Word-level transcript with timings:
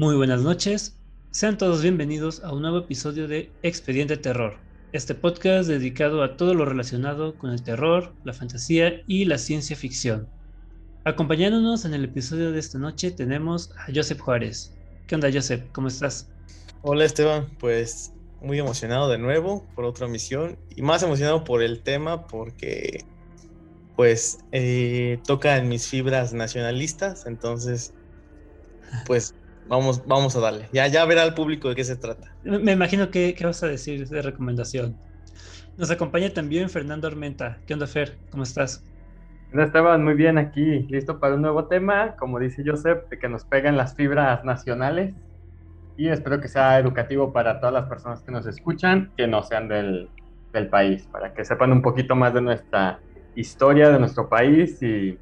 Muy 0.00 0.16
buenas 0.16 0.40
noches, 0.40 0.96
sean 1.30 1.58
todos 1.58 1.82
bienvenidos 1.82 2.42
a 2.42 2.54
un 2.54 2.62
nuevo 2.62 2.78
episodio 2.78 3.28
de 3.28 3.52
Expediente 3.62 4.16
Terror, 4.16 4.56
este 4.92 5.14
podcast 5.14 5.68
dedicado 5.68 6.22
a 6.22 6.38
todo 6.38 6.54
lo 6.54 6.64
relacionado 6.64 7.36
con 7.36 7.50
el 7.50 7.62
terror, 7.62 8.14
la 8.24 8.32
fantasía 8.32 9.02
y 9.06 9.26
la 9.26 9.36
ciencia 9.36 9.76
ficción. 9.76 10.26
Acompañándonos 11.04 11.84
en 11.84 11.92
el 11.92 12.04
episodio 12.04 12.50
de 12.50 12.60
esta 12.60 12.78
noche 12.78 13.10
tenemos 13.10 13.72
a 13.76 13.92
Joseph 13.94 14.20
Juárez. 14.20 14.74
¿Qué 15.06 15.16
onda 15.16 15.28
Joseph? 15.30 15.64
¿Cómo 15.72 15.88
estás? 15.88 16.30
Hola 16.80 17.04
Esteban, 17.04 17.50
pues 17.58 18.14
muy 18.40 18.58
emocionado 18.58 19.10
de 19.10 19.18
nuevo 19.18 19.66
por 19.74 19.84
otra 19.84 20.08
misión 20.08 20.58
y 20.74 20.80
más 20.80 21.02
emocionado 21.02 21.44
por 21.44 21.62
el 21.62 21.82
tema 21.82 22.26
porque 22.26 23.04
pues 23.96 24.38
eh, 24.52 25.18
toca 25.26 25.58
en 25.58 25.68
mis 25.68 25.86
fibras 25.86 26.32
nacionalistas, 26.32 27.26
entonces 27.26 27.92
pues 29.06 29.34
vamos, 29.70 30.06
vamos 30.06 30.36
a 30.36 30.40
darle. 30.40 30.68
Ya, 30.72 30.86
ya 30.88 31.04
verá 31.06 31.22
al 31.22 31.32
público 31.32 31.70
de 31.70 31.76
qué 31.76 31.84
se 31.84 31.96
trata. 31.96 32.34
Me 32.42 32.72
imagino 32.72 33.10
que, 33.10 33.34
qué 33.34 33.46
vas 33.46 33.62
a 33.62 33.68
decir 33.68 34.06
de 34.06 34.20
recomendación. 34.20 34.96
Nos 35.78 35.90
acompaña 35.90 36.30
también 36.30 36.68
Fernando 36.68 37.06
Armenta. 37.06 37.58
¿Qué 37.66 37.72
onda, 37.72 37.86
Fer? 37.86 38.18
¿Cómo 38.30 38.42
estás? 38.42 38.84
Esteban, 39.52 40.04
muy 40.04 40.14
bien 40.14 40.38
aquí, 40.38 40.86
listo 40.90 41.18
para 41.18 41.34
un 41.34 41.42
nuevo 41.42 41.64
tema, 41.64 42.14
como 42.16 42.38
dice 42.38 42.62
Joseph, 42.64 43.08
de 43.08 43.18
que 43.18 43.28
nos 43.28 43.44
pegan 43.44 43.76
las 43.76 43.96
fibras 43.96 44.44
nacionales 44.44 45.14
y 45.96 46.08
espero 46.08 46.40
que 46.40 46.46
sea 46.46 46.78
educativo 46.78 47.32
para 47.32 47.58
todas 47.58 47.72
las 47.72 47.88
personas 47.88 48.22
que 48.22 48.30
nos 48.30 48.46
escuchan, 48.46 49.10
que 49.16 49.26
no 49.26 49.42
sean 49.42 49.66
del, 49.66 50.08
del 50.52 50.68
país, 50.68 51.08
para 51.10 51.34
que 51.34 51.44
sepan 51.44 51.72
un 51.72 51.82
poquito 51.82 52.14
más 52.14 52.32
de 52.32 52.42
nuestra 52.42 53.00
historia, 53.34 53.90
de 53.90 53.98
nuestro 53.98 54.28
país 54.28 54.80
y, 54.82 55.18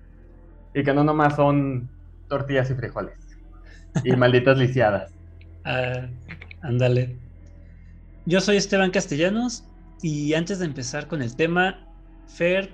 y 0.75 0.83
que 0.83 0.93
no 0.93 1.05
nomás 1.05 1.37
son 1.37 1.89
tortillas 2.29 2.71
y 2.71 2.75
frijoles 2.75 3.28
y 4.05 4.17
malditas 4.17 4.59
lisiadas. 4.59 5.13
Ah, 5.65 6.09
ándale. 6.63 7.17
Yo 8.27 8.41
soy 8.41 8.57
Esteban 8.57 8.91
Castellanos 8.91 9.65
y 10.03 10.35
antes 10.35 10.59
de 10.59 10.67
empezar 10.67 11.09
con 11.09 11.23
el 11.23 11.35
tema, 11.35 11.87
Fer, 12.27 12.71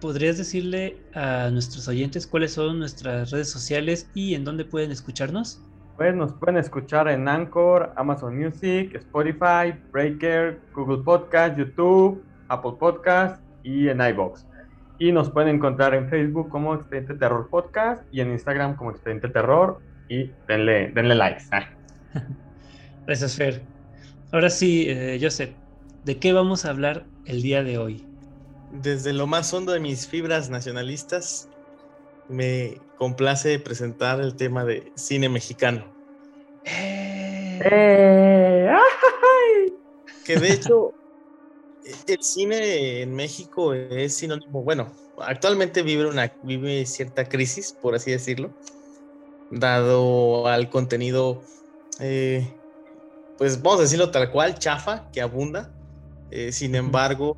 ¿podrías 0.00 0.38
decirle 0.38 0.96
a 1.14 1.50
nuestros 1.50 1.86
oyentes 1.88 2.26
cuáles 2.26 2.52
son 2.52 2.78
nuestras 2.78 3.30
redes 3.30 3.50
sociales 3.50 4.10
y 4.14 4.34
en 4.34 4.44
dónde 4.44 4.64
pueden 4.64 4.90
escucharnos? 4.90 5.62
Pues 5.96 6.14
nos 6.14 6.32
pueden 6.32 6.56
escuchar 6.56 7.08
en 7.08 7.28
Anchor, 7.28 7.92
Amazon 7.96 8.38
Music, 8.38 8.94
Spotify, 8.94 9.74
Breaker, 9.92 10.60
Google 10.72 11.02
Podcast, 11.02 11.58
YouTube, 11.58 12.22
Apple 12.48 12.74
Podcast 12.78 13.42
y 13.64 13.88
en 13.88 14.00
iBox. 14.00 14.46
Y 15.00 15.12
nos 15.12 15.30
pueden 15.30 15.56
encontrar 15.56 15.94
en 15.94 16.08
Facebook 16.08 16.48
como 16.48 16.74
Expediente 16.74 17.14
Terror 17.14 17.48
Podcast 17.50 18.02
y 18.12 18.20
en 18.20 18.30
Instagram 18.30 18.76
como 18.76 18.90
Expediente 18.90 19.28
Terror. 19.28 19.80
Y 20.08 20.30
denle, 20.46 20.90
denle 20.94 21.14
likes. 21.14 21.44
Ah. 21.50 21.68
Gracias, 23.06 23.36
Fer. 23.36 23.62
Ahora 24.32 24.50
sí, 24.50 24.86
eh, 24.88 25.18
Joseph, 25.20 25.50
¿de 26.04 26.18
qué 26.18 26.32
vamos 26.32 26.64
a 26.64 26.70
hablar 26.70 27.06
el 27.26 27.42
día 27.42 27.62
de 27.62 27.78
hoy? 27.78 28.04
Desde 28.72 29.12
lo 29.12 29.26
más 29.26 29.52
hondo 29.54 29.72
de 29.72 29.80
mis 29.80 30.06
fibras 30.06 30.50
nacionalistas, 30.50 31.48
me 32.28 32.80
complace 32.96 33.58
presentar 33.58 34.20
el 34.20 34.36
tema 34.36 34.64
de 34.64 34.92
cine 34.94 35.28
mexicano. 35.28 35.84
¡Eh! 36.64 37.58
Que 40.24 40.36
de 40.36 40.52
hecho, 40.52 40.92
el 42.06 42.22
cine 42.22 43.02
en 43.02 43.14
México 43.14 43.72
es 43.72 44.16
sinónimo, 44.16 44.62
bueno, 44.62 44.92
actualmente 45.18 45.82
vive, 45.82 46.06
una, 46.06 46.32
vive 46.42 46.84
cierta 46.84 47.24
crisis, 47.24 47.72
por 47.72 47.94
así 47.94 48.10
decirlo, 48.10 48.52
dado 49.50 50.46
al 50.46 50.70
contenido, 50.70 51.42
eh, 52.00 52.52
pues 53.36 53.62
vamos 53.62 53.80
a 53.80 53.82
decirlo 53.82 54.10
tal 54.10 54.30
cual, 54.30 54.58
chafa, 54.58 55.10
que 55.12 55.20
abunda. 55.20 55.72
Eh, 56.30 56.52
sin 56.52 56.74
embargo, 56.74 57.36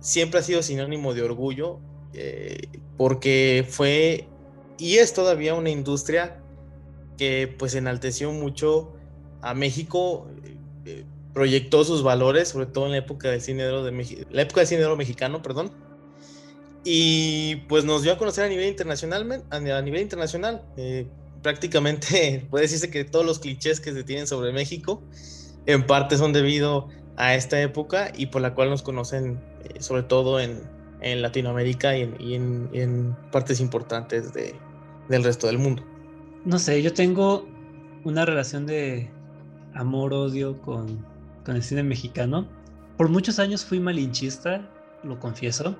siempre 0.00 0.40
ha 0.40 0.42
sido 0.42 0.62
sinónimo 0.62 1.12
de 1.14 1.22
orgullo 1.22 1.80
eh, 2.14 2.68
porque 2.96 3.66
fue 3.68 4.28
y 4.78 4.96
es 4.96 5.12
todavía 5.12 5.54
una 5.54 5.70
industria 5.70 6.40
que 7.18 7.54
pues 7.58 7.74
enalteció 7.74 8.30
mucho 8.32 8.94
a 9.42 9.54
México, 9.54 10.28
eh, 10.84 11.04
proyectó 11.32 11.84
sus 11.84 12.02
valores, 12.02 12.48
sobre 12.48 12.66
todo 12.66 12.86
en 12.86 12.92
la 12.92 12.98
época 12.98 13.30
del 13.30 13.40
cine 13.40 13.64
de 13.64 14.26
la 14.30 14.42
época 14.42 14.60
del 14.60 14.68
cine 14.68 14.96
mexicano, 14.96 15.42
perdón, 15.42 15.72
y 16.84 17.56
pues 17.68 17.84
nos 17.84 18.02
dio 18.02 18.12
a 18.12 18.18
conocer 18.18 18.44
a 18.44 18.48
nivel 18.48 18.68
internacional, 18.68 19.44
a 19.50 19.60
nivel 19.82 20.00
internacional. 20.00 20.62
Eh, 20.76 21.06
prácticamente 21.46 22.44
puede 22.50 22.62
decirse 22.62 22.90
que 22.90 23.04
todos 23.04 23.24
los 23.24 23.38
clichés 23.38 23.78
que 23.78 23.92
se 23.92 24.02
tienen 24.02 24.26
sobre 24.26 24.52
México 24.52 25.00
en 25.66 25.86
parte 25.86 26.16
son 26.16 26.32
debido 26.32 26.88
a 27.16 27.36
esta 27.36 27.62
época 27.62 28.10
y 28.16 28.26
por 28.26 28.42
la 28.42 28.52
cual 28.52 28.68
nos 28.68 28.82
conocen 28.82 29.40
sobre 29.78 30.02
todo 30.02 30.40
en, 30.40 30.74
Latinoamérica 31.00 31.96
y 31.96 32.34
en, 32.34 33.16
partes 33.30 33.60
importantes 33.60 34.32
de, 34.32 34.56
del 35.08 35.22
resto 35.22 35.46
del 35.46 35.58
mundo. 35.58 35.84
No 36.44 36.58
sé, 36.58 36.82
yo 36.82 36.92
tengo 36.92 37.46
una 38.02 38.24
relación 38.24 38.66
de 38.66 39.08
amor-odio 39.74 40.60
con, 40.62 41.06
con 41.44 41.54
el 41.54 41.62
cine 41.62 41.84
mexicano. 41.84 42.48
Por 42.96 43.08
muchos 43.08 43.38
años 43.38 43.64
fui 43.64 43.78
malinchista, 43.78 44.68
lo 45.04 45.20
confieso. 45.20 45.76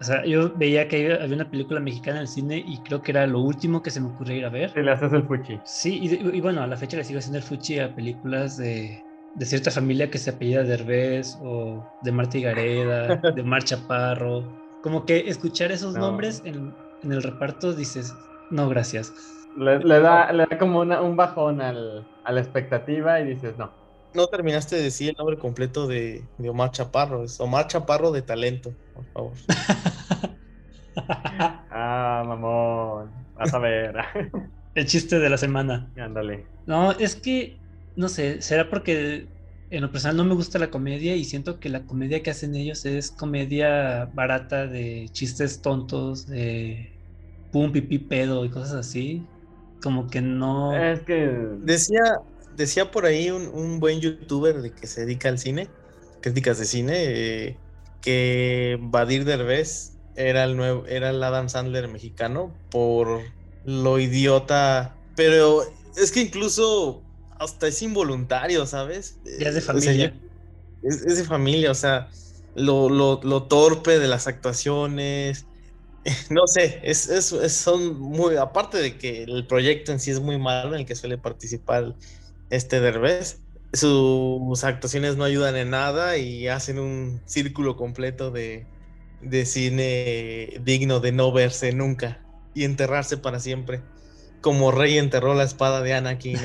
O 0.00 0.04
sea, 0.04 0.24
yo 0.24 0.50
veía 0.56 0.88
que 0.88 1.12
había 1.12 1.34
una 1.34 1.50
película 1.50 1.78
mexicana 1.78 2.18
en 2.18 2.22
el 2.22 2.28
cine 2.28 2.64
y 2.66 2.78
creo 2.78 3.02
que 3.02 3.12
era 3.12 3.26
lo 3.26 3.40
último 3.40 3.82
que 3.82 3.90
se 3.90 4.00
me 4.00 4.08
ocurría 4.08 4.36
ir 4.38 4.44
a 4.46 4.48
ver. 4.48 4.72
Y 4.74 4.82
le 4.82 4.92
haces 4.92 5.12
el 5.12 5.24
fuchi. 5.24 5.60
Sí, 5.64 5.98
y, 6.02 6.36
y, 6.36 6.40
bueno, 6.40 6.62
a 6.62 6.66
la 6.66 6.76
fecha 6.76 6.96
le 6.96 7.04
sigo 7.04 7.18
haciendo 7.18 7.36
el 7.36 7.44
fuchi 7.44 7.78
a 7.78 7.94
películas 7.94 8.56
de, 8.56 9.02
de 9.34 9.46
cierta 9.46 9.70
familia 9.70 10.10
que 10.10 10.16
se 10.16 10.30
apellida 10.30 10.62
Derbez 10.62 11.36
o 11.42 11.86
de 12.00 12.12
Marta 12.12 12.38
Gareda, 12.38 13.16
de 13.34 13.42
Mar 13.42 13.62
Chaparro. 13.62 14.42
Como 14.82 15.04
que 15.04 15.28
escuchar 15.28 15.70
esos 15.70 15.94
nombres 15.94 16.42
en, 16.46 16.74
el 17.02 17.22
reparto 17.22 17.74
dices, 17.74 18.14
no, 18.50 18.70
gracias. 18.70 19.12
Le, 19.58 19.78
da, 20.00 20.32
le 20.32 20.46
da 20.46 20.58
como 20.58 20.80
un 20.80 21.16
bajón 21.16 21.60
al, 21.60 22.06
a 22.24 22.32
la 22.32 22.40
expectativa 22.40 23.20
y 23.20 23.26
dices, 23.26 23.58
no. 23.58 23.79
No 24.14 24.26
terminaste 24.26 24.76
de 24.76 24.82
decir 24.82 25.10
el 25.10 25.16
nombre 25.16 25.38
completo 25.38 25.86
de, 25.86 26.24
de 26.38 26.48
Omar 26.48 26.70
Chaparro, 26.72 27.24
es 27.24 27.38
Omar 27.40 27.68
Chaparro 27.68 28.10
de 28.10 28.22
talento, 28.22 28.74
por 28.94 29.04
favor. 29.06 29.32
ah, 31.70 32.24
mamón, 32.26 33.10
vas 33.36 33.54
a 33.54 33.58
ver. 33.58 33.94
el 34.74 34.86
chiste 34.86 35.18
de 35.18 35.30
la 35.30 35.38
semana. 35.38 35.90
Ándale. 35.96 36.46
No, 36.66 36.92
es 36.92 37.16
que 37.16 37.60
no 37.96 38.08
sé, 38.08 38.40
será 38.42 38.68
porque 38.68 39.28
en 39.70 39.82
lo 39.82 39.90
personal 39.92 40.16
no 40.16 40.24
me 40.24 40.34
gusta 40.34 40.58
la 40.58 40.70
comedia 40.70 41.14
y 41.16 41.24
siento 41.24 41.60
que 41.60 41.68
la 41.68 41.84
comedia 41.84 42.22
que 42.22 42.30
hacen 42.30 42.54
ellos 42.54 42.84
es 42.86 43.10
comedia 43.10 44.06
barata 44.14 44.66
de 44.66 45.08
chistes 45.12 45.62
tontos, 45.62 46.26
de 46.26 46.92
pum, 47.52 47.72
pipí, 47.72 47.98
pedo 47.98 48.44
y 48.44 48.50
cosas 48.50 48.74
así. 48.74 49.26
Como 49.82 50.08
que 50.08 50.20
no. 50.20 50.76
Es 50.76 51.00
que. 51.00 51.14
Decía, 51.62 52.20
decía 52.60 52.90
por 52.90 53.06
ahí 53.06 53.30
un, 53.30 53.80
buen 53.80 54.00
youtuber 54.00 54.60
de 54.62 54.72
que 54.72 54.86
se 54.86 55.00
dedica 55.00 55.28
al 55.28 55.38
cine, 55.38 55.68
críticas 56.20 56.58
de 56.58 56.66
cine, 56.66 56.94
eh, 56.96 57.56
que 58.02 58.78
Badir 58.80 59.24
Derbez 59.24 59.92
era 60.14 60.44
el 60.44 60.56
nuevo, 60.56 60.86
era 60.86 61.10
el 61.10 61.22
Adam 61.22 61.48
Sandler 61.48 61.88
mexicano 61.88 62.54
por 62.70 63.22
lo 63.64 63.98
idiota. 63.98 64.94
Pero 65.16 65.62
es 65.96 66.12
que 66.12 66.20
incluso 66.20 67.02
hasta 67.38 67.68
es 67.68 67.80
involuntario, 67.82 68.66
¿sabes? 68.66 69.18
Ya 69.38 69.48
es 69.48 69.54
de 69.54 69.60
familia. 69.60 70.14
es, 70.82 71.16
de 71.16 71.24
familia, 71.24 71.70
o 71.70 71.74
sea, 71.74 72.10
lo, 72.54 73.42
torpe 73.48 73.98
de 73.98 74.08
las 74.08 74.26
actuaciones. 74.26 75.46
No 76.30 76.46
sé, 76.46 76.80
es, 76.82 77.10
son 77.48 78.00
muy. 78.00 78.36
Aparte 78.36 78.78
de 78.78 78.96
que 78.96 79.24
el 79.24 79.46
proyecto 79.46 79.92
en 79.92 80.00
sí 80.00 80.10
es 80.10 80.18
muy 80.18 80.38
malo 80.38 80.74
en 80.74 80.80
el 80.80 80.86
que 80.86 80.94
suele 80.94 81.18
participar 81.18 81.94
este 82.50 82.80
Derbez, 82.80 83.42
sus 83.72 84.64
actuaciones 84.64 85.16
no 85.16 85.24
ayudan 85.24 85.56
en 85.56 85.70
nada 85.70 86.16
y 86.16 86.48
hacen 86.48 86.78
un 86.78 87.20
círculo 87.24 87.76
completo 87.76 88.30
de, 88.30 88.66
de 89.22 89.46
cine 89.46 90.60
digno 90.62 91.00
de 91.00 91.12
no 91.12 91.32
verse 91.32 91.72
nunca 91.72 92.20
y 92.54 92.64
enterrarse 92.64 93.16
para 93.16 93.38
siempre. 93.38 93.80
Como 94.40 94.72
Rey 94.72 94.98
enterró 94.98 95.34
la 95.34 95.44
espada 95.44 95.82
de 95.82 95.94
Anakin 95.94 96.36
en, 96.36 96.42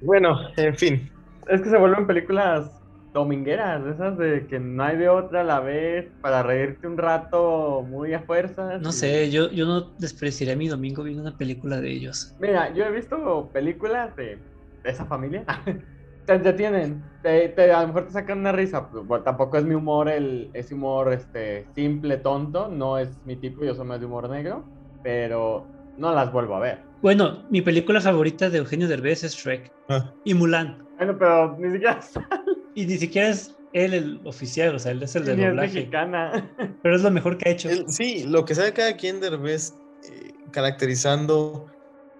bueno, 0.02 0.38
en 0.56 0.76
fin. 0.76 1.10
Es 1.48 1.62
que 1.62 1.70
se 1.70 1.78
vuelven 1.78 2.06
películas 2.06 2.70
domingueras, 3.14 3.86
esas 3.86 4.18
de 4.18 4.46
que 4.46 4.60
no 4.60 4.84
hay 4.84 4.96
de 4.96 5.08
otra 5.08 5.40
a 5.40 5.44
la 5.44 5.60
vez 5.60 6.06
para 6.20 6.42
reírte 6.42 6.86
un 6.86 6.98
rato 6.98 7.82
muy 7.88 8.12
a 8.12 8.20
fuerza. 8.20 8.78
No 8.78 8.92
sé, 8.92 9.30
yo, 9.30 9.50
yo 9.50 9.64
no 9.64 9.92
despreciaría 9.98 10.56
mi 10.56 10.68
domingo 10.68 11.02
viendo 11.02 11.22
una 11.22 11.36
película 11.36 11.80
de 11.80 11.90
ellos. 11.90 12.34
Mira, 12.38 12.72
yo 12.74 12.84
he 12.84 12.90
visto 12.90 13.48
películas 13.52 14.14
de, 14.16 14.38
esa 14.82 15.06
familia. 15.06 15.44
te 16.24 16.34
entretienen, 16.34 17.10
te, 17.22 17.72
a 17.72 17.80
lo 17.82 17.86
mejor 17.88 18.06
te 18.06 18.12
sacan 18.12 18.38
una 18.38 18.52
risa. 18.52 18.90
Pues, 18.90 19.24
tampoco 19.24 19.56
es 19.58 19.64
mi 19.64 19.74
humor, 19.74 20.08
el, 20.08 20.50
ese 20.54 20.74
humor 20.74 21.12
este, 21.12 21.68
simple, 21.74 22.18
tonto, 22.18 22.68
no 22.68 22.98
es 22.98 23.24
mi 23.24 23.36
tipo, 23.36 23.64
yo 23.64 23.74
soy 23.74 23.86
más 23.86 23.98
de 24.00 24.06
humor 24.06 24.28
negro, 24.28 24.70
pero 25.02 25.70
no 25.96 26.14
las 26.14 26.30
vuelvo 26.32 26.56
a 26.56 26.60
ver. 26.60 26.84
Bueno, 27.00 27.46
mi 27.50 27.62
película 27.62 28.00
favorita 28.00 28.50
de 28.50 28.58
Eugenio 28.58 28.88
Derbez 28.88 29.24
es 29.24 29.34
Shrek 29.34 29.72
Ah. 29.88 30.14
y 30.24 30.34
Mulan. 30.34 30.86
Bueno, 30.98 31.16
pero 31.18 31.56
ni 31.58 31.70
siquiera 31.70 32.00
Y 32.74 32.86
ni 32.86 32.98
siquiera 32.98 33.28
es 33.30 33.56
él 33.72 33.94
el 33.94 34.20
oficial, 34.24 34.74
o 34.74 34.78
sea, 34.78 34.92
él 34.92 35.02
es 35.02 35.14
el 35.16 35.24
de 35.24 35.32
es 35.32 35.38
doblaje. 35.38 35.74
mexicana. 35.74 36.54
Pero 36.82 36.94
es 36.96 37.02
lo 37.02 37.10
mejor 37.10 37.36
que 37.36 37.48
ha 37.48 37.52
hecho. 37.52 37.68
El- 37.68 37.88
sí, 37.90 38.24
lo 38.24 38.44
que 38.44 38.54
sabe 38.54 38.72
cada 38.72 38.96
quien 38.96 39.20
de 39.20 39.30
Derbez 39.30 39.82
eh, 40.02 40.32
caracterizando 40.52 41.66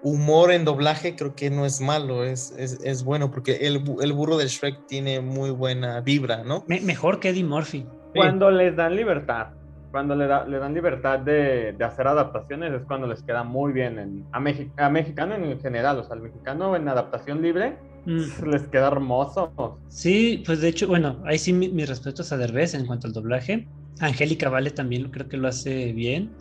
humor 0.01 0.53
en 0.53 0.65
doblaje 0.65 1.17
creo 1.17 1.35
que 1.35 1.51
no 1.51 1.67
es 1.67 1.81
malo, 1.81 2.25
es, 2.25 2.51
es, 2.53 2.79
es 2.85 3.03
bueno 3.05 3.31
porque 3.31 3.57
el, 3.67 3.83
el 4.01 4.13
burro 4.13 4.37
de 4.37 4.47
Shrek 4.47 4.87
tiene 4.87 5.21
muy 5.21 5.51
buena 5.51 6.01
vibra, 6.01 6.45
¿no? 6.45 6.65
Me- 6.69 6.81
mejor 6.81 7.19
que 7.21 7.31
Eddie 7.31 7.45
Murphy. 7.45 7.87
Cuando 8.15 8.51
les 8.51 8.75
dan 8.77 8.95
libertad, 8.97 9.49
cuando 9.91 10.15
le, 10.15 10.27
da- 10.27 10.47
le 10.47 10.59
dan 10.59 10.75
libertad 10.75 11.19
de, 11.19 11.73
de 11.73 11.85
hacer 11.85 12.07
adaptaciones 12.07 12.73
es 12.73 12.87
cuando 12.87 13.07
les 13.07 13.23
queda 13.23 13.43
muy 13.45 13.73
bien 13.73 13.99
en, 13.99 14.27
a, 14.33 14.41
Mexi- 14.41 14.73
a 14.77 14.89
mexicano 14.89 15.35
en 15.35 15.61
general, 15.61 15.99
o 15.99 16.05
sea, 16.05 16.15
al 16.15 16.23
mexicano 16.23 16.77
en 16.77 16.89
adaptación 16.89 17.43
libre 17.43 17.77
Mm. 18.05 18.45
les 18.47 18.63
queda 18.69 18.87
hermoso. 18.87 19.53
Sí, 19.89 20.43
pues 20.47 20.61
de 20.63 20.69
hecho, 20.69 20.87
bueno, 20.89 21.21
ahí 21.27 21.37
sí 21.39 21.53
mi- 21.53 21.69
mis 21.69 21.89
respetos 21.89 22.33
a 22.33 22.37
Derbez 22.39 22.73
en 22.75 22.87
cuanto 22.87 23.07
al 23.07 23.13
doblaje. 23.13 23.69
Angélica 24.01 24.49
Vale 24.49 24.71
también 24.71 25.11
creo 25.11 25.29
que 25.29 25.37
lo 25.37 25.49
hace 25.49 25.93
bien. 25.93 26.35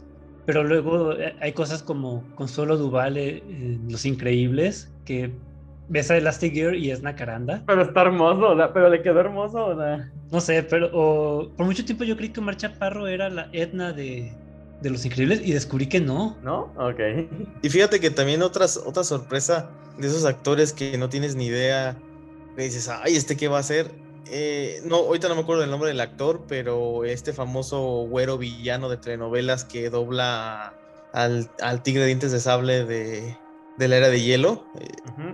Pero 0.47 0.63
luego 0.63 1.11
eh, 1.13 1.35
hay 1.39 1.51
cosas 1.53 1.83
como 1.83 2.23
Consuelo 2.35 2.77
Duval 2.77 3.17
eh, 3.17 3.43
en 3.47 3.91
Los 3.91 4.05
Increíbles, 4.05 4.89
que 5.05 5.29
ves 5.89 6.09
a 6.09 6.17
Elastic 6.17 6.53
Girl 6.53 6.75
y 6.75 6.89
es 6.89 7.01
Nacaranda. 7.03 7.63
Pero 7.67 7.81
está 7.83 8.01
hermoso, 8.01 8.49
o 8.51 8.55
sea, 8.57 8.73
pero 8.73 8.89
le 8.89 9.01
quedó 9.03 9.19
hermoso, 9.19 9.65
o 9.67 9.75
sea. 9.77 10.09
No 10.31 10.41
sé, 10.41 10.63
pero 10.63 10.89
o- 10.93 11.49
por 11.55 11.65
mucho 11.65 11.85
tiempo 11.85 12.03
yo 12.05 12.17
creí 12.17 12.29
que 12.29 12.39
Omar 12.39 12.57
Chaparro 12.57 13.07
era 13.07 13.29
la 13.29 13.49
Edna 13.51 13.91
de, 13.93 14.31
de 14.81 14.89
Los 14.89 15.05
Increíbles 15.05 15.41
y 15.45 15.51
descubrí 15.51 15.87
que 15.87 15.99
no. 15.99 16.37
¿No? 16.43 16.73
Ok. 16.77 16.99
Y 17.61 17.69
fíjate 17.69 17.99
que 17.99 18.09
también 18.09 18.41
otras, 18.41 18.77
otra 18.77 19.03
sorpresa 19.03 19.69
de 19.99 20.07
esos 20.07 20.25
actores 20.25 20.71
que 20.73 20.97
no 20.97 21.09
tienes 21.09 21.35
ni 21.35 21.47
idea, 21.47 21.97
que 22.55 22.63
dices, 22.63 22.87
ay, 22.89 23.15
¿este 23.17 23.35
qué 23.35 23.47
va 23.49 23.57
a 23.57 23.59
hacer? 23.61 23.91
Eh, 24.31 24.81
no, 24.85 24.97
ahorita 24.97 25.27
no 25.29 25.35
me 25.35 25.41
acuerdo 25.41 25.61
del 25.61 25.71
nombre 25.71 25.89
del 25.89 25.99
actor, 26.01 26.43
pero 26.47 27.05
este 27.05 27.33
famoso 27.33 28.05
güero 28.09 28.37
villano 28.37 28.89
de 28.89 28.97
telenovelas 28.97 29.63
que 29.65 29.89
dobla 29.89 30.73
al, 31.13 31.49
al 31.61 31.83
tigre 31.83 32.01
de 32.01 32.07
dientes 32.07 32.31
de 32.31 32.39
sable 32.39 32.85
de, 32.85 33.37
de 33.77 33.87
la 33.87 33.97
era 33.97 34.09
de 34.09 34.21
hielo, 34.21 34.65
eh, 34.79 34.87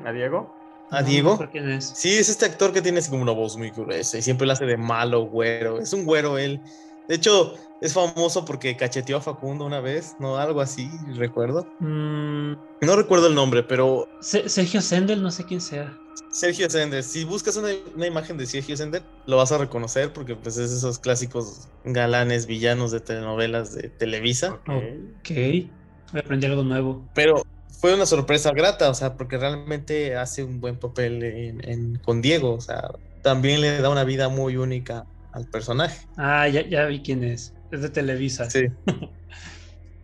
¿A 0.06 0.12
Diego? 0.12 0.56
a 0.92 1.02
No, 1.02 1.08
Diego. 1.08 1.38
no 1.42 1.50
quién 1.50 1.70
es. 1.72 1.86
Sí, 1.96 2.14
es 2.18 2.30
este 2.30 2.46
actor 2.46 2.72
que 2.74 2.82
tiene 2.82 3.00
así 3.00 3.10
como 3.10 3.24
una 3.24 3.32
voz 3.32 3.58
muy 3.58 3.72
gruesa 3.72 4.18
y 4.18 4.22
siempre 4.22 4.46
lo 4.46 4.54
hace 4.54 4.66
de 4.66 4.78
malo, 4.78 5.24
güero. 5.26 5.80
Es 5.80 5.92
un 5.94 6.06
güero 6.06 6.38
él. 6.38 6.62
De 7.08 7.16
hecho, 7.16 7.56
es 7.82 7.94
famoso 7.94 8.46
porque 8.46 8.78
cacheteó 8.78 9.18
a 9.18 9.22
Facundo 9.22 9.66
una 9.66 9.82
vez, 9.82 10.16
¿no? 10.20 10.38
Algo 10.38 10.62
así, 10.62 10.90
recuerdo. 11.16 11.68
Mm, 11.80 12.54
No 12.82 12.96
recuerdo 12.96 13.28
el 13.28 13.36
nombre, 13.36 13.64
pero 13.64 14.08
Se- 14.22 14.48
Sergio 14.48 14.82
Sendel, 14.82 15.22
no 15.24 15.32
sé 15.32 15.44
quién 15.46 15.60
sea. 15.62 15.98
Sergio 16.30 16.70
Sender. 16.70 17.04
Si 17.04 17.24
buscas 17.24 17.56
una, 17.58 17.70
una 17.96 18.08
imagen 18.08 18.38
de 18.38 18.46
Sergio 18.46 18.76
Sender, 18.76 19.04
lo 19.26 19.38
vas 19.38 19.52
a 19.52 19.58
reconocer 19.58 20.14
porque 20.14 20.36
pues 20.36 20.58
es 20.58 20.72
esos 20.72 21.00
clásicos 21.00 21.68
galanes, 21.84 22.46
villanos 22.48 22.92
de 22.92 23.00
telenovelas 23.02 23.74
de 23.74 23.90
Televisa. 23.90 24.60
Ok. 24.68 25.30
Voy 25.30 25.72
a 26.16 26.20
aprender 26.20 26.52
algo 26.52 26.64
nuevo. 26.64 27.08
Pero 27.14 27.44
fue 27.80 27.94
una 27.94 28.06
sorpresa 28.06 28.52
grata, 28.52 28.90
o 28.90 28.94
sea, 28.94 29.16
porque 29.16 29.38
realmente 29.38 30.16
hace 30.16 30.44
un 30.44 30.60
buen 30.60 30.78
papel 30.80 31.24
en- 31.24 31.70
en- 31.70 31.96
con 32.00 32.22
Diego. 32.22 32.54
O 32.56 32.62
sea, 32.62 32.90
también 33.22 33.62
le 33.62 33.80
da 33.82 33.90
una 33.90 34.04
vida 34.04 34.30
muy 34.30 34.58
única 34.58 35.06
al 35.32 35.48
personaje. 35.48 36.08
Ah, 36.18 36.48
ya, 36.48 36.68
ya 36.68 36.86
vi 36.86 37.02
quién 37.02 37.24
es. 37.24 37.54
Es 37.72 37.82
de 37.82 37.90
Televisa. 37.90 38.50
Sí. 38.50 38.66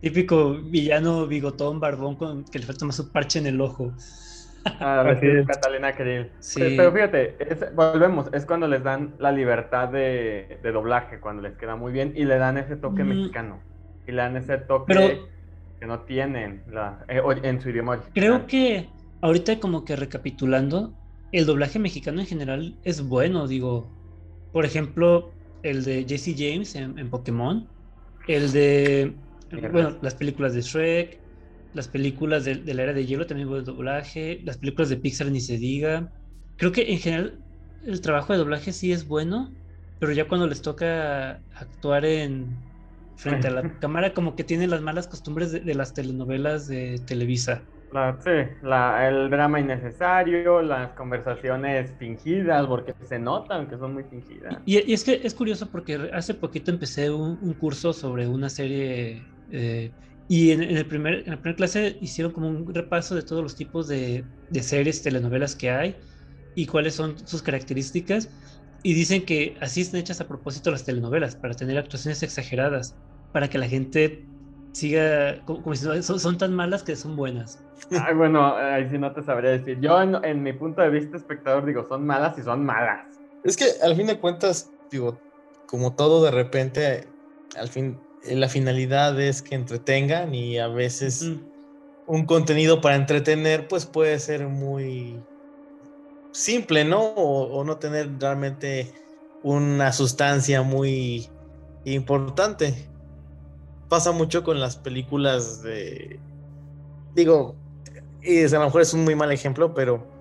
Típico 0.00 0.54
villano 0.62 1.26
bigotón, 1.26 1.78
barbón, 1.78 2.16
con 2.16 2.44
que 2.44 2.58
le 2.58 2.66
falta 2.66 2.86
más 2.86 2.98
un 3.00 3.10
parche 3.12 3.38
en 3.38 3.46
el 3.46 3.60
ojo. 3.60 3.94
Ah. 4.80 5.14
Catalina 5.46 5.92
Krill. 5.94 6.30
Sí. 6.38 6.60
Pero, 6.60 6.76
pero 6.76 6.92
fíjate, 6.92 7.36
es- 7.40 7.74
volvemos, 7.74 8.28
es 8.32 8.44
cuando 8.46 8.68
les 8.68 8.82
dan 8.82 9.14
la 9.18 9.32
libertad 9.32 9.88
de, 9.88 10.58
de 10.62 10.72
doblaje, 10.72 11.18
cuando 11.20 11.42
les 11.42 11.56
queda 11.56 11.76
muy 11.76 11.92
bien 11.92 12.12
y 12.14 12.24
le 12.24 12.36
dan 12.38 12.58
ese 12.58 12.76
toque 12.76 13.02
Mm. 13.04 13.08
mexicano. 13.08 13.58
Y 14.06 14.12
le 14.12 14.18
dan 14.18 14.36
ese 14.36 14.58
toque 14.58 14.94
Pero- 14.94 15.28
que 15.78 15.86
no 15.86 16.00
tienen 16.00 16.62
la- 16.70 17.04
eh, 17.08 17.22
en 17.42 17.60
su 17.60 17.70
idioma 17.70 17.92
original. 17.92 18.12
Creo 18.14 18.46
que 18.46 18.88
ahorita 19.22 19.58
como 19.60 19.84
que 19.84 19.96
recapitulando, 19.96 20.92
el 21.32 21.46
doblaje 21.46 21.78
mexicano 21.78 22.20
en 22.20 22.26
general 22.26 22.74
es 22.84 23.02
bueno, 23.06 23.46
digo. 23.46 23.86
Por 24.52 24.64
ejemplo, 24.64 25.30
el 25.62 25.84
de 25.84 26.04
Jesse 26.08 26.34
James 26.36 26.74
en, 26.74 26.98
en 26.98 27.08
Pokémon, 27.08 27.66
el 28.28 28.52
de, 28.52 29.14
bueno, 29.72 29.96
las 30.02 30.14
películas 30.14 30.54
de 30.54 30.60
Shrek, 30.62 31.18
las 31.72 31.88
películas 31.88 32.44
de, 32.44 32.56
de 32.56 32.74
la 32.74 32.82
era 32.84 32.92
de 32.92 33.06
hielo 33.06 33.26
también 33.26 33.48
buen 33.48 33.64
doblaje, 33.64 34.40
las 34.44 34.58
películas 34.58 34.88
de 34.90 34.96
Pixar 34.98 35.28
ni 35.30 35.40
se 35.40 35.58
diga. 35.58 36.10
Creo 36.56 36.72
que 36.72 36.92
en 36.92 36.98
general 36.98 37.42
el 37.82 38.00
trabajo 38.00 38.32
de 38.32 38.38
doblaje 38.40 38.72
sí 38.72 38.92
es 38.92 39.06
bueno, 39.06 39.54
pero 39.98 40.12
ya 40.12 40.28
cuando 40.28 40.46
les 40.46 40.62
toca 40.62 41.42
actuar 41.54 42.04
en 42.04 42.64
frente 43.14 43.48
a 43.48 43.50
la 43.50 43.70
cámara 43.80 44.14
como 44.14 44.34
que 44.36 44.44
tienen 44.44 44.70
las 44.70 44.82
malas 44.82 45.08
costumbres 45.08 45.52
de, 45.52 45.60
de 45.60 45.74
las 45.74 45.94
telenovelas 45.94 46.66
de 46.66 47.02
Televisa. 47.06 47.68
La- 47.90 48.18
sí, 48.20 48.30
la- 48.62 49.08
el 49.08 49.30
drama 49.30 49.58
innecesario, 49.60 50.62
las 50.62 50.92
conversaciones 50.94 51.96
fingidas, 51.98 52.66
porque 52.66 52.94
se 53.04 53.18
notan 53.18 53.68
que 53.68 53.76
son 53.78 53.94
muy 53.94 54.04
fingidas. 54.04 54.62
Y, 54.64 54.90
y 54.90 54.94
es 54.94 55.04
que 55.04 55.20
es 55.24 55.34
curioso 55.34 55.70
porque 55.70 56.10
hace 56.12 56.34
poquito 56.34 56.70
empecé 56.70 57.10
un, 57.10 57.38
un 57.40 57.54
curso 57.54 57.92
sobre 57.92 58.26
una 58.26 58.48
serie 58.50 59.28
eh, 59.48 59.94
y 60.30 60.52
en, 60.52 60.62
en 60.62 60.76
el 60.76 60.86
primer, 60.86 61.24
en 61.24 61.30
la 61.30 61.40
primera 61.40 61.56
clase 61.56 61.98
hicieron 62.00 62.32
como 62.32 62.48
un 62.48 62.72
repaso 62.72 63.16
de 63.16 63.22
todos 63.22 63.42
los 63.42 63.56
tipos 63.56 63.88
de, 63.88 64.24
de 64.48 64.62
series, 64.62 65.02
telenovelas 65.02 65.56
que 65.56 65.72
hay 65.72 65.96
y 66.54 66.66
cuáles 66.66 66.94
son 66.94 67.18
sus 67.26 67.42
características. 67.42 68.28
Y 68.84 68.94
dicen 68.94 69.26
que 69.26 69.56
así 69.60 69.80
están 69.80 69.98
hechas 69.98 70.20
a 70.20 70.28
propósito 70.28 70.70
las 70.70 70.84
telenovelas, 70.84 71.34
para 71.34 71.54
tener 71.54 71.76
actuaciones 71.78 72.22
exageradas, 72.22 72.94
para 73.32 73.50
que 73.50 73.58
la 73.58 73.66
gente 73.66 74.24
siga, 74.72 75.42
como, 75.44 75.62
como 75.62 75.72
diciendo, 75.72 76.00
son, 76.00 76.20
son 76.20 76.38
tan 76.38 76.54
malas 76.54 76.84
que 76.84 76.94
son 76.94 77.16
buenas. 77.16 77.58
Ay, 77.90 78.14
bueno, 78.14 78.54
ahí 78.56 78.88
sí 78.88 78.98
no 78.98 79.12
te 79.12 79.24
sabría 79.24 79.50
decir. 79.50 79.80
Yo, 79.80 80.00
en, 80.00 80.14
en 80.24 80.44
mi 80.44 80.52
punto 80.52 80.80
de 80.80 80.90
vista, 80.90 81.16
espectador, 81.16 81.66
digo, 81.66 81.84
son 81.88 82.06
malas 82.06 82.38
y 82.38 82.42
son 82.42 82.64
malas. 82.64 83.00
Es 83.42 83.56
que 83.56 83.64
al 83.82 83.96
fin 83.96 84.06
de 84.06 84.20
cuentas, 84.20 84.70
digo, 84.92 85.18
como 85.66 85.96
todo 85.96 86.22
de 86.24 86.30
repente, 86.30 87.08
al 87.56 87.68
fin, 87.68 88.00
la 88.22 88.48
finalidad 88.48 89.20
es 89.20 89.42
que 89.42 89.54
entretengan 89.54 90.34
y 90.34 90.58
a 90.58 90.68
veces 90.68 91.22
Mm. 91.22 91.50
un 92.06 92.26
contenido 92.26 92.80
para 92.80 92.96
entretener, 92.96 93.68
pues 93.68 93.86
puede 93.86 94.18
ser 94.20 94.48
muy 94.48 95.28
simple, 96.32 96.84
¿no? 96.84 97.00
O, 97.14 97.58
o 97.60 97.64
no 97.64 97.78
tener 97.78 98.18
realmente 98.18 98.92
una 99.42 99.92
sustancia 99.92 100.62
muy 100.62 101.34
importante. 101.84 102.92
Pasa 103.88 104.12
mucho 104.12 104.44
con 104.44 104.60
las 104.60 104.76
películas 104.76 105.62
de. 105.62 106.24
Digo, 107.14 107.62
y 108.22 108.44
a 108.44 108.48
lo 108.50 108.66
mejor 108.66 108.82
es 108.82 108.94
un 108.94 109.04
muy 109.04 109.16
mal 109.16 109.32
ejemplo, 109.32 109.74
pero 109.74 110.14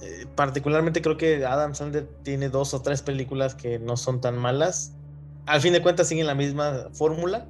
eh, 0.00 0.26
particularmente 0.36 1.02
creo 1.02 1.16
que 1.16 1.44
Adam 1.44 1.74
Sandler 1.74 2.08
tiene 2.22 2.50
dos 2.50 2.74
o 2.74 2.82
tres 2.82 3.02
películas 3.02 3.54
que 3.54 3.78
no 3.78 3.96
son 3.96 4.20
tan 4.20 4.38
malas. 4.38 4.99
Al 5.46 5.60
fin 5.60 5.72
de 5.72 5.82
cuentas 5.82 6.08
siguen 6.08 6.26
la 6.26 6.34
misma 6.34 6.88
fórmula, 6.92 7.48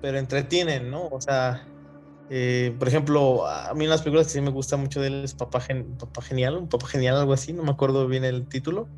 pero 0.00 0.18
entretienen, 0.18 0.90
¿no? 0.90 1.06
O 1.08 1.20
sea, 1.20 1.66
eh, 2.28 2.74
por 2.78 2.88
ejemplo, 2.88 3.46
a 3.46 3.72
mí 3.74 3.86
unas 3.86 4.02
películas 4.02 4.26
que 4.26 4.32
sí 4.34 4.40
me 4.40 4.50
gusta 4.50 4.76
mucho 4.76 5.00
de 5.00 5.08
él 5.08 5.24
es 5.24 5.34
Papá, 5.34 5.60
Gen- 5.60 5.96
Papá 5.96 6.22
Genial, 6.22 6.56
un 6.56 6.68
Papá 6.68 6.86
Genial, 6.88 7.16
algo 7.16 7.32
así, 7.32 7.52
no 7.52 7.62
me 7.62 7.70
acuerdo 7.70 8.06
bien 8.06 8.24
el 8.24 8.48
título. 8.48 8.88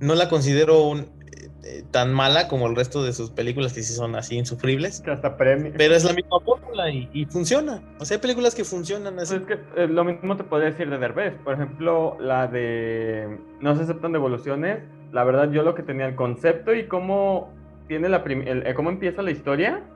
No 0.00 0.14
la 0.14 0.28
considero 0.28 0.82
un, 0.84 1.00
eh, 1.00 1.50
eh, 1.64 1.84
tan 1.90 2.12
mala 2.14 2.48
como 2.48 2.66
el 2.66 2.76
resto 2.76 3.02
de 3.02 3.12
sus 3.12 3.30
películas 3.32 3.72
que 3.74 3.82
sí 3.82 3.92
son 3.92 4.14
así 4.16 4.36
insufribles, 4.36 5.00
Que 5.02 5.10
hasta 5.10 5.36
premio. 5.36 5.72
pero 5.76 5.94
es 5.94 6.04
la 6.04 6.12
misma 6.14 6.38
fórmula 6.44 6.90
y, 6.90 7.08
y 7.12 7.26
funciona. 7.26 7.82
O 7.98 8.04
sea, 8.04 8.16
hay 8.16 8.20
películas 8.20 8.54
que 8.54 8.64
funcionan 8.64 9.18
así. 9.18 9.38
Pues 9.38 9.42
es 9.42 9.58
que 9.74 9.82
eh, 9.82 9.88
lo 9.88 10.04
mismo 10.04 10.36
te 10.36 10.44
podría 10.44 10.70
decir 10.70 10.88
de 10.88 10.98
Derbez. 10.98 11.34
Por 11.44 11.54
ejemplo, 11.54 12.16
la 12.20 12.46
de 12.46 13.40
No 13.60 13.76
se 13.76 13.82
aceptan 13.82 14.12
devoluciones. 14.12 14.84
La 15.12 15.24
verdad, 15.24 15.50
yo 15.50 15.62
lo 15.62 15.74
que 15.74 15.82
tenía 15.82 16.06
el 16.06 16.14
concepto 16.14 16.72
y 16.74 16.86
cómo 16.88 17.52
tiene 17.90 18.08
la 18.08 18.18
el- 18.18 18.66
eh, 18.68 18.74
cómo 18.74 18.90
empieza 18.90 19.20
la 19.22 19.32
historia, 19.32 19.90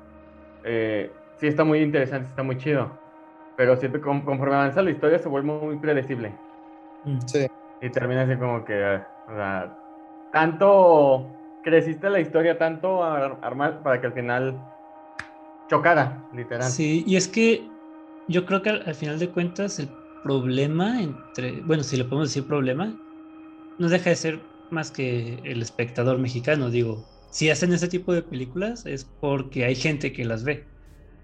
eh, 0.63 1.21
sí 1.37 1.47
está 1.49 1.65
muy 1.65 1.81
interesante, 1.83 2.29
está 2.29 2.43
muy 2.45 2.59
chido. 2.59 3.03
Pero 3.57 3.77
siento 3.77 4.01
conforme 4.03 4.55
avanza 4.57 4.83
la 4.83 4.91
historia 4.93 5.19
se 5.21 5.29
vuelve 5.29 5.53
muy 5.53 5.79
predecible. 5.79 6.43
Mm. 7.05 7.19
Sí. 7.27 7.47
Y 7.81 7.91
termina 7.91 8.23
así 8.23 8.39
como 8.39 8.65
que, 8.65 8.73
eh, 8.75 9.03
o 9.27 9.33
sea, 9.35 9.79
tanto 10.31 11.39
creciste 11.61 12.11
la 12.11 12.21
historia, 12.21 12.59
tanto 12.59 13.03
ar- 13.05 13.39
armar 13.43 13.83
para 13.83 14.01
que 14.01 14.07
al 14.07 14.15
final 14.15 14.65
chocara, 15.69 16.27
literal. 16.33 16.73
Sí, 16.73 17.05
y 17.07 17.17
es 17.17 17.29
que 17.29 17.77
yo 18.27 18.47
creo 18.47 18.63
que 18.63 18.71
al, 18.71 18.83
al 18.89 18.95
final 18.95 19.19
de 19.19 19.31
cuentas 19.33 19.79
el 19.79 19.99
problema 20.23 21.03
entre, 21.03 21.63
bueno, 21.63 21.83
si 21.83 21.97
le 21.97 22.05
podemos 22.05 22.29
decir 22.31 22.47
problema, 22.47 22.99
no 23.79 23.89
deja 23.91 24.11
de 24.11 24.17
ser 24.17 24.53
más 24.71 24.91
que 24.93 25.37
el 25.45 25.63
espectador 25.63 26.19
mexicano, 26.19 26.71
digo, 26.71 27.11
si 27.35 27.51
hacen 27.51 27.73
ese 27.73 27.89
tipo 27.89 28.15
de 28.15 28.23
películas 28.23 28.87
es 28.87 29.11
porque 29.21 29.65
hay 29.65 29.75
gente 29.75 30.13
que 30.13 30.25
las 30.25 30.45
ve. 30.45 30.63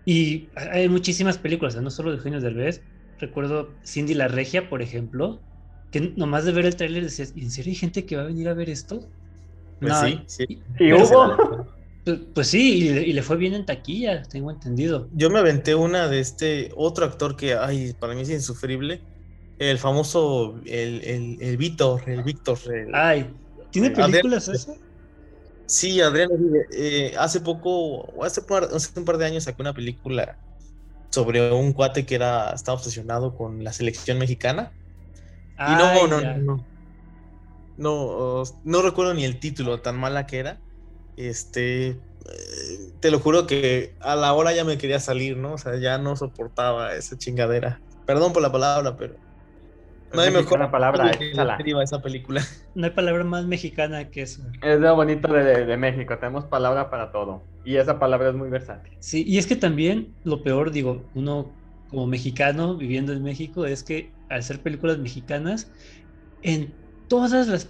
Y 0.05 0.49
hay 0.57 0.89
muchísimas 0.89 1.39
películas, 1.39 1.81
no 1.81 1.89
solo 1.89 2.11
de 2.11 2.17
Eugenio 2.17 2.41
Derbez. 2.41 2.83
Recuerdo 3.21 3.71
Cindy 3.87 4.15
la 4.15 4.27
Regia, 4.27 4.69
por 4.69 4.83
ejemplo, 4.83 5.41
que 5.93 6.13
nomás 6.17 6.45
de 6.45 6.51
ver 6.51 6.67
el 6.67 6.75
tráiler 6.75 7.05
decías, 7.05 7.33
¿en 7.37 7.49
serio 7.53 7.71
hay 7.71 7.77
gente 7.77 8.07
que 8.07 8.17
va 8.17 8.23
a 8.23 8.27
venir 8.27 8.49
a 8.49 8.55
ver 8.55 8.71
esto? 8.71 9.09
Pues 9.79 9.97
sí, 9.99 10.21
sí. 10.27 10.63
¿Y 10.81 10.93
hubo? 10.95 11.69
Pues, 12.05 12.19
pues, 12.35 12.49
sí, 12.49 12.79
y 12.79 12.89
le, 12.89 13.03
y 13.03 13.13
le, 13.13 13.23
fue 13.23 13.37
bien 13.37 13.55
en 13.55 13.65
taquilla, 13.65 14.25
tengo 14.25 14.51
entendido. 14.51 15.09
Yo 15.13 15.31
me 15.31 15.39
aventé 15.39 15.77
una 15.77 16.09
de 16.09 16.19
este 16.19 16.73
otro 16.75 17.05
actor 17.05 17.37
que, 17.37 17.55
ay, 17.55 17.95
para 18.01 18.15
mí 18.15 18.23
es 18.23 18.31
insufrible. 18.31 19.01
El 19.61 19.79
famoso, 19.79 20.59
el, 20.67 21.05
el, 21.05 21.37
el 21.41 21.57
Víctor, 21.57 22.03
el 22.09 22.25
Víctor. 22.25 22.59
Ay, 22.93 23.31
¿tiene 23.71 23.91
películas 23.91 24.49
ese? 24.49 24.90
Sí, 25.71 26.01
Adrián 26.01 26.31
eh, 26.73 27.15
hace 27.17 27.41
poco, 27.41 28.25
hace, 28.25 28.43
hace 28.75 28.99
un 28.99 29.05
par 29.05 29.19
de 29.19 29.27
años 29.27 29.45
sacó 29.45 29.63
una 29.63 29.73
película 29.73 30.37
sobre 31.11 31.53
un 31.53 31.73
cuate 31.73 32.05
que 32.05 32.17
era, 32.17 32.51
estaba 32.51 32.77
obsesionado 32.77 33.37
con 33.37 33.63
la 33.63 33.73
selección 33.73 34.19
mexicana. 34.19 34.73
y 35.57 35.71
no, 35.71 36.09
no, 36.09 36.21
no, 36.21 36.37
no, 36.39 36.65
no, 37.79 38.43
no 38.65 38.83
recuerdo 38.83 39.15
ni 39.15 39.25
el 39.25 39.39
título, 39.39 39.81
tan 39.81 39.97
mala 39.97 40.27
que 40.27 40.39
era. 40.41 40.59
Este, 41.17 41.91
eh, 41.91 41.97
te 42.99 43.13
lo 43.13 43.21
juro 43.21 43.47
que 43.47 43.95
a 44.01 44.17
la 44.17 44.33
hora 44.33 44.53
ya 44.53 44.65
me 44.65 44.77
quería 44.77 44.99
salir, 44.99 45.37
¿no? 45.37 45.53
O 45.53 45.59
sea, 45.59 45.77
ya 45.77 45.99
no 45.99 46.17
soportaba 46.17 46.95
esa 46.95 47.17
chingadera. 47.17 47.81
Perdón 48.07 48.33
por 48.33 48.43
la 48.43 48.51
palabra, 48.51 48.97
pero 48.97 49.15
no 50.13 50.21
hay 50.23 50.31
mejor 50.31 50.71
palabra 50.71 51.11
esa 51.83 52.03
película. 52.03 52.43
No 52.75 52.85
hay 52.85 52.91
palabra 52.91 53.25
más 53.25 53.47
mexicana 53.47 54.11
que 54.11 54.23
eso. 54.23 54.43
Es 54.63 54.81
lo 54.81 54.95
bonito 54.95 55.33
de, 55.33 55.67
de, 55.67 55.77
México, 55.77 56.19
tenemos 56.19 56.45
palabra 56.45 56.91
para 56.91 57.13
todo. 57.13 57.43
Y 57.65 57.77
esa 57.77 57.99
palabra 57.99 58.31
es 58.31 58.35
muy 58.35 58.49
versátil. 58.49 58.93
Sí, 59.01 59.25
y 59.27 59.39
es 59.39 59.47
que 59.47 59.57
también 59.57 60.15
lo 60.25 60.43
peor, 60.43 60.71
digo, 60.71 61.05
uno 61.15 61.53
como 61.89 62.07
mexicano 62.07 62.77
viviendo 62.77 63.13
en 63.13 63.23
México, 63.23 63.67
es 63.67 63.83
que 63.83 64.13
al 64.29 64.43
ser 64.43 64.61
películas 64.61 64.99
mexicanas, 64.99 65.71
en 66.43 66.73
todas 67.09 67.49
las 67.49 67.69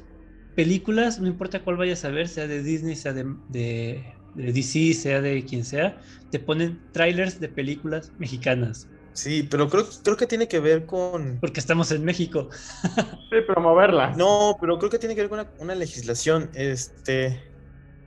películas, 0.54 1.18
no 1.20 1.26
importa 1.26 1.62
cuál 1.62 1.76
vayas 1.76 2.04
a 2.04 2.10
ver, 2.10 2.28
sea 2.28 2.46
de 2.46 2.62
Disney, 2.62 2.96
sea 2.96 3.12
de, 3.12 3.24
de, 3.48 4.04
de 4.34 4.52
DC, 4.52 4.92
sea 4.94 5.20
de 5.20 5.44
quien 5.44 5.64
sea, 5.64 5.98
te 6.30 6.38
ponen 6.38 6.78
trailers 6.92 7.40
de 7.40 7.48
películas 7.48 8.12
mexicanas. 8.18 8.88
Sí, 9.12 9.46
pero 9.50 9.68
creo, 9.68 9.86
creo 10.02 10.16
que 10.16 10.26
tiene 10.26 10.48
que 10.48 10.60
ver 10.60 10.86
con... 10.86 11.38
Porque 11.40 11.60
estamos 11.60 11.90
en 11.92 12.04
México. 12.04 12.48
sí, 13.30 13.36
promoverla. 13.46 14.14
No, 14.16 14.56
pero 14.60 14.78
creo 14.78 14.90
que 14.90 14.98
tiene 14.98 15.14
que 15.14 15.22
ver 15.26 15.30
con 15.30 15.46
una, 15.58 15.74
legislación 15.74 16.50
este, 16.54 17.42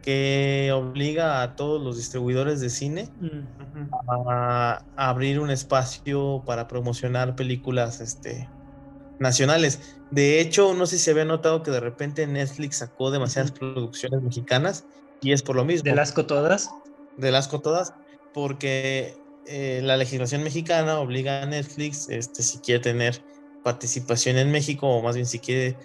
que 0.02 0.72
obliga 0.74 1.42
a 1.42 1.56
todos 1.56 1.82
los 1.82 1.98
distribuidores 1.98 2.62
de 2.62 2.70
cine 2.70 3.10
mm, 3.20 3.94
a, 4.30 4.86
abrir 4.96 5.40
un 5.40 5.50
espacio 5.50 6.44
para 6.46 6.68
promocionar 6.68 7.36
películas 7.36 8.00
este, 8.00 8.50
nacionales. 9.20 9.98
De 10.12 10.40
hecho, 10.40 10.74
no 10.74 10.86
sé 10.86 10.98
si 10.98 11.06
se 11.06 11.12
había 11.12 11.26
notado 11.26 11.64
que 11.64 11.72
de 11.72 11.80
repente 11.80 12.28
Netflix 12.28 12.78
sacó 12.78 13.12
demasiadas 13.12 13.52
producciones 13.52 14.22
mexicanas 14.22 14.86
y 15.22 15.32
es 15.32 15.42
por 15.42 15.56
lo 15.56 15.66
mismo. 15.66 15.92
¿De 15.92 16.00
asco 16.00 16.26
todas? 16.26 16.70
De 17.18 17.36
asco 17.36 17.62
todas, 17.62 17.94
porque 18.34 19.23
eh, 19.46 19.82
la 19.84 19.98
legislación 19.98 20.44
mexicana 20.44 21.00
obliga 21.00 21.44
a 21.44 21.46
Netflix, 21.46 22.10
este, 22.10 22.44
si 22.44 22.60
quiere 22.60 22.80
tener 22.80 23.22
participación 23.64 24.38
en 24.38 24.52
México, 24.52 24.88
o 24.88 25.02
más 25.02 25.16
bien 25.16 25.26
si 25.26 25.40
quiere 25.40 25.78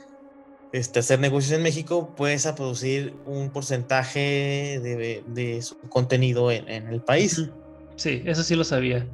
este, 0.73 1.01
hacer 1.01 1.19
negocios 1.19 1.53
en 1.53 1.63
México, 1.63 2.15
pues 2.17 2.47
a 2.47 2.55
producir 2.55 3.15
un 3.27 3.51
porcentaje 3.51 4.81
de, 4.81 5.63
su 5.63 5.79
contenido 5.89 6.51
en, 6.51 6.69
el 6.69 7.01
país. 7.01 7.51
Sí, 7.97 8.23
eso 8.27 8.43
sí 8.43 8.55
lo 8.55 8.65
sabía. 8.65 9.07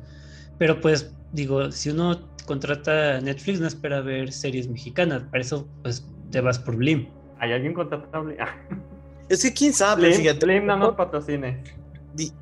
Pero 0.58 0.80
pues 0.80 1.12
digo, 1.32 1.70
si 1.70 1.90
uno 1.90 2.28
contrata 2.46 3.20
Netflix 3.20 3.60
no 3.60 3.66
espera 3.66 4.00
ver 4.00 4.32
series 4.32 4.68
mexicanas, 4.68 5.22
para 5.30 5.42
eso 5.42 5.68
pues 5.82 6.06
te 6.30 6.40
vas 6.40 6.58
por 6.58 6.76
Blim. 6.76 7.08
¿Hay 7.38 7.52
alguien 7.52 7.74
contratable? 7.74 8.36
es 9.28 9.42
que 9.42 9.52
quién 9.52 9.72
sabe, 9.72 10.08
Blim, 10.08 10.20
fíjate. 10.20 10.46
Blim 10.46 10.66
no 10.66 10.76
nos 10.76 10.94
patrocine. 10.94 11.62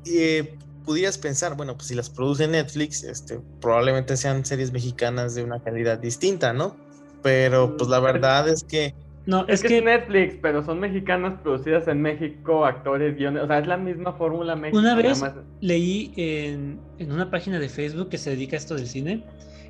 Eh, 0.05 0.57
pudieras 0.83 1.17
pensar, 1.17 1.55
bueno, 1.55 1.75
pues 1.75 1.87
si 1.87 1.95
las 1.95 2.09
produce 2.09 2.47
Netflix, 2.47 3.03
este, 3.03 3.39
probablemente 3.61 4.15
sean 4.17 4.45
series 4.45 4.71
mexicanas 4.71 5.35
de 5.35 5.43
una 5.43 5.59
calidad 5.59 5.97
distinta, 5.99 6.53
¿no? 6.53 6.75
Pero 7.21 7.75
pues 7.77 7.89
la 7.89 7.99
mm, 7.99 8.03
verdad 8.03 8.49
es 8.49 8.63
que... 8.63 8.93
No, 9.25 9.45
es, 9.47 9.61
que, 9.61 9.77
es 9.77 9.83
Netflix, 9.83 10.35
pero 10.41 10.63
son 10.65 10.81
mexicanas 10.81 11.39
producidas 11.41 11.87
en 11.87 12.01
México, 12.01 12.65
actores, 12.65 13.15
guiones, 13.15 13.43
o 13.43 13.47
sea, 13.47 13.59
es 13.59 13.67
la 13.67 13.77
misma 13.77 14.11
fórmula 14.13 14.55
mexicana. 14.55 14.93
Una 14.93 15.01
vez 15.01 15.23
leí 15.61 16.11
en, 16.17 16.79
en, 16.99 17.11
una 17.11 17.31
página 17.31 17.57
de 17.57 17.69
Facebook 17.69 18.09
que 18.09 18.17
se 18.17 18.31
dedica 18.31 18.57
a 18.57 18.59
esto 18.59 18.75
del 18.75 18.87
cine, 18.87 19.23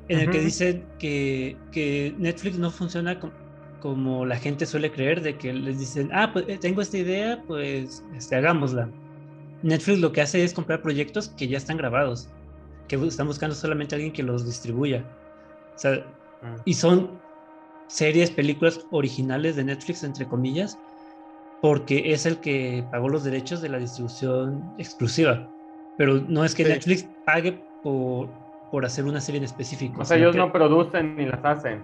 en 0.08 0.18
el 0.18 0.30
que 0.30 0.40
dicen 0.40 0.84
que, 0.98 1.56
que 1.70 2.12
Netflix 2.18 2.58
no 2.58 2.70
funciona 2.70 3.20
como 3.80 4.26
la 4.26 4.36
gente 4.36 4.66
suele 4.66 4.90
creer, 4.90 5.22
de 5.22 5.38
que 5.38 5.52
les 5.52 5.78
dicen, 5.78 6.10
ah, 6.12 6.30
pues 6.32 6.46
eh, 6.48 6.58
tengo 6.60 6.82
esta 6.82 6.98
idea, 6.98 7.40
pues 7.46 8.02
este, 8.16 8.34
hagámosla 8.34 8.88
Netflix 9.64 9.98
lo 9.98 10.12
que 10.12 10.20
hace 10.20 10.44
es 10.44 10.52
comprar 10.52 10.82
proyectos 10.82 11.30
que 11.30 11.48
ya 11.48 11.56
están 11.56 11.78
grabados, 11.78 12.28
que 12.86 12.96
están 12.96 13.26
buscando 13.26 13.56
solamente 13.56 13.94
a 13.94 13.96
alguien 13.96 14.12
que 14.12 14.22
los 14.22 14.44
distribuya. 14.44 15.02
O 15.74 15.78
sea, 15.78 16.04
ah. 16.42 16.56
y 16.66 16.74
son 16.74 17.18
series, 17.86 18.30
películas 18.30 18.86
originales 18.90 19.56
de 19.56 19.64
Netflix, 19.64 20.04
entre 20.04 20.26
comillas, 20.26 20.78
porque 21.62 22.12
es 22.12 22.26
el 22.26 22.38
que 22.40 22.84
pagó 22.90 23.08
los 23.08 23.24
derechos 23.24 23.62
de 23.62 23.70
la 23.70 23.78
distribución 23.78 24.62
exclusiva. 24.76 25.48
Pero 25.96 26.20
no 26.28 26.44
es 26.44 26.54
que 26.54 26.64
Netflix 26.64 27.08
pague 27.24 27.58
por, 27.82 28.28
por 28.70 28.84
hacer 28.84 29.06
una 29.06 29.20
serie 29.20 29.38
en 29.38 29.44
específico. 29.44 30.02
O 30.02 30.04
sea, 30.04 30.18
ellos 30.18 30.36
no 30.36 30.52
producen 30.52 31.16
ni 31.16 31.24
las 31.24 31.42
hacen. 31.42 31.82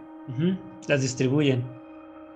las 0.86 1.00
distribuyen. 1.00 1.64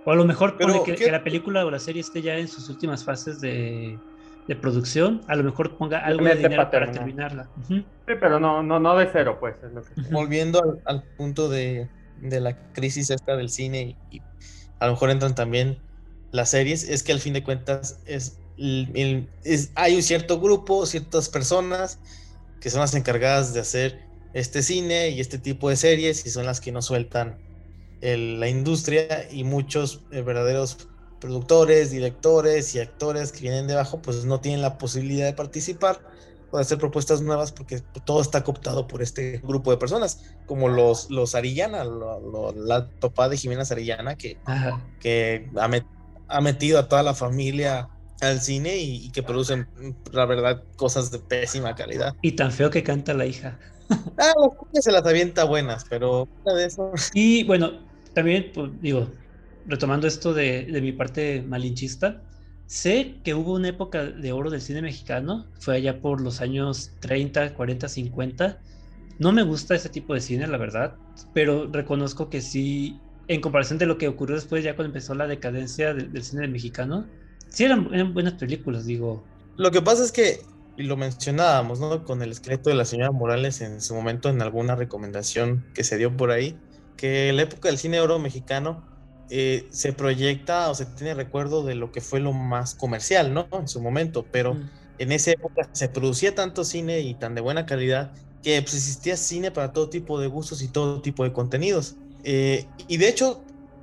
O 0.06 0.12
a 0.12 0.14
lo 0.14 0.24
mejor 0.24 0.56
pone 0.56 0.82
que, 0.84 1.10
la 1.10 1.22
película 1.22 1.66
o 1.66 1.70
la 1.70 1.78
serie 1.78 2.00
esté 2.00 2.22
ya 2.22 2.38
en 2.38 2.48
sus 2.48 2.70
últimas 2.70 3.04
fases 3.04 3.40
de, 3.40 3.98
de 4.46 4.56
producción, 4.56 5.22
a 5.26 5.36
lo 5.36 5.44
mejor 5.44 5.76
ponga 5.76 5.98
algo 6.00 6.24
de 6.24 6.36
dinero 6.36 6.70
para, 6.70 6.92
terminarla. 6.92 7.48
Sí, 7.66 7.84
pero 8.06 8.38
no, 8.38 8.62
no, 8.62 8.78
no 8.78 8.96
de 8.96 9.08
cero, 9.10 9.38
pues. 9.40 9.54
Volviendo 10.10 10.78
al, 10.84 11.02
punto 11.16 11.48
de, 11.48 11.88
la 12.20 12.56
crisis 12.72 13.10
esta 13.10 13.36
del 13.36 13.48
cine 13.48 13.96
y, 14.10 14.20
a 14.80 14.86
lo 14.86 14.92
mejor 14.92 15.10
entran 15.10 15.34
también 15.34 15.78
las 16.30 16.50
series, 16.50 16.88
es 16.88 17.02
que 17.02 17.12
al 17.12 17.20
fin 17.20 17.32
de 17.32 17.42
cuentas 17.42 18.00
es, 18.06 18.38
hay 19.74 19.96
un 19.96 20.02
cierto 20.02 20.40
grupo, 20.40 20.84
ciertas 20.84 21.28
personas 21.28 21.98
que 22.60 22.70
son 22.70 22.80
las 22.80 22.94
encargadas 22.94 23.54
de 23.54 23.60
hacer 23.60 24.00
este 24.34 24.62
cine 24.62 25.10
y 25.10 25.20
este 25.20 25.38
tipo 25.38 25.70
de 25.70 25.76
series 25.76 26.26
y 26.26 26.30
son 26.30 26.44
las 26.44 26.60
que 26.60 26.72
no 26.72 26.82
sueltan 26.82 27.38
la 28.02 28.48
industria 28.48 29.30
y 29.30 29.44
muchos 29.44 30.02
eh, 30.10 30.20
verdaderos 30.20 30.88
productores, 31.24 31.90
directores 31.90 32.74
y 32.74 32.80
actores 32.80 33.32
que 33.32 33.40
vienen 33.40 33.66
debajo, 33.66 34.02
pues 34.02 34.26
no 34.26 34.40
tienen 34.40 34.60
la 34.60 34.76
posibilidad 34.76 35.24
de 35.24 35.32
participar 35.32 35.98
o 36.50 36.58
de 36.58 36.60
hacer 36.60 36.76
propuestas 36.76 37.22
nuevas 37.22 37.50
porque 37.50 37.80
todo 38.04 38.20
está 38.20 38.44
cooptado 38.44 38.86
por 38.86 39.00
este 39.00 39.38
grupo 39.38 39.70
de 39.70 39.78
personas, 39.78 40.20
como 40.44 40.68
los, 40.68 41.10
los 41.10 41.34
Arillana, 41.34 41.82
la 42.54 42.90
topada 43.00 43.30
de 43.30 43.38
Jimena 43.38 43.62
Arillana, 43.62 44.16
que, 44.16 44.36
que 45.00 45.48
ha, 46.28 46.40
metido 46.42 46.78
a 46.78 46.88
toda 46.88 47.02
la 47.02 47.14
familia 47.14 47.88
al 48.20 48.42
cine 48.42 48.76
y, 48.76 49.10
que 49.10 49.22
producen, 49.22 49.66
la 50.12 50.26
verdad, 50.26 50.62
cosas 50.76 51.10
de 51.10 51.20
pésima 51.20 51.74
calidad. 51.74 52.14
Y 52.20 52.32
tan 52.32 52.52
feo 52.52 52.68
que 52.68 52.82
canta 52.82 53.14
la 53.14 53.24
hija. 53.24 53.58
ah, 54.18 54.32
las 54.74 54.84
se 54.84 54.92
las 54.92 55.06
avienta 55.06 55.44
buenas, 55.44 55.86
pero 55.88 56.28
de 56.44 56.66
eso. 56.66 56.92
Y 57.14 57.44
bueno, 57.44 57.80
también, 58.12 58.50
pues, 58.54 58.70
digo, 58.82 59.08
retomando 59.66 60.06
esto 60.06 60.34
de, 60.34 60.66
mi 60.82 60.92
parte 60.92 61.42
malinchista, 61.42 62.22
sé 62.66 63.16
que 63.24 63.34
hubo 63.34 63.54
una 63.54 63.68
época 63.68 64.04
de 64.04 64.32
oro 64.32 64.50
del 64.50 64.60
cine 64.60 64.82
mexicano, 64.82 65.46
fue 65.58 65.76
allá 65.76 66.00
por 66.00 66.20
los 66.20 66.40
años 66.40 66.92
30, 67.00 67.54
40, 67.54 67.88
50. 67.88 68.58
No 69.18 69.32
me 69.32 69.42
gusta 69.42 69.74
ese 69.74 69.88
tipo 69.88 70.14
de 70.14 70.20
cine, 70.20 70.46
la 70.46 70.58
verdad, 70.58 70.96
pero 71.32 71.68
reconozco 71.70 72.28
que 72.28 72.40
sí, 72.40 72.98
en 73.28 73.40
comparación 73.40 73.78
de 73.78 73.86
lo 73.86 73.96
que 73.96 74.08
ocurrió 74.08 74.36
después, 74.36 74.64
ya 74.64 74.74
cuando 74.74 74.88
empezó 74.88 75.14
la 75.14 75.26
decadencia 75.26 75.94
del, 75.94 76.22
cine 76.22 76.48
mexicano, 76.48 77.06
sí 77.48 77.64
eran, 77.64 78.12
buenas 78.12 78.34
películas, 78.34 78.86
digo. 78.86 79.24
Lo 79.56 79.70
que 79.70 79.80
pasa 79.80 80.04
es 80.04 80.10
que, 80.10 80.40
y 80.76 80.82
lo 80.82 80.96
mencionábamos, 80.96 81.78
¿no? 81.78 82.04
Con 82.04 82.22
el 82.22 82.32
esqueleto 82.32 82.70
de 82.70 82.76
la 82.76 82.84
señora 82.84 83.12
Morales 83.12 83.60
en 83.60 83.80
su 83.80 83.94
momento 83.94 84.28
en 84.28 84.42
alguna 84.42 84.74
recomendación 84.74 85.64
que 85.74 85.84
se 85.84 85.96
dio 85.96 86.16
por 86.16 86.32
ahí, 86.32 86.58
que 86.96 87.32
la 87.32 87.42
época 87.42 87.68
del 87.68 87.78
cine 87.78 88.00
oro 88.00 88.18
mexicano 88.18 88.93
eh, 89.30 89.66
se 89.70 89.92
proyecta 89.92 90.70
o 90.70 90.74
se 90.74 90.86
tiene 90.86 91.14
recuerdo 91.14 91.64
de 91.64 91.74
lo 91.74 91.92
que 91.92 92.00
fue 92.00 92.20
lo 92.20 92.32
más 92.32 92.74
comercial, 92.74 93.32
¿no? 93.32 93.48
En 93.52 93.68
su 93.68 93.80
momento, 93.80 94.26
pero 94.30 94.54
mm. 94.54 94.70
en 94.98 95.12
esa 95.12 95.32
época 95.32 95.68
se 95.72 95.88
producía 95.88 96.34
tanto 96.34 96.64
cine 96.64 97.00
y 97.00 97.14
tan 97.14 97.34
de 97.34 97.40
buena 97.40 97.66
calidad 97.66 98.12
que 98.42 98.60
pues, 98.60 98.74
existía 98.74 99.16
cine 99.16 99.50
para 99.50 99.72
todo 99.72 99.88
tipo 99.88 100.20
de 100.20 100.26
gustos 100.26 100.62
y 100.62 100.68
todo 100.68 101.00
tipo 101.00 101.24
de 101.24 101.32
contenidos. 101.32 101.96
Eh, 102.22 102.66
y 102.88 102.98
de 102.98 103.08
hecho, 103.08 103.42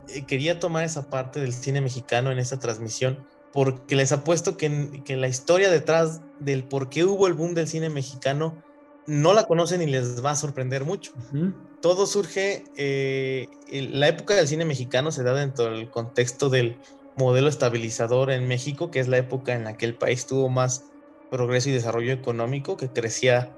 eh, 0.10 0.24
quería 0.26 0.60
tomar 0.60 0.84
esa 0.84 1.10
parte 1.10 1.40
del 1.40 1.54
cine 1.54 1.82
mexicano 1.82 2.32
en 2.32 2.40
esta 2.40 2.60
transmisión 2.60 3.26
porque 3.52 3.96
les 3.96 4.12
apuesto 4.12 4.56
que, 4.58 5.02
que 5.04 5.18
la 5.18 5.28
historia 5.28 5.70
detrás 5.70 6.22
del 6.40 6.64
por 6.64 6.90
qué 6.90 7.04
hubo 7.04 7.28
el 7.28 7.34
boom 7.34 7.54
del 7.54 7.68
cine 7.68 7.90
mexicano 7.90 8.64
no 9.08 9.34
la 9.34 9.46
conocen 9.46 9.82
y 9.82 9.88
les 9.88 10.24
va 10.24 10.32
a 10.32 10.36
sorprender 10.36 10.86
mucho. 10.86 11.12
Todo 11.82 12.06
surge, 12.06 12.64
eh, 12.78 13.48
la 13.72 14.08
época 14.08 14.36
del 14.36 14.48
cine 14.48 14.66
mexicano 14.66 15.12
se 15.12 15.24
da 15.24 15.34
dentro 15.34 15.66
del 15.66 15.90
contexto 15.90 16.50
del 16.50 16.78
modelo 17.18 17.50
estabilizador 17.50 18.32
en 18.32 18.48
México, 18.48 18.92
que 18.92 19.00
es 19.00 19.08
la 19.08 19.18
época 19.18 19.54
en 19.54 19.64
la 19.64 19.78
que 19.78 19.86
el 19.86 19.96
país 19.96 20.26
tuvo 20.28 20.50
más 20.50 20.86
progreso 21.30 21.70
y 21.70 21.74
desarrollo 21.74 22.14
económico, 22.14 22.78
que 22.78 22.90
crecía 22.90 23.52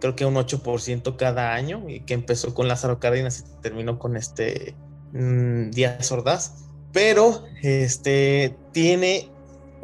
creo 0.00 0.16
que 0.16 0.26
un 0.26 0.34
8% 0.34 1.16
cada 1.16 1.54
año, 1.54 1.88
y 1.88 2.00
que 2.00 2.14
empezó 2.14 2.54
con 2.54 2.68
Lázaro 2.68 3.00
Cárdenas 3.00 3.40
y 3.40 3.62
terminó 3.62 3.98
con 3.98 4.16
este 4.16 4.74
mm, 5.12 5.70
Díaz 5.70 6.12
Ordaz. 6.12 6.68
Pero 6.92 7.44
este, 7.62 8.56
tiene 8.72 9.30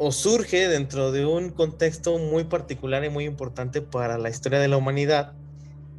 o 0.03 0.11
surge 0.11 0.67
dentro 0.67 1.11
de 1.11 1.27
un 1.27 1.51
contexto 1.51 2.17
muy 2.17 2.43
particular 2.43 3.05
y 3.05 3.11
muy 3.11 3.25
importante 3.25 3.83
para 3.83 4.17
la 4.17 4.31
historia 4.31 4.57
de 4.57 4.67
la 4.67 4.77
humanidad, 4.77 5.33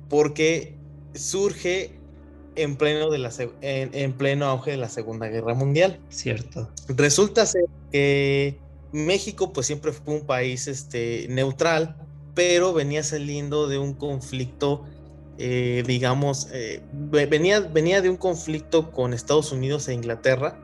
porque 0.09 0.75
surge 1.15 2.01
en 2.57 2.75
pleno, 2.75 3.11
de 3.11 3.19
la, 3.19 3.31
en, 3.61 4.13
pleno 4.15 4.47
auge 4.47 4.73
de 4.73 4.77
la 4.77 4.89
Segunda 4.89 5.29
Guerra 5.29 5.55
Mundial. 5.55 6.01
Cierto. 6.09 6.69
Resulta 6.89 7.47
ser 7.47 7.67
que 7.93 8.59
México 8.91 9.53
pues 9.53 9.69
siempre 9.69 9.93
fue 9.93 10.15
un 10.15 10.27
país 10.27 10.67
este, 10.67 11.29
neutral, 11.31 11.95
pero 12.35 12.73
venía 12.73 13.05
saliendo 13.05 13.69
de 13.69 13.79
un 13.79 13.95
conflicto, 13.95 14.83
eh, 15.39 15.85
digamos, 15.87 16.49
eh, 16.51 16.83
venía, 16.93 17.61
venía 17.61 18.01
de 18.01 18.11
un 18.11 18.17
conflicto 18.17 18.91
con 18.91 19.15
Estados 19.15 19.53
Unidos 19.53 19.87
e 19.87 19.95
Inglaterra 19.95 20.59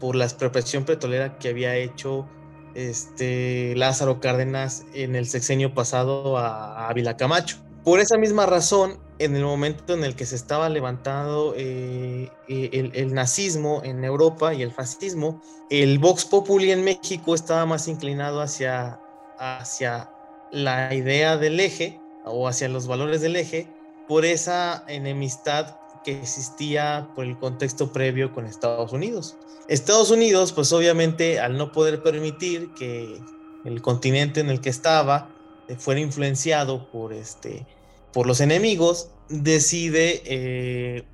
por 0.00 0.16
la 0.16 0.24
expropiación 0.24 0.84
petrolera 0.84 1.38
que 1.38 1.50
había 1.50 1.76
hecho 1.76 2.26
este, 2.74 3.74
Lázaro 3.76 4.20
Cárdenas 4.20 4.84
en 4.94 5.16
el 5.16 5.26
sexenio 5.26 5.74
pasado 5.74 6.38
a 6.38 6.88
Ávila 6.88 7.16
Camacho. 7.16 7.58
Por 7.84 8.00
esa 8.00 8.18
misma 8.18 8.44
razón, 8.46 8.98
en 9.18 9.36
el 9.36 9.44
momento 9.44 9.94
en 9.94 10.04
el 10.04 10.14
que 10.14 10.26
se 10.26 10.36
estaba 10.36 10.68
levantando 10.68 11.54
eh, 11.56 12.30
eh, 12.48 12.90
el, 12.94 13.14
nazismo 13.14 13.80
en 13.84 14.04
Europa 14.04 14.52
y 14.52 14.62
el 14.62 14.70
fascismo, 14.70 15.42
el 15.70 15.98
Vox 15.98 16.26
Populi 16.26 16.72
en 16.72 16.84
México 16.84 17.34
estaba 17.34 17.64
más 17.64 17.88
inclinado 17.88 18.42
hacia, 18.42 19.00
hacia 19.38 20.10
la 20.52 20.94
idea 20.94 21.38
del 21.38 21.58
eje 21.58 22.00
o 22.24 22.48
hacia 22.48 22.68
los 22.68 22.86
valores 22.86 23.22
del 23.22 23.36
eje 23.36 23.68
por 24.06 24.24
esa 24.24 24.84
enemistad 24.86 25.76
que 26.04 26.18
existía 26.18 27.08
por 27.14 27.24
el 27.24 27.38
contexto 27.38 27.92
previo 27.92 28.32
con 28.32 28.46
Estados 28.46 28.92
Unidos. 28.92 29.36
Estados 29.68 30.10
Unidos, 30.10 30.52
pues 30.52 30.72
obviamente 30.72 31.38
al 31.40 31.56
no 31.56 31.72
poder 31.72 32.02
permitir 32.02 32.72
que 32.74 33.20
el 33.64 33.82
continente 33.82 34.40
en 34.40 34.50
el 34.50 34.60
que 34.60 34.70
estaba 34.70 35.30
eh, 35.68 35.76
fuera 35.78 36.00
influenciado 36.00 36.90
por, 36.90 37.12
este, 37.12 37.66
por 38.12 38.26
los 38.26 38.40
enemigos, 38.40 39.10
decide 39.28 40.22
eh, 40.24 41.04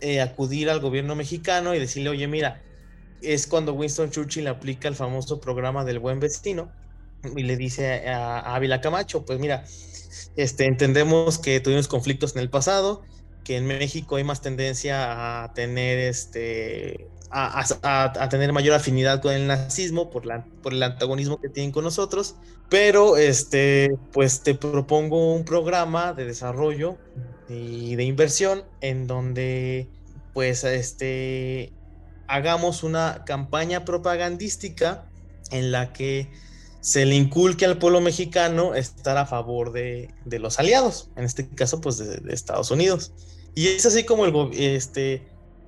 eh, 0.00 0.20
acudir 0.20 0.70
al 0.70 0.80
gobierno 0.80 1.14
mexicano 1.14 1.74
y 1.74 1.78
decirle, 1.78 2.10
oye, 2.10 2.26
mira, 2.26 2.62
es 3.22 3.46
cuando 3.46 3.72
Winston 3.74 4.10
Churchill 4.10 4.46
aplica 4.46 4.88
el 4.88 4.94
famoso 4.94 5.40
programa 5.40 5.84
del 5.84 5.98
buen 5.98 6.20
vecino 6.20 6.70
y 7.34 7.42
le 7.42 7.56
dice 7.56 8.08
a, 8.08 8.54
Ávila 8.54 8.80
Camacho, 8.80 9.24
pues 9.24 9.38
mira, 9.38 9.64
este, 10.36 10.66
entendemos 10.66 11.38
que 11.38 11.60
tuvimos 11.60 11.88
conflictos 11.88 12.34
en 12.36 12.42
el 12.42 12.50
pasado, 12.50 13.02
que 13.46 13.56
en 13.56 13.64
México 13.64 14.16
hay 14.16 14.24
más 14.24 14.40
tendencia 14.40 15.44
a 15.44 15.54
tener 15.54 16.00
este 16.00 17.06
a, 17.30 18.28
tener 18.28 18.52
mayor 18.52 18.74
afinidad 18.74 19.22
con 19.22 19.32
el 19.32 19.46
nazismo 19.46 20.10
por, 20.10 20.26
la, 20.26 20.44
por 20.62 20.72
el 20.72 20.82
antagonismo 20.82 21.40
que 21.40 21.48
tienen 21.48 21.70
con 21.70 21.84
nosotros, 21.84 22.34
pero 22.68 23.16
este, 23.16 23.96
pues 24.12 24.40
te 24.40 24.54
propongo 24.54 25.34
un 25.34 25.44
programa 25.44 26.12
de 26.12 26.24
desarrollo 26.24 26.96
y 27.48 27.94
de 27.94 28.04
inversión 28.04 28.64
en 28.80 29.06
donde 29.06 29.88
pues 30.34 30.64
este, 30.64 31.72
hagamos 32.26 32.82
una 32.82 33.22
campaña 33.26 33.84
propagandística 33.84 35.06
en 35.52 35.70
la 35.70 35.92
que 35.92 36.30
se 36.80 37.06
le 37.06 37.14
inculque 37.14 37.64
al 37.64 37.78
pueblo 37.78 38.00
mexicano 38.00 38.74
estar 38.74 39.16
a 39.18 39.26
favor 39.26 39.72
de, 39.72 40.10
los 40.24 40.58
aliados, 40.58 41.10
en 41.16 41.24
este 41.24 41.48
caso 41.48 41.80
pues 41.80 41.98
de, 41.98 42.16
de, 42.16 42.34
Estados 42.34 42.70
Unidos. 42.70 43.12
Y 43.56 43.68
es 43.68 43.86
así 43.86 44.04
como 44.04 44.26
el, 44.26 44.50
este, 44.52 45.22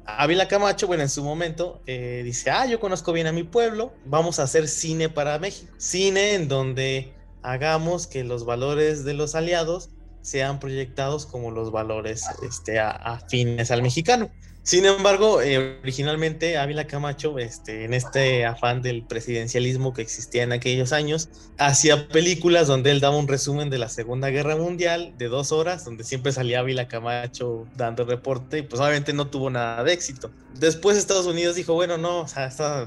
Ávila 0.04 0.46
Camacho, 0.46 0.86
bueno, 0.86 1.02
en 1.02 1.08
su 1.08 1.24
momento 1.24 1.80
eh, 1.86 2.20
dice, 2.22 2.50
ah, 2.50 2.66
yo 2.66 2.80
conozco 2.80 3.14
bien 3.14 3.26
a 3.26 3.32
mi 3.32 3.44
pueblo, 3.44 3.94
vamos 4.04 4.38
a 4.38 4.42
hacer 4.42 4.68
cine 4.68 5.08
para 5.08 5.38
México. 5.38 5.72
Cine 5.78 6.34
en 6.34 6.48
donde 6.48 7.14
hagamos 7.42 8.06
que 8.06 8.24
los 8.24 8.44
valores 8.44 9.06
de 9.06 9.14
los 9.14 9.34
aliados 9.34 9.88
sean 10.20 10.60
proyectados 10.60 11.24
como 11.24 11.50
los 11.50 11.72
valores 11.72 12.26
este, 12.42 12.78
afines 12.78 13.70
al 13.70 13.82
mexicano. 13.82 14.30
Sin 14.68 14.84
embargo, 14.84 15.40
eh, 15.40 15.78
originalmente 15.82 16.58
Ávila 16.58 16.86
Camacho, 16.86 17.38
este, 17.38 17.86
en 17.86 17.94
este 17.94 18.44
afán 18.44 18.82
del 18.82 19.02
presidencialismo 19.02 19.94
que 19.94 20.02
existía 20.02 20.42
en 20.42 20.52
aquellos 20.52 20.92
años, 20.92 21.30
hacía 21.56 22.06
películas 22.08 22.66
donde 22.66 22.90
él 22.90 23.00
daba 23.00 23.16
un 23.16 23.28
resumen 23.28 23.70
de 23.70 23.78
la 23.78 23.88
Segunda 23.88 24.28
Guerra 24.28 24.56
Mundial 24.56 25.14
de 25.16 25.28
dos 25.28 25.52
horas, 25.52 25.86
donde 25.86 26.04
siempre 26.04 26.32
salía 26.32 26.58
Ávila 26.58 26.86
Camacho 26.86 27.66
dando 27.76 28.04
reporte 28.04 28.58
y 28.58 28.62
pues 28.62 28.78
obviamente 28.78 29.14
no 29.14 29.28
tuvo 29.28 29.48
nada 29.48 29.82
de 29.84 29.94
éxito. 29.94 30.30
Después 30.60 30.98
Estados 30.98 31.24
Unidos 31.24 31.56
dijo, 31.56 31.72
bueno, 31.72 31.96
no, 31.96 32.26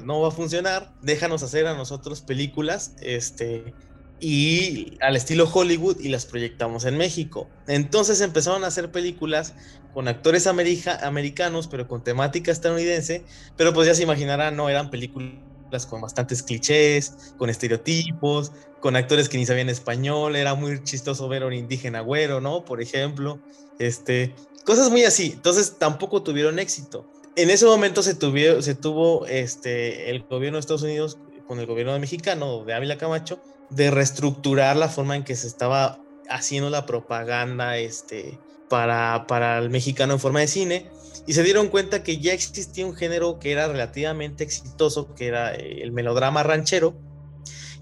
no 0.04 0.20
va 0.20 0.28
a 0.28 0.30
funcionar, 0.30 0.92
déjanos 1.02 1.42
hacer 1.42 1.66
a 1.66 1.74
nosotros 1.74 2.20
películas, 2.20 2.92
este, 3.00 3.74
y 4.22 4.98
al 5.00 5.16
estilo 5.16 5.50
Hollywood 5.52 5.98
y 5.98 6.08
las 6.08 6.26
proyectamos 6.26 6.84
en 6.84 6.96
México. 6.96 7.50
Entonces 7.66 8.20
empezaron 8.20 8.62
a 8.62 8.68
hacer 8.68 8.92
películas 8.92 9.54
con 9.92 10.08
actores 10.08 10.46
americanos, 10.46 11.68
pero 11.68 11.86
con 11.86 12.02
temática 12.02 12.50
estadounidense, 12.50 13.24
pero 13.56 13.72
pues 13.72 13.86
ya 13.86 13.94
se 13.94 14.02
imaginarán, 14.02 14.56
no, 14.56 14.68
eran 14.68 14.90
películas 14.90 15.86
con 15.88 16.00
bastantes 16.00 16.42
clichés, 16.42 17.34
con 17.36 17.50
estereotipos, 17.50 18.52
con 18.80 18.96
actores 18.96 19.28
que 19.28 19.38
ni 19.38 19.46
sabían 19.46 19.68
español, 19.68 20.36
era 20.36 20.54
muy 20.54 20.82
chistoso 20.82 21.28
ver 21.28 21.42
a 21.42 21.46
un 21.46 21.52
indígena 21.52 22.00
güero, 22.00 22.40
¿no? 22.40 22.64
Por 22.64 22.80
ejemplo, 22.82 23.40
este, 23.78 24.34
cosas 24.64 24.90
muy 24.90 25.04
así, 25.04 25.32
entonces 25.34 25.78
tampoco 25.78 26.22
tuvieron 26.22 26.58
éxito. 26.58 27.06
En 27.36 27.48
ese 27.48 27.64
momento 27.64 28.02
se, 28.02 28.14
tuvo, 28.14 28.60
se 28.60 28.74
tuvo 28.74 29.26
este, 29.26 30.10
el 30.10 30.22
gobierno 30.24 30.56
de 30.56 30.60
Estados 30.60 30.82
Unidos 30.82 31.18
con 31.46 31.58
el 31.60 31.66
gobierno 31.66 31.98
mexicano 31.98 32.64
de 32.64 32.74
Ávila 32.74 32.98
Camacho 32.98 33.42
de 33.70 33.90
reestructurar 33.90 34.76
la 34.76 34.88
forma 34.88 35.16
en 35.16 35.24
que 35.24 35.34
se 35.34 35.46
estaba 35.46 35.98
haciendo 36.28 36.70
la 36.70 36.86
propaganda 36.86 37.78
este, 37.78 38.38
para, 38.72 39.26
para 39.28 39.58
el 39.58 39.68
mexicano 39.68 40.14
en 40.14 40.18
forma 40.18 40.40
de 40.40 40.46
cine 40.46 40.90
y 41.26 41.34
se 41.34 41.42
dieron 41.42 41.68
cuenta 41.68 42.02
que 42.02 42.20
ya 42.20 42.32
existía 42.32 42.86
un 42.86 42.94
género 42.94 43.38
que 43.38 43.52
era 43.52 43.68
relativamente 43.68 44.44
exitoso, 44.44 45.14
que 45.14 45.26
era 45.26 45.54
eh, 45.54 45.82
el 45.82 45.92
melodrama 45.92 46.42
ranchero, 46.42 46.96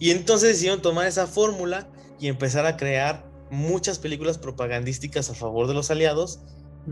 y 0.00 0.10
entonces 0.10 0.48
decidieron 0.48 0.82
tomar 0.82 1.06
esa 1.06 1.28
fórmula 1.28 1.88
y 2.18 2.26
empezar 2.26 2.66
a 2.66 2.76
crear 2.76 3.24
muchas 3.52 4.00
películas 4.00 4.38
propagandísticas 4.38 5.30
a 5.30 5.34
favor 5.34 5.68
de 5.68 5.74
los 5.74 5.92
aliados, 5.92 6.40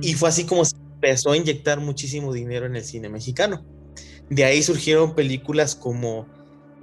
y 0.00 0.14
fue 0.14 0.28
así 0.28 0.44
como 0.44 0.64
se 0.64 0.76
empezó 0.76 1.32
a 1.32 1.36
inyectar 1.36 1.80
muchísimo 1.80 2.32
dinero 2.32 2.66
en 2.66 2.76
el 2.76 2.84
cine 2.84 3.08
mexicano. 3.08 3.66
De 4.30 4.44
ahí 4.44 4.62
surgieron 4.62 5.16
películas 5.16 5.74
como 5.74 6.28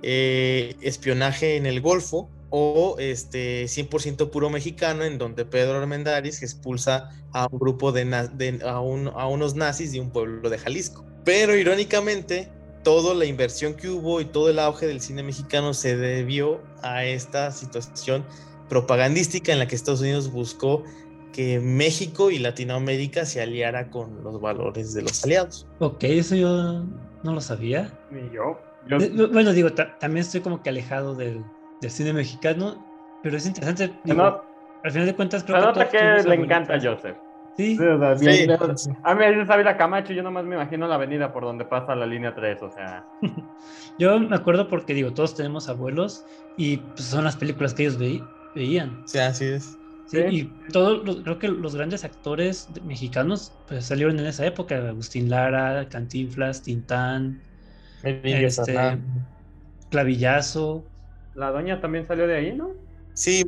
eh, 0.04 0.76
espionaje 0.82 1.56
en 1.56 1.66
el 1.66 1.80
Golfo 1.80 2.30
o 2.50 2.96
este 3.00 3.66
100% 3.66 4.30
puro 4.30 4.50
mexicano 4.50 5.04
en 5.04 5.18
donde 5.18 5.46
Pedro 5.46 5.78
Armendáriz 5.78 6.42
expulsa 6.42 7.10
a 7.32 7.48
un 7.52 7.60
grupo 7.60 7.92
de, 7.92 8.60
a, 8.64 8.80
unos 8.80 9.56
nazis 9.56 9.92
de 9.92 10.00
un 10.00 10.12
pueblo 10.12 10.50
de 10.50 10.58
Jalisco. 10.58 11.06
Pero 11.24 11.56
irónicamente, 11.56 12.50
toda 12.84 13.14
la 13.14 13.26
inversión 13.26 13.74
que 13.74 13.90
hubo 13.90 14.22
y 14.22 14.26
todo 14.26 14.50
el 14.50 14.60
auge 14.60 14.88
del 14.88 15.02
cine 15.02 15.24
mexicano 15.24 15.74
se 15.74 15.98
debió 15.98 16.62
a 16.82 17.04
esta 17.04 17.52
situación 17.52 18.24
propagandística 18.70 19.52
en 19.52 19.60
la 19.60 19.68
que 19.68 19.76
Estados 19.76 20.02
Unidos 20.02 20.32
buscó 20.32 20.84
que 21.34 21.60
México 21.60 22.32
y 22.32 22.40
Latinoamérica 22.40 23.26
se 23.26 23.42
aliara 23.42 23.90
con 23.90 24.24
los 24.24 24.40
valores 24.40 24.94
de 24.94 25.02
los 25.02 25.24
aliados. 25.26 25.68
Ok, 25.80 26.06
eso 26.06 26.36
yo 26.36 26.86
no 27.24 27.34
lo 27.34 27.42
sabía. 27.42 27.92
Ni 28.10 28.34
yo. 28.34 28.58
Bueno, 29.32 29.52
digo, 29.52 29.74
también 29.74 30.24
estoy 30.24 30.42
como 30.42 30.62
que 30.62 30.70
alejado 30.70 31.16
del, 31.16 31.44
cine 31.90 32.14
mexicano, 32.14 32.84
pero 33.24 33.38
es 33.38 33.46
interesante. 33.46 33.94
al 34.84 34.92
final 34.92 35.08
de 35.08 35.16
cuentas, 35.16 35.44
creo 35.44 35.74
que. 35.74 35.88
que 35.88 36.30
le 36.30 36.36
encanta 36.36 36.76
a 36.76 36.82
Joseph. 36.82 37.18
Sí. 37.58 37.78
A 37.80 38.16
mí 38.16 39.20
me 39.20 39.32
dice 39.32 39.78
Camacho, 39.78 40.12
yo 40.12 40.24
nomás 40.24 40.44
me 40.44 40.56
imagino 40.56 40.88
la 40.88 40.96
avenida 40.96 41.32
por 41.32 41.44
donde 41.44 41.64
pasa 41.64 41.96
la 41.96 42.06
línea 42.06 42.36
3, 42.36 42.62
o 42.62 42.72
sea. 42.72 43.06
yo 44.00 44.20
me 44.20 44.36
acuerdo 44.36 44.68
porque 44.68 44.94
digo, 44.94 45.14
todos 45.14 45.36
tenemos 45.36 45.70
abuelos 45.70 46.26
y 46.58 46.78
pues, 46.78 47.06
son 47.06 47.24
las 47.24 47.38
películas 47.38 47.74
que 47.74 47.84
ellos 47.84 47.98
veían. 47.98 49.04
Sí, 49.06 49.20
así 49.20 49.46
es. 49.46 49.78
Sí, 50.08 50.20
y 50.20 50.44
todos, 50.72 51.22
creo 51.24 51.40
que 51.40 51.48
los 51.48 51.76
grandes 51.76 52.04
actores 52.04 52.70
mexicanos 52.84 53.52
pues 53.68 53.86
salieron 53.86 54.20
en 54.20 54.28
esa 54.28 54.46
época, 54.46 54.76
Agustín 54.76 55.30
Lara, 55.30 55.88
Cantinflas, 55.90 56.62
Tintán, 56.62 57.42
este, 58.04 59.00
clavillazo. 59.90 60.86
La 61.36 61.52
doña 61.52 61.82
también 61.82 62.06
salió 62.06 62.28
de 62.28 62.36
ahí, 62.36 62.56
¿no? 62.56 62.72
Sí, 63.14 63.46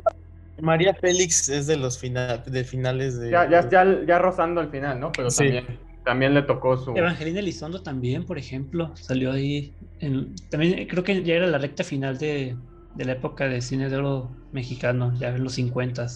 María 0.60 0.94
Félix 0.94 1.48
es 1.48 1.66
de 1.66 1.76
los 1.76 1.98
final, 1.98 2.42
de 2.46 2.64
finales 2.64 3.18
de. 3.18 3.30
Ya, 3.30 3.48
ya, 3.48 3.68
ya, 3.68 4.04
ya 4.06 4.18
rozando 4.18 4.60
el 4.60 4.68
final, 4.68 5.00
¿no? 5.00 5.12
Pero 5.12 5.28
también, 5.28 5.64
también 6.04 6.34
le 6.34 6.42
tocó 6.42 6.76
su. 6.76 6.96
Evangelina 6.96 7.40
Elizondo 7.40 7.82
también, 7.82 8.24
por 8.24 8.38
ejemplo, 8.38 8.92
salió 8.96 9.32
ahí. 9.32 9.72
En, 10.00 10.34
también 10.50 10.86
creo 10.86 11.02
que 11.02 11.22
ya 11.22 11.34
era 11.34 11.46
la 11.46 11.58
recta 11.58 11.84
final 11.84 12.18
de, 12.18 12.56
de 12.94 13.04
la 13.04 13.12
época 13.12 13.48
de 13.48 13.60
cine 13.60 13.88
de 13.88 13.96
oro 13.96 14.30
mexicano, 14.52 15.14
ya 15.18 15.28
en 15.28 15.44
los 15.44 15.54
50. 15.54 16.06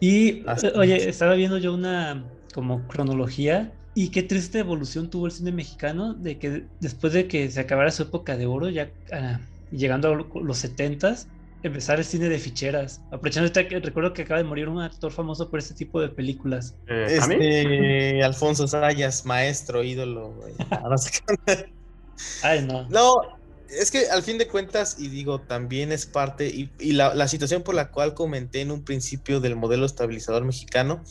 Y, 0.00 0.44
oye, 0.74 1.08
estaba 1.08 1.34
viendo 1.34 1.58
yo 1.58 1.74
una 1.74 2.24
como 2.54 2.86
cronología 2.88 3.72
y 3.94 4.08
qué 4.08 4.22
triste 4.22 4.60
evolución 4.60 5.10
tuvo 5.10 5.26
el 5.26 5.32
cine 5.32 5.52
mexicano 5.52 6.14
de 6.14 6.38
que 6.38 6.64
después 6.80 7.12
de 7.12 7.28
que 7.28 7.50
se 7.50 7.60
acabara 7.60 7.90
su 7.90 8.04
época 8.04 8.36
de 8.36 8.46
oro, 8.46 8.70
ya 8.70 8.90
ah, 9.12 9.40
llegando 9.70 10.12
a 10.12 10.38
los 10.40 10.58
70 10.58 11.16
empezar 11.62 11.98
el 11.98 12.04
cine 12.04 12.28
de 12.28 12.38
ficheras. 12.38 13.00
Aprovechando 13.10 13.52
que 13.52 13.80
recuerdo 13.80 14.12
que 14.12 14.22
acaba 14.22 14.38
de 14.38 14.44
morir 14.44 14.68
un 14.68 14.80
actor 14.80 15.12
famoso 15.12 15.50
por 15.50 15.58
este 15.58 15.74
tipo 15.74 16.00
de 16.00 16.08
películas. 16.08 16.74
Eh, 16.88 17.18
este, 17.18 18.22
Alfonso 18.24 18.66
Sayas, 18.66 19.26
maestro, 19.26 19.82
ídolo. 19.82 20.34
Ay, 22.42 22.66
no. 22.66 22.88
No, 22.88 23.22
es 23.68 23.90
que 23.90 24.08
al 24.10 24.22
fin 24.22 24.38
de 24.38 24.46
cuentas, 24.46 24.96
y 24.98 25.08
digo, 25.08 25.40
también 25.40 25.92
es 25.92 26.06
parte, 26.06 26.48
y, 26.48 26.92
la, 26.92 27.14
la, 27.14 27.28
situación 27.28 27.62
por 27.62 27.74
la 27.74 27.90
cual 27.90 28.14
comenté 28.14 28.60
en 28.60 28.70
un 28.70 28.82
principio 28.82 29.40
del 29.40 29.56
modelo 29.56 29.86
estabilizador 29.86 30.44
mexicano, 30.44 31.02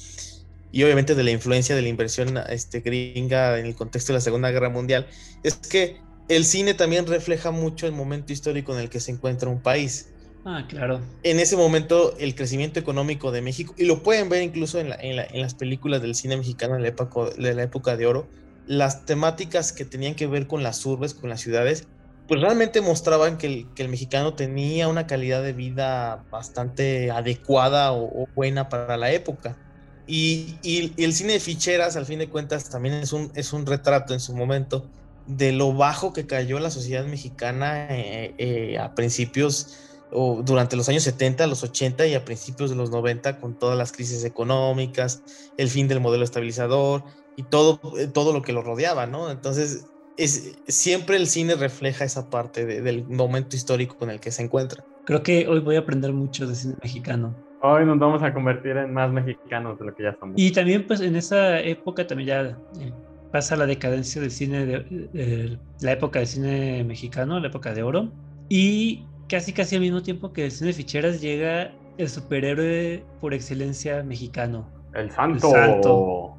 y 0.71 0.83
obviamente 0.83 1.15
de 1.15 1.23
la 1.23 1.31
influencia 1.31 1.75
de 1.75 1.81
la 1.81 1.87
inversión 1.87 2.37
este, 2.49 2.81
gringa 2.81 3.57
en 3.57 3.65
el 3.65 3.75
contexto 3.75 4.13
de 4.13 4.17
la 4.17 4.21
Segunda 4.21 4.51
Guerra 4.51 4.69
Mundial, 4.69 5.07
es 5.41 5.55
que 5.55 5.99
el 6.29 6.45
cine 6.45 6.75
también 6.75 7.07
refleja 7.07 7.51
mucho 7.51 7.87
el 7.87 7.91
momento 7.91 8.31
histórico 8.31 8.73
en 8.73 8.81
el 8.81 8.89
que 8.89 8.99
se 8.99 9.11
encuentra 9.11 9.49
un 9.49 9.59
país. 9.59 10.09
Ah, 10.45 10.65
claro. 10.69 11.01
En 11.23 11.39
ese 11.39 11.57
momento, 11.57 12.15
el 12.17 12.35
crecimiento 12.35 12.79
económico 12.79 13.31
de 13.31 13.41
México, 13.41 13.73
y 13.77 13.85
lo 13.85 14.03
pueden 14.03 14.29
ver 14.29 14.43
incluso 14.43 14.79
en, 14.79 14.93
en, 14.99 15.41
las 15.41 15.55
películas 15.55 16.01
del 16.01 16.15
cine 16.15 16.37
mexicano 16.37 16.75
de 16.75 16.81
la, 16.81 16.87
época, 16.87 17.31
de 17.37 17.53
la 17.53 17.63
época 17.63 17.97
de 17.97 18.05
oro, 18.05 18.27
las 18.67 19.05
temáticas 19.05 19.73
que 19.73 19.85
tenían 19.85 20.15
que 20.15 20.27
ver 20.27 20.47
con 20.47 20.63
las 20.63 20.85
urbes, 20.85 21.15
con 21.15 21.29
las 21.29 21.41
ciudades, 21.41 21.87
pues 22.27 22.39
realmente 22.41 22.79
mostraban 22.81 23.39
que 23.39 23.47
el, 23.47 23.67
que 23.73 23.81
el 23.81 23.89
mexicano 23.89 24.35
tenía 24.35 24.87
una 24.87 25.07
calidad 25.07 25.41
de 25.41 25.53
vida 25.53 26.23
bastante 26.29 27.09
adecuada 27.09 27.91
o, 27.91 28.27
buena 28.35 28.69
para 28.69 28.97
la 28.97 29.11
época. 29.11 29.57
Y, 30.05 30.55
y, 30.61 30.93
el 31.03 31.13
cine 31.13 31.33
de 31.33 31.39
ficheras, 31.39 31.95
al 31.95 32.05
fin 32.05 32.19
de 32.19 32.29
cuentas, 32.29 32.69
también 32.69 32.95
es 32.95 33.13
un, 33.13 33.31
es 33.33 33.51
un 33.51 33.65
retrato 33.65 34.13
en 34.13 34.19
su 34.19 34.35
momento 34.35 34.87
de 35.29 35.51
lo 35.51 35.73
bajo 35.73 36.11
que 36.11 36.25
cayó 36.25 36.59
la 36.59 36.71
sociedad 36.71 37.05
mexicana 37.05 37.87
eh, 37.89 38.33
eh, 38.39 38.79
a 38.79 38.95
principios 38.95 39.77
o 40.11 40.41
durante 40.43 40.75
los 40.75 40.89
años 40.89 41.03
70, 41.03 41.45
los 41.45 41.63
80 41.63 42.07
y 42.07 42.15
a 42.15 42.25
principios 42.25 42.71
de 42.71 42.75
los 42.75 42.89
90 42.89 43.39
con 43.39 43.53
todas 43.53 43.77
las 43.77 43.91
crisis 43.91 44.23
económicas, 44.25 45.21
el 45.57 45.69
fin 45.69 45.87
del 45.87 45.99
modelo 45.99 46.23
estabilizador 46.23 47.03
y 47.35 47.43
todo, 47.43 47.79
eh, 47.99 48.07
todo 48.07 48.33
lo 48.33 48.41
que 48.41 48.53
lo 48.53 48.63
rodeaba, 48.63 49.05
¿no? 49.05 49.29
Entonces, 49.29 49.85
es, 50.17 50.57
siempre 50.67 51.15
el 51.15 51.27
cine 51.27 51.53
refleja 51.53 52.05
esa 52.05 52.31
parte 52.31 52.65
del 52.65 53.05
momento 53.05 53.55
histórico 53.55 53.97
en 54.01 54.09
el 54.09 54.19
que 54.19 54.31
se 54.31 54.41
encuentra. 54.41 54.83
Creo 55.05 55.21
que 55.21 55.47
hoy 55.47 55.59
voy 55.59 55.75
a 55.75 55.79
aprender 55.79 56.11
mucho 56.11 56.47
de 56.47 56.55
cine 56.55 56.73
mexicano. 56.81 57.35
Hoy 57.61 57.85
nos 57.85 57.99
vamos 57.99 58.23
a 58.23 58.33
convertir 58.33 58.77
en 58.77 58.93
más 58.93 59.11
mexicanos 59.11 59.77
de 59.77 59.85
lo 59.85 59.93
que 59.93 60.03
ya 60.03 60.17
somos. 60.19 60.33
Y 60.37 60.51
también 60.51 60.87
pues 60.87 61.01
en 61.01 61.15
esa 61.15 61.59
época 61.59 62.07
también 62.07 62.27
ya 62.27 62.41
eh, 62.81 62.91
pasa 63.31 63.55
la 63.55 63.65
decadencia 63.65 64.21
del 64.21 64.31
cine, 64.31 64.65
de, 64.65 65.57
la 65.81 65.91
época 65.91 66.19
del 66.19 66.27
cine 66.27 66.83
mexicano, 66.83 67.39
la 67.39 67.47
época 67.47 67.73
de 67.73 67.83
oro. 67.83 68.11
Y 68.49 69.05
casi 69.27 69.53
casi 69.53 69.75
al 69.75 69.81
mismo 69.81 70.01
tiempo 70.01 70.33
que 70.33 70.45
el 70.45 70.51
cine 70.51 70.67
de 70.67 70.73
ficheras 70.73 71.21
llega 71.21 71.71
el 71.97 72.09
superhéroe 72.09 73.03
por 73.21 73.33
excelencia 73.33 74.03
mexicano. 74.03 74.67
El 74.93 75.11
santo. 75.11 76.35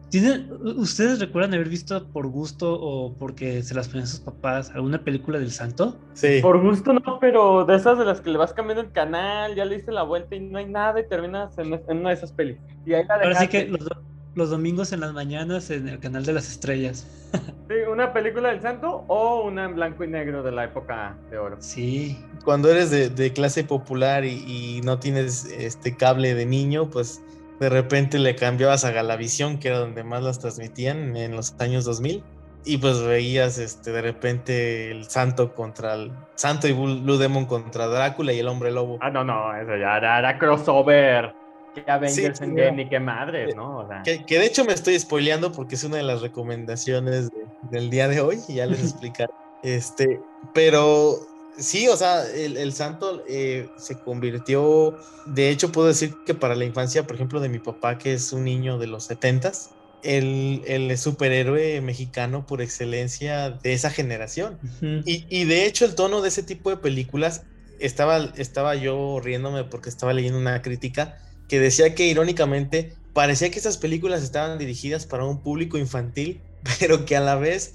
¿Ustedes 0.76 1.20
recuerdan 1.20 1.54
haber 1.54 1.68
visto 1.68 2.08
por 2.08 2.26
gusto 2.26 2.74
o 2.80 3.14
porque 3.14 3.62
se 3.62 3.74
las 3.74 3.88
ponían 3.88 4.08
sus 4.08 4.18
papás 4.18 4.70
alguna 4.74 5.04
película 5.04 5.38
del 5.38 5.52
santo? 5.52 5.96
Sí. 6.14 6.40
Por 6.42 6.60
gusto 6.60 6.92
no, 6.92 7.18
pero 7.20 7.64
de 7.64 7.76
esas 7.76 7.96
de 7.96 8.04
las 8.04 8.20
que 8.20 8.30
le 8.30 8.38
vas 8.38 8.52
cambiando 8.52 8.82
el 8.82 8.90
canal, 8.90 9.54
ya 9.54 9.64
le 9.64 9.76
diste 9.76 9.92
la 9.92 10.02
vuelta 10.02 10.34
y 10.34 10.40
no 10.40 10.58
hay 10.58 10.66
nada 10.66 10.98
y 10.98 11.06
terminas 11.06 11.56
en, 11.58 11.72
una 11.72 12.08
de 12.08 12.14
esas 12.14 12.32
pelis. 12.32 12.58
Y 12.84 12.94
ahí 12.94 13.04
Ahora 13.08 13.36
sí 13.36 13.46
que 13.46 13.68
los, 13.68 13.88
los 14.34 14.50
domingos 14.50 14.92
en 14.92 15.00
las 15.00 15.12
mañanas 15.12 15.70
en 15.70 15.88
el 15.88 15.98
canal 15.98 16.24
de 16.24 16.32
las 16.32 16.48
estrellas. 16.48 17.06
Sí, 17.70 17.76
una 17.88 18.12
película 18.12 18.48
del 18.48 18.60
santo 18.60 19.04
o 19.06 19.44
una 19.44 19.66
en 19.66 19.76
blanco 19.76 20.02
y 20.02 20.08
negro 20.08 20.42
de 20.42 20.50
la 20.50 20.64
época 20.64 21.16
de 21.30 21.38
oro. 21.38 21.56
Sí. 21.60 22.18
Cuando 22.44 22.68
eres 22.68 22.90
de, 22.90 23.32
clase 23.32 23.62
popular 23.62 24.24
y, 24.24 24.80
no 24.82 24.98
tienes 24.98 25.44
este 25.44 25.96
cable 25.96 26.34
de 26.34 26.46
niño, 26.46 26.90
pues 26.90 27.22
de 27.60 27.68
repente 27.68 28.18
le 28.18 28.34
cambiabas 28.34 28.84
a 28.84 28.90
Galavisión, 28.90 29.60
que 29.60 29.68
era 29.68 29.78
donde 29.78 30.02
más 30.02 30.24
las 30.24 30.40
transmitían 30.40 31.16
en 31.16 31.36
los 31.36 31.54
años 31.60 31.84
2000. 31.84 32.24
Y 32.64 32.78
pues 32.78 33.00
veías 33.04 33.58
este, 33.58 33.92
de 33.92 34.02
repente 34.02 34.90
el 34.90 35.04
santo 35.04 35.54
contra 35.54 35.94
el 35.94 36.10
santo 36.34 36.66
y 36.66 36.72
Blue 36.72 37.18
Demon 37.18 37.46
contra 37.46 37.86
Drácula 37.86 38.32
y 38.32 38.40
el 38.40 38.48
hombre 38.48 38.72
lobo. 38.72 38.98
Ah, 39.00 39.10
no, 39.10 39.22
no, 39.22 39.54
eso 39.54 39.76
ya 39.76 39.96
era 39.96 40.38
crossover 40.40 41.39
que 41.74 41.90
Avengers 41.90 42.40
en 42.40 42.50
Endgame, 42.50 42.84
ni 42.84 42.88
qué 42.88 43.00
madres, 43.00 43.54
¿no? 43.54 43.88
que, 44.04 44.38
de 44.38 44.44
hecho 44.44 44.64
me 44.64 44.72
estoy 44.72 44.98
spoileando 44.98 45.52
porque 45.52 45.74
es 45.74 45.84
una 45.84 45.96
de 45.96 46.02
las 46.02 46.20
recomendaciones 46.20 47.30
del 47.70 47.90
día 47.90 48.08
de 48.08 48.20
hoy, 48.20 48.40
y 48.48 48.54
ya 48.54 48.66
les 48.66 48.80
explicaré. 48.80 49.32
este, 49.62 50.20
pero 50.54 51.18
sí, 51.56 51.88
o 51.88 51.96
sea, 51.96 52.26
el, 52.26 52.72
santo 52.72 53.22
eh, 53.28 53.68
se 53.76 53.98
convirtió, 53.98 54.96
de 55.26 55.50
hecho 55.50 55.72
puedo 55.72 55.88
decir 55.88 56.14
que 56.26 56.34
para 56.34 56.54
la 56.54 56.64
infancia, 56.64 57.06
por 57.06 57.16
ejemplo, 57.16 57.40
de 57.40 57.48
mi 57.48 57.58
papá, 57.58 57.98
que 57.98 58.14
es 58.14 58.32
un 58.32 58.44
niño 58.44 58.78
de 58.78 58.86
los 58.86 59.04
setentas, 59.04 59.70
el, 60.02 60.62
el 60.66 60.96
superhéroe 60.96 61.80
mexicano 61.82 62.46
por 62.46 62.62
excelencia 62.62 63.50
de 63.50 63.74
esa 63.74 63.90
generación. 63.90 64.58
y, 64.80 65.26
y, 65.28 65.44
de 65.44 65.66
hecho 65.66 65.84
el 65.84 65.94
tono 65.94 66.22
de 66.22 66.28
ese 66.28 66.42
tipo 66.42 66.70
de 66.70 66.78
películas, 66.78 67.42
estaba, 67.80 68.18
estaba 68.36 68.74
yo 68.74 69.20
riéndome 69.22 69.64
porque 69.64 69.88
estaba 69.88 70.12
leyendo 70.12 70.38
una 70.38 70.62
crítica 70.62 71.18
que 71.50 71.58
decía 71.58 71.96
que 71.96 72.06
irónicamente 72.06 72.94
parecía 73.12 73.50
que 73.50 73.58
estas 73.58 73.76
películas 73.76 74.22
estaban 74.22 74.56
dirigidas 74.56 75.04
para 75.04 75.24
un 75.24 75.42
público 75.42 75.78
infantil, 75.78 76.40
pero 76.78 77.04
que 77.04 77.16
a 77.16 77.20
la 77.20 77.34
vez 77.34 77.74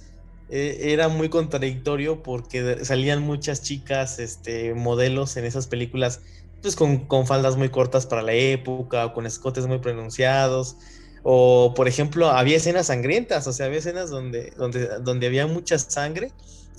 eh, 0.49 0.93
era 0.93 1.09
muy 1.09 1.27
contradictorio 1.27 2.23
porque 2.23 2.85
salían 2.85 3.21
muchas 3.21 3.61
chicas, 3.63 4.17
este, 4.19 4.73
modelos 4.73 5.35
en 5.35 5.43
esas 5.43 5.67
películas, 5.67 6.21
pues 6.61 6.77
con, 6.77 6.99
con 6.99 7.27
faldas 7.27 7.57
muy 7.57 7.67
cortas 7.67 8.05
para 8.05 8.21
la 8.21 8.33
época, 8.33 9.07
o 9.07 9.13
con 9.13 9.25
escotes 9.25 9.67
muy 9.67 9.79
pronunciados, 9.79 10.77
o 11.23 11.73
por 11.75 11.89
ejemplo, 11.89 12.29
había 12.29 12.55
escenas 12.55 12.88
sangrientas, 12.88 13.45
o 13.45 13.51
sea, 13.51 13.65
había 13.65 13.79
escenas 13.79 14.09
donde, 14.09 14.51
donde, 14.51 14.88
donde 14.99 15.27
había 15.27 15.47
mucha 15.47 15.77
sangre, 15.79 16.31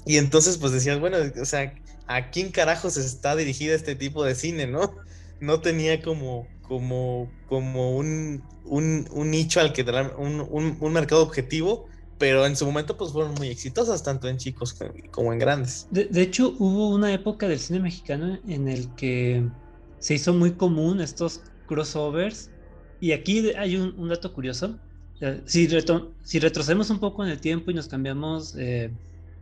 y 0.06 0.16
entonces 0.16 0.56
pues 0.56 0.72
decías, 0.72 0.98
bueno, 0.98 1.18
o 1.38 1.44
sea, 1.44 1.74
¿a 2.06 2.30
quién 2.30 2.52
carajos 2.52 2.96
está 2.96 3.37
dirigida 3.37 3.74
este 3.74 3.96
tipo 3.96 4.24
de 4.24 4.35
cine, 4.35 4.66
no? 4.66 4.94
No 5.38 5.61
tenía 5.61 6.00
como, 6.00 6.48
como, 6.68 7.31
como 7.48 7.96
un, 7.96 8.42
un, 8.64 9.31
nicho 9.31 9.61
al 9.61 9.72
que 9.72 9.83
un, 10.18 10.76
un, 10.81 10.92
mercado 10.92 11.22
objetivo, 11.22 11.87
pero 12.18 12.46
en 12.46 12.57
su 12.57 12.66
momento 12.66 12.96
pues 12.96 13.12
fueron 13.12 13.35
muy 13.35 13.48
exitosas, 13.48 14.02
tanto 14.02 14.29
en 14.29 14.38
chicos 14.38 14.76
como 15.11 15.33
en 15.33 15.38
grandes. 15.38 15.87
De, 15.90 16.22
hecho, 16.22 16.55
hubo 16.59 16.90
una 16.90 17.12
época 17.12 17.48
del 17.48 17.59
cine 17.59 17.81
mexicano 17.81 18.38
en 18.48 18.68
el 18.68 18.88
que 18.94 19.44
se 19.98 20.14
hizo 20.14 20.33
muy 20.35 20.52
común 20.52 21.00
estos 21.00 21.42
crossovers, 21.66 22.50
y 23.00 23.12
aquí 23.12 23.50
hay 23.57 23.76
un, 23.76 24.09
dato 24.09 24.33
curioso. 24.33 24.79
Si, 25.46 25.68
si 26.22 26.38
retrocedemos 26.38 26.90
un 26.90 26.98
poco 26.98 27.24
en 27.24 27.31
el 27.31 27.40
tiempo 27.40 27.70
y 27.70 27.74
nos 27.74 27.88
cambiamos 27.88 28.55
eh, 28.57 28.90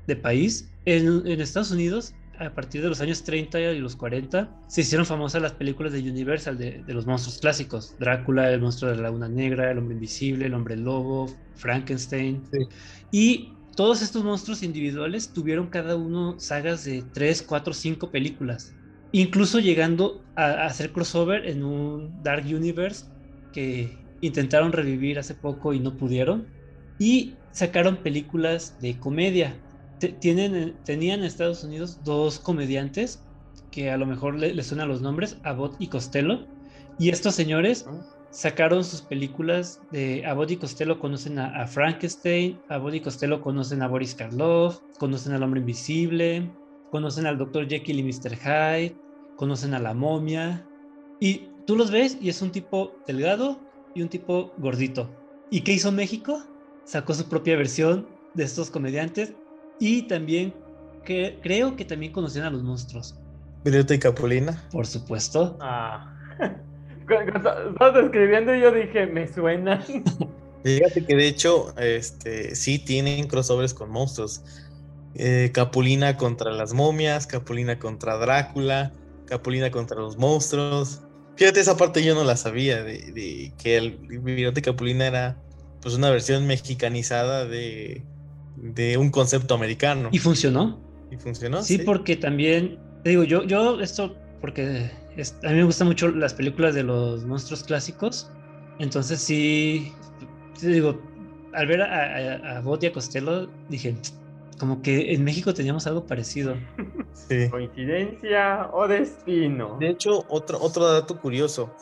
de 0.07 0.17
país, 0.17 0.69
en, 0.85 1.27
en 1.27 1.41
Estados 1.41 1.71
Unidos 1.71 2.15
a 2.39 2.51
partir 2.51 2.83
de 2.83 2.89
los 2.89 3.01
años 3.01 3.23
30 3.23 3.61
y 3.61 3.79
los 3.79 3.97
40 3.97 4.49
se 4.67 4.81
hicieron 4.81 5.07
famosas 5.07 5.43
las 5.43 5.53
películas 5.53 5.93
de 5.93 6.01
Universal 6.01 6.59
de, 6.59 6.83
los 6.89 7.07
monstruos 7.07 7.39
clásicos. 7.39 7.95
Drácula, 7.99 8.51
el 8.51 8.61
monstruo 8.61 8.91
de 8.91 8.97
la 8.97 9.05
laguna 9.05 9.29
negra, 9.29 9.71
el 9.71 9.79
hombre 9.79 9.95
invisible, 9.95 10.47
el 10.47 10.55
hombre 10.55 10.77
lobo, 10.77 11.27
Frankenstein. 11.55 12.43
Y 13.11 13.53
todos 13.77 14.03
estos 14.03 14.25
monstruos 14.25 14.63
individuales 14.63 15.33
tuvieron 15.33 15.69
cada 15.69 15.97
uno 15.97 16.39
sagas 16.39 16.85
de 16.85 17.03
3, 17.13 17.43
4, 17.43 17.75
5 17.75 18.11
películas. 18.11 18.75
Incluso 19.13 19.61
llegando 19.61 20.25
a, 20.35 20.65
hacer 20.65 20.93
crossover 20.93 21.47
en 21.47 21.65
un 21.65 22.23
Dark 22.23 22.45
Universe 22.47 23.07
que 23.53 23.97
intentaron 24.21 24.73
revivir 24.73 25.19
hace 25.19 25.35
poco 25.35 25.73
y 25.73 25.81
no 25.81 25.97
pudieron. 25.97 26.47
Y 26.99 27.35
sacaron 27.53 27.97
películas 27.97 28.77
de 28.81 28.99
comedia 28.99 29.55
tienen, 30.09 30.55
eh, 30.55 30.75
tenían 30.85 31.21
en 31.21 31.27
Estados 31.27 31.65
Unidos 31.65 32.01
dos 32.05 32.39
comediantes 32.39 33.23
que 33.71 33.91
a 33.91 33.97
lo 33.97 34.07
mejor 34.07 34.37
les 34.37 34.55
le 34.55 34.63
suenan 34.63 34.89
los 34.89 35.03
nombres, 35.03 35.37
Abbott 35.43 35.75
y 35.81 35.89
Costello. 35.89 36.47
Y 36.99 37.09
estos 37.09 37.35
señores 37.35 37.85
ah. 37.89 38.07
sacaron 38.31 38.85
sus 38.85 39.03
películas 39.03 39.81
de 39.91 40.25
Abbott 40.25 40.53
y 40.53 40.57
Costello 40.57 41.01
conocen 41.01 41.41
a, 41.41 41.67
Frankenstein, 41.67 42.61
Abbott 42.69 42.95
y 42.95 43.01
Costello 43.01 43.41
conocen 43.41 43.83
a 43.83 43.89
Boris 43.89 44.15
Karloff, 44.15 44.81
conocen 44.99 45.33
al 45.33 45.43
hombre 45.43 45.61
invisible, 45.61 46.49
conocen 46.91 47.27
al 47.27 47.37
Dr. 47.37 47.69
Jekyll 47.69 47.99
y 47.99 48.05
Mr. 48.05 48.37
Hyde, 48.37 48.97
conocen 49.37 49.75
a 49.75 49.81
la 49.81 49.93
momia. 49.93 50.65
Y 51.19 51.49
tú 51.67 51.75
los 51.75 51.91
ves 51.91 52.17
y 52.21 52.29
es 52.29 52.43
un 52.43 52.53
tipo 52.53 52.93
delgado 53.09 53.59
y 53.95 54.03
un 54.03 54.09
tipo 54.09 54.53
gordito. 54.59 55.11
¿Y 55.51 55.63
qué 55.63 55.73
hizo 55.73 55.91
México? 55.91 56.45
Sacó 56.85 57.15
su 57.15 57.29
propia 57.29 57.57
versión 57.57 58.07
de 58.35 58.45
estos 58.45 58.71
comediantes 58.71 59.35
y 59.79 60.03
también 60.03 60.55
que 61.05 61.39
creo 61.43 61.77
que 61.77 61.85
también 61.85 62.13
conocían 62.13 62.47
a 62.47 62.51
los 62.51 62.63
monstruos. 62.63 63.15
Viruta 63.65 63.95
y 63.95 63.99
Capulina. 63.99 64.63
Por 64.71 64.87
supuesto. 64.87 65.57
Ah. 65.61 66.11
Estás 67.09 67.97
escribiendo 67.97 68.55
y 68.55 68.61
yo 68.61 68.73
dije, 68.73 69.07
me 69.07 69.29
suena. 69.29 69.85
Fíjate 70.65 71.05
que 71.05 71.15
de 71.15 71.29
hecho, 71.29 71.75
este, 71.79 72.55
sí 72.55 72.79
tienen 72.79 73.27
crossovers 73.27 73.75
con 73.75 73.91
monstruos. 73.91 74.43
Eh, 75.15 75.51
Capulina 75.53 76.17
contra 76.17 76.51
las 76.51 76.73
momias, 76.73 77.27
Capulina 77.27 77.79
contra 77.79 78.17
Drácula, 78.17 78.93
Capulina 79.27 79.71
contra 79.71 79.99
los 79.99 80.17
monstruos. 80.17 81.03
Fíjate, 81.37 81.61
esa 81.61 81.77
parte 81.77 82.03
yo 82.03 82.15
no 82.15 82.25
la 82.25 82.37
sabía, 82.37 82.83
de, 82.83 83.53
que 83.59 83.77
el 83.77 83.99
Virote 83.99 84.63
Capulina 84.63 85.07
era 85.07 85.37
pues 85.83 85.95
una 85.95 86.09
versión 86.09 86.47
mexicanizada 86.47 87.45
de, 87.45 88.03
de 88.57 88.97
un 88.97 89.11
concepto 89.11 89.55
americano. 89.55 90.09
¿Y 90.13 90.19
funcionó? 90.19 90.81
¿Y 91.11 91.17
funcionó? 91.17 91.63
Sí, 91.63 91.79
porque 91.79 92.17
también, 92.17 92.79
te 93.03 93.11
digo, 93.11 93.25
yo, 93.25 93.45
yo 93.45 93.81
esto, 93.81 94.17
porque 94.41 94.91
a 95.43 95.49
mí 95.49 95.55
me 95.55 95.65
gustan 95.65 95.89
mucho 95.89 96.09
las 96.09 96.35
películas 96.35 96.75
de 96.75 96.83
los 96.83 97.25
monstruos 97.25 97.65
clásicos, 97.65 98.31
entonces 98.79 99.21
sí, 99.21 99.93
te 100.59 100.69
digo, 100.69 101.01
al 101.53 101.67
ver 101.67 101.83
a, 101.83 102.57
a, 102.57 102.59
a 102.59 102.93
Costello, 102.93 103.49
dije, 103.69 103.95
como 104.59 104.83
que 104.83 105.13
en 105.13 105.25
México 105.25 105.55
teníamos 105.55 105.87
algo 105.87 106.07
parecido. 106.07 106.57
Sí. 107.13 107.49
¿Coincidencia 107.51 108.71
o 108.73 108.89
destino? 108.89 109.77
De 109.79 109.91
hecho, 109.91 110.25
otro, 110.29 110.61
otro 110.61 110.91
dato 110.91 111.21
curioso. 111.21 111.75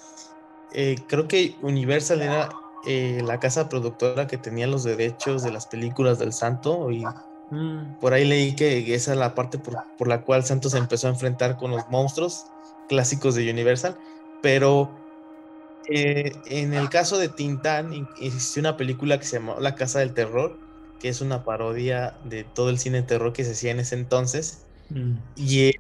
Eh, 0.75 0.97
creo 1.07 1.29
que 1.29 1.57
Universal 1.61 2.23
era 2.23 2.49
eh, 2.87 3.23
la 3.25 3.39
casa 3.39 3.69
productora 3.69 4.27
que 4.27 4.39
tenía 4.39 4.67
los 4.67 4.85
derechos 4.85 5.43
de 5.43 5.53
las 5.53 5.67
películas 5.67 6.19
del 6.19 6.33
Santo 6.33 6.91
y 6.91 7.05
mm. 7.51 7.99
por 8.01 8.13
ahí 8.13 8.25
leí 8.25 8.55
que 8.55 8.95
esa 8.95 9.13
es 9.13 9.19
la 9.19 9.35
parte 9.35 9.59
por, 9.59 9.77
por, 9.97 10.09
la 10.09 10.23
cual 10.23 10.45
Santos 10.45 10.73
se 10.73 10.79
empezó 10.79 11.07
a 11.07 11.11
enfrentar 11.11 11.57
con 11.57 11.71
los 11.71 11.89
monstruos 11.91 12.47
clásicos 12.89 13.35
de 13.35 13.51
Universal, 13.51 13.97
pero 14.43 14.91
eh, 15.89 16.33
en 16.47 16.75
el 16.75 16.89
caso 16.89 17.19
de 17.19 17.29
Tintán 17.29 18.09
existió 18.21 18.61
una 18.61 18.77
película 18.77 19.19
que 19.19 19.27
se 19.27 19.39
llamó 19.39 19.59
La 19.59 19.75
Casa 19.75 19.99
del 19.99 20.15
Terror, 20.15 20.59
que 21.01 21.09
es 21.09 21.21
una 21.21 21.45
parodia 21.45 22.17
de 22.25 22.45
todo 22.45 22.71
el 22.71 22.79
cine 22.79 22.99
de 22.99 23.07
terror 23.07 23.33
que 23.33 23.45
se 23.45 23.53
hacía 23.53 23.73
en 23.73 23.81
ese 23.81 23.97
entonces. 23.97 24.63
Mm. 24.91 25.15
Y 25.37 25.73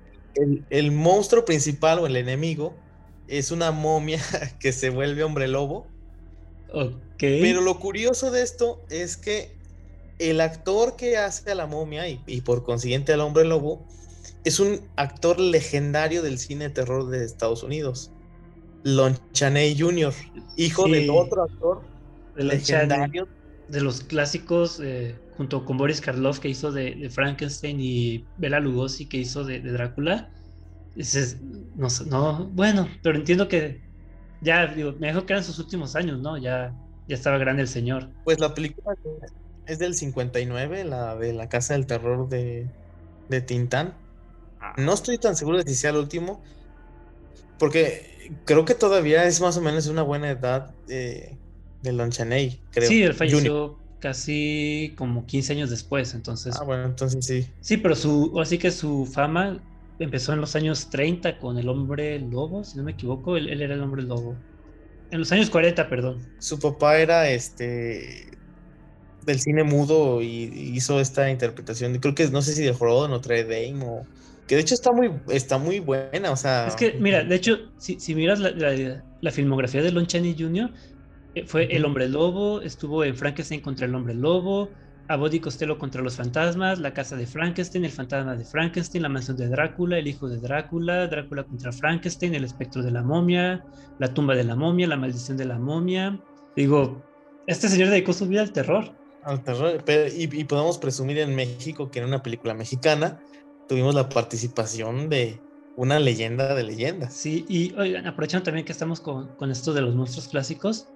el, 0.71 0.93
monstruo 0.93 1.45
principal 1.45 2.01
o 2.01 2.07
el 2.07 2.17
enemigo 2.17 2.75
es 3.29 3.51
una 3.51 3.71
momia 3.71 4.21
que 4.59 4.73
se 4.73 4.91
vuelve 4.91 5.23
hombre 5.23 5.47
lobo. 5.49 5.87
Pero 7.19 7.61
lo 7.61 7.79
curioso 7.79 8.31
de 8.31 8.43
esto 8.43 8.85
es 8.91 9.17
que 9.17 9.57
el 10.19 10.41
actor 10.41 10.97
que 10.97 11.17
hace 11.17 11.51
a 11.51 11.55
la 11.55 11.67
momia 11.67 12.09
y, 12.09 12.21
y 12.27 12.41
por 12.41 12.65
consiguiente 12.65 13.13
al 13.13 13.21
hombre 13.21 13.45
lobo 13.45 13.87
es 14.45 14.61
un 14.61 14.81
actor 14.97 15.39
legendario 15.39 16.23
del 16.23 16.39
cine 16.39 16.69
de 16.69 16.71
terror 16.71 17.09
de 17.09 17.25
Estados 17.25 17.63
Unidos. 17.63 18.11
Lon 18.85 19.17
Chaney 19.33 19.79
Jr., 19.79 20.13
hijo 20.57 20.89
de 20.89 21.09
otro 21.09 21.45
actor 21.45 21.83
legendario. 22.37 23.29
De 23.69 23.81
los 23.81 24.03
clásicos, 24.03 24.81
eh, 24.83 25.17
junto 25.37 25.65
con 25.65 25.79
Boris 25.79 26.01
Karloff, 26.01 26.41
que 26.41 26.49
hizo 26.49 26.73
de, 26.73 27.09
Frankenstein, 27.11 27.81
y 27.81 28.25
Bela 28.37 28.61
Lugosi, 28.61 29.07
que 29.07 29.19
hizo 29.19 29.45
de, 29.45 29.61
Drácula. 29.61 30.31
no, 31.77 31.89
no, 32.07 32.51
bueno, 32.53 32.89
pero 33.03 33.17
entiendo 33.17 33.49
que 33.49 33.81
ya, 34.43 34.67
digo, 34.67 34.93
me 34.99 35.09
dijo 35.09 35.25
que 35.25 35.33
eran 35.33 35.45
sus 35.45 35.59
últimos 35.59 35.97
años, 35.97 36.19
¿no? 36.21 36.37
Ya, 36.37 36.75
ya 37.09 37.15
estaba 37.15 37.39
grande 37.39 37.63
el 37.63 37.69
señor. 37.69 38.09
Pues 38.25 38.41
la 38.41 38.55
película 38.55 38.95
es 39.67 39.79
del 39.79 39.95
59, 39.95 40.85
la 40.85 41.17
de 41.17 41.33
La 41.33 41.49
Casa 41.49 41.75
del 41.75 41.87
Terror 41.87 42.29
de, 42.29 42.67
de 43.29 43.41
Tintán. 43.41 43.95
Ah. 44.61 44.75
No 44.77 44.95
estoy 44.95 45.19
tan 45.19 45.37
seguro 45.37 45.59
de 45.59 45.65
si 45.65 45.77
sea 45.77 45.91
el 45.91 45.97
último, 45.97 46.43
porque 47.59 48.33
creo 48.45 48.65
que 48.65 48.75
todavía 48.75 49.25
es 49.27 49.41
más 49.41 49.57
o 49.57 49.61
menos 49.61 49.87
una 49.87 50.03
buena 50.03 50.31
edad 50.31 50.75
de, 50.87 51.37
de 51.83 51.93
Lon 51.93 52.11
Chaney, 52.11 52.61
creo. 52.73 52.89
Sí, 52.89 53.03
él 53.03 53.15
falleció 53.15 53.79
casi 54.01 54.95
como 54.99 55.25
15 55.27 55.53
años 55.53 55.71
después, 55.71 56.15
entonces. 56.15 56.57
Ah, 56.61 56.65
bueno, 56.65 56.87
entonces 56.87 57.25
sí. 57.25 57.47
Sí, 57.61 57.77
pero 57.77 57.95
su, 57.95 58.41
así 58.41 58.59
que 58.59 58.73
su 58.73 59.07
fama 59.07 59.61
empezó 59.99 60.33
en 60.33 60.41
los 60.41 60.57
años 60.57 60.91
30 60.91 61.39
con 61.39 61.59
el 61.59 61.69
hombre 61.69 62.19
lobo, 62.19 62.65
si 62.65 62.77
no 62.77 62.85
me 62.85 62.93
equivoco, 62.93 63.37
él, 63.37 63.49
era 63.61 63.75
el 63.75 63.83
hombre 63.83 64.03
lobo. 64.03 64.37
En 65.11 65.19
los 65.19 65.31
años 65.33 65.51
40, 65.51 65.89
perdón. 65.89 66.27
Su 66.39 66.59
papá 66.59 66.99
era 66.99 67.29
este 67.29 68.29
del 69.25 69.39
cine 69.39 69.63
mudo 69.63 70.21
y 70.21 70.73
hizo 70.75 70.99
esta 70.99 71.31
interpretación, 71.31 71.97
creo 71.99 72.15
que 72.15 72.27
no 72.29 72.43
sé 72.43 72.55
si 72.55 72.63
de 72.65 72.73
Jorobado 72.73 73.07
Notre 73.07 73.45
Dame 73.45 73.85
o 73.85 74.05
que 74.47 74.57
de 74.57 74.63
hecho 74.63 74.75
está 74.75 74.93
muy, 74.93 75.11
está 75.29 75.59
muy 75.59 75.81
buena, 75.81 76.31
o 76.31 76.37
sea. 76.37 76.67
Es 76.67 76.77
que, 76.77 76.95
mira, 76.99 77.23
de 77.23 77.35
hecho, 77.35 77.71
si, 77.79 78.01
si 78.01 78.15
miras 78.15 78.41
la, 78.41 78.51
la, 79.21 79.31
filmografía 79.31 79.83
de 79.83 79.93
Lon 79.93 80.07
Chaney 80.07 80.35
Jr., 80.39 80.71
eh, 81.35 81.45
fue 81.47 81.75
El 81.75 81.85
Hombre 81.85 82.09
Lobo, 82.09 82.61
estuvo 82.61 83.05
en 83.05 83.17
Frankenstein 83.17 83.61
contra 83.61 83.87
el 83.87 83.95
Hombre 83.95 84.15
Lobo, 84.15 84.69
a 85.13 85.17
Body 85.17 85.41
Costello 85.41 85.79
contra 85.79 86.01
los 86.01 86.17
fantasmas, 86.17 86.79
La 86.79 86.95
Casa 86.95 87.17
de 87.17 87.27
Frankenstein, 87.27 87.85
El 87.85 87.91
Fantasma 87.91 88.35
de 88.35 88.47
Frankenstein, 88.47 89.03
La 89.03 89.11
Mansión 89.11 89.37
de 89.37 89.47
Drácula, 89.47 89.99
El 89.99 90.09
Hijo 90.09 90.27
de 90.27 90.39
Drácula, 90.39 91.07
Drácula 91.07 91.45
contra 91.45 91.71
Frankenstein, 91.71 92.35
El 92.35 92.45
Espectro 92.45 92.83
de 92.83 92.91
la 92.91 93.03
Momia, 93.03 93.63
La 93.99 94.15
Tumba 94.15 94.35
de 94.35 94.45
la 94.45 94.57
Momia, 94.57 94.87
La 94.87 94.97
Maldición 94.97 95.37
de 95.37 95.45
la 95.45 95.59
Momia. 95.59 96.19
Digo, 96.57 97.05
este 97.47 97.69
señor 97.69 97.91
dedicó 97.91 98.15
su 98.15 98.27
vida 98.27 98.41
al 98.41 98.53
terror. 98.53 98.91
Al 99.23 99.45
terror, 99.45 99.85
y, 100.17 100.41
y 100.41 100.45
podemos 100.45 100.79
presumir 100.79 101.19
en 101.19 101.37
México 101.37 101.91
que 101.91 101.99
en 101.99 102.07
una 102.07 102.23
película 102.23 102.55
mexicana 102.55 103.21
tuvimos 103.69 103.95
la 103.95 104.09
participación 104.09 105.11
de 105.11 105.39
una 105.77 105.99
leyenda 105.99 106.55
de 106.55 106.63
leyendas. 106.63 107.13
Sí, 107.13 107.45
y 107.51 107.75
oigan, 107.75 108.07
aprovechando 108.07 108.45
también 108.45 108.65
que 108.65 108.73
estamos 108.73 109.01
con, 109.01 109.29
con 109.37 109.51
esto 109.51 109.75
de 109.75 109.83
los 109.83 109.95
monstruos 109.95 110.29
clásicos, 110.29 110.89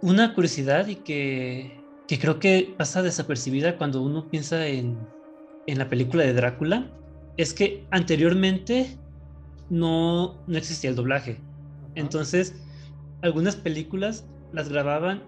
una 0.00 0.32
curiosidad 0.32 0.86
y 0.86 0.94
que, 0.94 1.83
que, 2.06 2.18
creo 2.18 2.38
que 2.38 2.74
pasa 2.76 3.02
desapercibida 3.02 3.76
cuando 3.76 4.02
uno 4.02 4.28
piensa 4.28 4.66
en, 4.66 4.98
en 5.66 5.78
la 5.78 5.88
película 5.88 6.24
de 6.24 6.32
Drácula 6.32 6.90
es 7.36 7.52
que 7.52 7.86
anteriormente 7.90 8.98
no, 9.70 10.42
no 10.46 10.58
existía 10.58 10.90
el 10.90 10.96
doblaje. 10.96 11.40
Entonces, 11.94 12.54
algunas 13.22 13.56
películas 13.56 14.26
las 14.52 14.68
grababan 14.68 15.22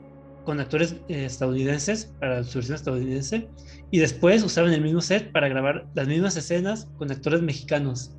con 0.45 0.61
actores 0.61 0.97
eh, 1.09 1.25
estadounidenses 1.25 2.13
para 2.21 2.45
su 2.45 2.59
versión 2.59 2.77
estadounidense 2.77 3.49
y 3.91 3.99
después 3.99 4.43
usaban 4.45 4.73
el 4.73 4.81
mismo 4.81 5.01
set 5.01 5.33
para 5.33 5.49
grabar 5.49 5.89
las 5.95 6.07
mismas 6.07 6.37
escenas 6.37 6.89
con 6.97 7.11
actores 7.11 7.43
mexicanos. 7.43 8.13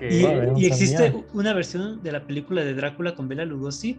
Y, 0.00 0.24
y 0.62 0.66
existe 0.66 1.14
una 1.34 1.52
versión 1.52 2.02
de 2.02 2.12
la 2.12 2.26
película 2.26 2.64
de 2.64 2.72
Drácula 2.72 3.14
con 3.14 3.28
Bela 3.28 3.44
Lugosi, 3.44 3.98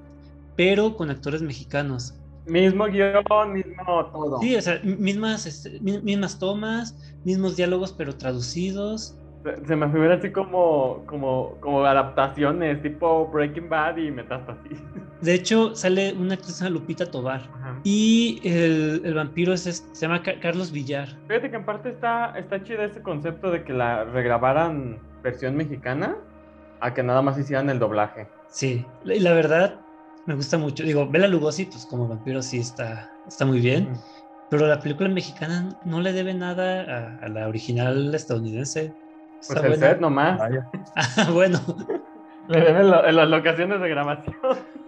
pero 0.56 0.96
con 0.96 1.12
actores 1.12 1.44
mexicanos. 1.44 2.16
Mismo 2.48 2.86
guion, 2.86 3.54
mismo 3.54 4.06
todo. 4.12 4.40
Sí, 4.40 4.56
o 4.56 4.62
sea, 4.62 4.80
mismas, 4.84 5.46
este, 5.46 5.80
mismas 5.80 6.38
tomas, 6.38 6.96
mismos 7.24 7.56
diálogos, 7.56 7.94
pero 7.94 8.16
traducidos. 8.16 9.18
Se 9.68 9.76
me 9.76 9.88
figura 9.90 10.16
así 10.16 10.32
como, 10.32 11.04
como, 11.06 11.56
como 11.60 11.86
adaptaciones, 11.86 12.82
tipo 12.82 13.28
Breaking 13.28 13.70
Bad 13.70 13.98
y 13.98 14.10
Metástasis. 14.10 14.80
De 15.22 15.34
hecho, 15.34 15.76
sale 15.76 16.14
una 16.14 16.34
actriz 16.34 16.62
Lupita 16.62 17.06
Tobar. 17.10 17.42
Y 17.84 18.42
el, 18.44 19.02
el 19.06 19.14
vampiro 19.14 19.54
es, 19.54 19.64
se 19.64 20.02
llama 20.08 20.24
Carlos 20.24 20.72
Villar. 20.72 21.10
Fíjate 21.28 21.52
que 21.52 21.58
en 21.58 21.66
parte 21.66 21.90
está, 21.90 22.38
está 22.38 22.64
chido 22.64 22.84
ese 22.84 23.02
concepto 23.02 23.52
de 23.52 23.64
que 23.64 23.74
la 23.74 24.04
regrabaran 24.04 25.00
versión 25.22 25.56
mexicana 25.56 26.18
a 26.80 26.94
que 26.94 27.04
nada 27.04 27.22
más 27.22 27.38
hicieran 27.38 27.70
el 27.70 27.80
doblaje. 27.80 28.28
Sí, 28.48 28.86
y 29.04 29.20
la 29.20 29.34
verdad 29.34 29.85
me 30.26 30.36
gusta 30.36 30.58
mucho. 30.58 30.84
Digo, 30.84 31.08
Bela 31.08 31.28
Lugosi, 31.28 31.66
pues 31.66 31.86
como 31.86 32.08
vampiro 32.08 32.42
sí 32.42 32.60
está, 32.60 33.12
está 33.28 33.46
muy 33.46 33.60
bien. 33.60 33.98
Pero 34.50 34.68
la 34.68 34.80
película 34.80 35.10
mexicana 35.10 35.70
no 35.86 36.02
le 36.02 36.14
debe 36.14 36.34
nada 36.34 37.18
a 37.22 37.28
la 37.30 37.48
original 37.48 38.14
estadounidense. 38.14 38.94
Pues 39.48 39.64
el 39.64 39.80
set 39.80 40.00
nomás. 40.00 40.40
Ah, 40.96 41.30
bueno. 41.32 41.60
Le 42.48 42.60
deben 42.60 42.94
en 42.94 43.16
las 43.16 43.28
locaciones 43.28 43.82
de 43.82 43.90
grabación. 43.90 44.36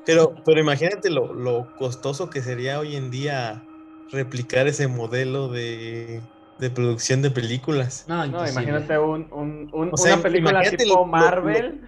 Pero, 0.06 0.36
pero 0.46 0.60
imagínate 0.60 1.10
lo, 1.10 1.34
lo, 1.34 1.76
costoso 1.76 2.30
que 2.30 2.42
sería 2.42 2.80
hoy 2.80 2.96
en 2.96 3.10
día 3.12 3.64
replicar 4.12 4.68
ese 4.68 4.88
modelo 4.88 5.50
de, 5.50 6.22
de 6.60 6.70
producción 6.70 7.22
de 7.22 7.32
películas. 7.32 8.06
No, 8.08 8.26
imagínate 8.26 8.98
un, 8.98 9.28
un, 9.32 9.70
una 9.74 10.18
película 10.22 10.62
tipo 10.62 11.06
Marvel. 11.06 11.82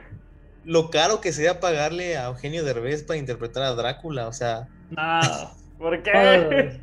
Lo, 0.65 0.89
caro 0.89 1.21
que 1.21 1.31
sería 1.31 1.59
pagarle 1.59 2.17
a 2.17 2.27
Eugenio 2.27 2.63
Derbez 2.63 3.03
para 3.03 3.17
interpretar 3.17 3.63
a 3.63 3.75
Drácula, 3.75 4.27
o 4.27 4.33
sea. 4.33 4.67
No. 4.91 5.51
¿Por 5.77 6.01
qué? 6.03 6.79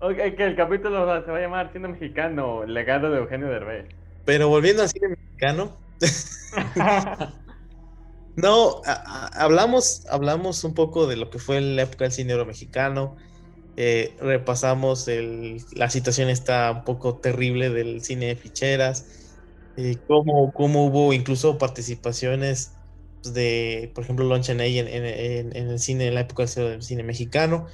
okay, 0.00 0.34
que 0.34 0.44
el 0.44 0.56
capítulo 0.56 1.24
se 1.24 1.30
va 1.30 1.38
a 1.38 1.40
llamar 1.40 1.72
Cine 1.72 1.88
Mexicano, 1.88 2.64
legado 2.64 3.10
de 3.10 3.18
Eugenio 3.18 3.48
Derbez. 3.48 3.86
Pero 4.24 4.48
volviendo 4.48 4.82
al 4.82 4.88
cine 4.88 5.08
mexicano. 5.08 5.76
No, 8.38 8.82
hablamos, 8.84 10.06
hablamos 10.08 10.62
un 10.62 10.72
poco 10.72 11.08
de 11.08 11.16
lo 11.16 11.28
que 11.28 11.40
fue 11.40 11.60
la 11.60 11.82
época 11.82 12.04
del 12.04 12.12
cine 12.12 12.44
mexicano. 12.44 13.16
Eh, 13.76 14.14
repasamos 14.20 15.08
el, 15.08 15.60
la 15.72 15.90
situación 15.90 16.28
está 16.28 16.70
un 16.70 16.84
poco 16.84 17.16
terrible 17.16 17.68
del 17.70 18.00
cine 18.00 18.26
de 18.26 18.36
ficheras. 18.36 19.06
Eh, 19.76 19.96
cómo, 20.06 20.52
cómo, 20.52 20.86
hubo 20.86 21.12
incluso 21.12 21.58
participaciones 21.58 22.77
de, 23.24 23.90
por 23.94 24.04
ejemplo, 24.04 24.24
Lon 24.24 24.42
Chaney 24.42 24.78
en, 24.78 24.88
en, 24.88 25.56
en, 25.56 25.68
el 25.68 25.78
cine, 25.78 26.08
en 26.08 26.14
la 26.14 26.20
época 26.20 26.44
del 26.44 26.82
cine 26.82 27.02
mexicano. 27.02 27.66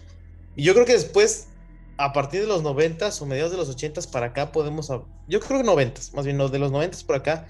Y 0.56 0.64
yo 0.64 0.74
creo 0.74 0.86
que 0.86 0.92
después, 0.92 1.48
a 1.96 2.12
partir 2.12 2.40
de 2.40 2.46
los 2.46 2.62
90 2.62 3.10
o 3.20 3.26
mediados 3.26 3.52
de 3.52 3.58
los 3.58 3.68
80 3.68 4.00
para 4.12 4.26
acá, 4.26 4.52
podemos, 4.52 4.88
yo 5.28 5.40
creo 5.40 5.60
que 5.60 5.64
90 5.64 6.00
más 6.14 6.24
bien, 6.24 6.38
de 6.38 6.58
los 6.58 6.70
90 6.72 6.98
por 7.06 7.16
acá, 7.16 7.46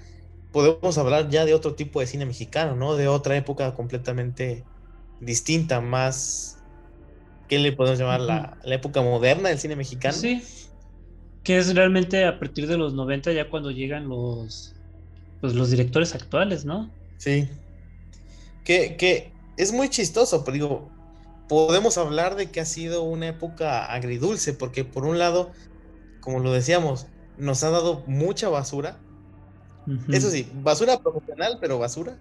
podemos 0.51 0.97
hablar 0.97 1.29
ya 1.29 1.45
de 1.45 1.53
otro 1.53 1.75
tipo 1.75 1.99
de 1.99 2.07
cine 2.07 2.25
mexicano, 2.25 2.75
¿no? 2.75 2.95
De 2.95 3.07
otra 3.07 3.35
época 3.35 3.73
completamente 3.73 4.63
distinta, 5.19 5.81
más, 5.81 6.59
¿qué 7.47 7.59
le 7.59 7.71
podemos 7.71 7.99
llamar? 7.99 8.21
la, 8.21 8.57
la, 8.63 8.75
época 8.75 9.01
moderna 9.01 9.49
del 9.49 9.59
cine 9.59 9.75
mexicano. 9.75 10.15
Sí, 10.15 10.41
que 11.43 11.57
es 11.57 11.75
realmente 11.75 12.25
a 12.25 12.39
partir 12.39 12.67
de 12.67 12.77
los 12.77 12.93
90 12.93 13.31
ya 13.33 13.49
cuando 13.49 13.69
llegan 13.71 14.09
los, 14.09 14.73
pues, 15.41 15.53
los 15.53 15.69
directores 15.69 16.15
actuales, 16.15 16.65
¿no? 16.65 16.89
Sí. 17.17 17.47
Que, 18.65 18.97
que 18.97 19.31
es 19.55 19.71
muy 19.71 19.87
chistoso, 19.89 20.43
pero 20.43 20.53
digo, 20.53 20.89
podemos 21.47 21.97
hablar 21.97 22.35
de 22.35 22.51
que 22.51 22.59
ha 22.59 22.65
sido 22.65 23.03
una 23.03 23.27
época 23.27 23.85
agridulce, 23.85 24.53
porque 24.53 24.83
por 24.83 25.05
un 25.05 25.17
lado, 25.17 25.51
como 26.19 26.39
lo 26.39 26.51
decíamos, 26.51 27.07
nos 27.37 27.63
ha 27.63 27.69
dado 27.69 28.03
mucha 28.07 28.49
basura, 28.49 28.97
eso 30.09 30.31
sí, 30.31 30.49
basura 30.63 30.99
profesional, 30.99 31.59
pero 31.61 31.77
basura. 31.77 32.17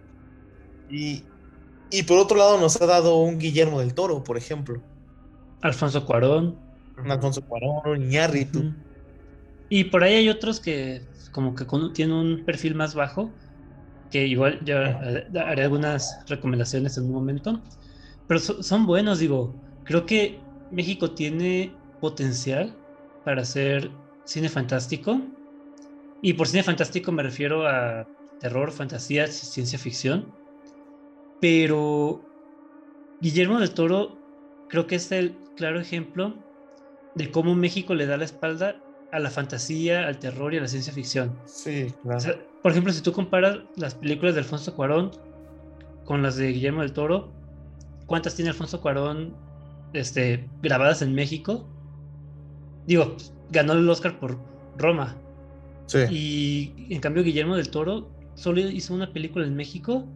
Y, 0.90 1.22
y 1.90 2.02
por 2.02 2.18
otro 2.18 2.36
lado 2.36 2.60
nos 2.60 2.80
ha 2.80 2.86
dado 2.86 3.16
un 3.16 3.38
Guillermo 3.38 3.80
del 3.80 3.94
Toro, 3.94 4.22
por 4.22 4.36
ejemplo. 4.36 4.82
Alfonso 5.62 6.04
Cuarón. 6.04 6.58
Alfonso 7.08 7.42
Cuarón, 7.42 8.02
Iñárritu. 8.02 8.74
Y 9.70 9.84
por 9.84 10.04
ahí 10.04 10.14
hay 10.14 10.28
otros 10.28 10.60
que 10.60 11.02
como 11.32 11.54
que 11.54 11.66
tienen 11.94 12.14
un 12.14 12.44
perfil 12.44 12.74
más 12.74 12.94
bajo, 12.94 13.30
que 14.14 14.28
igual 14.28 14.60
ya 14.64 15.00
haré 15.44 15.64
algunas 15.64 16.20
recomendaciones 16.28 16.96
en 16.96 17.06
un 17.06 17.14
momento, 17.14 17.60
pero 18.28 18.38
son 18.38 18.86
buenos, 18.86 19.18
digo, 19.18 19.56
creo 19.82 20.06
que 20.06 20.38
México 20.70 21.10
tiene 21.10 21.76
potencial 22.00 22.76
para 23.24 23.42
hacer 23.42 23.90
cine 24.24 24.48
fantástico 24.48 25.20
y 26.22 26.34
por 26.34 26.46
cine 26.46 26.62
fantástico 26.62 27.10
me 27.10 27.24
refiero 27.24 27.66
a 27.66 28.08
terror, 28.38 28.70
fantasía, 28.70 29.26
ciencia 29.26 29.80
ficción. 29.80 30.32
Pero 31.40 32.22
Guillermo 33.20 33.58
del 33.58 33.74
Toro 33.74 34.16
creo 34.68 34.86
que 34.86 34.94
es 34.94 35.10
el 35.10 35.34
claro 35.56 35.80
ejemplo 35.80 36.36
de 37.16 37.32
cómo 37.32 37.56
México 37.56 37.96
le 37.96 38.06
da 38.06 38.16
la 38.16 38.26
espalda 38.26 38.80
a 39.10 39.18
la 39.18 39.30
fantasía, 39.30 40.06
al 40.06 40.20
terror 40.20 40.54
y 40.54 40.58
a 40.58 40.60
la 40.60 40.68
ciencia 40.68 40.92
ficción. 40.92 41.36
Sí, 41.46 41.92
claro. 42.00 42.53
Por 42.64 42.72
ejemplo, 42.72 42.94
si 42.94 43.02
tú 43.02 43.12
comparas 43.12 43.58
las 43.76 43.94
películas 43.94 44.34
de 44.34 44.40
Alfonso 44.40 44.74
Cuarón 44.74 45.10
con 46.06 46.22
las 46.22 46.36
de 46.36 46.50
Guillermo 46.50 46.80
del 46.80 46.94
Toro, 46.94 47.30
¿cuántas 48.06 48.34
tiene 48.34 48.52
Alfonso 48.52 48.80
Cuarón 48.80 49.36
este, 49.92 50.48
grabadas 50.62 51.02
en 51.02 51.14
México? 51.14 51.68
Digo, 52.86 53.18
ganó 53.50 53.74
el 53.74 53.86
Oscar 53.86 54.18
por 54.18 54.38
Roma, 54.78 55.14
y 56.10 56.72
en 56.88 57.00
cambio 57.02 57.22
Guillermo 57.22 57.56
del 57.56 57.68
Toro 57.68 58.08
solo 58.34 58.60
hizo 58.60 58.94
una 58.94 59.12
película 59.12 59.44
en 59.44 59.54
México 59.54 60.06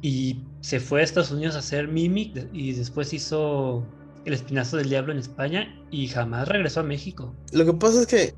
y 0.00 0.44
se 0.60 0.78
fue 0.78 1.00
a 1.00 1.02
Estados 1.02 1.32
Unidos 1.32 1.56
a 1.56 1.58
hacer 1.58 1.88
Mimic 1.88 2.50
y 2.52 2.70
después 2.74 3.12
hizo 3.12 3.84
El 4.24 4.34
Espinazo 4.34 4.76
del 4.76 4.90
Diablo 4.90 5.10
en 5.10 5.18
España 5.18 5.74
y 5.90 6.06
jamás 6.06 6.46
regresó 6.46 6.78
a 6.78 6.84
México. 6.84 7.34
Lo 7.50 7.64
que 7.64 7.72
pasa 7.72 8.02
es 8.02 8.06
que, 8.06 8.34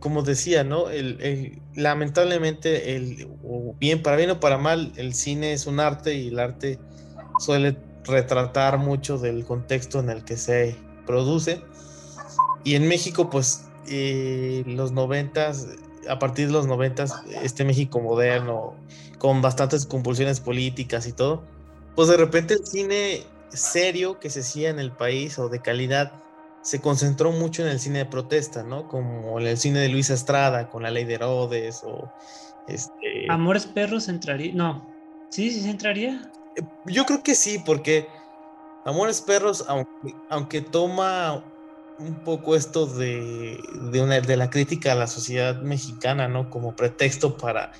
como 0.00 0.22
decía, 0.22 0.64
¿no? 0.64 0.84
Lamentablemente, 1.74 2.96
el, 2.96 3.28
bien 3.78 4.02
para 4.02 4.16
bien 4.16 4.30
o 4.30 4.40
para 4.40 4.58
mal, 4.58 4.92
el 4.96 5.14
cine 5.14 5.52
es 5.52 5.66
un 5.66 5.80
arte 5.80 6.14
y 6.14 6.28
el 6.28 6.38
arte 6.38 6.78
suele 7.38 7.76
retratar 8.04 8.78
mucho 8.78 9.18
del 9.18 9.44
contexto 9.44 10.00
en 10.00 10.10
el 10.10 10.24
que 10.24 10.36
se 10.36 10.76
produce. 11.06 11.62
Y 12.64 12.74
en 12.74 12.86
México, 12.88 13.30
pues 13.30 13.66
eh, 13.88 14.62
los 14.66 14.92
noventas, 14.92 15.68
a 16.08 16.18
partir 16.18 16.46
de 16.46 16.52
los 16.52 16.66
noventas, 16.66 17.22
este 17.42 17.64
México 17.64 18.00
moderno, 18.00 18.74
con 19.18 19.42
bastantes 19.42 19.84
compulsiones 19.84 20.40
políticas 20.40 21.06
y 21.06 21.12
todo, 21.12 21.42
pues 21.96 22.08
de 22.08 22.16
repente 22.16 22.54
el 22.54 22.66
cine 22.66 23.22
serio 23.48 24.20
que 24.20 24.30
se 24.30 24.40
hacía 24.40 24.70
en 24.70 24.78
el 24.78 24.92
país 24.92 25.38
o 25.38 25.48
de 25.48 25.60
calidad 25.60 26.12
se 26.68 26.82
concentró 26.82 27.32
mucho 27.32 27.62
en 27.62 27.68
el 27.68 27.80
cine 27.80 28.00
de 28.00 28.04
protesta, 28.04 28.62
¿no? 28.62 28.88
Como 28.88 29.40
en 29.40 29.46
el 29.46 29.56
cine 29.56 29.78
de 29.78 29.88
Luis 29.88 30.10
Estrada, 30.10 30.68
con 30.68 30.82
la 30.82 30.90
ley 30.90 31.06
de 31.06 31.14
Herodes 31.14 31.80
o 31.82 32.12
este... 32.66 33.24
Amores 33.30 33.64
Perros 33.64 34.06
entraría, 34.08 34.52
no, 34.52 34.86
sí, 35.30 35.50
sí 35.50 35.66
entraría. 35.66 36.30
Eh, 36.56 36.62
yo 36.84 37.06
creo 37.06 37.22
que 37.22 37.34
sí, 37.34 37.62
porque 37.64 38.06
Amores 38.84 39.22
Perros, 39.22 39.64
aunque, 39.66 40.14
aunque 40.28 40.60
toma 40.60 41.42
un 41.98 42.22
poco 42.22 42.54
esto 42.54 42.84
de, 42.84 43.58
una, 43.94 44.20
de 44.20 44.36
la 44.36 44.50
crítica 44.50 44.92
a 44.92 44.94
la 44.94 45.06
sociedad 45.06 45.62
mexicana, 45.62 46.28
¿no? 46.28 46.50
Como 46.50 46.76
pretexto 46.76 47.38
para, 47.38 47.72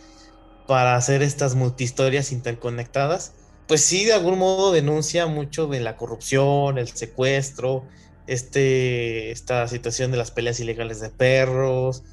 para 0.67 0.97
hacer 0.97 1.21
estas 1.21 1.55
multihistorias 1.55 2.33
interconectadas, 2.33 3.35
pues 3.67 3.85
sí, 3.85 4.07
de 4.07 4.15
algún 4.15 4.39
modo 4.39 4.73
denuncia 4.73 5.27
mucho 5.27 5.67
de 5.67 5.81
la 5.81 5.99
corrupción, 5.99 6.79
el 6.79 6.89
secuestro, 6.89 7.85
este, 8.29 9.31
esta 9.33 9.67
situación 9.69 10.11
de 10.11 10.19
las 10.19 10.31
peleas 10.31 10.61
ilegales 10.61 11.01
de 11.01 11.11
perros, 11.11 12.05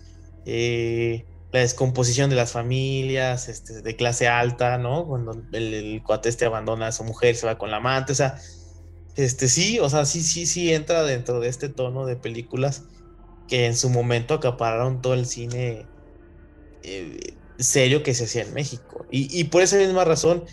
eh, 0.45 1.25
la 1.51 1.60
descomposición 1.60 2.30
de 2.30 2.36
las 2.36 2.51
familias 2.51 3.49
este, 3.49 3.82
de 3.82 3.95
clase 3.95 4.28
alta, 4.28 4.78
¿no? 4.78 5.06
Cuando 5.08 5.34
el, 5.51 5.73
el 5.73 6.04
cuate 6.04 6.30
este 6.30 6.45
abandona 6.45 6.88
a 6.88 6.91
su 6.91 7.04
mujer, 7.04 7.36
se 7.36 7.45
va 7.45 7.58
con 7.58 7.71
la 7.71 7.78
amante, 7.78 8.13
o 8.13 8.15
sea, 8.15 8.39
este 9.15 9.47
sí, 9.47 9.80
o 9.80 9.89
sea, 9.89 10.06
sí, 10.06 10.21
sí, 10.21 10.45
sí 10.45 10.73
entra 10.73 11.04
dentro 11.04 11.39
de 11.39 11.47
este 11.47 11.69
tono 11.69 12.06
de 12.06 12.15
películas 12.15 12.84
que 13.47 13.65
en 13.65 13.75
su 13.75 13.89
momento 13.89 14.34
acapararon 14.34 15.01
todo 15.01 15.13
el 15.13 15.25
cine 15.25 15.86
eh, 16.84 17.36
serio 17.58 18.04
que 18.04 18.13
se 18.13 18.25
hacía 18.25 18.43
en 18.43 18.54
México. 18.54 19.06
Y, 19.10 19.45
por 19.45 19.62
esa 19.62 19.78
misma 19.78 20.04
razón, 20.04 20.43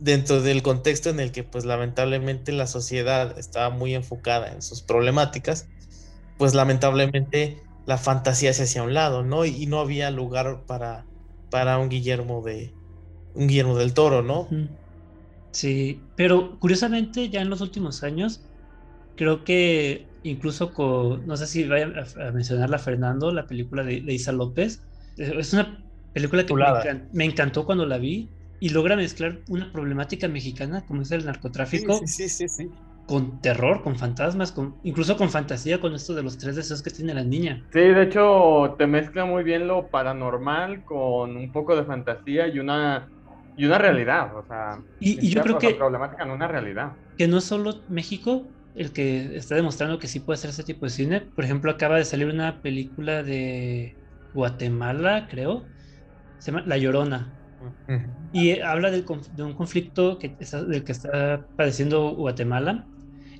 dentro 0.00 0.42
del 0.42 0.62
contexto 0.62 1.10
en 1.10 1.20
el 1.20 1.32
que 1.32 1.42
pues 1.42 1.64
lamentablemente 1.64 2.52
la 2.52 2.66
sociedad 2.66 3.38
estaba 3.38 3.70
muy 3.70 3.94
enfocada 3.94 4.52
en 4.52 4.62
sus 4.62 4.82
problemáticas, 4.82 5.68
pues 6.38 6.54
lamentablemente 6.54 7.62
la 7.86 7.98
fantasía 7.98 8.52
se 8.52 8.64
hacía 8.64 8.82
a 8.82 8.84
un 8.84 8.94
lado, 8.94 9.22
¿no? 9.22 9.44
Y, 9.44 9.66
no 9.66 9.78
había 9.78 10.10
lugar 10.10 10.64
para, 10.66 11.06
para 11.50 11.78
un 11.78 11.88
Guillermo 11.88 12.42
de 12.42 12.74
un 13.34 13.46
Guillermo 13.46 13.76
del 13.76 13.94
Toro, 13.94 14.22
¿no? 14.22 14.48
Sí, 15.52 16.00
pero 16.16 16.58
curiosamente 16.58 17.28
ya 17.28 17.40
en 17.40 17.48
los 17.48 17.60
últimos 17.60 18.02
años, 18.02 18.40
creo 19.14 19.44
que 19.44 20.06
incluso 20.22 20.72
con, 20.72 21.26
no 21.26 21.36
sé 21.36 21.46
si 21.46 21.64
vaya 21.64 21.92
a, 22.18 22.32
mencionarla 22.32 22.78
Fernando, 22.78 23.30
la 23.32 23.46
película 23.46 23.84
de, 23.84 24.02
Isa 24.12 24.32
López, 24.32 24.82
es 25.16 25.52
una 25.52 25.82
película 26.12 26.44
que 26.44 26.54
me, 27.12 27.24
encantó 27.24 27.64
cuando 27.64 27.86
la 27.86 27.98
vi 27.98 28.28
y 28.60 28.70
logra 28.70 28.96
mezclar 28.96 29.40
una 29.48 29.72
problemática 29.72 30.28
mexicana 30.28 30.84
como 30.86 31.02
es 31.02 31.10
el 31.10 31.24
narcotráfico 31.24 32.00
con 33.06 33.40
terror, 33.40 33.82
con 33.82 33.96
fantasmas, 33.96 34.50
con, 34.50 34.74
incluso 34.82 35.16
con 35.16 35.30
fantasía, 35.30 35.80
con 35.80 35.94
esto 35.94 36.12
de 36.14 36.24
los 36.24 36.38
tres 36.38 36.56
deseos 36.56 36.82
que 36.82 36.90
tiene 36.90 37.14
la 37.14 37.22
niña. 37.22 37.62
Sí, 37.72 37.80
de 37.80 38.02
hecho 38.02 38.74
te 38.76 38.86
mezcla 38.86 39.24
muy 39.24 39.44
bien 39.44 39.68
lo 39.68 39.86
paranormal 39.86 40.84
con 40.84 41.36
un 41.36 41.52
poco 41.52 41.76
de 41.76 41.84
fantasía 41.84 42.48
y 42.48 42.58
una 42.58 43.08
y 43.56 43.64
una 43.64 43.78
realidad, 43.78 44.36
o 44.36 44.44
sea, 44.46 44.80
y, 45.00 45.28
yo 45.30 45.40
creo 45.42 45.58
que 45.58 45.74
problemática 45.74 46.24
en 46.24 46.30
una 46.30 46.46
realidad. 46.46 46.92
Que 47.16 47.26
no 47.26 47.38
es 47.38 47.44
solo 47.44 47.80
México 47.88 48.44
el 48.74 48.92
que 48.92 49.36
está 49.36 49.54
demostrando 49.54 49.98
que 49.98 50.08
sí 50.08 50.20
puede 50.20 50.36
hacer 50.36 50.50
ese 50.50 50.62
tipo 50.62 50.84
de 50.84 50.90
cine. 50.90 51.20
Por 51.22 51.44
ejemplo, 51.44 51.70
acaba 51.70 51.96
de 51.96 52.04
salir 52.04 52.26
una 52.26 52.60
película 52.60 53.22
de 53.22 53.96
Guatemala, 54.34 55.26
creo, 55.30 55.64
se 56.38 56.52
llama 56.52 56.64
La 56.66 56.76
Llorona. 56.76 57.32
Y 58.32 58.60
habla 58.60 58.90
de 58.90 59.04
un 59.42 59.54
conflicto 59.54 60.18
que 60.18 60.36
del 60.68 60.84
que 60.84 60.92
está 60.92 61.46
padeciendo 61.56 62.14
Guatemala 62.14 62.86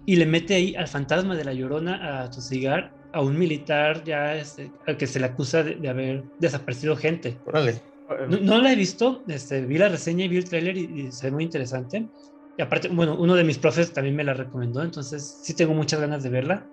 y 0.07 0.17
le 0.17 0.27
mete 0.27 0.55
ahí 0.55 0.75
al 0.77 0.89
fantasma 0.89 1.35
de 1.35 1.45
La 1.45 1.53
Llorona 1.53 2.23
a 2.23 2.31
tosigar 2.31 2.95
a 3.13 3.21
un 3.23 3.39
militar 3.39 4.05
ya 4.05 4.37
este, 4.37 4.71
al 4.87 4.97
que 4.97 5.07
se 5.07 5.19
le 5.19 5.27
acusa 5.27 5.63
de, 5.63 5.77
de 5.77 5.89
haber 5.89 6.25
desaparecido 6.39 6.97
gente. 6.97 7.39
Órale. 7.47 7.81
No, 8.29 8.61
la 8.61 8.73
he 8.73 8.77
visto, 8.77 9.25
este, 9.27 9.63
vi 9.63 9.79
la 9.79 9.89
reseña 9.89 10.25
y 10.25 10.29
vi 10.29 10.37
el 10.37 10.45
tráiler 10.45 10.77
y, 10.77 11.11
se 11.11 11.27
ve 11.27 11.33
muy 11.33 11.45
interesante. 11.45 12.09
Y 12.57 12.63
aparte, 12.63 12.89
bueno, 12.89 13.17
uno 13.19 13.35
de 13.35 13.45
mis 13.45 13.59
profes 13.59 13.93
también 13.93 14.15
me 14.15 14.25
la 14.25 14.33
recomendó, 14.33 14.83
entonces 14.83 15.41
sí 15.43 15.55
tengo 15.55 15.75
muchas 15.75 16.01
ganas 16.01 16.23
de 16.23 16.31
verla. 16.31 16.67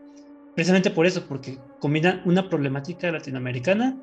Precisamente 0.55 0.91
por 0.91 1.07
eso, 1.07 1.25
porque 1.27 1.57
combina 1.79 2.21
una 2.25 2.47
problemática 2.47 3.11
latinoamericana 3.11 3.97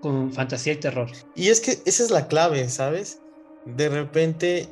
con 0.00 0.32
fantasía 0.32 0.74
y 0.74 0.76
terror. 0.76 1.10
Y 1.34 1.48
es 1.48 1.60
que 1.60 1.78
esa 1.84 2.04
es 2.04 2.10
la 2.10 2.28
clave, 2.28 2.68
¿sabes? 2.68 3.20
De 3.64 3.88
repente 3.88 4.68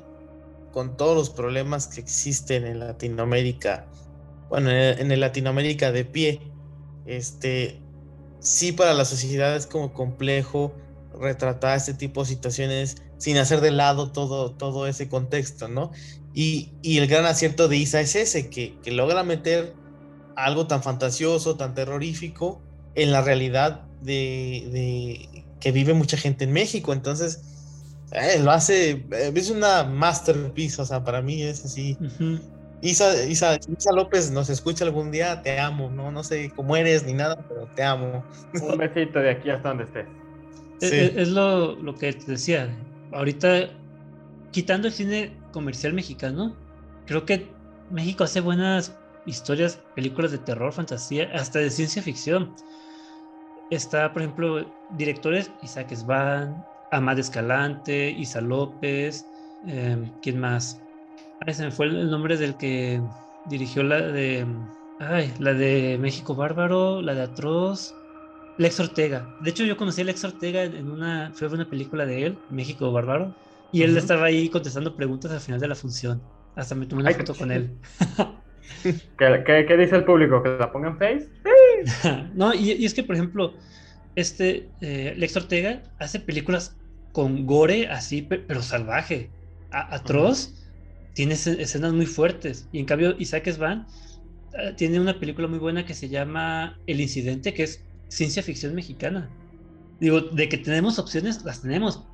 con 0.72 0.96
todos 0.96 1.16
los 1.16 1.30
problemas 1.30 1.86
que 1.86 2.00
existen 2.00 2.66
en 2.66 2.80
Latinoamérica, 2.80 3.86
bueno, 4.48 4.70
en 4.70 5.12
el 5.12 5.20
Latinoamérica 5.20 5.92
de 5.92 6.04
pie, 6.04 6.40
este, 7.06 7.80
sí 8.40 8.72
para 8.72 8.92
la 8.94 9.04
sociedad 9.04 9.56
es 9.56 9.66
como 9.66 9.92
complejo 9.92 10.74
retratar 11.18 11.76
este 11.76 11.94
tipo 11.94 12.22
de 12.22 12.28
situaciones 12.28 12.96
sin 13.18 13.38
hacer 13.38 13.60
de 13.60 13.70
lado 13.70 14.10
todo, 14.12 14.52
todo 14.52 14.86
ese 14.86 15.08
contexto, 15.08 15.68
¿no? 15.68 15.92
Y, 16.34 16.72
el 16.82 17.06
gran 17.06 17.24
acierto 17.24 17.68
de 17.68 17.76
Isa 17.76 18.00
es 18.00 18.16
ese, 18.16 18.50
que, 18.50 18.76
logra 18.86 19.22
meter 19.22 19.74
algo 20.36 20.66
tan 20.66 20.82
fantasioso, 20.82 21.56
tan 21.56 21.74
terrorífico 21.74 22.60
en 22.96 23.12
la 23.12 23.22
realidad 23.22 23.86
de, 24.04 25.28
que 25.60 25.72
vive 25.72 25.94
mucha 25.94 26.16
gente 26.16 26.44
en 26.44 26.52
México. 26.52 26.92
Entonces, 26.92 27.42
eh, 28.12 28.40
lo 28.42 28.50
hace, 28.50 29.04
eh, 29.10 29.32
es 29.34 29.50
una 29.50 29.84
masterpiece, 29.84 30.80
o 30.80 30.84
sea, 30.84 31.04
para 31.04 31.22
mí 31.22 31.42
es 31.42 31.64
así. 31.64 31.96
Isa, 32.80 33.24
Isa, 33.24 33.58
Isa, 33.76 33.92
López 33.92 34.30
nos 34.30 34.50
escucha 34.50 34.84
algún 34.84 35.10
día, 35.10 35.40
te 35.42 35.58
amo, 35.58 35.90
¿no? 35.90 36.10
No 36.10 36.22
sé 36.22 36.52
cómo 36.54 36.76
eres 36.76 37.04
ni 37.04 37.14
nada, 37.14 37.44
pero 37.48 37.66
te 37.74 37.82
amo. 37.82 38.24
Un 38.62 38.76
besito 38.76 39.18
de 39.18 39.30
aquí 39.30 39.50
hasta 39.50 39.68
donde 39.68 39.84
estés. 39.84 40.06
Es, 40.80 41.28
lo, 41.28 41.76
lo, 41.76 41.94
que 41.94 42.12
te 42.12 42.32
decía. 42.32 42.68
Ahorita, 43.12 43.70
quitando 44.50 44.88
el 44.88 44.92
cine 44.92 45.32
comercial 45.52 45.94
mexicano, 45.94 46.54
creo 47.06 47.24
que 47.24 47.48
México 47.90 48.24
hace 48.24 48.40
buenas 48.40 48.94
historias, 49.24 49.80
películas 49.94 50.32
de 50.32 50.38
terror, 50.38 50.72
fantasía, 50.72 51.30
hasta 51.34 51.60
de 51.60 51.70
ciencia 51.70 52.02
ficción. 52.02 52.54
Está, 53.74 54.12
por 54.12 54.22
ejemplo, 54.22 54.64
directores 54.90 55.50
Isaac 55.62 55.92
Svan, 55.94 56.64
Amad 56.92 57.18
Escalante, 57.18 58.10
Isa 58.10 58.40
López, 58.40 59.26
eh, 59.66 59.96
¿quién 60.22 60.38
más? 60.38 60.80
se 61.48 61.64
me 61.64 61.70
fue 61.70 61.86
el 61.86 62.10
nombre 62.10 62.36
del 62.36 62.56
que 62.56 63.00
dirigió 63.46 63.82
la 63.82 64.00
de. 64.00 64.46
Ay, 65.00 65.32
la 65.38 65.52
de 65.52 65.98
México 66.00 66.34
Bárbaro, 66.34 67.02
la 67.02 67.14
de 67.14 67.22
Atroz. 67.22 67.94
Lex 68.56 68.78
Ortega. 68.78 69.28
De 69.40 69.50
hecho, 69.50 69.64
yo 69.64 69.76
conocí 69.76 70.02
a 70.02 70.04
Lex 70.04 70.24
Ortega 70.24 70.62
en 70.62 70.90
una. 70.90 71.32
Fue 71.34 71.48
una 71.48 71.68
película 71.68 72.06
de 72.06 72.26
él, 72.26 72.38
México 72.50 72.92
Bárbaro. 72.92 73.34
Y 73.72 73.82
él 73.82 73.96
estaba 73.96 74.26
ahí 74.26 74.48
contestando 74.48 74.94
preguntas 74.94 75.32
al 75.32 75.40
final 75.40 75.60
de 75.60 75.66
la 75.66 75.74
función. 75.74 76.22
Hasta 76.54 76.76
me 76.76 76.86
tomé 76.86 77.02
una 77.02 77.10
foto 77.10 77.34
con 77.34 77.50
él. 77.50 77.76
¿Qué, 79.18 79.76
dice 79.76 79.96
el 79.96 80.04
público? 80.04 80.42
¿Que 80.42 80.50
la 80.50 80.70
pongan 80.70 80.96
face? 80.96 81.28
no, 82.34 82.54
y, 82.54 82.84
es 82.84 82.94
que, 82.94 83.02
por 83.02 83.16
ejemplo, 83.16 83.54
este 84.16 84.68
eh, 84.80 85.14
Lex 85.16 85.36
Ortega 85.36 85.82
hace 85.98 86.20
películas 86.20 86.76
con 87.12 87.46
gore 87.46 87.88
así, 87.88 88.22
pero 88.22 88.62
salvaje, 88.62 89.30
atroz 89.70 90.52
tiene 91.14 91.34
escenas 91.34 91.92
muy 91.92 92.06
fuertes. 92.06 92.68
Y 92.72 92.80
en 92.80 92.86
cambio, 92.86 93.14
Isaac 93.18 93.48
Svan 93.50 93.86
ah, 94.58 94.74
tiene 94.76 95.00
una 95.00 95.18
película 95.18 95.48
muy 95.48 95.58
buena 95.58 95.86
que 95.86 95.94
se 95.94 96.08
llama 96.08 96.78
El 96.86 97.00
Incidente, 97.00 97.54
que 97.54 97.62
es 97.62 97.84
ciencia 98.08 98.42
ficción 98.42 98.74
mexicana. 98.74 99.30
Digo, 100.00 100.20
de 100.20 100.48
que 100.48 100.58
tenemos 100.58 100.98
opciones, 100.98 101.44
las 101.44 101.62
tenemos, 101.62 102.04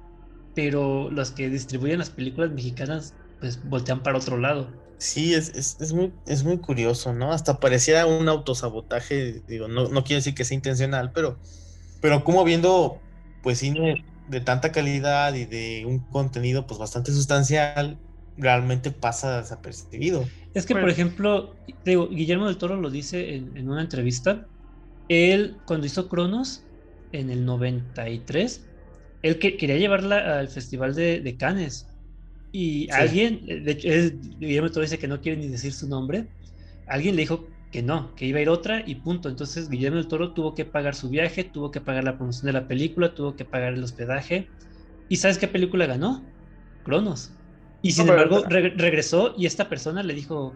pero 0.54 1.10
los 1.10 1.30
que 1.30 1.48
distribuyen 1.48 1.98
las 1.98 2.10
películas 2.10 2.50
mexicanas, 2.50 3.14
pues 3.40 3.62
voltean 3.68 4.02
para 4.02 4.18
otro 4.18 4.36
lado. 4.36 4.70
Sí, 5.00 5.32
es, 5.32 5.78
es, 5.80 5.92
muy, 5.94 6.12
es 6.26 6.44
muy 6.44 6.58
curioso, 6.58 7.14
¿no? 7.14 7.32
Hasta 7.32 7.58
parecía 7.58 8.04
un 8.06 8.28
autosabotaje, 8.28 9.42
digo, 9.48 9.66
no, 9.66 9.88
no 9.88 10.04
quiero 10.04 10.18
decir 10.18 10.34
que 10.34 10.44
sea 10.44 10.54
intencional, 10.54 11.10
pero, 11.12 11.38
pero 12.02 12.22
como 12.22 12.44
viendo, 12.44 13.00
pues 13.42 13.58
cine 13.58 14.04
de 14.28 14.40
tanta 14.40 14.72
calidad 14.72 15.34
y 15.34 15.46
de 15.46 15.84
un 15.86 16.00
contenido 16.00 16.66
pues 16.66 16.78
bastante 16.78 17.12
sustancial, 17.12 17.98
realmente 18.36 18.90
pasa 18.90 19.40
desapercibido. 19.40 20.26
Es 20.54 20.66
que, 20.66 20.74
por 20.74 20.88
ejemplo, 20.88 21.54
digo, 21.84 22.08
Guillermo 22.08 22.46
del 22.46 22.58
Toro 22.58 22.76
lo 22.76 22.90
dice 22.90 23.36
en, 23.36 23.68
una 23.68 23.82
entrevista. 23.82 24.46
Él, 25.08 25.56
cuando 25.66 25.86
hizo 25.86 26.08
Cronos, 26.08 26.62
en 27.12 27.30
el 27.30 27.44
93, 27.44 28.64
él 29.22 29.38
que, 29.38 29.56
quería 29.56 29.76
llevarla 29.76 30.38
al 30.38 30.48
Festival 30.48 30.94
de, 30.94 31.36
Cannes. 31.38 31.86
Y 32.52 32.90
alguien, 32.90 33.46
de 33.46 33.72
hecho, 33.72 33.88
Guillermo 34.38 34.66
del 34.66 34.72
Toro 34.72 34.82
dice 34.82 34.98
que 34.98 35.08
no 35.08 35.20
quiere 35.20 35.38
ni 35.38 35.48
decir 35.48 35.72
su 35.72 35.88
nombre. 35.88 36.28
Alguien 36.86 37.14
le 37.14 37.22
dijo 37.22 37.46
que 37.70 37.82
no, 37.82 38.14
que 38.16 38.26
iba 38.26 38.38
a 38.38 38.42
ir 38.42 38.48
otra 38.48 38.82
y 38.86 38.96
punto. 38.96 39.28
Entonces 39.28 39.68
Guillermo 39.68 39.98
del 39.98 40.08
Toro 40.08 40.32
tuvo 40.32 40.54
que 40.54 40.64
pagar 40.64 40.94
su 40.94 41.08
viaje, 41.08 41.44
tuvo 41.44 41.70
que 41.70 41.80
pagar 41.80 42.04
la 42.04 42.16
promoción 42.16 42.46
de 42.46 42.52
la 42.52 42.66
película, 42.66 43.14
tuvo 43.14 43.36
que 43.36 43.44
pagar 43.44 43.74
el 43.74 43.84
hospedaje. 43.84 44.48
¿Y 45.08 45.16
sabes 45.16 45.38
qué 45.38 45.48
película 45.48 45.86
ganó? 45.86 46.24
Cronos. 46.84 47.32
Y 47.82 47.92
sin 47.92 48.08
embargo, 48.08 48.44
regresó 48.48 49.34
y 49.38 49.46
esta 49.46 49.68
persona 49.68 50.02
le 50.02 50.14
dijo, 50.14 50.54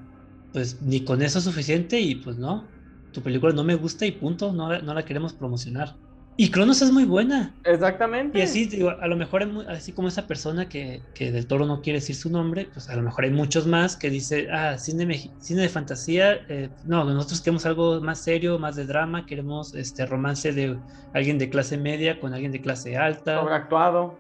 pues 0.53 0.83
ni 0.83 1.05
con 1.05 1.23
eso 1.23 1.39
es 1.39 1.45
suficiente 1.45 2.01
y 2.01 2.17
pues 2.17 2.37
no, 2.37 2.69
tu 3.13 3.23
película 3.23 3.53
no 3.53 3.65
me 3.65 3.77
gusta 3.77 4.05
y 4.07 4.13
punto, 4.13 4.53
no, 4.53 4.79
no 4.81 4.95
la 4.95 5.05
queremos 5.05 5.33
promocionar. 5.33 5.97
Y 6.37 6.51
Cronos 6.51 6.83
es 6.83 6.91
muy 6.91 7.05
buena. 7.05 7.55
Exactamente. 7.63 8.39
Y 8.39 8.43
así, 8.43 8.65
digo, 8.67 8.91
a 8.91 9.07
lo 9.07 9.15
mejor, 9.15 9.45
así 9.69 9.93
como 9.93 10.09
esa 10.09 10.27
persona 10.27 10.69
que, 10.69 11.01
que, 11.15 11.31
del 11.31 11.47
toro 11.47 11.65
no 11.65 11.81
quiere 11.81 12.01
decir 12.01 12.17
su 12.17 12.29
nombre, 12.29 12.69
pues 12.73 12.89
a 12.89 12.97
lo 12.97 13.03
mejor 13.03 13.25
hay 13.25 13.31
muchos 13.31 13.69
más 13.69 13.97
que 13.97 14.11
dice, 14.11 14.49
ah, 14.51 14.77
cine, 14.77 15.31
cine 15.39 15.63
de 15.63 15.69
fantasía, 15.69 16.35
eh, 16.49 16.71
no, 16.85 17.05
nosotros 17.05 17.41
queremos 17.41 17.67
algo 17.67 18.01
más 18.01 18.19
serio, 18.19 18.59
más 18.59 18.75
de 18.75 18.85
drama, 18.85 19.27
queremos 19.27 19.75
este 19.75 20.07
romance 20.07 20.53
de 20.53 20.77
alguien 21.13 21.39
de 21.39 21.49
clase 21.51 21.79
media 21.79 22.19
con 22.19 22.35
alguien 22.35 22.51
de 22.51 22.61
clase 22.61 22.97
alta. 22.97 23.41
Sobreactuado. 23.41 24.19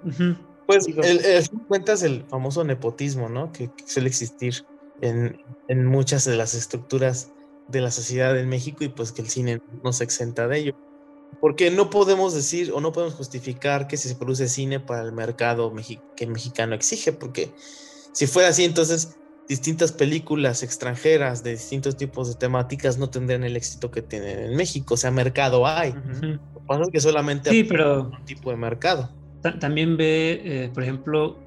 Pues 0.66 0.86
el, 0.86 1.24
el, 1.24 1.50
cuentas 1.66 2.04
el 2.04 2.22
famoso 2.28 2.62
nepotismo, 2.62 3.28
¿no? 3.28 3.50
Que, 3.50 3.70
suele 3.86 4.08
existir 4.08 4.64
en, 5.00 5.40
en, 5.66 5.84
muchas 5.84 6.24
de 6.24 6.36
las 6.36 6.54
estructuras 6.54 7.32
de 7.68 7.80
la 7.80 7.90
sociedad 7.90 8.38
en 8.38 8.48
México 8.48 8.84
y 8.84 8.88
pues 8.88 9.10
que 9.10 9.22
el 9.22 9.28
cine 9.28 9.60
no 9.82 9.92
se 9.92 10.04
exenta 10.04 10.46
de 10.46 10.58
ello. 10.58 10.76
Porque 11.40 11.70
no 11.70 11.90
podemos 11.90 12.34
decir 12.34 12.72
o 12.72 12.80
no 12.80 12.92
podemos 12.92 13.14
justificar 13.14 13.86
que 13.86 13.96
si 13.96 14.08
se 14.08 14.14
produce 14.14 14.48
cine 14.48 14.80
para 14.80 15.02
el 15.02 15.12
mercado 15.12 15.72
que 16.16 16.24
el 16.24 16.30
mexicano 16.30 16.74
exige, 16.74 17.12
porque 17.12 17.52
si 18.12 18.26
fuera 18.26 18.50
así, 18.50 18.64
entonces 18.64 19.16
distintas 19.48 19.92
películas 19.92 20.62
extranjeras 20.62 21.42
de 21.42 21.50
distintos 21.52 21.96
tipos 21.96 22.28
de 22.28 22.34
temáticas 22.34 22.96
no 22.96 23.10
tendrían 23.10 23.44
el 23.44 23.56
éxito 23.56 23.90
que 23.90 24.02
tienen 24.02 24.38
en 24.38 24.56
México. 24.56 24.94
O 24.94 24.96
sea, 24.96 25.10
mercado 25.10 25.66
hay. 25.66 25.92
Lo 25.92 26.00
que 26.20 26.66
pasa 26.66 26.82
es 26.82 26.88
que 26.90 27.00
solamente 27.00 27.50
hay 27.50 27.62
un 27.62 28.24
tipo 28.24 28.50
de 28.50 28.56
mercado 28.56 29.10
también 29.52 29.96
ve, 29.96 30.40
eh, 30.44 30.70
por 30.72 30.82
ejemplo, 30.82 31.38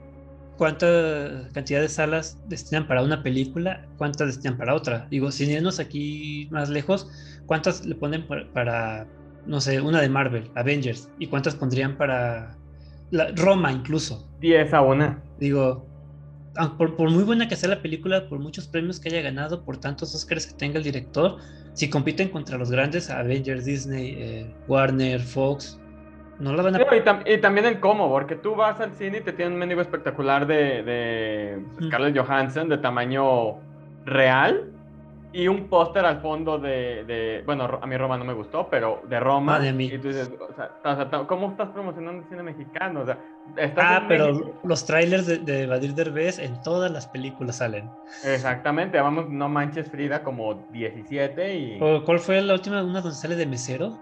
cuánta 0.58 1.50
cantidad 1.54 1.82
de 1.82 1.90
salas 1.90 2.40
destinan 2.48 2.88
para 2.88 3.04
una 3.04 3.24
película, 3.24 3.86
cuántas 3.98 4.28
destinan 4.28 4.58
para 4.58 4.76
otra. 4.76 5.08
Digo, 5.10 5.32
sin 5.32 5.52
irnos 5.52 5.80
aquí 5.80 6.48
más 6.52 6.70
lejos, 6.70 7.10
cuántas 7.46 7.86
le 7.86 7.96
ponen 7.96 8.26
para, 8.54 9.08
no 9.48 9.62
sé, 9.62 9.82
una 9.82 10.02
de 10.02 10.10
Marvel, 10.10 10.52
Avengers, 10.56 11.10
y 11.20 11.28
cuántas 11.28 11.56
pondrían 11.56 11.98
para 11.98 12.56
la, 13.12 13.32
Roma 13.36 13.72
incluso. 13.72 14.28
10 14.42 14.74
a 14.74 14.82
una. 14.82 15.24
Digo, 15.40 15.88
por, 16.78 17.10
muy 17.10 17.24
buena 17.24 17.48
que 17.48 17.56
sea 17.56 17.70
la 17.70 17.82
película, 17.82 18.28
por 18.28 18.40
muchos 18.40 18.68
premios 18.68 19.00
que 19.00 19.10
haya 19.10 19.22
ganado, 19.22 19.64
por 19.64 19.78
tantos 19.78 20.14
Oscars 20.14 20.48
que 20.48 20.54
tenga 20.54 20.78
el 20.78 20.84
director, 20.84 21.38
si 21.74 21.90
compiten 21.90 22.30
contra 22.30 22.58
los 22.58 22.70
grandes, 22.70 23.10
Avengers, 23.10 23.66
Disney, 23.66 24.16
eh, 24.20 24.56
Warner, 24.68 25.22
Fox, 25.22 25.80
no 26.40 26.54
la 26.54 26.62
van 26.62 26.76
a... 26.76 26.80
y, 27.26 27.38
también 27.40 27.66
el 27.66 27.80
cómo, 27.80 28.10
porque 28.10 28.36
tú 28.36 28.56
vas 28.56 28.80
al 28.80 28.94
cine 28.94 29.20
y 29.20 29.22
te 29.22 29.34
tienen 29.34 29.54
un 29.54 29.60
mendigo 29.60 29.82
espectacular 29.82 30.46
de, 30.46 30.84
de 30.84 31.64
Scarlett 31.88 32.18
Johansson 32.18 32.70
de 32.70 32.78
tamaño 32.78 33.60
real 34.06 34.77
y 35.34 35.48
un 35.48 35.68
póster 35.68 36.06
al 36.06 36.22
fondo 36.22 36.58
de, 36.58 37.44
bueno, 37.46 37.80
a 37.82 37.86
mí 37.86 37.98
Roma 37.98 38.18
no 38.18 38.26
me 38.26 38.34
gustó, 38.34 38.68
pero 38.70 39.02
de 39.08 39.20
Roma. 39.20 39.60
de 39.60 39.84
Y 39.84 39.98
tú 39.98 40.08
dices, 40.08 40.32
o 40.40 40.54
sea, 40.54 41.28
¿cómo 41.28 41.52
estás 41.52 41.70
promocionando 41.70 42.24
el 42.24 42.30
cine 42.30 42.44
mexicano? 42.44 43.02
O 43.02 43.06
sea, 43.06 43.20
ah, 43.78 44.06
pero 44.08 44.56
los 44.64 44.86
trailers 44.86 45.28
de, 45.28 45.38
de 45.40 45.68
Badir 45.68 45.94
Derbez 45.94 46.40
en 46.40 46.62
todas 46.62 46.92
las 46.92 47.08
películas 47.08 47.58
salen. 47.58 47.90
Exactamente, 48.24 49.00
vamos, 49.00 49.30
no 49.30 49.50
manches 49.50 49.90
Frida 49.90 50.24
como 50.24 50.66
17 50.72 51.56
y... 51.56 51.80
¿Cuál 51.80 52.20
fue 52.20 52.42
la 52.42 52.54
última, 52.54 52.84
una 52.84 53.02
donde 53.02 53.16
sale 53.16 53.36
de 53.36 53.46
mesero? 53.46 53.98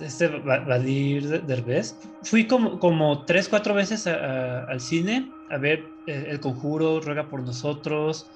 este 0.00 0.28
Vadir 0.28 1.44
Derbez. 1.44 1.96
Fui 2.22 2.46
como, 2.46 2.78
como 2.78 3.24
tres, 3.24 3.48
cuatro 3.48 3.74
veces 3.74 4.06
al 4.06 4.80
cine 4.80 5.30
a 5.50 5.58
ver 5.58 5.84
eh, 6.06 6.26
El 6.28 6.40
Conjuro, 6.40 7.00
Ruega 7.00 7.28
por 7.28 7.42
Nosotros, 7.42 8.26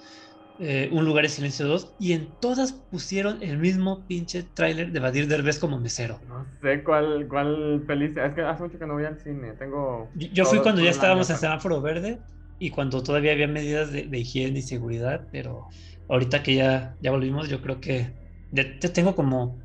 eh, 0.58 0.88
Un 0.92 1.04
Lugar 1.04 1.24
en 1.24 1.30
Silencio 1.30 1.66
2, 1.66 1.94
y 1.98 2.12
en 2.12 2.28
todas 2.40 2.72
pusieron 2.72 3.42
el 3.42 3.58
mismo 3.58 4.04
pinche 4.06 4.42
tráiler 4.42 4.92
de 4.92 5.00
Vadir 5.00 5.28
Derbez 5.28 5.58
como 5.58 5.78
mesero. 5.78 6.20
No 6.28 6.46
sé 6.60 6.82
cuál, 6.82 7.26
cuál 7.28 7.84
feliz. 7.86 8.16
Es 8.16 8.34
que 8.34 8.42
hace 8.42 8.62
mucho 8.62 8.78
que 8.78 8.86
no 8.86 8.94
voy 8.94 9.04
al 9.04 9.18
cine. 9.18 9.52
Tengo. 9.52 10.10
Yo, 10.14 10.44
fui 10.44 10.58
cuando 10.60 10.82
ya 10.82 10.90
estábamos 10.90 11.30
en 11.30 11.36
semáforo 11.36 11.80
verde 11.80 12.18
y 12.58 12.70
cuando 12.70 13.02
todavía 13.02 13.32
había 13.32 13.48
medidas 13.48 13.92
de, 13.92 14.18
higiene 14.18 14.58
y 14.58 14.62
seguridad, 14.62 15.28
pero 15.30 15.68
ahorita 16.08 16.42
que 16.42 16.56
ya, 16.56 16.96
ya 17.00 17.10
volvimos, 17.10 17.48
yo 17.48 17.60
creo 17.62 17.80
que 17.80 18.12
ya, 18.50 18.64
ya 18.80 18.92
tengo 18.92 19.14
como 19.14 19.58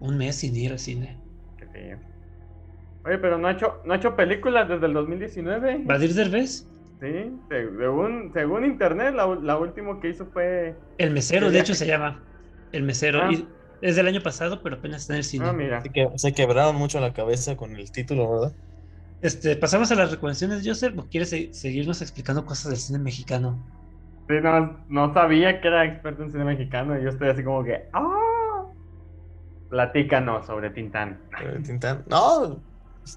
un 0.00 0.16
mes 0.16 0.36
sin 0.36 0.54
ir 0.54 0.72
al 0.72 0.78
cine. 0.78 1.18
Oye, 3.04 3.18
pero 3.18 3.38
no 3.38 3.48
ha 3.48 3.52
hecho, 3.52 3.80
no 3.84 3.94
ha 3.94 3.96
hecho 3.96 4.14
películas 4.16 4.68
desde 4.68 4.86
el 4.86 4.92
2019. 4.92 5.82
¿Vadir 5.84 6.14
Derbez? 6.14 6.66
Sí, 7.00 7.30
según, 7.48 8.32
según 8.34 8.64
internet, 8.64 9.14
la, 9.14 9.26
la 9.36 9.56
última 9.56 10.00
que 10.00 10.10
hizo 10.10 10.26
fue. 10.26 10.76
El 10.98 11.12
mesero, 11.12 11.50
de 11.50 11.60
hecho, 11.60 11.74
se 11.74 11.86
llama. 11.86 12.20
El 12.72 12.82
mesero. 12.82 13.22
Ah. 13.22 13.32
Y 13.32 13.46
es 13.80 13.94
del 13.94 14.08
año 14.08 14.20
pasado, 14.20 14.60
pero 14.62 14.76
apenas 14.76 15.02
está 15.02 15.12
en 15.14 15.18
el 15.18 15.24
cine. 15.24 15.46
Ah, 15.48 15.52
mira. 15.52 15.82
Que 15.82 16.08
se 16.16 16.32
quebraron 16.32 16.74
mucho 16.74 16.98
la 17.00 17.12
cabeza 17.12 17.56
con 17.56 17.76
el 17.76 17.90
título, 17.92 18.28
¿verdad? 18.30 18.56
Este, 19.20 19.56
pasamos 19.56 19.90
a 19.92 19.94
las 19.94 20.10
recomendaciones, 20.10 20.62
Joseph, 20.64 20.96
¿o 20.98 21.06
quieres 21.08 21.30
se- 21.30 21.52
seguirnos 21.52 22.02
explicando 22.02 22.44
cosas 22.44 22.70
del 22.70 22.78
cine 22.78 22.98
mexicano? 22.98 23.64
Sí, 24.28 24.34
no, 24.42 24.84
no 24.88 25.14
sabía 25.14 25.60
que 25.60 25.68
era 25.68 25.84
experto 25.84 26.22
en 26.24 26.30
cine 26.32 26.44
mexicano 26.44 26.98
y 26.98 27.02
yo 27.04 27.10
estoy 27.10 27.28
así 27.28 27.42
como 27.44 27.62
que. 27.64 27.88
¡Ah! 27.92 28.64
Platícanos 29.70 30.46
sobre 30.46 30.70
Tintán. 30.70 31.20
Eh, 31.40 31.60
Tintán. 31.64 32.04
No, 32.08 32.62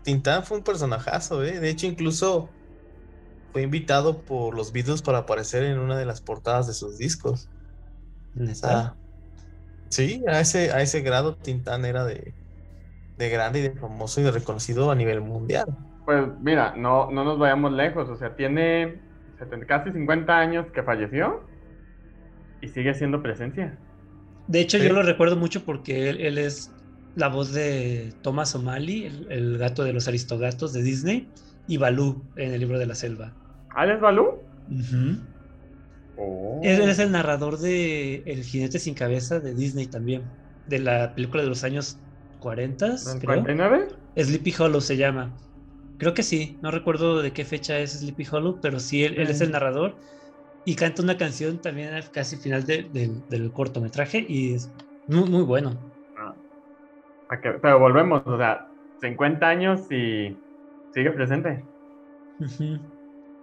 Tintán 0.04 0.44
fue 0.44 0.58
un 0.58 0.64
personajazo, 0.64 1.44
¿eh? 1.44 1.60
De 1.60 1.70
hecho, 1.70 1.88
incluso 1.88 2.50
fue 3.52 3.64
invitado 3.64 4.26
por 4.26 4.56
los 4.56 4.72
Beatles 4.72 5.02
para 5.02 5.20
aparecer 5.20 5.64
en 5.64 5.80
una 5.80 5.98
de 5.98 6.06
las 6.06 6.22
portadas 6.22 6.68
de 6.68 6.74
sus 6.74 6.98
discos. 6.98 7.52
O 8.36 8.54
sea, 8.56 8.98
sí, 9.90 10.24
a 10.28 10.40
ese, 10.42 10.72
a 10.72 10.82
ese 10.82 11.02
grado 11.02 11.38
Tintán 11.38 11.86
era 11.86 12.06
de, 12.06 12.36
de 13.18 13.30
grande 13.30 13.60
y 13.60 13.64
de 13.64 13.76
famoso 13.80 14.22
y 14.22 14.24
de 14.26 14.32
reconocido 14.32 14.92
a 14.92 14.96
nivel 14.96 15.22
mundial. 15.22 15.68
Pues 16.06 16.28
mira, 16.40 16.76
no, 16.76 17.12
no 17.12 17.24
nos 17.24 17.38
vayamos 17.40 17.72
lejos, 17.74 18.10
o 18.10 18.16
sea, 18.16 18.36
tiene 18.36 19.04
70 19.38 19.66
casi 19.68 19.92
50 19.92 20.38
años 20.38 20.68
que 20.74 20.84
falleció 20.84 21.52
y 22.62 22.70
sigue 22.70 22.94
siendo 22.94 23.22
presencia. 23.22 23.84
De 24.48 24.60
hecho, 24.62 24.78
Sí. 24.78 24.86
yo 24.86 24.94
lo 24.94 25.04
recuerdo 25.04 25.38
mucho 25.38 25.66
porque 25.66 26.10
él, 26.10 26.22
él 26.22 26.38
es 26.38 26.78
la 27.16 27.28
voz 27.30 27.52
de 27.54 28.14
Thomas 28.22 28.56
O'Malley, 28.56 29.06
el, 29.06 29.32
el 29.32 29.58
gato 29.58 29.84
de 29.84 29.94
los 29.94 30.08
aristogatos 30.08 30.74
de 30.74 30.82
Disney, 30.84 31.34
y 31.68 31.78
Balú 31.78 32.32
en 32.36 32.54
el 32.54 32.60
libro 32.62 32.80
de 32.80 32.88
la 32.88 32.96
selva. 32.96 33.38
¿Alex 33.76 34.02
Balú? 34.02 34.40
Oh. 36.18 36.60
Él 36.64 36.82
es 36.82 37.00
el 37.00 37.12
narrador 37.12 37.58
de 37.58 38.24
El 38.26 38.44
jinete 38.44 38.80
sin 38.80 38.94
cabeza 38.94 39.40
de 39.40 39.54
Disney 39.56 39.88
también, 39.88 40.24
de 40.68 40.80
la 40.80 41.14
película 41.16 41.42
de 41.44 41.50
los 41.50 41.64
años 41.64 41.98
40, 42.40 42.86
¿Del 42.88 42.98
creo. 43.20 43.20
49? 43.26 43.88
Sleepy 44.18 44.54
Hollow 44.60 44.82
se 44.82 44.98
llama. 44.98 45.32
Creo 45.98 46.14
que 46.14 46.24
sí, 46.24 46.58
no 46.62 46.72
recuerdo 46.72 47.22
de 47.22 47.32
qué 47.32 47.46
fecha 47.46 47.80
es 47.80 47.92
Sleepy 48.00 48.26
Hollow, 48.32 48.60
pero 48.62 48.80
sí, 48.80 49.04
él, 49.04 49.16
él 49.20 49.30
es 49.30 49.42
el 49.42 49.50
Mm. 49.50 49.52
narrador 49.54 49.96
y 50.66 50.76
canta 50.76 51.02
una 51.02 51.18
canción 51.18 51.60
también 51.60 51.94
al 51.94 52.10
casi 52.12 52.38
final 52.38 52.66
de- 52.66 52.84
del- 52.84 53.28
del 53.30 53.52
cortometraje 53.52 54.26
y 54.28 54.54
es 54.56 54.72
muy, 55.08 55.30
muy 55.30 55.44
bueno. 55.44 55.78
Ah. 56.18 56.36
Pero 57.62 57.80
volvemos, 57.80 58.22
o 58.26 58.38
sea, 58.38 58.68
50 59.02 59.48
años 59.48 59.82
y 59.92 60.36
sigue 60.94 61.12
presente. 61.12 61.64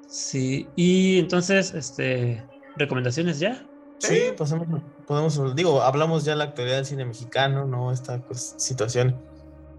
Sí, 0.08 0.66
y 0.74 1.18
entonces, 1.18 1.74
este, 1.74 2.42
recomendaciones 2.76 3.38
ya. 3.38 3.66
Sí, 3.98 4.20
pasamos, 4.36 4.66
podemos, 5.06 5.54
digo, 5.54 5.82
hablamos 5.82 6.24
ya 6.24 6.32
de 6.32 6.38
la 6.38 6.44
actualidad 6.44 6.76
del 6.76 6.86
cine 6.86 7.04
mexicano, 7.04 7.66
¿no? 7.66 7.92
Esta 7.92 8.18
pues, 8.24 8.54
situación, 8.56 9.20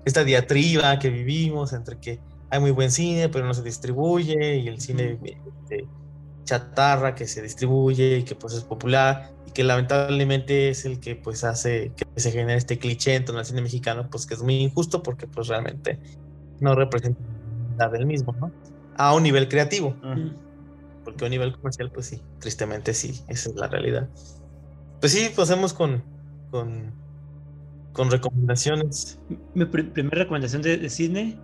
esta 0.05 0.23
diatriba 0.23 0.99
que 0.99 1.09
vivimos 1.09 1.73
entre 1.73 1.99
que 1.99 2.19
hay 2.51 2.59
muy 2.59 2.69
buen 2.69 2.91
cine, 2.91 3.29
pero 3.29 3.45
no 3.45 3.55
se 3.55 3.63
distribuye, 3.63 4.57
y 4.57 4.67
el 4.67 4.79
cine 4.79 5.19
este, 5.23 5.87
chatarra 6.43 7.15
que 7.15 7.27
se 7.27 7.41
distribuye 7.41 8.17
y 8.17 8.23
que 8.23 8.35
pues 8.35 8.53
es 8.53 8.63
popular, 8.63 9.31
y 9.47 9.51
que 9.51 9.63
lamentablemente 9.63 10.69
es 10.69 10.85
el 10.85 10.99
que 10.99 11.15
pues 11.15 11.43
hace 11.43 11.91
que 11.95 12.05
se 12.19 12.31
genere 12.31 12.57
este 12.57 12.77
cliché 12.77 13.15
en 13.15 13.25
torno 13.25 13.39
al 13.39 13.45
cine 13.47 13.61
mexicano, 13.63 14.07
pues 14.11 14.27
que 14.27 14.35
es 14.35 14.43
muy 14.43 14.61
injusto 14.61 15.01
porque 15.01 15.25
pues 15.25 15.47
realmente 15.47 15.99
no 16.59 16.75
representa 16.75 17.19
nada 17.77 17.91
del 17.91 18.05
mismo, 18.05 18.35
¿no? 18.39 18.51
A 18.99 19.13
un 19.13 19.23
nivel 19.23 19.47
creativo. 19.47 19.95
Mm. 20.03 20.31
Porque 21.05 21.23
a 21.23 21.27
un 21.27 21.31
nivel 21.31 21.53
comercial, 21.55 21.89
pues 21.91 22.07
sí, 22.07 22.21
tristemente 22.39 22.93
sí, 22.93 23.21
esa 23.29 23.49
es 23.49 23.55
la 23.55 23.67
realidad. 23.67 24.09
Pues 24.99 25.13
sí, 25.13 25.29
pasemos 25.35 25.73
con, 25.73 26.03
con, 26.51 26.91
con 27.93 28.11
recomendaciones. 28.11 29.17
Mi 29.53 29.63
pri- 29.65 29.83
primera 29.83 30.23
recomendación 30.23 30.61
de, 30.61 30.77
de 30.77 30.89
cine, 30.89 31.37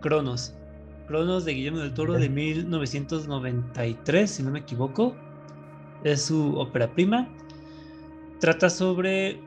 Cronos. 0.00 0.54
Cronos 1.06 1.44
de 1.44 1.52
Guillermo 1.52 1.80
del 1.80 1.92
Toro 1.92 2.14
de 2.14 2.28
1993, 2.30 4.30
si 4.30 4.42
no 4.42 4.50
me 4.50 4.60
equivoco. 4.60 5.14
Es 6.04 6.22
su 6.22 6.56
ópera 6.56 6.90
prima. 6.92 7.28
Trata 8.40 8.70
sobre 8.70 9.38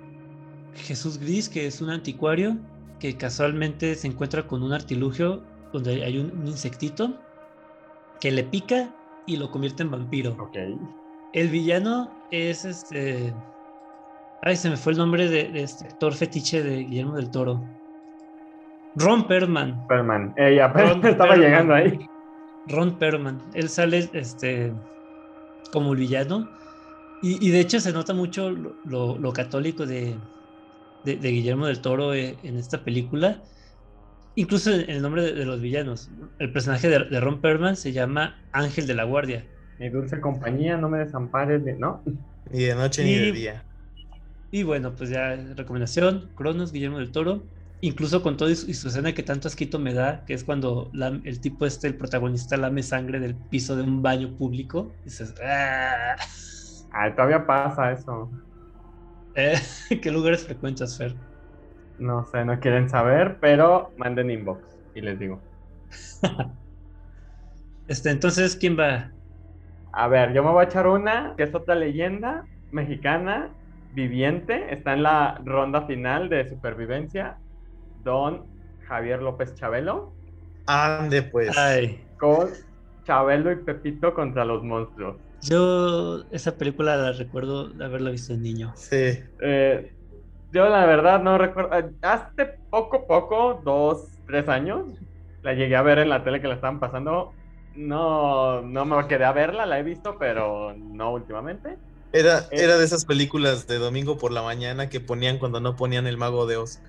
Jesús 0.76 1.18
Gris, 1.18 1.50
que 1.50 1.66
es 1.66 1.82
un 1.82 1.90
anticuario 1.90 2.56
que 3.00 3.18
casualmente 3.18 3.96
se 3.96 4.06
encuentra 4.08 4.46
con 4.48 4.62
un 4.64 4.72
artilugio 4.74 5.44
donde 5.74 6.04
hay 6.06 6.20
un, 6.20 6.32
un 6.38 6.48
insectito 6.48 7.20
que 8.26 8.32
le 8.32 8.44
pica 8.44 8.90
y 9.28 9.38
lo 9.38 9.52
convierte 9.52 9.84
en 9.84 9.92
vampiro. 9.92 10.32
Ok. 10.40 10.58
El 11.32 11.50
villano 11.50 12.10
es 12.32 12.66
este. 12.66 13.36
Ay, 14.42 14.56
se 14.56 14.68
me 14.72 14.78
fue 14.78 14.94
el 14.94 14.98
nombre 14.98 15.30
de, 15.30 15.50
de 15.50 15.62
este 15.62 15.86
actor 15.86 16.12
fetiche 16.16 16.64
de 16.64 16.78
Guillermo 16.78 17.18
del 17.18 17.30
Toro. 17.30 17.64
Ron 18.96 19.28
Perlman. 19.28 19.80
Superman. 19.82 20.34
Ella 20.38 20.70
Ron 20.70 21.06
estaba 21.06 21.36
llegando 21.38 21.76
ahí. 21.76 22.08
Ron 22.66 22.98
Perlman. 22.98 23.38
Él 23.54 23.70
sale 23.70 24.10
este, 24.14 24.74
como 25.72 25.94
el 25.94 26.00
villano. 26.00 26.50
Y, 27.22 27.48
y 27.48 27.52
de 27.52 27.60
hecho 27.60 27.80
se 27.80 27.94
nota 27.94 28.16
mucho 28.16 28.50
lo, 28.50 28.74
lo- 28.86 29.20
lo 29.20 29.34
católico 29.34 29.86
de, 29.86 30.18
de- 31.04 31.18
de 31.18 31.30
Guillermo 31.30 31.68
del 31.68 31.80
Toro 31.80 32.16
eh, 32.16 32.40
en 32.42 32.58
esta 32.58 32.84
película. 32.84 33.44
Incluso 34.36 34.72
en 34.74 34.90
el 34.90 35.02
nombre 35.02 35.24
de, 35.24 35.34
de 35.34 35.46
los 35.46 35.62
villanos. 35.62 36.10
El 36.40 36.52
personaje 36.52 36.90
de, 36.90 37.06
de 37.06 37.20
Ron 37.20 37.40
Perlman 37.42 37.76
se 37.76 37.94
llama 37.94 38.36
Ángel 38.52 38.86
de 38.88 38.94
la 38.94 39.04
Guardia. 39.06 39.46
Mi 39.80 39.90
dulce 39.90 40.20
compañía, 40.20 40.78
no 40.78 40.90
me 40.90 41.00
desampares, 41.00 41.64
de- 41.64 41.78
¿no? 41.78 42.04
Ni 42.52 42.64
de 42.64 42.76
noche 42.76 43.04
ni 43.04 43.16
de 43.16 43.28
Y- 43.28 43.32
día. 43.32 43.64
Y 44.52 44.64
bueno, 44.64 44.96
pues 44.96 45.10
ya 45.10 45.36
recomendación, 45.56 46.30
Cronos, 46.36 46.72
Guillermo 46.72 47.00
del 47.00 47.12
Toro. 47.12 47.44
Incluso 47.82 48.24
con 48.24 48.38
todo 48.38 48.50
y 48.50 48.56
su, 48.56 48.70
y 48.70 48.74
su 48.74 48.88
escena 48.88 49.14
que 49.14 49.22
tanto 49.22 49.48
asquito 49.50 49.80
me 49.80 49.94
da, 49.94 50.24
que 50.26 50.34
es 50.34 50.44
cuando 50.44 50.90
la- 50.94 51.20
el 51.24 51.42
tipo 51.42 51.66
este, 51.66 51.88
el 51.88 51.96
protagonista, 51.98 52.56
lame 52.58 52.84
sangre 52.84 53.20
del 53.20 53.36
piso 53.36 53.76
de 53.76 53.84
un 53.84 54.02
baño 54.02 54.38
público. 54.38 54.94
Y 55.02 55.10
dices, 55.10 55.34
"Ah". 55.46 56.16
Ay, 56.92 57.12
todavía 57.16 57.46
pasa 57.46 57.92
eso. 57.92 58.32
Eh, 59.38 59.60
¿Qué 60.02 60.12
lugares 60.12 60.46
frecuentas, 60.46 60.98
Fer? 60.98 61.14
No 61.98 62.24
sé, 62.26 62.46
no 62.46 62.60
quieren 62.60 62.90
saber, 62.90 63.40
pero 63.40 63.94
manden 63.98 64.32
inbox 64.32 64.64
y 64.94 65.02
les 65.02 65.20
digo. 65.20 65.46
Este, 67.88 68.10
entonces, 68.10 68.56
¿quién 68.56 68.78
va? 68.80 69.12
A 69.92 70.08
ver, 70.08 70.34
yo 70.34 70.44
me 70.44 70.52
voy 70.52 70.62
a 70.62 70.68
echar 70.68 70.88
una, 70.88 71.36
que 71.38 71.44
es 71.44 71.56
otra 71.56 71.76
leyenda 71.76 72.50
mexicana 72.72 73.56
viviente. 73.92 74.74
Está 74.74 74.94
en 74.94 75.04
la 75.04 75.40
ronda 75.46 75.86
final 75.86 76.30
de 76.30 76.50
supervivencia. 76.50 77.40
Don 78.04 78.48
Javier 78.88 79.22
López 79.22 79.56
Chabelo. 79.56 80.18
Ande 80.68 81.24
pues. 81.24 81.56
Ay, 81.58 82.10
Con 82.18 82.50
Chabelo 83.04 83.52
y 83.52 83.58
Pepito 83.64 84.14
contra 84.14 84.46
los 84.46 84.64
monstruos. 84.64 85.22
yo 85.42 86.26
esa 86.32 86.58
película 86.58 86.98
la 86.98 87.12
recuerdo 87.14 87.70
de 87.70 87.86
haberla 87.86 88.10
visto 88.12 88.34
de 88.34 88.40
niño. 88.40 88.74
Sí. 88.76 89.20
Eh, 89.42 89.95
yo 90.56 90.70
la 90.70 90.86
verdad 90.86 91.22
no 91.22 91.38
recuerdo. 91.38 91.78
eh, 91.78 91.92
Hace 92.02 92.60
poco, 92.70 93.06
poco, 93.08 93.62
dos, 93.64 94.22
tres 94.28 94.48
años, 94.50 94.88
la 95.42 95.54
llegué 95.54 95.76
a 95.76 95.82
ver 95.84 96.00
en 96.00 96.10
la 96.10 96.24
tele 96.24 96.42
que 96.42 96.48
la 96.48 96.56
estaban 96.56 96.80
pasando. 96.80 97.34
No, 97.76 98.62
no 98.62 98.86
me 98.86 99.08
quedé 99.08 99.26
a 99.26 99.34
verla, 99.34 99.66
la 99.66 99.80
he 99.80 99.84
visto, 99.84 100.18
pero 100.18 100.74
no 100.78 101.12
últimamente. 101.14 101.78
Era, 102.14 102.40
Eh. 102.52 102.64
era 102.64 102.78
de 102.78 102.86
esas 102.86 103.06
películas 103.06 103.68
de 103.68 103.78
domingo 103.78 104.18
por 104.18 104.32
la 104.32 104.42
mañana 104.44 104.90
que 104.90 105.02
ponían 105.02 105.38
cuando 105.40 105.60
no 105.60 105.76
ponían 105.76 106.08
el 106.08 106.18
mago 106.18 106.46
de 106.46 106.58
Oz. 106.58 106.82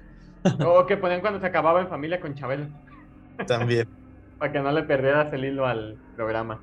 O 0.65 0.87
que 0.87 0.97
ponían 0.97 1.21
cuando 1.21 1.41
se 1.41 1.47
acababa 1.47 1.81
en 1.81 1.89
familia 1.89 2.21
con 2.21 2.35
Chabelo, 2.35 2.69
También. 3.47 3.89
para 4.39 4.53
que 4.53 4.61
no 4.61 4.71
le 4.73 4.85
perdieras 4.85 5.33
el 5.33 5.45
hilo 5.45 5.67
al 5.67 6.01
programa. 6.15 6.63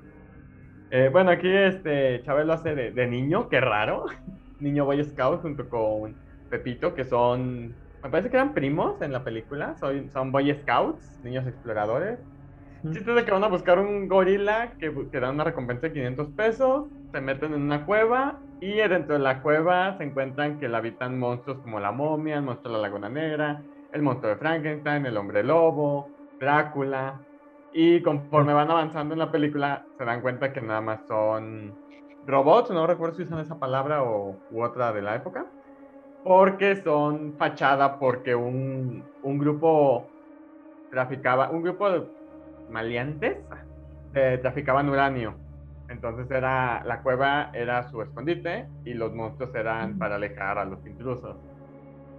Eh, 0.90 1.10
bueno, 1.12 1.32
aquí 1.32 1.50
este 1.50 2.22
Chabelo 2.24 2.54
hace 2.54 2.76
de, 2.76 2.92
de 2.92 3.08
niño, 3.08 3.50
qué 3.50 3.60
raro. 3.60 4.06
Niño 4.60 4.86
Boy 4.86 5.04
Scout 5.04 5.42
junto 5.42 5.68
con 5.68 6.23
Pepito, 6.54 6.94
que 6.94 7.04
son, 7.04 7.70
me 8.04 8.10
parece 8.12 8.30
que 8.30 8.38
eran 8.38 8.54
primos 8.54 9.02
en 9.02 9.12
la 9.12 9.24
película, 9.24 9.76
son, 9.80 10.12
son 10.12 10.32
Boy 10.32 10.54
Scouts, 10.54 11.20
niños 11.24 11.48
exploradores. 11.48 12.20
El 12.84 12.94
chiste 12.94 13.12
de 13.12 13.26
que 13.26 13.32
van 13.32 13.44
a 13.44 13.48
buscar 13.48 13.80
un 13.80 14.08
gorila 14.08 14.74
que, 14.78 14.94
que 15.12 15.20
da 15.20 15.32
una 15.32 15.46
recompensa 15.46 15.88
de 15.88 15.94
500 15.94 16.28
pesos, 16.36 16.86
se 17.12 17.22
meten 17.22 17.56
en 17.56 17.64
una 17.64 17.88
cueva 17.88 18.40
y 18.62 18.76
dentro 18.76 19.16
de 19.16 19.20
la 19.20 19.42
cueva 19.42 19.98
se 19.98 20.04
encuentran 20.04 20.60
que 20.60 20.68
la 20.68 20.78
habitan 20.78 21.18
monstruos 21.18 21.58
como 21.62 21.80
la 21.80 21.92
momia, 21.92 22.36
el 22.36 22.44
monstruo 22.44 22.72
de 22.72 22.80
la 22.80 22.88
laguna 22.88 23.10
negra, 23.10 23.64
el 23.92 24.04
monstruo 24.04 24.30
de 24.30 24.38
Frankenstein, 24.38 25.08
el 25.08 25.18
hombre 25.18 25.44
lobo, 25.44 26.08
Drácula. 26.40 27.20
Y 27.74 28.04
conforme 28.04 28.54
van 28.54 28.70
avanzando 28.70 29.16
en 29.16 29.20
la 29.20 29.32
película 29.32 29.88
se 29.98 30.06
dan 30.06 30.22
cuenta 30.22 30.54
que 30.54 30.62
nada 30.62 30.82
más 30.82 31.00
son 31.08 31.74
robots, 32.28 32.70
no 32.70 32.86
recuerdo 32.86 33.16
si 33.16 33.24
usan 33.24 33.40
esa 33.40 33.58
palabra 33.58 34.04
o, 34.04 34.38
u 34.52 34.62
otra 34.62 34.94
de 34.94 35.02
la 35.02 35.16
época, 35.16 35.48
porque 36.24 36.78
son 36.84 37.36
fachada 37.38 38.00
porque 38.00 38.36
un, 38.36 39.12
un 39.22 39.40
grupo 39.40 40.14
traficaba, 40.90 41.52
un 41.52 41.64
grupo 41.64 41.92
de 41.92 42.10
maleantes 42.68 43.40
eh, 44.14 44.40
traficaban 44.42 44.90
uranio 44.90 45.42
Entonces 45.90 46.30
era 46.32 46.84
la 46.86 47.02
cueva 47.04 47.52
era 47.54 47.90
su 47.90 48.02
escondite 48.04 48.72
y 48.86 48.96
los 48.96 49.14
monstruos 49.14 49.54
eran 49.56 49.98
para 49.98 50.16
alejar 50.18 50.58
a 50.60 50.66
los 50.66 50.86
intrusos. 50.88 51.38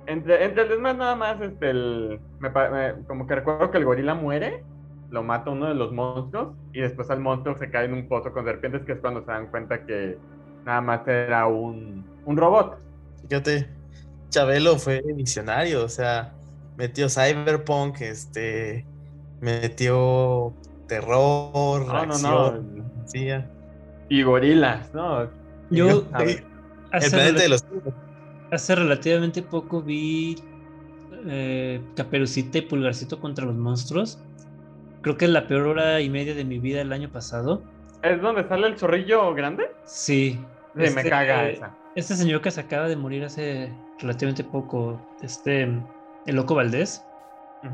Entre, 0.06 0.44
entre 0.44 0.64
el 0.64 0.68
demás 0.70 0.96
nada 0.96 1.16
más, 1.16 1.40
este, 1.40 1.70
el, 1.70 2.22
me, 2.38 2.52
como 3.06 3.26
que 3.26 3.36
recuerdo 3.36 3.70
que 3.70 3.78
el 3.78 3.84
gorila 3.86 4.14
muere, 4.14 4.66
lo 5.08 5.22
mata 5.22 5.50
uno 5.52 5.68
de 5.68 5.74
los 5.74 5.92
monstruos 5.92 6.56
y 6.72 6.80
después 6.80 7.10
al 7.10 7.20
monstruo 7.20 7.56
se 7.56 7.70
cae 7.70 7.86
en 7.86 7.94
un 7.94 8.08
pozo 8.08 8.32
con 8.32 8.44
serpientes 8.44 8.84
que 8.84 8.92
es 8.92 9.00
cuando 9.00 9.22
se 9.24 9.32
dan 9.32 9.50
cuenta 9.50 9.84
que 9.86 10.20
nada 10.64 10.80
más 10.82 11.06
era 11.08 11.46
un, 11.48 12.10
un 12.24 12.36
robot. 12.36 12.82
Fíjate, 13.28 13.74
Chabelo 14.34 14.80
fue 14.80 15.00
visionario, 15.14 15.84
o 15.84 15.88
sea, 15.88 16.32
metió 16.76 17.08
cyberpunk, 17.08 18.00
este, 18.00 18.84
metió 19.40 20.52
terror, 20.88 21.86
no, 21.86 21.92
acción, 21.92 22.76
no, 22.76 22.84
no. 23.14 23.44
y 24.08 24.22
gorilas, 24.24 24.92
¿no? 24.92 25.30
Yo, 25.70 26.04
el 26.18 27.10
planeta 27.10 27.42
de 27.42 27.48
los 27.48 27.64
hace 28.50 28.74
relativamente 28.74 29.40
poco 29.40 29.80
vi 29.82 30.36
eh, 31.28 31.80
Caperucita 31.94 32.58
y 32.58 32.62
Pulgarcito 32.62 33.20
contra 33.20 33.44
los 33.44 33.54
monstruos. 33.54 34.18
Creo 35.02 35.16
que 35.16 35.26
es 35.26 35.30
la 35.30 35.46
peor 35.46 35.68
hora 35.68 36.00
y 36.00 36.10
media 36.10 36.34
de 36.34 36.44
mi 36.44 36.58
vida 36.58 36.80
el 36.80 36.92
año 36.92 37.08
pasado. 37.08 37.62
¿Es 38.02 38.20
donde 38.20 38.48
sale 38.48 38.66
el 38.66 38.74
chorrillo 38.74 39.32
grande? 39.32 39.70
Sí. 39.84 40.40
me 40.74 40.86
este, 40.86 41.08
caga 41.08 41.48
esa. 41.48 41.83
Este 41.94 42.14
señor 42.14 42.40
que 42.40 42.50
se 42.50 42.60
acaba 42.60 42.88
de 42.88 42.96
morir 42.96 43.24
hace 43.24 43.72
relativamente 44.00 44.42
poco, 44.42 45.00
este, 45.22 45.62
el 45.62 46.36
Loco 46.36 46.54
Valdés. 46.54 47.04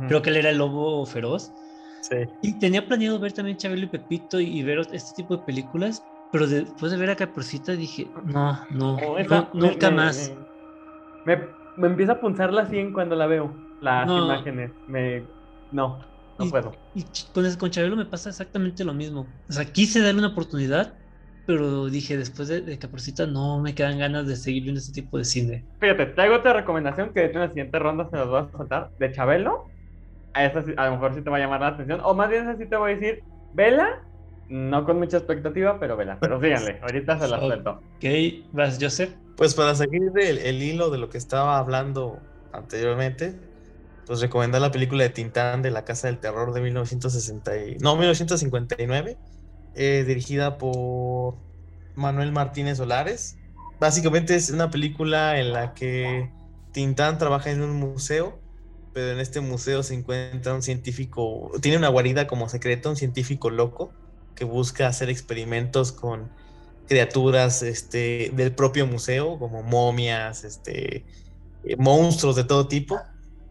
Creo 0.06 0.22
que 0.22 0.30
él 0.30 0.36
era 0.36 0.50
el 0.50 0.58
lobo 0.58 1.04
feroz. 1.04 1.52
Sí. 2.02 2.16
Y 2.42 2.58
tenía 2.60 2.86
planeado 2.86 3.18
ver 3.18 3.32
también 3.32 3.56
Chabelo 3.56 3.84
y 3.84 3.88
Pepito 3.88 4.38
y 4.38 4.62
ver 4.62 4.78
este 4.92 5.14
tipo 5.16 5.36
de 5.36 5.42
películas, 5.42 6.04
pero 6.32 6.46
después 6.46 6.92
de 6.92 6.98
ver 6.98 7.10
a 7.10 7.16
Caperucita 7.16 7.72
dije, 7.72 8.08
no, 8.24 8.58
no, 8.70 8.96
nunca 9.52 9.90
más. 9.90 10.32
Me, 11.26 11.36
me, 11.76 11.88
empieza 11.88 12.12
a 12.12 12.20
punzar 12.20 12.52
la 12.52 12.66
100 12.66 12.92
cuando 12.92 13.16
la 13.16 13.26
veo, 13.26 13.52
las 13.80 14.08
imágenes. 14.08 14.70
Me, 14.86 15.24
no, 15.72 15.98
no 16.38 16.46
puedo. 16.48 16.72
Y 16.94 17.04
con, 17.32 17.52
con 17.56 17.70
Chabelo 17.70 17.96
me 17.96 18.06
pasa 18.06 18.30
exactamente 18.30 18.84
lo 18.84 18.94
mismo. 18.94 19.26
O 19.48 19.52
sea, 19.52 19.64
quise 19.64 20.00
darle 20.00 20.20
una 20.20 20.28
oportunidad, 20.28 20.94
pero 21.50 21.86
dije, 21.86 22.16
después 22.16 22.48
de, 22.48 22.60
de 22.60 22.78
Caperucita 22.78 23.26
no 23.26 23.58
me 23.58 23.74
quedan 23.74 23.98
ganas 23.98 24.26
de 24.26 24.36
seguir 24.36 24.62
viendo 24.62 24.78
este 24.78 24.92
tipo 24.92 25.18
de 25.18 25.24
cine. 25.24 25.64
Fíjate, 25.80 26.06
traigo 26.06 26.36
otra 26.36 26.52
recomendación 26.52 27.12
que 27.12 27.20
de 27.20 27.26
hecho 27.26 27.38
en 27.38 27.40
la 27.40 27.48
siguiente 27.48 27.78
ronda 27.78 28.08
se 28.08 28.16
las 28.16 28.28
voy 28.28 28.40
a 28.40 28.50
soltar, 28.56 28.90
de 28.98 29.12
Chabelo. 29.12 29.66
A 30.32 30.44
esa 30.44 30.64
a 30.76 30.86
lo 30.86 30.92
mejor 30.92 31.14
sí 31.14 31.22
te 31.22 31.30
va 31.30 31.38
a 31.38 31.40
llamar 31.40 31.60
la 31.60 31.68
atención, 31.68 32.00
o 32.04 32.14
más 32.14 32.30
bien 32.30 32.42
esa 32.42 32.56
sí 32.56 32.66
te 32.66 32.76
voy 32.76 32.92
a 32.92 32.94
decir, 32.94 33.24
vela, 33.52 34.00
no 34.48 34.84
con 34.84 34.98
mucha 34.98 35.16
expectativa, 35.16 35.80
pero 35.80 35.96
vela. 35.96 36.18
Pero 36.20 36.40
síganle, 36.42 36.78
ahorita 36.82 37.18
se 37.18 37.26
las 37.26 37.40
suelto. 37.40 37.80
Ok, 37.96 38.04
vas, 38.52 38.78
Joseph. 38.80 39.10
Pues 39.36 39.54
para 39.54 39.74
seguir 39.74 40.12
el, 40.16 40.62
hilo 40.62 40.90
de 40.90 40.98
lo 40.98 41.08
que 41.08 41.18
estaba 41.18 41.58
hablando 41.58 42.20
anteriormente, 42.52 43.34
pues 44.06 44.20
recomendar 44.20 44.60
la 44.60 44.70
película 44.70 45.02
de 45.02 45.10
Tintán 45.10 45.62
de 45.62 45.72
la 45.72 45.84
Casa 45.84 46.06
del 46.06 46.18
Terror 46.18 46.52
de 46.52 46.60
1960, 46.60 47.50
no, 47.80 47.96
1959, 47.96 49.16
eh, 49.74 50.04
dirigida 50.06 50.58
por 50.58 51.36
Manuel 51.94 52.32
Martínez 52.32 52.78
Solares. 52.78 53.36
Básicamente 53.78 54.34
es 54.34 54.50
una 54.50 54.70
película 54.70 55.38
en 55.40 55.52
la 55.52 55.74
que 55.74 56.30
Tintán 56.72 57.18
trabaja 57.18 57.50
en 57.50 57.62
un 57.62 57.78
museo, 57.78 58.38
pero 58.92 59.12
en 59.12 59.20
este 59.20 59.40
museo 59.40 59.82
se 59.82 59.94
encuentra 59.94 60.54
un 60.54 60.62
científico, 60.62 61.50
tiene 61.60 61.78
una 61.78 61.88
guarida 61.88 62.26
como 62.26 62.48
secreta, 62.48 62.88
un 62.88 62.96
científico 62.96 63.50
loco 63.50 63.92
que 64.34 64.44
busca 64.44 64.86
hacer 64.86 65.10
experimentos 65.10 65.92
con 65.92 66.30
criaturas 66.88 67.62
este, 67.62 68.32
del 68.34 68.52
propio 68.52 68.86
museo, 68.86 69.38
como 69.38 69.62
momias, 69.62 70.44
este, 70.44 71.04
eh, 71.64 71.76
monstruos 71.78 72.36
de 72.36 72.44
todo 72.44 72.66
tipo. 72.66 73.00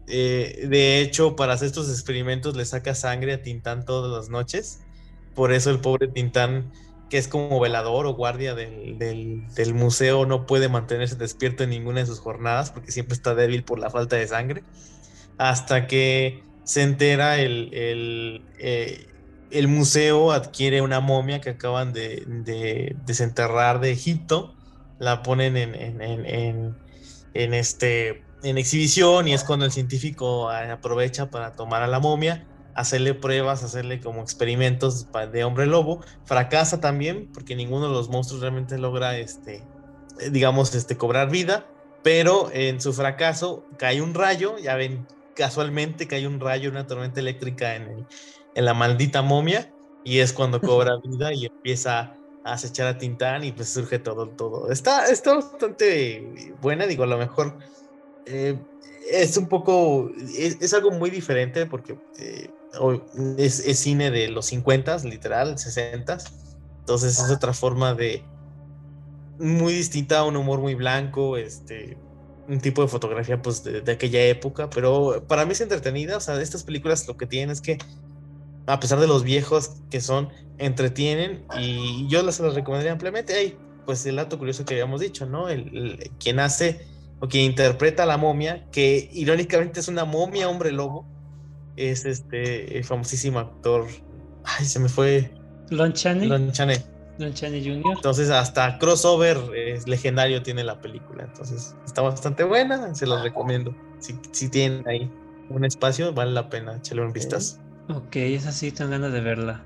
Eh, 0.08 0.66
de 0.68 1.00
hecho, 1.00 1.36
para 1.36 1.54
hacer 1.54 1.68
estos 1.68 1.88
experimentos 1.88 2.56
le 2.56 2.64
saca 2.64 2.94
sangre 2.94 3.32
a 3.32 3.42
Tintán 3.42 3.84
todas 3.84 4.12
las 4.12 4.28
noches. 4.28 4.80
Por 5.34 5.52
eso 5.52 5.70
el 5.70 5.80
pobre 5.80 6.08
Tintán, 6.08 6.70
que 7.08 7.18
es 7.18 7.28
como 7.28 7.60
velador 7.60 8.06
o 8.06 8.14
guardia 8.14 8.54
del, 8.54 8.98
del, 8.98 9.74
museo, 9.74 10.26
no 10.26 10.46
puede 10.46 10.68
mantenerse 10.68 11.16
despierto 11.16 11.64
en 11.64 11.70
ninguna 11.70 12.00
de 12.00 12.06
sus 12.06 12.20
jornadas 12.20 12.70
porque 12.70 12.92
siempre 12.92 13.14
está 13.14 13.34
débil 13.34 13.64
por 13.64 13.78
la 13.78 13.90
falta 13.90 14.16
de 14.16 14.26
sangre. 14.26 14.62
Hasta 15.38 15.86
que 15.86 16.42
se 16.64 16.82
entera 16.82 17.40
el, 17.40 17.72
el, 17.72 18.42
eh, 18.58 19.06
el 19.50 19.68
museo 19.68 20.32
adquiere 20.32 20.82
una 20.82 21.00
momia 21.00 21.40
que 21.40 21.50
acaban 21.50 21.92
de, 21.92 22.94
desenterrar 23.04 23.80
de 23.80 23.92
Egipto, 23.92 24.54
la 24.98 25.22
ponen 25.22 25.56
en, 25.56 26.74
este, 27.34 28.22
en 28.42 28.58
exhibición 28.58 29.28
y 29.28 29.34
es 29.34 29.44
cuando 29.44 29.64
el 29.64 29.72
científico 29.72 30.50
aprovecha 30.50 31.30
para 31.30 31.52
tomar 31.54 31.82
a 31.82 31.86
la 31.86 32.00
momia, 32.00 32.46
hacerle 32.74 33.14
pruebas, 33.14 33.62
hacerle 33.62 34.00
como 34.00 34.22
experimentos 34.22 35.06
de 35.32 35.44
hombre 35.44 35.66
lobo. 35.66 36.02
Fracasa 36.24 36.80
también 36.80 37.28
porque 37.32 37.56
ninguno 37.56 37.88
de 37.88 37.94
los 37.94 38.08
monstruos 38.08 38.42
realmente 38.42 38.78
logra, 38.78 39.18
este, 39.18 39.62
digamos, 40.30 40.74
este, 40.74 40.96
cobrar 40.96 41.30
vida, 41.30 41.66
pero 42.02 42.50
en 42.52 42.80
su 42.80 42.92
fracaso 42.92 43.64
cae 43.76 44.00
un 44.00 44.14
rayo, 44.14 44.58
ya 44.58 44.76
ven, 44.76 45.06
casualmente 45.34 46.06
cae 46.06 46.26
un 46.26 46.40
rayo, 46.40 46.70
una 46.70 46.86
tormenta 46.86 47.20
eléctrica 47.20 47.76
en 47.76 47.82
el 47.82 48.06
en 48.54 48.64
la 48.64 48.74
maldita 48.74 49.22
momia 49.22 49.72
y 50.04 50.18
es 50.18 50.32
cuando 50.32 50.60
cobra 50.60 50.96
vida 51.02 51.32
y 51.32 51.46
empieza 51.46 52.14
a 52.44 52.52
acechar 52.52 52.86
a 52.86 52.98
Tintán 52.98 53.44
y 53.44 53.52
pues 53.52 53.68
surge 53.68 53.98
todo, 53.98 54.28
todo. 54.28 54.70
Está, 54.70 55.06
está 55.06 55.34
bastante 55.34 56.54
buena, 56.60 56.86
digo, 56.86 57.04
a 57.04 57.06
lo 57.06 57.18
mejor 57.18 57.58
eh, 58.26 58.58
es 59.10 59.36
un 59.36 59.48
poco, 59.48 60.10
es, 60.36 60.72
algo 60.72 60.90
muy 60.90 61.10
diferente 61.10 61.66
porque 61.66 61.98
eh, 62.18 62.50
es, 63.38 63.62
cine 63.78 64.10
de 64.10 64.28
los 64.28 64.46
50, 64.46 64.98
literal, 64.98 65.58
60. 65.58 66.18
Entonces 66.80 67.18
es 67.18 67.30
otra 67.30 67.52
forma 67.52 67.94
de, 67.94 68.22
muy 69.38 69.72
distinta, 69.72 70.24
un 70.24 70.36
humor 70.36 70.60
muy 70.60 70.74
blanco, 70.74 71.36
este, 71.36 71.96
un 72.48 72.60
tipo 72.60 72.82
de 72.82 72.88
fotografía 72.88 73.40
pues 73.40 73.62
de, 73.62 73.90
aquella 73.90 74.24
época, 74.26 74.68
pero 74.70 75.24
para 75.26 75.44
mí 75.44 75.52
es 75.52 75.60
entretenida, 75.60 76.16
o 76.16 76.20
sea, 76.20 76.40
estas 76.40 76.64
películas 76.64 77.06
lo 77.06 77.16
que 77.16 77.26
tienen 77.26 77.50
es 77.50 77.60
que 77.60 77.78
a 78.66 78.78
pesar 78.78 79.00
de 79.00 79.06
los 79.06 79.22
viejos 79.24 79.72
que 79.90 80.00
son, 80.00 80.28
entretienen 80.58 81.44
y 81.58 82.06
yo 82.08 82.22
las, 82.22 82.38
recomendaría 82.38 82.92
ampliamente. 82.92 83.34
Hey, 83.36 83.56
pues 83.86 84.04
el 84.06 84.16
dato 84.16 84.38
curioso 84.38 84.64
que 84.64 84.74
habíamos 84.74 85.00
dicho, 85.00 85.26
¿no? 85.26 85.48
El, 85.48 86.10
quien 86.20 86.38
hace 86.38 86.86
o 87.18 87.28
quien 87.28 87.44
interpreta 87.44 88.04
a 88.04 88.06
la 88.06 88.16
momia, 88.16 88.66
que 88.70 89.10
irónicamente 89.12 89.80
es 89.80 89.88
una 89.88 90.04
momia 90.04 90.48
hombre 90.48 90.70
lobo, 90.70 91.06
es 91.76 92.04
este 92.04 92.78
el 92.78 92.84
famosísimo 92.84 93.38
actor. 93.38 93.86
Ay, 94.44 94.64
se 94.64 94.78
me 94.78 94.88
fue. 94.88 95.32
Lon 95.70 95.92
Chaney. 95.92 96.28
Lon 96.28 96.52
Chaney. 96.52 96.78
Lon 97.18 97.34
Chaney 97.34 97.62
Jr. 97.62 97.92
Entonces, 97.96 98.30
hasta 98.30 98.78
crossover 98.78 99.38
es 99.54 99.86
legendario 99.86 100.42
tiene 100.42 100.64
la 100.64 100.80
película. 100.80 101.24
Entonces, 101.24 101.76
está 101.84 102.02
bastante 102.02 102.44
buena, 102.44 102.94
se 102.94 103.06
los 103.06 103.22
recomiendo. 103.22 103.74
Si, 103.98 104.18
si 104.32 104.48
tienen 104.48 104.86
ahí 104.88 105.10
un 105.50 105.64
espacio, 105.64 106.12
vale 106.12 106.32
la 106.32 106.48
pena 106.48 106.76
echarle 106.76 107.04
un 107.04 107.12
vistazo. 107.12 107.58
Ok, 107.94 108.16
es 108.16 108.46
así, 108.46 108.72
tengo 108.72 108.92
ganas 108.92 109.12
de 109.12 109.20
verla. 109.20 109.62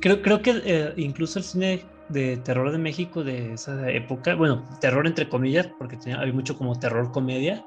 Creo, 0.00 0.22
creo 0.22 0.42
que 0.42 0.62
eh, 0.64 0.92
incluso 0.96 1.38
el 1.38 1.44
cine 1.44 1.84
de 2.08 2.36
terror 2.38 2.70
de 2.70 2.78
México 2.78 3.24
de 3.24 3.54
esa 3.54 3.90
época, 3.90 4.34
bueno, 4.34 4.64
terror 4.80 5.06
entre 5.06 5.28
comillas, 5.28 5.68
porque 5.78 5.96
tenía, 5.96 6.20
había 6.20 6.32
mucho 6.32 6.56
como 6.56 6.78
terror 6.78 7.10
comedia. 7.12 7.64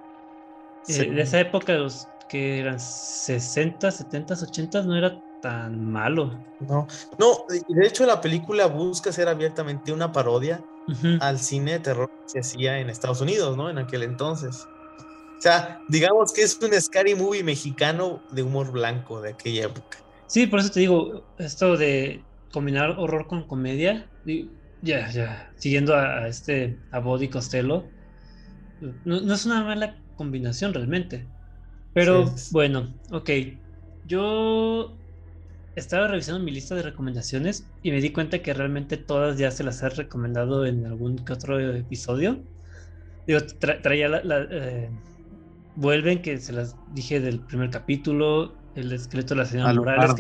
Eh, 0.88 1.12
de 1.12 1.22
esa 1.22 1.40
época, 1.40 1.74
los 1.74 2.08
que 2.30 2.60
eran 2.60 2.80
60, 2.80 3.92
70, 3.92 4.34
80, 4.34 4.84
no 4.84 4.96
era 4.96 5.22
tan 5.42 5.92
malo. 5.92 6.40
No, 6.60 6.88
no, 7.20 7.46
de 7.50 7.88
hecho 7.88 8.06
la 8.06 8.22
película 8.22 8.66
busca 8.68 9.12
ser 9.12 9.28
abiertamente 9.28 9.92
una 9.92 10.12
parodia 10.12 10.64
al 11.20 11.38
cine 11.40 11.74
de 11.74 11.80
terror 11.80 12.10
que 12.10 12.30
se 12.30 12.40
hacía 12.40 12.80
en 12.80 12.90
Estados 12.90 13.22
Unidos, 13.22 13.58
¿no? 13.58 13.70
En 13.70 13.78
aquel 13.78 14.04
entonces. 14.04 14.68
O 15.38 15.42
sea, 15.42 15.82
digamos 15.90 16.34
que 16.34 16.42
es 16.42 16.58
un 16.62 16.74
scary 16.82 17.14
movie 17.14 17.44
mexicano 17.44 18.24
de 18.32 18.42
humor 18.42 18.72
blanco 18.72 19.22
de 19.22 19.32
aquella 19.32 19.66
época. 19.66 20.00
Sí, 20.26 20.48
por 20.48 20.60
eso 20.60 20.72
te 20.72 20.80
digo, 20.80 21.24
esto 21.38 21.78
de 21.78 22.24
combinar 22.52 22.96
horror 22.98 23.28
con 23.28 23.48
comedia, 23.48 24.10
ya, 24.82 25.10
ya, 25.12 25.52
siguiendo 25.58 25.96
a, 25.96 26.28
este, 26.28 26.78
a 26.92 27.00
Body 27.00 27.30
Costello, 27.30 27.86
no, 29.06 29.34
es 29.34 29.46
una 29.46 29.64
mala 29.64 29.98
combinación 30.16 30.74
realmente. 30.74 31.28
Pero 31.98 32.32
bueno, 32.52 32.94
ok, 33.10 33.28
yo 34.06 34.96
estaba 35.76 36.08
revisando 36.08 36.44
mi 36.44 36.52
lista 36.52 36.76
de 36.76 36.84
recomendaciones 36.84 37.66
y 37.82 37.90
me 37.90 38.00
di 38.00 38.12
cuenta 38.12 38.44
que 38.44 38.54
realmente 38.54 38.98
todas 38.98 39.40
ya 39.40 39.50
se 39.50 39.64
las 39.64 39.82
he 39.82 39.90
recomendado 39.90 40.68
en 40.68 40.86
algún 40.86 41.16
que 41.18 41.34
otro 41.34 41.60
episodio. 41.60 42.38
Digo, 43.26 43.40
traía 43.82 44.10
la, 44.10 44.48
eh, 44.52 44.92
vuelven, 45.76 46.22
que 46.22 46.38
se 46.38 46.54
las 46.54 46.76
dije 46.94 47.20
del 47.20 47.40
primer 47.40 47.72
capítulo, 47.72 48.54
el 48.76 48.92
esqueleto 48.92 49.34
de 49.34 49.40
la 49.40 49.46
señora 49.46 49.74
Morales, 49.74 50.14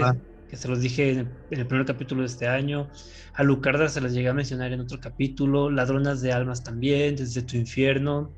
que 0.49 0.57
se 0.57 0.67
los 0.67 0.81
dije 0.81 1.11
en 1.11 1.29
el, 1.51 1.67
primer 1.67 1.85
capítulo 1.85 2.21
de 2.21 2.27
este 2.27 2.47
año. 2.47 2.89
A 3.35 3.43
Lucarda 3.43 3.87
se 3.87 4.01
las 4.01 4.13
llegué 4.13 4.29
a 4.29 4.33
mencionar 4.33 4.73
en 4.73 4.79
otro 4.79 4.99
capítulo. 4.99 5.69
Ladronas 5.69 6.21
de 6.21 6.31
almas 6.31 6.63
también, 6.63 7.15
desde 7.15 7.43
tu 7.43 7.55
infierno. 7.55 8.33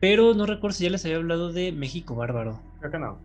Pero 0.00 0.34
no 0.34 0.46
recuerdo 0.46 0.76
si 0.76 0.84
ya 0.84 0.90
les 0.90 1.04
había 1.04 1.18
hablado 1.18 1.52
de 1.52 1.72
México 1.72 2.14
Bárbaro. 2.14 2.60
Creo 2.80 2.90
que 2.90 2.98
no. 2.98 3.18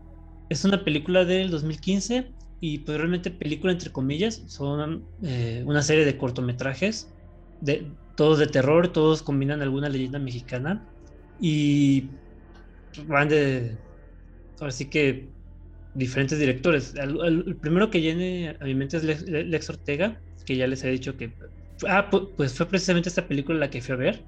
Es 0.49 0.65
una 0.65 0.83
película 0.83 1.25
del 1.25 1.49
2015 1.49 2.31
y 2.59 2.79
pues 2.79 2.97
realmente 2.97 3.31
película 3.31 3.71
entre 3.71 3.91
comillas. 3.91 4.43
Son 4.47 5.03
eh, 5.23 5.63
una 5.65 5.81
serie 5.81 6.05
de 6.05 6.17
cortometrajes, 6.17 7.09
de, 7.61 7.87
todos 8.15 8.39
de 8.39 8.47
terror, 8.47 8.89
todos 8.89 9.23
combinan 9.23 9.61
alguna 9.61 9.89
leyenda 9.89 10.19
mexicana 10.19 10.85
y 11.39 12.09
van 13.07 13.29
de... 13.29 13.77
Ahora 14.59 14.71
sí 14.71 14.85
que 14.85 15.27
diferentes 15.95 16.39
directores. 16.39 16.93
El, 16.95 17.55
primero 17.55 17.89
que 17.89 18.01
llene 18.01 18.55
a 18.59 18.63
mi 18.65 18.75
mente 18.75 18.97
es 18.97 19.03
Lex, 19.03 19.69
Ortega, 19.69 20.19
que 20.45 20.55
ya 20.57 20.67
les 20.67 20.83
he 20.83 20.91
dicho 20.91 21.17
que... 21.17 21.31
Ah, 21.87 22.09
pues 22.09 22.53
fue 22.53 22.65
precisamente 22.67 23.09
esta 23.09 23.27
película 23.27 23.59
la 23.59 23.69
que 23.69 23.81
fui 23.81 23.93
a 23.93 23.97
ver. 23.97 24.23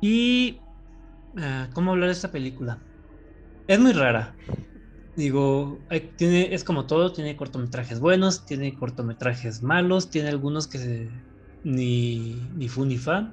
Y... 0.00 0.58
Ah, 1.36 1.68
¿Cómo 1.74 1.92
hablar 1.92 2.08
de 2.08 2.14
esta 2.14 2.32
película? 2.32 2.82
Es 3.66 3.78
muy 3.78 3.92
rara. 3.92 4.36
Digo, 5.14 5.84
tiene, 6.16 6.54
es 6.54 6.64
como 6.64 6.86
todo, 6.86 7.12
tiene 7.12 7.36
cortometrajes 7.36 8.00
buenos, 8.00 8.46
tiene 8.46 8.76
cortometrajes 8.76 9.62
malos, 9.62 10.10
tiene 10.10 10.28
algunos 10.28 10.68
que 10.68 11.10
ni, 11.62 12.48
ni 12.54 12.68
fu 12.68 12.84
ni 12.84 12.96
fa. 12.96 13.32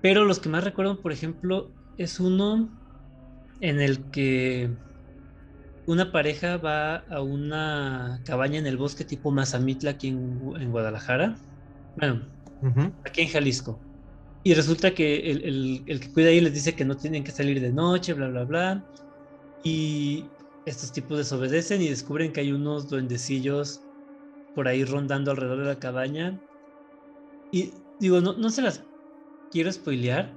Pero 0.00 0.24
los 0.24 0.38
que 0.38 0.48
más 0.48 0.64
recuerdo, 0.64 1.02
por 1.02 1.12
ejemplo, 1.12 1.72
es 1.96 2.20
uno 2.20 2.70
en 3.60 3.80
el 3.80 4.10
que 4.10 4.70
una 5.86 6.12
pareja 6.12 6.56
va 6.56 6.96
a 6.96 7.22
una 7.22 8.20
cabaña 8.24 8.58
en 8.58 8.66
el 8.66 8.76
bosque 8.76 9.04
tipo 9.04 9.30
Mazamitla 9.30 9.92
aquí 9.92 10.08
en, 10.08 10.70
Guadalajara. 10.70 11.36
Bueno, 11.96 12.28
aquí 13.04 13.22
en 13.22 13.28
Jalisco. 13.28 13.89
Y 14.42 14.54
resulta 14.54 14.94
que 14.94 15.30
el, 15.30 15.84
el, 15.86 16.00
que 16.00 16.12
cuida 16.12 16.28
ahí 16.28 16.40
les 16.40 16.54
dice 16.54 16.74
que 16.74 16.84
no 16.84 16.96
tienen 16.96 17.24
que 17.24 17.30
salir 17.30 17.60
de 17.60 17.72
noche, 17.72 18.14
bla, 18.14 18.28
bla, 18.28 18.44
bla. 18.44 18.84
Y 19.62 20.24
estos 20.64 20.92
tipos 20.92 21.18
desobedecen 21.18 21.82
y 21.82 21.88
descubren 21.88 22.32
que 22.32 22.40
hay 22.40 22.52
unos 22.52 22.88
duendecillos 22.88 23.82
por 24.54 24.66
ahí 24.66 24.84
rondando 24.84 25.30
alrededor 25.30 25.58
de 25.58 25.66
la 25.66 25.78
cabaña. 25.78 26.40
Y 27.52 27.74
digo, 27.98 28.20
no, 28.20 28.32
no 28.32 28.48
se 28.50 28.62
las 28.62 28.82
quiero 29.50 29.70
spoilear, 29.70 30.34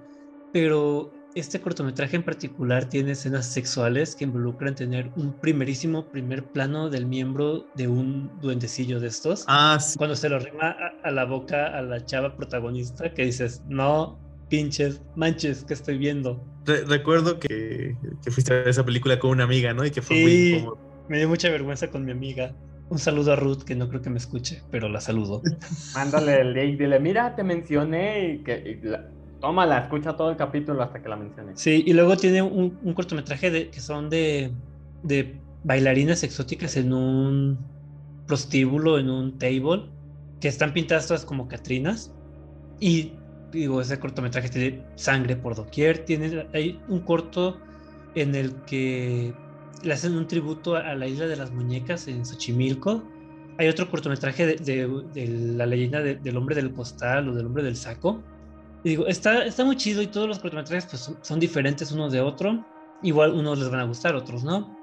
pero 0.52 1.12
este 1.36 1.60
cortometraje 1.60 2.16
en 2.16 2.24
particular 2.24 2.86
tiene 2.86 3.12
escenas 3.12 3.46
sexuales 3.46 4.16
que 4.16 4.24
involucran 4.24 4.76
tener 4.76 5.12
un 5.16 5.34
primerísimo 5.34 6.06
primer 6.06 6.44
plano 6.44 6.90
del 6.90 7.06
miembro 7.06 7.66
de 7.76 7.88
un 7.88 8.32
duendecillo 8.40 9.00
de 9.00 9.08
estos. 9.08 9.46
Ah, 9.48 9.78
sí. 9.80 9.98
Cuando 9.98 10.16
se 10.16 10.30
lo 10.30 10.40
rima 10.40 10.76
a, 11.04 11.12
la 11.12 11.26
boca 11.26 11.78
a 11.78 11.82
la 11.82 12.06
chava 12.06 12.36
protagonista 12.36 13.14
que 13.14 13.26
dices, 13.26 13.64
no, 13.68 14.20
pinches, 14.50 15.02
manches, 15.16 15.64
que 15.64 15.74
estoy 15.74 15.98
viendo. 15.98 16.44
recuerdo 16.66 17.40
que, 17.40 17.96
fuiste 18.30 18.54
a 18.54 18.58
ver 18.58 18.70
esa 18.70 18.86
película 18.86 19.20
con 19.20 19.32
una 19.32 19.44
amiga, 19.46 19.74
¿no? 19.74 19.86
Y 19.86 19.92
que 19.92 20.02
fue 20.02 20.22
muy 20.22 20.32
incómodo. 20.32 20.78
Me 21.10 21.18
dio 21.18 21.28
mucha 21.28 21.50
vergüenza 21.50 21.90
con 21.90 22.06
mi 22.06 22.12
amiga. 22.12 22.56
Un 22.90 23.00
saludo 23.00 23.34
a 23.34 23.36
Ruth, 23.36 23.64
que 23.64 23.76
no 23.76 23.90
creo 23.90 24.02
que 24.02 24.10
me 24.10 24.18
escuche, 24.18 24.62
pero 24.70 24.88
la 24.88 25.02
saludo. 25.02 25.42
Mándale 25.96 26.42
el 26.42 26.54
link, 26.54 26.80
dile, 26.80 27.00
mira, 27.00 27.36
te 27.36 27.44
mencioné 27.44 28.34
y 28.34 28.44
que 28.44 28.80
Tómala, 29.44 29.80
escucha 29.80 30.16
todo 30.16 30.30
el 30.30 30.38
capítulo 30.38 30.82
hasta 30.82 31.02
que 31.02 31.10
la 31.10 31.18
mencione. 31.18 31.52
Sí, 31.56 31.84
y 31.86 31.92
luego 31.92 32.16
tiene 32.16 32.42
un, 32.42 32.94
cortometraje 32.94 33.52
de, 33.52 33.70
que 33.70 33.82
son 33.82 34.10
de, 34.10 34.54
de 35.04 35.38
bailarinas 35.66 36.24
exóticas 36.24 36.78
en 36.78 36.94
un 36.94 37.58
prostíbulo, 38.26 38.98
en 38.98 39.10
un 39.10 39.38
table, 39.38 39.84
que 40.40 40.48
están 40.48 40.72
pintadas 40.72 41.08
todas 41.08 41.26
como 41.26 41.50
Catrinas. 41.50 42.14
Y 42.80 43.12
digo, 43.52 43.82
ese 43.82 44.00
cortometraje 44.00 44.48
tiene 44.48 44.82
sangre 44.96 45.36
por 45.36 45.56
doquier. 45.56 46.06
Tiene, 46.06 46.48
hay 46.54 46.80
un 46.88 47.02
corto 47.02 47.60
en 48.16 48.36
el 48.36 48.54
que 48.66 49.34
le 49.84 49.94
hacen 49.94 50.16
un 50.16 50.26
tributo 50.26 50.78
a, 50.78 50.96
la 50.96 51.06
isla 51.06 51.28
de 51.28 51.36
las 51.36 51.52
muñecas 51.52 52.08
en 52.08 52.26
Xochimilco. 52.26 53.04
Hay 53.58 53.68
otro 53.68 53.92
cortometraje 53.92 54.56
de, 54.56 55.36
la 55.58 55.66
leyenda 55.66 56.02
del 56.02 56.38
hombre 56.38 56.56
del 56.56 56.72
costal 56.72 57.28
o 57.28 57.36
del 57.36 57.48
hombre 57.48 57.62
del 57.62 57.76
saco, 57.76 58.24
digo, 58.84 59.08
está, 59.08 59.46
está 59.46 59.64
muy 59.64 59.76
chido 59.76 60.02
y 60.02 60.08
todos 60.08 60.28
los 60.28 60.40
cortometrajes 60.40 60.86
pues, 60.86 61.12
son, 61.22 61.40
diferentes 61.40 61.92
unos 61.92 62.12
de 62.12 62.22
otro. 62.22 62.64
Igual 63.02 63.34
unos 63.34 63.60
les 63.60 63.70
van 63.70 63.82
a 63.82 63.86
gustar, 63.86 64.16
otros 64.16 64.44
no. 64.44 64.78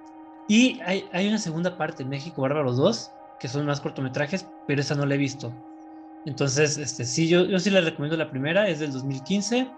Y 0.49 0.81
hay, 0.85 1.09
hay 1.13 1.29
una 1.29 1.39
segunda 1.39 1.77
parte, 1.77 2.05
México 2.05 2.43
Bárbaros 2.43 2.77
2, 2.77 3.11
que 3.39 3.49
son 3.49 3.67
más 3.67 3.81
cortometrajes, 3.81 4.47
pero 4.67 4.81
esa 4.81 4.95
no 4.95 5.07
la 5.07 5.15
he 5.15 5.19
visto. 5.19 5.53
Entonces, 6.27 6.77
este, 6.77 7.05
sí, 7.05 7.29
yo, 7.29 7.45
yo 7.45 7.59
sí 7.59 7.71
les 7.71 7.85
recomiendo 7.85 8.17
la 8.17 8.31
primera, 8.31 8.69
es 8.69 8.81
del 8.81 8.93
2015. 8.93 9.69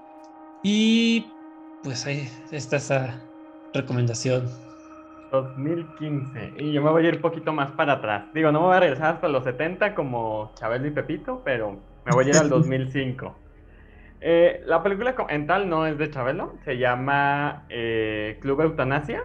Y 0.63 1.27
pues 1.83 2.07
ahí 2.07 2.29
está 2.51 2.77
esa 2.77 3.21
recomendación. 3.75 4.49
2015. 5.33 6.55
Y 6.59 6.73
yo 6.73 6.83
me 6.83 6.91
voy 6.91 7.07
a 7.07 7.09
ir 7.09 7.17
un 7.17 7.23
poquito 7.23 7.53
más 7.53 7.71
para 7.73 7.95
atrás. 7.95 8.25
Digo, 8.35 8.53
no 8.53 8.61
me 8.61 8.67
voy 8.67 8.77
a 8.77 8.81
regresar 8.81 9.15
hasta 9.15 9.29
los 9.29 9.45
70 9.45 9.95
como 9.95 10.53
Chabelo 10.55 10.87
y 10.87 10.91
Pepito, 10.91 11.41
pero 11.45 11.79
me 12.05 12.13
voy 12.13 12.27
a 12.27 12.29
ir 12.29 12.37
al 12.37 12.49
2005. 12.51 13.35
Eh, 14.25 14.63
la 14.67 14.85
película 14.85 15.17
en 15.31 15.49
tal 15.49 15.69
no 15.69 15.85
es 15.85 15.99
de 15.99 16.09
Chabelo, 16.09 16.55
se 16.65 16.79
llama 16.79 17.65
eh, 17.69 18.39
Club 18.41 18.61
Eutanasia. 18.61 19.25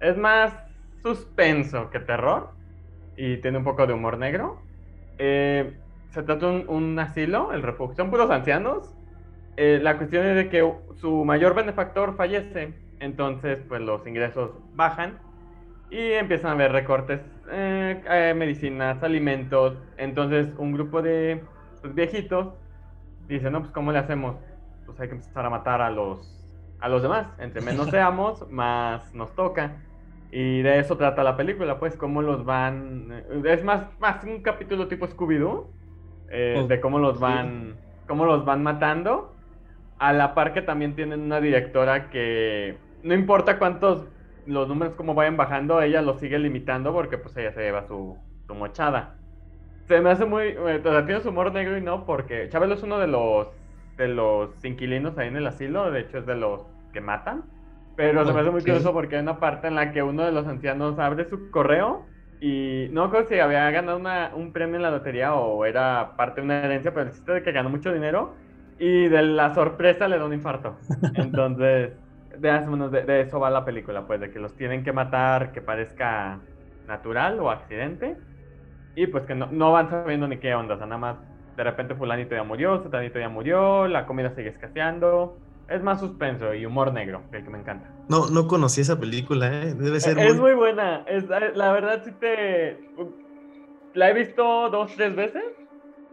Es 0.00 0.16
más 0.16 0.54
suspenso 1.02 1.90
que 1.90 2.00
terror 2.00 2.52
y 3.14 3.36
tiene 3.38 3.58
un 3.58 3.64
poco 3.64 3.86
de 3.86 3.92
humor 3.92 4.16
negro. 4.16 4.62
Eh, 5.18 5.76
se 6.10 6.22
trata 6.22 6.46
de 6.46 6.64
un, 6.66 6.98
asilo, 6.98 7.52
el 7.52 7.62
refugio. 7.62 7.96
Son 7.96 8.10
puros 8.10 8.30
ancianos. 8.30 8.94
la 9.56 9.98
cuestión 9.98 10.24
es 10.24 10.36
de 10.36 10.48
que 10.48 10.72
su 10.96 11.24
mayor 11.26 11.54
benefactor 11.54 12.16
fallece, 12.16 12.72
entonces 13.00 13.60
pues 13.68 13.82
los 13.82 14.06
ingresos 14.06 14.52
bajan 14.74 15.18
y 15.90 16.12
empiezan 16.12 16.50
a 16.50 16.54
haber 16.54 16.72
recortes, 16.72 17.20
medicinas, 18.34 19.02
alimentos. 19.02 19.76
Entonces 19.98 20.48
un 20.56 20.72
grupo 20.72 21.02
de 21.02 21.42
pues, 21.82 21.94
viejitos 21.94 22.54
dice, 23.34 23.50
no, 23.50 23.60
pues 23.60 23.72
¿cómo 23.72 23.92
le 23.92 23.98
hacemos? 23.98 24.36
Pues 24.86 24.98
hay 25.00 25.08
que 25.08 25.14
empezar 25.14 25.44
a 25.44 25.50
matar 25.50 25.80
a 25.80 25.90
los, 25.90 26.34
a 26.80 26.88
los 26.88 27.02
demás. 27.02 27.26
Entre 27.38 27.60
menos 27.60 27.88
seamos, 27.90 28.50
más 28.50 29.14
nos 29.14 29.34
toca. 29.34 29.76
Y 30.30 30.62
de 30.62 30.78
eso 30.78 30.96
trata 30.96 31.22
la 31.22 31.36
película, 31.36 31.78
pues 31.78 31.96
cómo 31.96 32.22
los 32.22 32.44
van... 32.44 33.08
Eh, 33.12 33.42
es 33.46 33.64
más, 33.64 33.86
más 33.98 34.22
un 34.24 34.42
capítulo 34.42 34.88
tipo 34.88 35.06
Scooby-Doo, 35.06 35.66
eh, 36.30 36.66
de 36.68 36.80
cómo 36.80 36.98
los 36.98 37.18
van, 37.18 37.76
cómo 38.06 38.26
los 38.26 38.44
van 38.44 38.62
matando. 38.62 39.34
A 39.98 40.12
la 40.12 40.34
par 40.34 40.52
que 40.52 40.62
también 40.62 40.94
tienen 40.94 41.20
una 41.20 41.40
directora 41.40 42.10
que 42.10 42.76
no 43.02 43.14
importa 43.14 43.58
cuántos 43.58 44.06
los 44.46 44.68
números 44.68 44.94
como 44.94 45.14
vayan 45.14 45.36
bajando, 45.36 45.82
ella 45.82 46.02
los 46.02 46.20
sigue 46.20 46.38
limitando 46.38 46.92
porque 46.92 47.18
pues 47.18 47.36
ella 47.36 47.52
se 47.52 47.62
lleva 47.62 47.86
su, 47.86 48.16
su 48.46 48.54
mochada 48.54 49.17
se 49.88 50.00
me 50.00 50.10
hace 50.10 50.24
muy. 50.26 50.56
O 50.56 50.66
sea, 50.82 51.06
tiene 51.06 51.20
su 51.22 51.30
humor 51.30 51.52
negro 51.52 51.76
y 51.76 51.82
no, 51.82 52.04
porque 52.04 52.48
Chabelo 52.50 52.74
es 52.74 52.82
uno 52.82 52.98
de 52.98 53.06
los 53.08 53.48
de 53.96 54.08
los 54.08 54.64
inquilinos 54.64 55.18
ahí 55.18 55.28
en 55.28 55.36
el 55.36 55.46
asilo, 55.46 55.90
de 55.90 56.00
hecho 56.00 56.18
es 56.18 56.26
de 56.26 56.36
los 56.36 56.62
que 56.92 57.00
matan. 57.00 57.50
Pero 57.96 58.24
se 58.24 58.32
me 58.32 58.40
hace 58.40 58.50
muy 58.50 58.62
curioso 58.62 58.92
porque 58.92 59.16
hay 59.16 59.22
una 59.22 59.40
parte 59.40 59.66
en 59.68 59.74
la 59.74 59.90
que 59.92 60.02
uno 60.04 60.24
de 60.24 60.30
los 60.32 60.46
ancianos 60.46 60.98
abre 61.00 61.24
su 61.28 61.50
correo 61.50 62.10
y 62.40 62.88
no 62.92 63.10
creo 63.10 63.24
si 63.26 63.40
había 63.40 63.68
ganado 63.72 63.98
una, 63.98 64.32
un 64.34 64.52
premio 64.52 64.76
en 64.76 64.82
la 64.82 64.90
lotería 64.92 65.34
o 65.34 65.64
era 65.64 66.14
parte 66.16 66.40
de 66.40 66.44
una 66.44 66.64
herencia, 66.64 66.92
pero 66.94 67.06
el 67.06 67.12
chiste 67.12 67.32
de 67.32 67.42
que 67.42 67.50
ganó 67.52 67.70
mucho 67.70 67.92
dinero 67.92 68.36
y 68.78 69.08
de 69.08 69.22
la 69.22 69.52
sorpresa 69.54 70.06
le 70.08 70.18
da 70.18 70.26
un 70.26 70.34
infarto. 70.34 70.78
Entonces, 71.14 71.98
de, 72.30 72.50
de, 72.90 73.04
de 73.04 73.20
eso 73.22 73.40
va 73.40 73.50
la 73.50 73.64
película, 73.64 74.06
pues, 74.06 74.20
de 74.20 74.30
que 74.30 74.38
los 74.38 74.54
tienen 74.56 74.84
que 74.84 74.92
matar, 74.92 75.50
que 75.52 75.60
parezca 75.62 76.46
natural 76.86 77.40
o 77.40 77.50
accidente 77.50 78.22
y 78.98 79.06
pues 79.06 79.24
que 79.24 79.34
no, 79.34 79.72
van 79.72 79.88
sabiendo 79.90 80.26
ni 80.26 80.38
qué 80.38 80.54
onda, 80.54 80.74
o 80.74 80.76
sea, 80.76 80.86
nada 80.86 80.98
más 80.98 81.16
de 81.56 81.62
repente 81.62 81.94
fulanito 81.94 82.34
ya 82.34 82.42
murió, 82.42 82.82
satanito 82.82 83.20
ya 83.20 83.28
murió, 83.28 83.86
la 83.86 84.06
comida 84.06 84.34
sigue 84.34 84.48
escaseando. 84.48 85.38
Es 85.68 85.82
más 85.82 86.00
suspenso 86.00 86.52
y 86.54 86.66
humor 86.66 86.92
negro, 86.92 87.22
el 87.30 87.44
que 87.44 87.50
me 87.50 87.58
encanta. 87.58 87.88
No, 88.08 88.28
no 88.28 88.48
conocí 88.48 88.80
esa 88.80 88.98
película, 88.98 89.48
¿eh? 89.48 89.74
Debe 89.74 90.00
ser 90.00 90.18
Es 90.18 90.40
muy, 90.40 90.54
buena. 90.54 91.04
Es, 91.06 91.26
la 91.28 91.72
verdad 91.72 92.02
sí 92.04 92.10
te... 92.18 92.80
La 93.94 94.10
he 94.10 94.14
visto 94.14 94.70
dos, 94.70 94.94
tres 94.96 95.14
veces. 95.14 95.44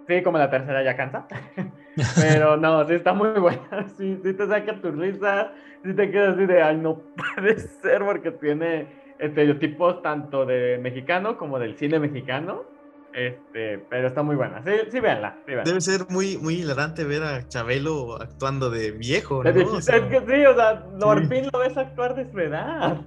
Sí, 0.07 0.21
como 0.21 0.37
la 0.37 0.49
tercera 0.51 0.83
ya 0.83 0.95
cansa. 0.95 1.25
Pero 2.21 2.57
no, 2.57 2.85
sí 2.85 2.93
está 2.93 3.13
muy 3.13 3.29
buena. 3.39 3.87
Sí, 3.97 4.19
sí 4.23 4.33
te 4.33 4.45
saca 4.45 4.79
tu 4.81 4.91
risa. 4.91 5.53
Sí 5.83 5.93
te 5.93 6.11
quedas 6.11 6.35
así 6.35 6.45
de, 6.45 6.61
ay, 6.61 6.77
no 6.77 7.01
puede 7.35 7.57
ser 7.57 8.03
porque 8.03 8.31
tiene 8.31 8.87
estereotipos 9.17 10.01
tanto 10.01 10.45
de 10.45 10.77
mexicano 10.79 11.37
como 11.37 11.57
del 11.57 11.77
cine 11.77 11.99
mexicano. 11.99 12.74
Este, 13.15 13.77
pero 13.89 14.09
está 14.09 14.23
muy 14.23 14.35
buena. 14.35 14.61
Sí, 14.65 14.71
sí, 14.91 14.99
véanla, 14.99 15.37
Debe 15.47 15.79
ser 15.79 16.05
muy, 16.09 16.37
muy 16.37 16.55
hilarante 16.55 17.05
ver 17.05 17.23
a 17.23 17.47
Chabelo 17.47 18.21
actuando 18.21 18.69
de 18.69 18.91
viejo, 18.91 19.41
¿no? 19.41 19.49
es 19.49 19.55
que 19.55 20.23
sí, 20.27 20.45
o 20.45 20.53
sea, 20.53 20.83
por 20.99 21.25
fin 21.29 21.47
lo 21.53 21.59
ves 21.59 21.77
actuar 21.77 22.13
de 22.13 22.29
su 22.29 22.37
edad. 22.39 22.97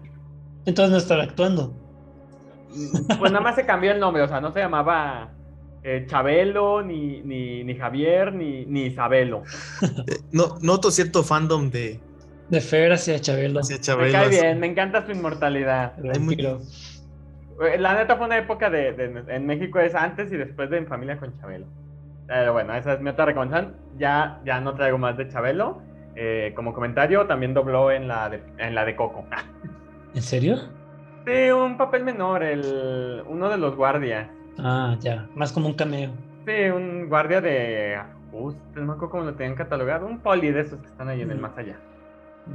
Entonces 0.64 0.92
no 0.92 0.96
estará 0.96 1.24
actuando. 1.24 1.74
pues 3.18 3.30
nada 3.32 3.42
más 3.42 3.54
se 3.54 3.66
cambió 3.66 3.92
el 3.92 4.00
nombre, 4.00 4.22
o 4.22 4.28
sea, 4.28 4.40
no 4.40 4.50
se 4.50 4.60
llamaba 4.60 5.30
eh, 5.82 6.06
Chabelo, 6.08 6.82
ni, 6.82 7.20
ni, 7.20 7.62
ni, 7.64 7.76
Javier, 7.76 8.32
ni, 8.32 8.64
ni 8.64 8.86
Isabelo. 8.86 9.42
No, 10.32 10.56
noto 10.62 10.90
cierto 10.90 11.22
fandom 11.22 11.70
de... 11.70 12.00
De 12.48 12.62
Fer 12.62 12.92
hacia 12.92 13.20
Chabelo. 13.20 13.60
Hacia 13.60 13.78
Chabelo. 13.78 14.06
Me 14.06 14.12
cae 14.12 14.28
bien, 14.30 14.58
me 14.58 14.68
encanta 14.68 15.04
su 15.04 15.12
inmortalidad. 15.12 15.98
Muy... 16.18 16.36
Eh, 17.60 17.78
la 17.78 17.94
neta 17.94 18.16
fue 18.16 18.26
una 18.26 18.38
época 18.38 18.70
de, 18.70 18.92
de, 18.92 19.24
en 19.34 19.46
México 19.46 19.78
es 19.80 19.94
antes 19.94 20.32
y 20.32 20.36
después 20.36 20.70
de 20.70 20.78
En 20.78 20.86
Familia 20.86 21.18
con 21.18 21.38
Chabelo. 21.40 21.66
Pero 22.26 22.52
bueno, 22.52 22.74
esa 22.74 22.92
es 22.94 23.00
mi 23.00 23.10
otra 23.10 23.24
recomendación. 23.24 23.74
Ya, 23.96 24.40
ya 24.44 24.60
no 24.60 24.74
traigo 24.74 24.98
más 24.98 25.16
de 25.16 25.28
Chabelo. 25.28 25.80
Eh, 26.14 26.52
como 26.54 26.74
comentario, 26.74 27.26
también 27.26 27.54
dobló 27.54 27.90
en 27.90 28.08
la 28.08 28.28
de, 28.28 28.42
en 28.58 28.74
la 28.74 28.84
de 28.84 28.96
Coco. 28.96 29.24
¿En 30.14 30.22
serio? 30.22 30.56
Sí, 31.26 31.50
un 31.50 31.76
papel 31.76 32.04
menor, 32.04 32.42
el, 32.42 33.22
uno 33.26 33.48
de 33.48 33.58
los 33.58 33.76
guardias. 33.76 34.28
Ah, 34.58 34.96
ya, 35.00 35.28
más 35.34 35.52
como 35.52 35.68
un 35.68 35.74
cameo. 35.74 36.10
Sí, 36.46 36.70
un 36.70 37.08
guardia 37.08 37.40
de 37.40 37.96
ajuste, 37.96 38.60
no 38.74 38.86
me 38.86 38.92
acuerdo 38.94 39.10
cómo 39.10 39.24
lo 39.24 39.34
tenían 39.34 39.54
catalogado, 39.54 40.06
un 40.06 40.18
poli 40.20 40.50
de 40.50 40.62
esos 40.62 40.80
que 40.80 40.86
están 40.86 41.08
ahí 41.08 41.20
en 41.20 41.30
el 41.30 41.38
mm. 41.38 41.40
más 41.40 41.58
allá. 41.58 41.78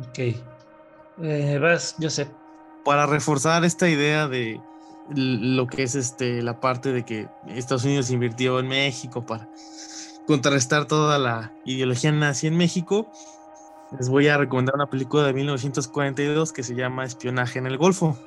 Ok. 0.09 0.19
Eh, 1.21 1.59
vas, 1.61 1.95
yo 1.99 2.09
sé. 2.09 2.27
Para 2.83 3.05
reforzar 3.05 3.63
esta 3.63 3.87
idea 3.87 4.27
de 4.27 4.59
lo 5.09 5.67
que 5.67 5.83
es 5.83 5.95
este 5.95 6.41
la 6.41 6.59
parte 6.59 6.91
de 6.91 7.03
que 7.03 7.27
Estados 7.47 7.83
Unidos 7.85 8.09
invirtió 8.09 8.59
en 8.59 8.67
México 8.67 9.25
para 9.25 9.49
contrarrestar 10.25 10.85
toda 10.85 11.19
la 11.19 11.53
ideología 11.65 12.11
nazi 12.11 12.47
en 12.47 12.55
México, 12.55 13.11
les 13.97 14.09
voy 14.09 14.27
a 14.27 14.37
recomendar 14.37 14.75
una 14.75 14.89
película 14.89 15.23
de 15.23 15.33
1942 15.33 16.51
que 16.51 16.63
se 16.63 16.75
llama 16.75 17.05
Espionaje 17.05 17.59
en 17.59 17.67
el 17.67 17.77
Golfo. 17.77 18.17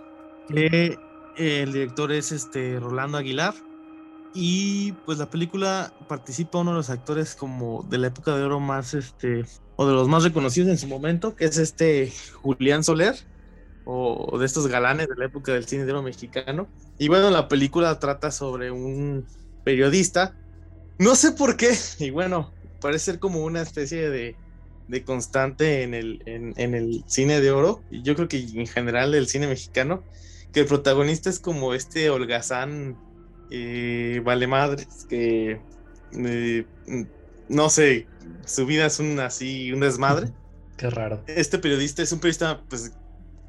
Que 0.48 0.96
el 1.36 1.72
director 1.72 2.12
es 2.12 2.30
este 2.32 2.78
Rolando 2.78 3.18
Aguilar. 3.18 3.54
Y 4.32 4.92
pues 5.06 5.18
la 5.18 5.30
película 5.30 5.92
participa 6.08 6.58
uno 6.58 6.72
de 6.72 6.76
los 6.76 6.90
actores 6.90 7.34
como 7.34 7.84
de 7.88 7.98
la 7.98 8.08
época 8.08 8.36
de 8.36 8.44
oro 8.44 8.60
más 8.60 8.92
este 8.92 9.46
o 9.76 9.86
de 9.86 9.94
los 9.94 10.08
más 10.08 10.24
reconocidos 10.24 10.68
en 10.68 10.78
su 10.78 10.86
momento, 10.86 11.34
que 11.34 11.46
es 11.46 11.56
este 11.56 12.12
Julián 12.42 12.84
Soler, 12.84 13.16
o 13.86 14.38
de 14.38 14.44
estos 14.44 14.66
galanes 14.66 15.08
de 15.08 15.16
la 15.16 15.24
época 15.24 15.52
del 15.52 15.66
cine 15.66 15.86
de 15.86 15.92
oro 15.92 16.02
mexicano. 16.02 16.68
Y 16.98 17.08
bueno, 17.08 17.30
la 17.30 17.48
película 17.48 17.98
trata 17.98 18.30
sobre 18.30 18.70
un 18.70 19.24
periodista. 19.64 20.34
No 20.98 21.14
sé 21.14 21.32
por 21.32 21.56
qué, 21.56 21.74
y 21.98 22.10
bueno, 22.10 22.52
parece 22.80 23.06
ser 23.06 23.18
como 23.18 23.44
una 23.44 23.62
especie 23.62 24.10
de 24.10 24.36
de 24.88 25.04
constante 25.04 25.82
en 25.82 25.94
el, 25.94 26.22
en, 26.26 26.74
el 26.74 27.04
cine 27.06 27.40
de 27.40 27.50
oro, 27.50 27.82
y 27.90 28.02
yo 28.02 28.14
creo 28.14 28.28
que 28.28 28.38
en 28.38 28.66
general 28.66 29.14
el 29.14 29.26
cine 29.26 29.46
mexicano, 29.46 30.02
que 30.52 30.60
el 30.60 30.66
protagonista 30.66 31.28
es 31.28 31.40
como 31.40 31.74
este 31.74 32.08
holgazán 32.10 32.96
eh, 33.50 34.20
vale 34.24 34.46
madres, 34.46 35.06
que 35.08 35.60
eh, 36.12 36.64
no 37.48 37.68
sé, 37.68 38.06
su 38.44 38.66
vida 38.66 38.86
es 38.86 38.98
un 39.00 39.18
así, 39.20 39.72
un 39.72 39.80
desmadre. 39.80 40.28
Qué 40.76 40.90
raro. 40.90 41.22
Este 41.26 41.58
periodista 41.58 42.02
es 42.02 42.12
un 42.12 42.20
periodista, 42.20 42.62
pues, 42.68 42.92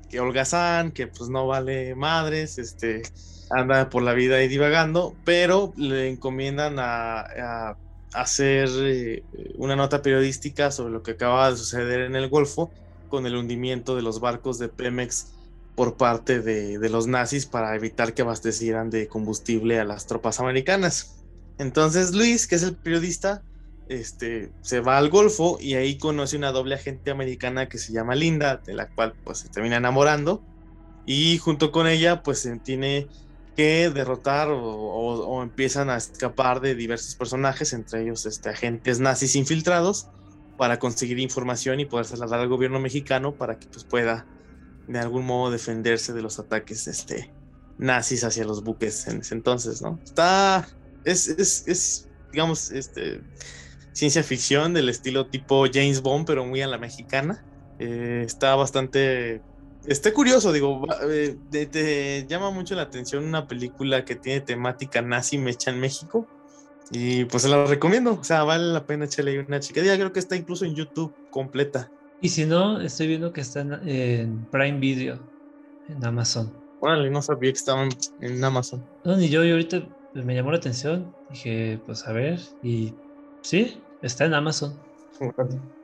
que 0.09 0.19
holgazán, 0.19 0.91
que 0.91 1.07
pues 1.07 1.29
no 1.29 1.47
vale 1.47 1.95
madres, 1.95 2.57
este, 2.57 3.03
anda 3.49 3.89
por 3.89 4.03
la 4.03 4.13
vida 4.13 4.37
ahí 4.37 4.47
divagando, 4.47 5.15
pero 5.23 5.73
le 5.77 6.09
encomiendan 6.09 6.77
a 6.79 7.77
hacer 8.13 8.69
eh, 8.79 9.23
una 9.57 9.75
nota 9.75 10.01
periodística 10.01 10.71
sobre 10.71 10.93
lo 10.93 11.03
que 11.03 11.11
acaba 11.11 11.51
de 11.51 11.57
suceder 11.57 12.01
en 12.01 12.15
el 12.15 12.29
Golfo 12.29 12.71
con 13.09 13.25
el 13.25 13.35
hundimiento 13.35 13.95
de 13.95 14.01
los 14.01 14.19
barcos 14.19 14.59
de 14.59 14.69
Pemex 14.69 15.33
por 15.75 15.95
parte 15.95 16.41
de, 16.41 16.89
los 16.89 17.05
nazis 17.07 17.45
para 17.45 17.75
evitar 17.75 18.13
que 18.13 18.23
abastecieran 18.23 18.89
de 18.89 19.07
combustible 19.07 19.79
a 19.79 19.85
las 19.85 20.07
tropas 20.07 20.39
americanas. 20.39 21.15
Entonces 21.59 22.13
Luis, 22.13 22.47
que 22.47 22.55
es 22.55 22.63
el 22.63 22.75
periodista, 22.75 23.43
este, 23.89 24.51
se 24.61 24.79
va 24.79 24.97
al 24.97 25.09
Golfo 25.09 25.57
y 25.59 25.75
ahí 25.75 25.97
conoce 25.97 26.37
una 26.37 26.51
doble 26.51 26.75
agente 26.75 27.11
americana 27.11 27.69
que 27.69 27.77
se 27.77 27.93
llama 27.93 28.15
Linda, 28.15 28.57
de 28.57 28.73
la 28.73 28.87
cual 28.89 29.13
pues 29.23 29.39
se 29.39 29.49
termina 29.49 29.77
enamorando 29.77 30.43
y 31.05 31.37
junto 31.37 31.71
con 31.71 31.87
ella 31.87 32.21
pues 32.21 32.49
tiene 32.63 33.07
que 33.55 33.89
derrotar 33.89 34.49
o, 34.51 35.41
empiezan 35.41 35.89
a 35.89 35.97
escapar 35.97 36.61
de 36.61 36.75
diversos 36.75 37.15
personajes, 37.15 37.73
entre 37.73 38.03
ellos 38.03 38.25
este, 38.25 38.49
agentes 38.49 38.99
nazis 38.99 39.35
infiltrados, 39.35 40.07
para 40.57 40.79
conseguir 40.79 41.19
información 41.19 41.79
y 41.79 41.85
poder 41.85 42.05
trasladar 42.05 42.39
al 42.39 42.49
gobierno 42.49 42.79
mexicano 42.79 43.35
para 43.35 43.57
que 43.57 43.67
pues, 43.67 43.83
pueda 43.83 44.25
de 44.87 44.99
algún 44.99 45.25
modo 45.25 45.51
defenderse 45.51 46.13
de 46.13 46.21
los 46.21 46.39
ataques 46.39 46.87
este, 46.87 47.31
nazis 47.77 48.23
hacia 48.23 48.43
los 48.45 48.63
buques 48.63 49.07
en 49.07 49.21
ese 49.21 49.35
entonces, 49.35 49.81
¿no? 49.81 49.99
Está, 50.03 50.67
es, 51.03 51.27
es, 51.27 51.67
es 51.67 52.07
digamos, 52.31 52.71
este, 52.71 53.21
ciencia 53.97 54.21
ficción 54.21 54.73
del 54.73 54.89
estilo 54.89 55.25
tipo 55.25 55.65
James 55.73 56.01
Bond, 56.01 56.27
pero 56.27 56.45
muy 56.45 56.61
a 56.61 56.67
la 56.67 56.77
mexicana. 56.77 57.43
Eh, 57.79 58.23
está 58.25 58.55
bastante 58.55 59.41
Está 59.87 60.13
curioso, 60.13 60.51
digo, 60.51 60.85
eh, 61.09 61.37
te, 61.49 62.25
llama 62.27 62.51
mucho 62.51 62.75
la 62.75 62.81
atención 62.81 63.23
una 63.23 63.47
película 63.47 64.03
que 64.03 64.15
tiene 64.15 64.41
temática 64.41 65.01
nazi 65.01 65.37
mecha 65.37 65.71
en 65.71 65.79
México. 65.79 66.27
Y 66.91 67.23
pues 67.25 67.43
se 67.43 67.49
la 67.49 67.65
recomiendo, 67.65 68.17
o 68.19 68.23
sea, 68.23 68.43
vale 68.43 68.65
la 68.65 68.85
pena 68.85 69.05
echarle 69.05 69.39
una 69.39 69.61
chiquilla. 69.61 69.95
Creo 69.95 70.11
que 70.11 70.19
está 70.19 70.35
incluso 70.35 70.65
en 70.65 70.75
YouTube 70.75 71.13
completa. 71.29 71.89
Y 72.21 72.29
si 72.29 72.45
no, 72.45 72.81
estoy 72.81 73.07
viendo 73.07 73.31
que 73.31 73.39
está 73.39 73.61
en, 73.61 74.45
Prime 74.51 74.79
Video, 74.79 75.19
en 75.87 76.03
Amazon. 76.03 76.53
Órale, 76.81 77.09
no 77.09 77.21
sabía 77.21 77.51
que 77.51 77.57
estaban 77.57 77.89
en 78.19 78.43
Amazon. 78.43 78.85
No, 79.05 79.15
ni 79.15 79.29
yo, 79.29 79.43
y 79.45 79.51
ahorita 79.51 79.87
me 80.15 80.35
llamó 80.35 80.51
la 80.51 80.57
atención. 80.57 81.15
Dije, 81.29 81.79
pues 81.85 82.05
a 82.05 82.11
ver, 82.11 82.39
y 82.61 82.93
sí, 83.41 83.81
está 84.01 84.25
en 84.25 84.33
Amazon. 84.33 84.77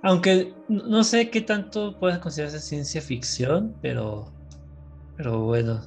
Aunque 0.04 0.54
no 0.68 1.04
sé 1.04 1.30
qué 1.30 1.42
tanto 1.42 1.98
puede 2.00 2.20
considerarse 2.20 2.60
ciencia 2.60 3.02
ficción, 3.02 3.76
pero, 3.82 4.32
pero 5.18 5.42
bueno, 5.42 5.82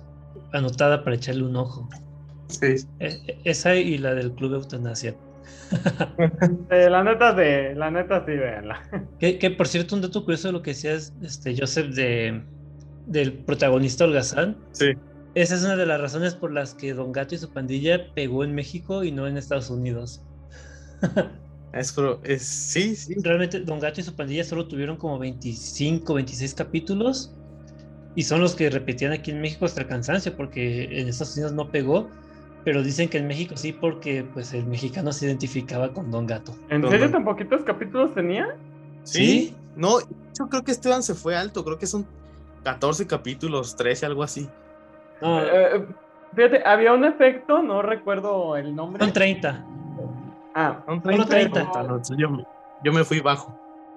anotada 0.53 1.05
para 1.05 1.17
echarle 1.17 1.45
un 1.45 1.57
ojo. 1.57 1.89
Sí. 2.49 2.75
E, 3.01 3.39
esa 3.45 3.75
y 3.77 3.99
la 3.99 4.15
del 4.15 4.33
Club 4.33 4.51
de 4.51 4.57
Eutanasia. 4.57 5.17
la 6.71 7.05
neta 7.05 7.33
de, 7.33 7.75
la 7.75 7.91
neta 7.91 8.25
sí, 8.25 8.33
véanla. 8.33 8.83
Que, 9.19 9.51
por 9.57 9.69
cierto, 9.69 9.95
un 9.95 10.03
dato 10.03 10.25
curioso 10.25 10.49
de 10.49 10.53
lo 10.53 10.63
que 10.63 10.71
decías, 10.71 11.13
este, 11.23 11.57
Joseph, 11.57 11.95
de, 11.95 12.43
del 13.07 13.33
protagonista 13.33 14.05
Holgazán. 14.05 14.57
Sí. 14.73 14.93
Esa 15.35 15.55
es 15.55 15.65
una 15.65 15.77
de 15.77 15.87
las 15.87 16.01
razones 16.01 16.35
por 16.35 16.51
las 16.51 16.75
que 16.75 16.95
Don 16.95 17.13
Gato 17.13 17.35
y 17.35 17.39
su 17.39 17.51
pandilla 17.51 18.13
pegó 18.15 18.43
en 18.43 18.55
México 18.55 19.05
y 19.05 19.13
no 19.13 19.27
en 19.27 19.37
Estados 19.37 19.71
Unidos. 19.71 20.23
Es, 21.79 21.95
es, 22.25 22.43
sí, 22.43 22.97
sí. 22.97 23.15
Realmente 23.23 23.61
Don 23.61 23.79
Gato 23.79 24.01
y 24.01 24.05
su 24.05 24.15
pandilla 24.15 24.45
solo 24.45 24.67
tuvieron 24.67 24.97
como 24.97 25.19
25, 25.19 26.15
26 26.15 26.55
capítulos 26.55 27.35
y 28.15 28.23
son 28.23 28.41
los 28.41 28.55
que 28.55 28.71
repetían 28.71 29.13
aquí 29.13 29.31
en 29.31 29.41
México 29.41 29.67
hasta 29.67 29.83
el 29.83 29.89
cansancio 29.89 30.35
porque 30.37 30.85
en 30.85 31.09
Estados 31.09 31.37
Unidos 31.37 31.53
no 31.53 31.71
pegó, 31.71 32.09
pero 32.65 32.83
dicen 32.83 33.09
que 33.09 33.19
en 33.19 33.27
México 33.27 33.57
sí 33.57 33.73
porque 33.73 34.25
pues 34.33 34.55
el 34.55 34.67
mexicano 34.67 35.13
se 35.13 35.27
identificaba 35.27 35.93
con 35.93 36.11
Don 36.11 36.27
Gato. 36.27 36.55
¿En 36.71 36.89
serio 36.89 37.11
tan 37.11 37.25
poquitos 37.25 37.63
capítulos 37.63 38.15
tenía? 38.15 38.57
Sí. 39.03 39.55
No, 39.77 40.01
yo 40.01 40.49
creo 40.49 40.65
que 40.65 40.73
Esteban 40.73 41.03
se 41.03 41.15
fue 41.15 41.37
alto, 41.37 41.63
creo 41.63 41.79
que 41.79 41.87
son 41.87 42.07
14 42.65 43.07
capítulos, 43.07 43.77
13, 43.77 44.07
algo 44.07 44.23
así. 44.23 44.49
No, 45.21 45.43
eh, 45.43 45.77
eh, 45.77 45.87
fíjate, 46.35 46.63
había 46.65 46.95
un 46.95 47.05
efecto, 47.05 47.63
no 47.63 47.83
recuerdo 47.83 48.57
el 48.57 48.75
nombre. 48.75 49.05
Son 49.05 49.13
30. 49.13 49.76
Ah, 50.59 50.83
un 50.89 51.03
30. 51.03 51.71
Yo, 52.83 52.91
me 52.91 53.05
fui 53.05 53.21
bajo. 53.21 53.55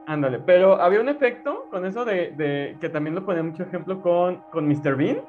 Ándale, 0.08 0.40
pero 0.40 0.82
había 0.82 1.00
un 1.00 1.08
efecto 1.08 1.68
con 1.72 1.86
eso 1.86 2.04
de, 2.04 2.76
que 2.82 2.90
también 2.90 3.16
lo 3.16 3.26
ponía 3.26 3.42
mucho 3.42 3.64
ejemplo 3.64 4.02
con, 4.02 4.44
con 4.52 4.68
Mr. 4.68 4.98
Bean, 4.98 5.22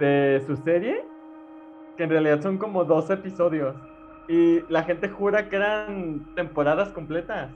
de 0.00 0.42
su 0.44 0.56
serie, 0.56 1.04
que 1.96 2.02
en 2.02 2.10
realidad 2.10 2.40
son 2.42 2.58
como 2.58 2.84
dos 2.84 3.08
episodios. 3.10 3.76
Y 4.28 4.60
la 4.68 4.82
gente 4.82 5.08
jura 5.08 5.48
que 5.48 5.54
eran 5.54 6.34
temporadas 6.34 6.88
completas. 6.88 7.52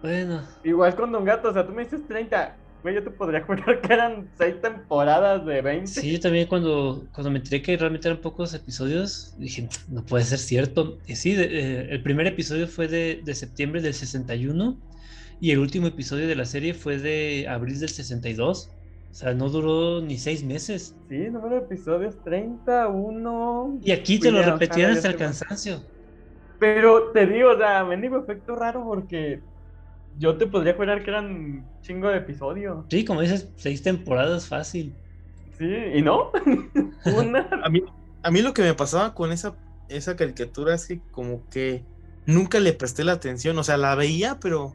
Bueno. 0.00 0.42
Igual 0.62 0.94
con 0.94 1.10
Don 1.10 1.24
Gato, 1.24 1.48
o 1.48 1.52
sea, 1.52 1.66
tú 1.66 1.72
me 1.72 1.82
dices 1.82 2.06
30 2.06 2.54
yo 2.92 3.02
te 3.02 3.10
podría 3.10 3.42
jurar 3.42 3.80
que 3.80 3.92
eran 3.92 4.28
seis 4.36 4.60
temporadas 4.60 5.46
de 5.46 5.62
20. 5.62 5.86
Sí, 5.86 6.12
yo 6.12 6.20
también 6.20 6.46
cuando, 6.46 7.06
cuando 7.12 7.30
me 7.30 7.38
enteré 7.38 7.62
que 7.62 7.76
realmente 7.76 8.08
eran 8.08 8.20
pocos 8.20 8.52
episodios, 8.52 9.34
dije, 9.38 9.68
no 9.88 10.04
puede 10.04 10.24
ser 10.24 10.38
cierto. 10.38 10.98
Y 11.06 11.16
sí, 11.16 11.34
eh, 11.38 11.88
el 11.90 12.02
primer 12.02 12.26
episodio 12.26 12.68
fue 12.68 12.88
de, 12.88 13.22
de, 13.24 13.34
septiembre 13.34 13.80
del 13.80 13.94
61 13.94 14.76
y 15.40 15.50
el 15.50 15.58
último 15.58 15.86
episodio 15.86 16.26
de 16.26 16.36
la 16.36 16.44
serie 16.44 16.74
fue 16.74 16.98
de 16.98 17.46
abril 17.48 17.80
del 17.80 17.88
62. 17.88 18.70
O 19.10 19.14
sea, 19.14 19.32
no 19.32 19.48
duró 19.48 20.00
ni 20.00 20.18
seis 20.18 20.42
meses. 20.42 20.96
Sí, 21.08 21.30
número 21.30 21.56
de 21.56 21.62
episodios 21.62 22.16
31. 22.24 23.78
Y 23.82 23.92
aquí 23.92 24.18
te 24.18 24.32
lo 24.32 24.42
repetían 24.42 24.90
hasta 24.90 25.08
el 25.08 25.16
cansancio. 25.16 25.82
Pero 26.58 27.12
te 27.12 27.26
digo, 27.26 27.50
o 27.50 27.56
sea, 27.56 27.84
mendigo 27.84 28.18
efecto 28.18 28.56
raro 28.56 28.84
porque 28.84 29.40
yo 30.18 30.36
te 30.36 30.46
podría 30.46 30.74
jurar 30.74 31.02
que 31.02 31.10
eran 31.10 31.66
chingo 31.82 32.08
de 32.08 32.18
episodios. 32.18 32.84
Sí, 32.88 33.04
como 33.04 33.20
dices, 33.20 33.52
seis 33.56 33.82
temporadas 33.82 34.48
fácil. 34.48 34.94
Sí, 35.58 35.66
¿y 35.66 36.02
no? 36.02 36.30
Una. 37.16 37.48
A 37.62 37.68
mí, 37.68 37.82
A 38.22 38.30
mí 38.30 38.42
lo 38.42 38.54
que 38.54 38.62
me 38.62 38.74
pasaba 38.74 39.14
con 39.14 39.32
esa, 39.32 39.54
esa 39.88 40.16
caricatura 40.16 40.74
es 40.74 40.86
que 40.86 41.00
como 41.12 41.48
que 41.48 41.84
nunca 42.26 42.60
le 42.60 42.72
presté 42.72 43.04
la 43.04 43.12
atención, 43.12 43.58
o 43.58 43.64
sea, 43.64 43.76
la 43.76 43.94
veía, 43.94 44.38
pero... 44.40 44.72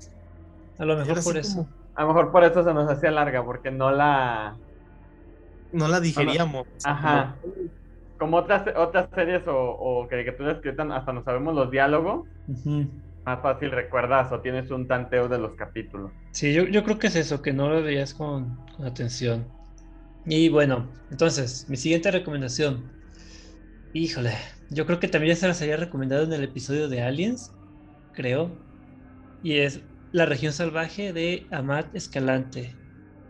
A 0.77 0.85
lo 0.85 0.95
mejor 0.95 1.23
por 1.23 1.37
eso. 1.37 1.67
A 1.95 2.03
lo 2.03 2.09
mejor 2.09 2.31
por 2.31 2.43
eso 2.43 2.63
se 2.63 2.73
nos 2.73 2.89
hacía 2.89 3.11
larga, 3.11 3.43
porque 3.43 3.71
no 3.71 3.91
la... 3.91 4.55
No 5.71 5.87
la 5.87 5.99
digeríamos. 5.99 6.65
Ajá. 6.83 7.35
Como, 8.17 8.37
otras, 8.37 8.63
otras 8.75 9.09
series 9.13 9.43
o, 9.47 10.07
caricaturas 10.09 10.59
que 10.61 10.69
hasta 10.69 11.13
no 11.13 11.23
sabemos 11.23 11.53
los 11.55 11.69
diálogos, 11.69 12.27
más 13.35 13.41
fácil 13.41 13.71
recuerdas 13.71 14.31
o 14.31 14.41
tienes 14.41 14.71
un 14.71 14.87
tanteo 14.87 15.27
de 15.27 15.37
los 15.39 15.55
capítulos. 15.55 16.13
Sí, 16.31 16.53
yo, 16.53 16.63
yo 16.67 16.83
creo 16.83 16.99
que 16.99 17.07
es 17.07 17.15
eso, 17.15 17.41
que 17.41 17.53
no 17.53 17.69
lo 17.69 17.81
veías 17.83 18.13
con, 18.13 18.63
con 18.75 18.85
atención. 18.85 19.55
Y 20.25 20.49
bueno, 20.49 20.93
entonces, 21.09 21.69
mi 21.69 21.77
siguiente 21.77 22.11
recomendación. 22.11 22.95
Híjole, 23.93 24.33
yo 24.69 24.85
creo 24.85 24.99
que 24.99 25.07
también 25.07 25.35
ya 25.35 25.41
se 25.41 25.47
las 25.47 25.61
había 25.61 25.77
recomendado 25.77 26.23
en 26.23 26.33
el 26.33 26.43
episodio 26.43 26.89
de 26.89 27.01
Aliens, 27.01 27.57
creo. 28.11 28.65
Y 29.41 29.59
es 29.59 29.83
La 30.11 30.25
región 30.27 30.53
salvaje 30.53 31.13
de 31.13 31.47
Amat 31.51 31.95
Escalante, 31.95 32.79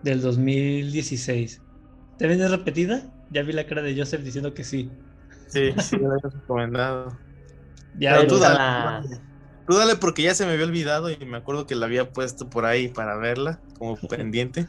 del 0.01 0.21
2016. 0.21 1.65
¿También 2.17 2.41
es 2.41 2.51
repetida? 2.51 3.11
Ya 3.29 3.43
vi 3.43 3.53
la 3.53 3.67
cara 3.67 3.81
de 3.83 3.97
Joseph 3.97 4.23
diciendo 4.23 4.53
que 4.53 4.63
sí. 4.65 4.99
Sí, 5.47 5.73
sí, 5.79 5.97
la 5.97 6.09
había 6.15 6.29
recomendado. 6.29 7.21
Ya, 7.93 8.25
tú, 8.27 8.39
dale, 8.39 8.59
tú 9.69 9.75
dale 9.75 9.95
porque 9.97 10.23
ya 10.23 10.33
se 10.33 10.47
me 10.47 10.53
había 10.53 10.65
olvidado 10.65 11.11
y 11.11 11.17
me 11.27 11.37
acuerdo 11.37 11.67
que 11.67 11.75
la 11.75 11.85
había 11.85 12.09
puesto 12.11 12.49
por 12.49 12.65
ahí 12.65 12.87
para 12.87 13.15
verla 13.17 13.61
como 13.77 13.95
pendiente. 14.09 14.67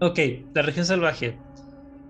Ok, 0.00 0.18
la 0.54 0.62
región 0.62 0.86
salvaje. 0.86 1.36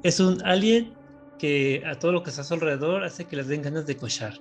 Es 0.03 0.21
un 0.21 0.45
alien 0.45 0.93
que 1.39 1.83
a 1.87 1.99
todo 1.99 2.13
lo 2.13 2.23
que 2.23 2.29
está 2.29 2.43
a 2.43 2.45
su 2.45 2.53
alrededor 2.55 3.05
hace 3.05 3.25
que 3.25 3.37
les 3.37 3.49
den 3.49 3.63
ganas 3.63 3.87
de 3.87 3.97
cochar. 3.97 4.35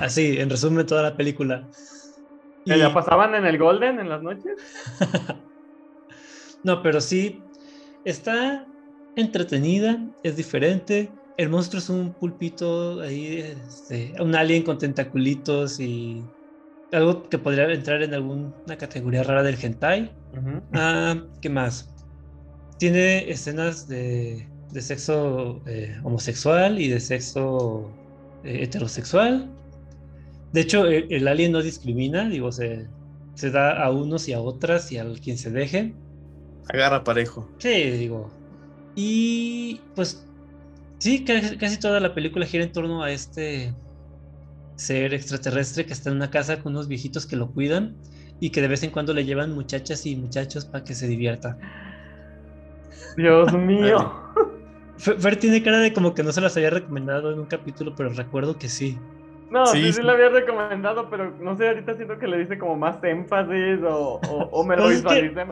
Así, 0.00 0.38
en 0.40 0.50
resumen, 0.50 0.84
toda 0.84 1.02
la 1.04 1.16
película. 1.16 1.68
¿Y... 2.64 2.74
¿La 2.74 2.92
pasaban 2.92 3.36
en 3.36 3.46
el 3.46 3.56
Golden 3.56 4.00
en 4.00 4.08
las 4.08 4.20
noches? 4.20 4.56
no, 6.64 6.82
pero 6.82 7.00
sí, 7.00 7.40
está 8.04 8.66
entretenida, 9.14 10.04
es 10.24 10.36
diferente. 10.36 11.08
El 11.36 11.50
monstruo 11.50 11.78
es 11.78 11.88
un 11.88 12.12
pulpito 12.12 13.00
ahí, 13.00 13.38
este, 13.68 14.12
un 14.20 14.34
alien 14.34 14.64
con 14.64 14.76
tentaculitos 14.76 15.78
y 15.78 16.24
algo 16.92 17.28
que 17.28 17.38
podría 17.38 17.70
entrar 17.72 18.02
en 18.02 18.14
alguna 18.14 18.76
categoría 18.78 19.22
rara 19.22 19.42
del 19.42 19.56
hentai. 19.62 20.10
Ah, 20.72 21.16
¿Qué 21.40 21.48
más? 21.48 21.90
tiene 22.80 23.30
escenas 23.30 23.86
de, 23.86 24.48
sexo 24.80 25.60
eh, 25.66 25.94
homosexual 26.02 26.80
y 26.80 26.88
de 26.88 26.98
sexo 26.98 27.92
eh, 28.42 28.62
heterosexual. 28.62 29.50
De 30.52 30.62
hecho, 30.62 30.86
e, 30.86 31.06
el, 31.10 31.28
alien 31.28 31.52
no 31.52 31.62
discrimina, 31.62 32.26
digo, 32.28 32.50
se, 32.50 32.88
se 33.34 33.50
da 33.50 33.84
a 33.84 33.90
unos 33.90 34.28
y 34.28 34.32
a 34.32 34.40
otras 34.40 34.90
y 34.92 34.98
a 34.98 35.04
quien 35.22 35.36
se 35.36 35.50
deje. 35.50 35.94
Agarra 36.72 37.04
parejo. 37.04 37.46
Sí, 37.58 37.90
digo. 37.90 38.30
Y 38.96 39.82
pues 39.94 40.26
sí, 40.98 41.22
casi, 41.24 41.58
casi 41.58 41.78
toda 41.78 42.00
la 42.00 42.14
película 42.14 42.46
gira 42.46 42.64
en 42.64 42.72
torno 42.72 43.02
a 43.02 43.12
este 43.12 43.74
ser 44.80 45.12
extraterrestre 45.12 45.84
que 45.84 45.92
está 45.92 46.08
en 46.08 46.16
una 46.16 46.30
casa 46.30 46.62
con 46.62 46.72
unos 46.72 46.88
viejitos 46.88 47.26
que 47.26 47.36
lo 47.36 47.50
cuidan 47.50 47.96
y 48.40 48.50
que 48.50 48.62
de 48.62 48.68
vez 48.68 48.82
en 48.82 48.90
cuando 48.90 49.12
le 49.12 49.26
llevan 49.26 49.52
muchachas 49.52 50.06
y 50.06 50.16
muchachos 50.16 50.64
para 50.64 50.82
que 50.84 50.94
se 50.94 51.06
divierta. 51.06 51.58
Dios 53.16 53.52
mío. 53.52 54.12
Fer 54.96 55.36
tiene 55.36 55.62
cara 55.62 55.78
de 55.78 55.92
como 55.92 56.14
que 56.14 56.22
no 56.22 56.32
se 56.32 56.40
las 56.40 56.56
había 56.56 56.70
recomendado 56.70 57.30
en 57.30 57.38
un 57.38 57.46
capítulo, 57.46 57.94
pero 57.94 58.08
recuerdo 58.10 58.58
que 58.58 58.68
sí. 58.68 58.98
No, 59.50 59.66
sí, 59.66 59.92
sí, 59.92 60.02
la 60.02 60.12
había 60.12 60.28
recomendado, 60.28 61.10
pero 61.10 61.30
no 61.40 61.56
sé, 61.56 61.68
ahorita 61.68 61.96
siento 61.96 62.18
que 62.18 62.26
le 62.26 62.38
dice 62.38 62.58
como 62.58 62.76
más 62.76 63.02
énfasis 63.02 63.80
o, 63.82 64.20
o, 64.22 64.64
me 64.64 64.76
lo 64.76 64.84
pues 64.84 65.02
visualicé. 65.02 65.44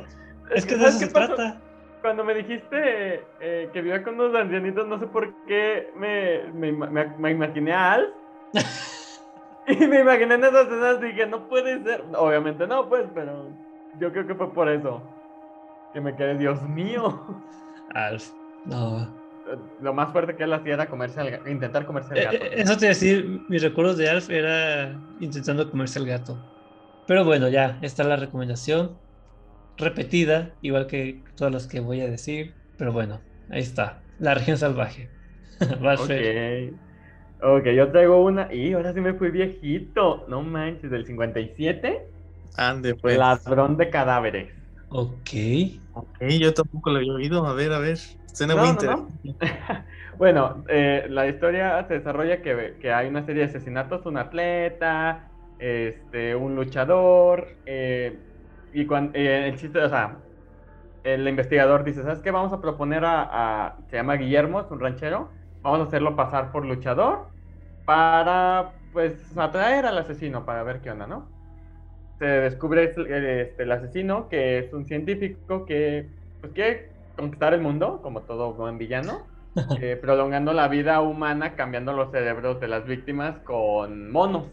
Es 0.54 0.64
que, 0.64 0.76
de 0.76 0.86
eso 0.86 0.98
se 0.98 1.08
trata. 1.08 1.60
Cuando 2.00 2.24
me 2.24 2.32
dijiste 2.32 3.24
eh, 3.40 3.68
que 3.72 3.82
vivía 3.82 4.02
con 4.02 4.14
unos 4.14 4.34
ancianitos, 4.34 4.86
no 4.86 5.00
sé 5.00 5.06
por 5.06 5.34
qué 5.46 5.90
me, 5.96 6.44
me, 6.52 6.72
me, 7.18 7.30
imaginé 7.30 7.72
a 7.72 7.92
Alf. 7.94 8.10
y 9.68 9.86
me 9.86 10.00
imaginé 10.00 10.34
en 10.34 10.44
esas 10.44 10.66
escenas 10.66 10.98
y 11.02 11.06
dije, 11.06 11.26
no 11.26 11.48
puede 11.48 11.82
ser. 11.82 12.04
Obviamente 12.16 12.66
no, 12.66 12.88
pues, 12.88 13.04
pero 13.14 13.50
yo 14.00 14.12
creo 14.12 14.26
que 14.26 14.34
fue 14.34 14.52
por 14.52 14.68
eso. 14.68 15.02
Que 15.92 16.00
me 16.00 16.14
quedé, 16.16 16.36
Dios 16.36 16.62
mío. 16.68 17.42
Alf, 17.94 18.30
no. 18.64 19.16
Lo 19.80 19.94
más 19.94 20.12
fuerte 20.12 20.36
que 20.36 20.44
él 20.44 20.52
hacía 20.52 20.74
era 20.74 20.86
comerse 20.86 21.40
intentar 21.46 21.86
comerse 21.86 22.12
el 22.12 22.18
eh, 22.18 22.24
gato. 22.24 22.36
Eh, 22.36 22.50
eso 22.56 22.76
te 22.76 22.86
a 22.86 22.88
decir, 22.90 23.40
mis 23.48 23.62
recuerdos 23.62 23.96
de 23.96 24.08
Alf 24.08 24.28
era 24.28 25.00
intentando 25.20 25.70
comerse 25.70 25.98
el 25.98 26.06
gato. 26.06 26.38
Pero 27.06 27.24
bueno, 27.24 27.48
ya, 27.48 27.78
está 27.80 28.04
la 28.04 28.16
recomendación. 28.16 28.98
Repetida, 29.78 30.50
igual 30.60 30.86
que 30.86 31.22
todas 31.36 31.52
las 31.52 31.66
que 31.66 31.80
voy 31.80 32.00
a 32.02 32.10
decir. 32.10 32.54
Pero 32.76 32.92
bueno, 32.92 33.20
ahí 33.50 33.60
está. 33.60 34.02
La 34.18 34.34
región 34.34 34.58
salvaje. 34.58 35.08
ok. 35.60 36.87
Ok, 37.42 37.66
yo 37.66 37.90
traigo 37.90 38.24
una. 38.24 38.52
Y 38.52 38.72
ahora 38.72 38.92
sí 38.92 39.00
me 39.00 39.14
fui 39.14 39.30
viejito. 39.30 40.24
No 40.28 40.42
manches, 40.42 40.90
del 40.90 41.06
57. 41.06 42.06
Ande, 42.56 42.94
pues. 42.94 43.16
Ladrón 43.16 43.76
de 43.76 43.90
cadáveres. 43.90 44.52
Ok. 44.88 45.30
Ok, 45.92 46.22
yo 46.40 46.54
tampoco 46.54 46.90
lo 46.90 46.98
había 46.98 47.12
oído. 47.12 47.46
A 47.46 47.54
ver, 47.54 47.72
a 47.72 47.78
ver. 47.78 47.98
Suena 48.32 48.56
muy 48.56 48.68
interesante. 48.68 49.12
bueno, 50.18 50.64
eh, 50.68 51.06
la 51.08 51.26
historia 51.26 51.84
se 51.88 51.94
desarrolla 51.94 52.40
que, 52.40 52.76
que, 52.80 52.92
hay 52.92 53.08
una 53.08 53.24
serie 53.24 53.42
de 53.42 53.48
asesinatos, 53.48 54.06
un 54.06 54.16
atleta, 54.16 55.28
este, 55.58 56.36
un 56.36 56.54
luchador, 56.54 57.48
eh, 57.66 58.16
y 58.72 58.86
cuando, 58.86 59.18
eh, 59.18 59.48
el 59.48 59.56
chiste, 59.56 59.80
o 59.80 59.88
sea, 59.88 60.18
el 61.02 61.26
investigador 61.26 61.82
dice, 61.82 62.02
¿sabes 62.02 62.20
qué? 62.20 62.30
Vamos 62.30 62.52
a 62.52 62.60
proponer 62.60 63.04
a, 63.04 63.22
a, 63.66 63.76
se 63.90 63.96
llama 63.96 64.14
Guillermo, 64.14 64.60
es 64.60 64.70
un 64.70 64.78
ranchero, 64.78 65.30
vamos 65.62 65.80
a 65.80 65.84
hacerlo 65.84 66.16
pasar 66.16 66.52
por 66.52 66.64
luchador 66.64 67.28
para, 67.84 68.72
pues, 68.92 69.36
atraer 69.36 69.86
al 69.86 69.98
asesino 69.98 70.44
para 70.44 70.62
ver 70.62 70.80
qué 70.80 70.90
onda, 70.90 71.06
¿no? 71.06 71.38
se 72.18 72.26
descubre 72.26 72.84
este, 72.84 73.62
el 73.62 73.72
asesino, 73.72 74.28
que 74.28 74.58
es 74.58 74.72
un 74.72 74.86
científico 74.86 75.64
que 75.64 76.08
pues, 76.40 76.52
quiere 76.52 76.90
conquistar 77.16 77.54
el 77.54 77.60
mundo, 77.60 78.00
como 78.02 78.22
todo 78.22 78.54
buen 78.54 78.76
villano, 78.78 79.26
eh, 79.80 79.96
prolongando 80.00 80.52
la 80.52 80.68
vida 80.68 81.00
humana, 81.00 81.54
cambiando 81.54 81.92
los 81.92 82.10
cerebros 82.10 82.60
de 82.60 82.68
las 82.68 82.84
víctimas 82.86 83.38
con 83.40 84.10
monos. 84.10 84.46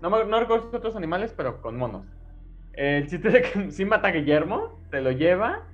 No, 0.00 0.24
no 0.24 0.40
recuerdo 0.40 0.70
otros 0.72 0.96
animales, 0.96 1.34
pero 1.36 1.60
con 1.60 1.76
monos. 1.76 2.06
El 2.72 3.06
chiste 3.06 3.28
es 3.28 3.50
que 3.50 3.70
sí 3.70 3.84
mata 3.84 4.08
a 4.08 4.12
Guillermo, 4.12 4.80
se 4.90 5.02
lo 5.02 5.10
lleva 5.10 5.66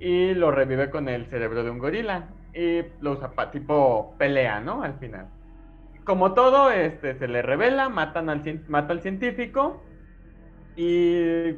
y 0.00 0.34
lo 0.34 0.50
revive 0.50 0.90
con 0.90 1.08
el 1.08 1.26
cerebro 1.26 1.62
de 1.62 1.70
un 1.70 1.78
gorila. 1.78 2.28
Y 2.54 2.82
lo 3.00 3.12
usa 3.12 3.30
tipo 3.50 4.14
pelea, 4.18 4.60
¿no? 4.60 4.82
Al 4.82 4.94
final. 4.94 5.28
Como 6.04 6.32
todo, 6.32 6.70
este, 6.70 7.14
se 7.14 7.28
le 7.28 7.42
revela, 7.42 7.88
matan 7.88 8.30
al, 8.30 8.64
mata 8.68 8.92
al 8.92 9.00
científico 9.00 9.82
y 10.74 11.56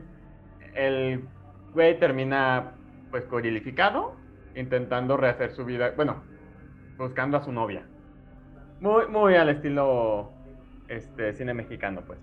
el 0.75 1.25
güey 1.73 1.99
termina 1.99 2.73
pues 3.11 3.25
corilificado, 3.25 4.17
intentando 4.55 5.17
rehacer 5.17 5.53
su 5.53 5.65
vida, 5.65 5.93
bueno, 5.97 6.23
buscando 6.97 7.37
a 7.37 7.45
su 7.45 7.53
novia. 7.53 7.87
Muy, 8.81 9.07
muy 9.09 9.35
al 9.35 9.51
estilo 9.51 10.33
este 10.89 11.33
cine 11.35 11.55
mexicano, 11.55 12.03
pues, 12.07 12.19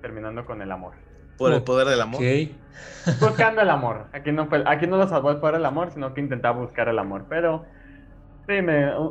terminando 0.00 0.46
con 0.46 0.62
el 0.62 0.72
amor. 0.72 0.94
Por 1.36 1.52
el 1.52 1.62
poder 1.62 1.88
del 1.88 2.00
amor. 2.00 2.20
Buscando 3.20 3.62
el 3.62 3.70
amor. 3.70 4.06
Aquí 4.12 4.32
no, 4.32 4.48
aquí 4.66 4.86
no 4.86 4.96
lo 4.96 5.08
salvó 5.08 5.30
el 5.30 5.38
poder 5.38 5.56
del 5.56 5.66
amor, 5.66 5.90
sino 5.92 6.12
que 6.14 6.20
intentaba 6.20 6.58
buscar 6.58 6.88
el 6.88 6.98
amor. 6.98 7.26
Pero, 7.28 7.64
sí, 8.46 8.54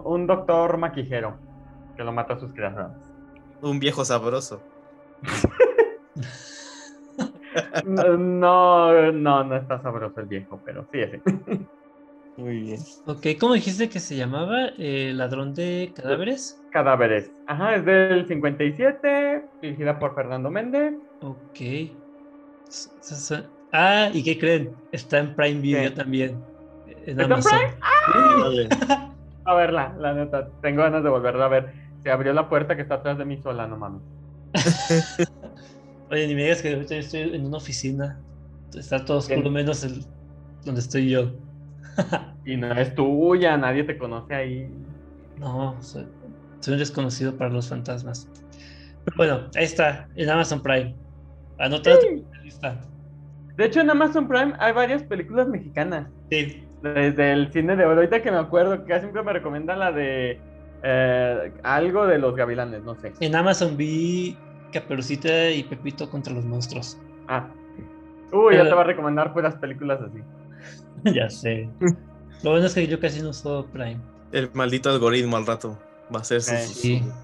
un, 0.03 0.27
doctor 0.27 0.77
maquijero 0.77 1.37
que 1.95 2.03
lo 2.03 2.11
mata 2.11 2.33
a 2.33 2.39
sus 2.39 2.51
criaturas. 2.51 2.91
Un 3.61 3.79
viejo 3.79 4.03
sabroso. 4.03 4.61
No, 7.85 8.17
no, 8.17 9.43
no, 9.43 9.55
está 9.55 9.81
sabroso 9.81 10.19
el 10.19 10.25
viejo, 10.25 10.59
pero 10.65 10.85
sí, 10.91 11.01
así. 11.01 11.21
Muy 12.37 12.59
bien. 12.59 12.79
Ok, 13.05 13.27
¿cómo 13.39 13.53
dijiste 13.53 13.87
que 13.87 14.01
se 14.01 14.17
llamaba? 14.17 14.71
Eh, 14.77 15.13
¿Ladrón 15.13 15.53
de 15.53 15.93
cadáveres? 15.95 16.61
Cadáveres. 16.71 17.31
Ajá, 17.47 17.75
es 17.75 17.85
del 17.85 18.27
57, 18.27 19.45
dirigida 19.61 19.97
por 19.99 20.15
Fernando 20.15 20.51
Méndez. 20.51 20.95
Ok. 21.21 21.95
Ah, 23.71 24.09
¿y 24.13 24.23
qué 24.23 24.37
creen? 24.37 24.75
Está 24.91 25.19
en 25.19 25.35
Prime 25.35 25.61
Video 25.61 25.93
también. 25.93 26.41
En 27.05 27.19
¿Está 27.19 27.35
en 27.35 27.41
Prime? 27.41 27.77
¡Ah! 27.81 29.11
A 29.45 29.53
verla, 29.53 29.95
la 29.99 30.13
neta. 30.13 30.49
Tengo 30.61 30.81
ganas 30.81 31.03
de 31.03 31.09
volverla 31.09 31.45
a 31.45 31.49
ver. 31.49 31.73
Se 32.01 32.09
abrió 32.09 32.33
la 32.33 32.49
puerta 32.49 32.75
que 32.75 32.81
está 32.81 32.95
atrás 32.95 33.17
de 33.17 33.25
mí 33.25 33.37
sola, 33.37 33.67
no 33.67 33.77
mames. 33.77 34.01
Oye, 36.11 36.27
ni 36.27 36.33
me 36.33 36.43
digas 36.43 36.61
que 36.63 36.73
ahorita 36.73 36.95
estoy 36.95 37.21
en 37.21 37.45
una 37.45 37.57
oficina. 37.57 38.19
Está 38.75 39.05
todo 39.05 39.17
oscuro 39.17 39.51
menos 39.51 39.83
el 39.83 40.03
donde 40.63 40.81
estoy 40.81 41.09
yo. 41.09 41.31
y 42.45 42.57
no 42.57 42.71
es 42.73 42.93
tuya, 42.95 43.55
nadie 43.55 43.83
te 43.83 43.97
conoce 43.97 44.33
ahí. 44.33 44.69
No, 45.37 45.77
Soy 45.81 46.05
un 46.67 46.79
desconocido 46.79 47.37
para 47.37 47.51
los 47.51 47.69
fantasmas. 47.69 48.27
Bueno, 49.15 49.49
ahí 49.55 49.65
está, 49.65 50.09
en 50.15 50.29
Amazon 50.29 50.61
Prime. 50.61 50.95
Anota 51.59 51.91
Sí. 52.01 52.23
lista. 52.43 52.79
De 53.57 53.65
hecho, 53.65 53.81
en 53.81 53.89
Amazon 53.89 54.27
Prime 54.27 54.53
hay 54.59 54.73
varias 54.73 55.03
películas 55.03 55.47
mexicanas. 55.47 56.07
Sí. 56.29 56.63
Desde 56.81 57.31
el 57.31 57.51
cine 57.51 57.75
de 57.75 57.85
oro. 57.85 57.95
Ahorita 57.95 58.21
que 58.21 58.31
me 58.31 58.37
acuerdo, 58.37 58.83
que 58.85 58.99
siempre 58.99 59.23
me 59.23 59.33
recomienda 59.33 59.75
la 59.75 59.91
de 59.91 60.39
eh, 60.83 61.51
algo 61.63 62.05
de 62.05 62.19
los 62.19 62.35
gavilanes, 62.35 62.83
no 62.83 62.95
sé. 62.95 63.13
En 63.21 63.35
Amazon 63.35 63.75
vi 63.77 64.37
Caperucita 64.71 65.49
y 65.49 65.63
Pepito 65.63 66.09
contra 66.09 66.33
los 66.33 66.45
monstruos. 66.45 66.99
Ah. 67.27 67.47
Uy, 68.31 68.55
ya 68.55 68.63
te 68.65 68.73
va 68.73 68.81
a 68.81 68.85
recomendar 68.85 69.33
puras 69.33 69.55
películas 69.55 69.99
así. 70.01 70.21
ya 71.15 71.29
sé. 71.29 71.69
Lo 72.43 72.51
bueno 72.51 72.65
es 72.67 72.73
que 72.75 72.85
yo 72.85 72.99
casi 72.99 73.21
no 73.21 73.29
uso 73.29 73.65
Prime. 73.71 73.97
El 74.31 74.51
maldito 74.53 74.89
algoritmo 74.89 75.37
al 75.37 75.47
rato 75.47 75.79
va 76.13 76.19
a 76.19 76.23
ser 76.23 76.41
su. 76.41 76.53
Eh, 76.53 76.59
su- 76.67 76.73
sí. 76.73 77.03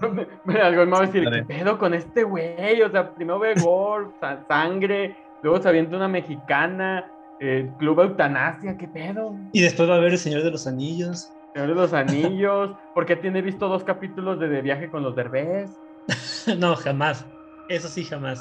Algo 0.62 0.84
me 0.86 0.90
va 0.92 0.98
a 0.98 1.06
decir. 1.06 1.28
¿qué 1.30 1.42
pedo 1.44 1.78
con 1.78 1.94
este 1.94 2.24
güey? 2.24 2.82
O 2.82 2.90
sea, 2.90 3.14
primero 3.14 3.38
ve 3.38 3.54
gore, 3.54 4.06
sa- 4.20 4.44
sangre, 4.48 5.16
luego 5.42 5.60
se 5.60 5.68
avienta 5.68 5.96
una 5.96 6.08
mexicana, 6.08 7.10
eh, 7.40 7.70
Club 7.78 8.00
Eutanasia, 8.00 8.76
¿qué 8.76 8.88
pedo? 8.88 9.34
Y 9.52 9.62
después 9.62 9.88
va 9.88 9.96
a 9.96 10.00
ver 10.00 10.12
El 10.12 10.18
Señor 10.18 10.42
de 10.42 10.50
los 10.50 10.66
Anillos. 10.66 11.30
Señor 11.54 11.68
de 11.68 11.74
los 11.74 11.92
Anillos, 11.92 12.70
¿por 12.94 13.04
qué 13.06 13.16
tiene 13.16 13.42
visto 13.42 13.68
dos 13.68 13.84
capítulos 13.84 14.38
de, 14.40 14.48
de 14.48 14.62
viaje 14.62 14.88
con 14.90 15.02
los 15.02 15.14
derbés? 15.14 15.70
no, 16.58 16.74
jamás. 16.76 17.24
Eso 17.68 17.88
sí, 17.88 18.04
jamás. 18.04 18.40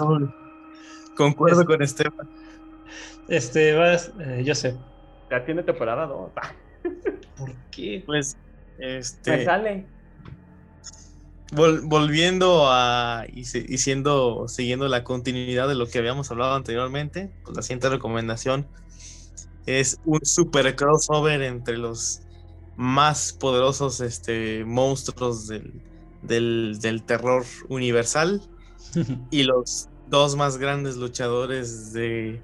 Concuerdo 1.18 1.62
Es- 1.62 1.68
con 1.68 1.82
Esteban. 1.82 2.30
Este, 3.28 3.74
vas, 3.76 4.12
eh, 4.20 4.44
yo 4.44 4.56
sé. 4.56 4.76
Ya 5.30 5.46
tiene 5.46 5.64
temporada 5.64 6.06
2. 6.08 6.32
¿Por 7.38 7.52
qué? 7.72 8.04
Pues, 8.06 8.36
Me 8.78 8.98
este. 8.98 9.46
sale. 9.46 9.86
Vol- 11.52 11.82
volviendo 11.88 12.68
a. 12.72 13.26
Y, 13.32 13.45
se- 13.45 13.66
y 13.68 13.78
siendo. 13.80 14.47
Siguiendo 14.47 14.88
la 14.88 15.04
continuidad 15.04 15.68
de 15.68 15.76
lo 15.76 15.88
que 15.88 15.99
habíamos 15.99 16.32
hablado 16.32 16.56
anteriormente, 16.56 17.32
pues 17.43 17.56
la 17.56 17.64
siguiente 17.64 17.89
recomendación 17.89 18.70
es 19.66 19.99
un 20.06 20.20
super 20.26 20.76
crossover 20.76 21.41
entre 21.43 21.78
los 21.78 22.22
más 22.76 23.34
poderosos 23.34 24.02
este, 24.02 24.66
monstruos 24.66 25.47
del, 25.47 25.84
del, 26.22 26.80
del 26.82 27.04
terror 27.06 27.45
universal 27.70 28.41
y 29.30 29.43
los 29.43 29.89
dos 30.08 30.36
más 30.36 30.58
grandes 30.58 30.97
luchadores 30.97 31.93
de, 31.93 32.43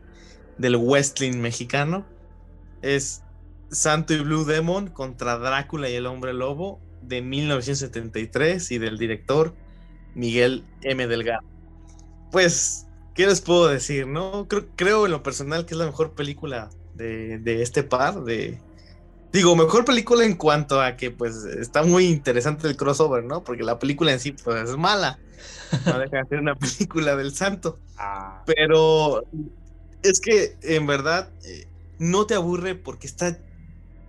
del 0.57 0.77
wrestling 0.77 1.37
mexicano. 1.39 2.05
Es 2.81 3.23
Santo 3.71 4.13
y 4.13 4.19
Blue 4.21 4.45
Demon 4.45 4.89
contra 4.89 5.37
Drácula 5.37 5.89
y 5.89 5.95
el 5.95 6.05
Hombre 6.07 6.33
Lobo 6.33 6.86
de 7.07 7.21
1973 7.21 8.71
y 8.71 8.77
del 8.77 8.97
director 8.97 9.53
Miguel 10.15 10.65
M. 10.81 11.07
Delgado. 11.07 11.45
Pues, 12.31 12.87
¿qué 13.13 13.27
les 13.27 13.41
puedo 13.41 13.67
decir? 13.67 14.07
No? 14.07 14.47
Creo, 14.47 14.67
creo 14.75 15.05
en 15.05 15.11
lo 15.11 15.23
personal 15.23 15.65
que 15.65 15.73
es 15.73 15.77
la 15.77 15.85
mejor 15.85 16.13
película 16.13 16.69
de, 16.95 17.37
de 17.39 17.61
este 17.61 17.83
par. 17.83 18.23
De, 18.23 18.59
digo, 19.31 19.55
mejor 19.55 19.85
película 19.85 20.25
en 20.25 20.35
cuanto 20.35 20.81
a 20.81 20.95
que 20.97 21.11
pues 21.11 21.45
está 21.45 21.83
muy 21.83 22.05
interesante 22.07 22.67
el 22.67 22.75
crossover, 22.75 23.23
¿no? 23.23 23.43
Porque 23.43 23.63
la 23.63 23.79
película 23.79 24.11
en 24.11 24.19
sí 24.19 24.31
pues 24.31 24.69
es 24.69 24.77
mala. 24.77 25.19
No 25.85 25.99
deja 25.99 26.17
de 26.17 26.29
ser 26.29 26.39
una 26.39 26.55
película 26.55 27.15
del 27.15 27.33
santo. 27.33 27.79
Ah, 27.97 28.43
Pero 28.45 29.23
es 30.03 30.19
que 30.19 30.57
en 30.61 30.87
verdad 30.87 31.29
eh, 31.45 31.67
no 31.99 32.25
te 32.25 32.35
aburre 32.35 32.75
porque 32.75 33.07
está 33.07 33.39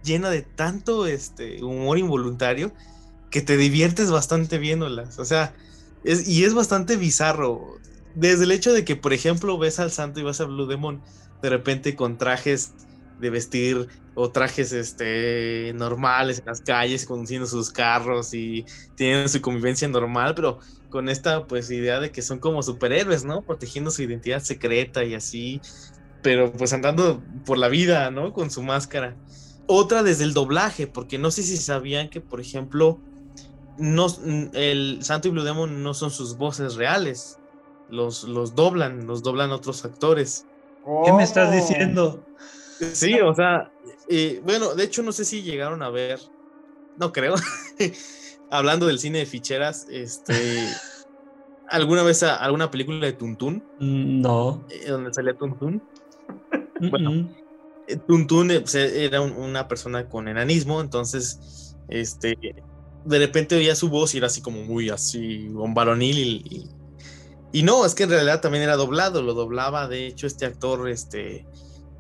llena 0.03 0.31
de 0.31 0.43
tanto 0.43 1.07
este 1.07 1.63
humor 1.63 1.99
involuntario 1.99 2.73
que 3.31 3.43
te 3.43 3.57
diviertes 3.57 4.11
bastante 4.11 4.59
viéndolas. 4.59 5.19
O 5.19 5.25
sea, 5.25 5.55
es, 6.05 6.29
y 6.29 6.45
es 6.45 6.55
bastante 6.55 6.97
bizarro. 6.97 7.79
Desde 8.15 8.45
el 8.45 8.53
hecho 8.53 8.73
de 8.73 8.85
que, 8.85 8.97
por 8.97 9.13
ejemplo, 9.13 9.59
ves 9.59 9.79
al 9.79 9.91
santo 9.91 10.21
y 10.21 10.23
vas 10.23 10.41
a 10.41 10.45
Blue 10.45 10.67
Demon 10.67 11.03
de 11.43 11.51
repente 11.51 11.95
con 11.95 12.19
trajes 12.19 12.73
de 13.21 13.31
vestir 13.31 13.89
o 14.15 14.31
trajes 14.31 14.73
este 14.73 15.73
normales 15.75 16.41
en 16.41 16.47
las 16.47 16.61
calles 16.61 17.07
conduciendo 17.07 17.47
sus 17.47 17.71
carros 17.71 18.35
y 18.35 18.65
tienen 18.97 19.29
su 19.29 19.41
convivencia 19.41 19.87
normal, 19.89 20.35
pero 20.35 20.59
con 20.91 21.09
esta 21.09 21.47
pues 21.47 21.71
idea 21.71 22.01
de 22.01 22.11
que 22.11 22.23
son 22.23 22.39
como 22.39 22.63
superhéroes, 22.63 23.25
¿no? 23.25 23.43
Protegiendo 23.43 23.91
su 23.91 24.03
identidad 24.03 24.43
secreta 24.43 25.05
y 25.05 25.15
así, 25.15 25.61
pero 26.23 26.53
pues 26.53 26.73
andando 26.73 27.23
por 27.45 27.59
la 27.59 27.69
vida, 27.69 28.11
¿no? 28.11 28.33
Con 28.33 28.51
su 28.51 28.63
máscara. 28.63 29.17
Otra 29.71 30.03
desde 30.03 30.25
el 30.25 30.33
doblaje, 30.33 30.87
porque 30.87 31.19
no 31.19 31.31
sé 31.31 31.43
si 31.43 31.59
sabían 31.59 32.09
que, 32.09 32.21
por 32.23 32.41
ejemplo, 32.41 33.03
no, 33.77 34.07
el 34.55 35.01
Santo 35.03 35.29
y 35.29 35.31
Blue 35.31 35.45
Demon 35.45 35.83
no 35.83 35.93
son 35.95 36.11
sus 36.11 36.37
voces 36.39 36.75
reales, 36.77 37.39
los, 37.87 38.23
los 38.25 38.55
doblan, 38.55 39.07
los 39.07 39.23
doblan 39.23 39.51
otros 39.53 39.85
actores. 39.85 40.47
¿Qué 41.05 41.13
me 41.13 41.23
estás 41.23 41.51
¿cómo? 41.51 41.61
diciendo? 41.61 42.27
Sí, 42.95 43.15
o 43.21 43.35
sea, 43.35 43.71
eh, 44.09 44.41
bueno, 44.43 44.75
de 44.75 44.85
hecho 44.85 45.03
no 45.03 45.13
sé 45.13 45.25
si 45.25 45.43
llegaron 45.43 45.83
a 45.83 45.91
ver, 45.91 46.21
no 46.97 47.13
creo, 47.13 47.35
hablando 48.51 48.87
del 48.87 48.99
cine 48.99 49.19
de 49.19 49.27
ficheras, 49.27 49.87
este, 49.89 50.33
¿alguna 51.69 52.03
vez 52.03 52.23
a- 52.23 52.37
alguna 52.37 52.71
película 52.71 53.05
de 53.07 53.13
Tuntún, 53.13 53.69
Mm, 53.79 54.23
No. 54.23 54.65
eh, 54.71 54.89
donde 54.89 55.13
salía 55.13 55.37
Tuntún? 55.37 55.87
Mm, 56.81 56.91
Bueno. 56.91 57.11
Eh, 57.89 57.97
Tuntún 58.07 58.51
eh, 58.51 58.61
pues, 58.61 58.75
eh, 58.75 59.05
era 59.07 59.21
un- 59.21 59.33
una 59.33 59.67
persona 59.67 60.09
con 60.09 60.29
enanismo, 60.29 60.81
entonces, 60.81 61.75
este, 61.89 62.37
de 63.05 63.19
repente 63.19 63.57
oía 63.57 63.75
su 63.75 63.89
voz 63.89 64.15
y 64.15 64.19
era 64.19 64.27
así 64.27 64.43
como 64.43 64.63
muy 64.63 64.91
así, 64.91 65.49
un 65.49 65.75
varonil 65.75 66.19
y, 66.19 66.43
y, 66.51 66.71
y 67.61 67.63
no, 67.63 67.87
es 67.87 67.95
que 67.95 68.03
en 68.05 68.11
realidad 68.11 68.41
también 68.43 68.63
era 68.65 68.77
doblado, 68.77 69.23
lo 69.23 69.35
doblaba, 69.35 69.89
de 69.89 70.07
hecho, 70.07 70.27
este 70.27 70.45
actor, 70.45 70.89
este, 70.89 71.47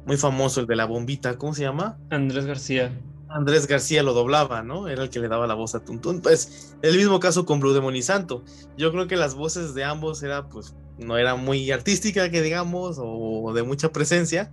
muy 0.04 0.16
famoso, 0.18 0.60
el 0.60 0.66
de 0.66 0.76
la 0.76 0.84
bombita, 0.84 1.38
¿cómo 1.38 1.54
se 1.54 1.62
llama? 1.62 1.98
Andrés 2.10 2.44
García. 2.44 2.92
Andrés 3.30 3.66
García 3.66 4.02
lo 4.02 4.14
doblaba, 4.14 4.62
¿no? 4.62 4.88
Era 4.88 5.02
el 5.02 5.10
que 5.10 5.20
le 5.20 5.28
daba 5.28 5.46
la 5.46 5.52
voz 5.54 5.74
a 5.74 5.84
Tuntún. 5.84 6.22
Pues 6.22 6.74
el 6.80 6.96
mismo 6.96 7.20
caso 7.20 7.44
con 7.44 7.60
Blue 7.60 7.74
Demon 7.74 7.94
y 7.94 8.00
Santo. 8.00 8.42
Yo 8.78 8.90
creo 8.90 9.06
que 9.06 9.16
las 9.16 9.34
voces 9.34 9.74
de 9.74 9.84
ambos 9.84 10.22
era, 10.22 10.48
pues, 10.48 10.74
no 10.98 11.18
era 11.18 11.34
muy 11.36 11.70
artística, 11.70 12.30
que 12.30 12.40
digamos, 12.40 12.96
o 12.98 13.52
de 13.54 13.62
mucha 13.64 13.90
presencia, 13.92 14.50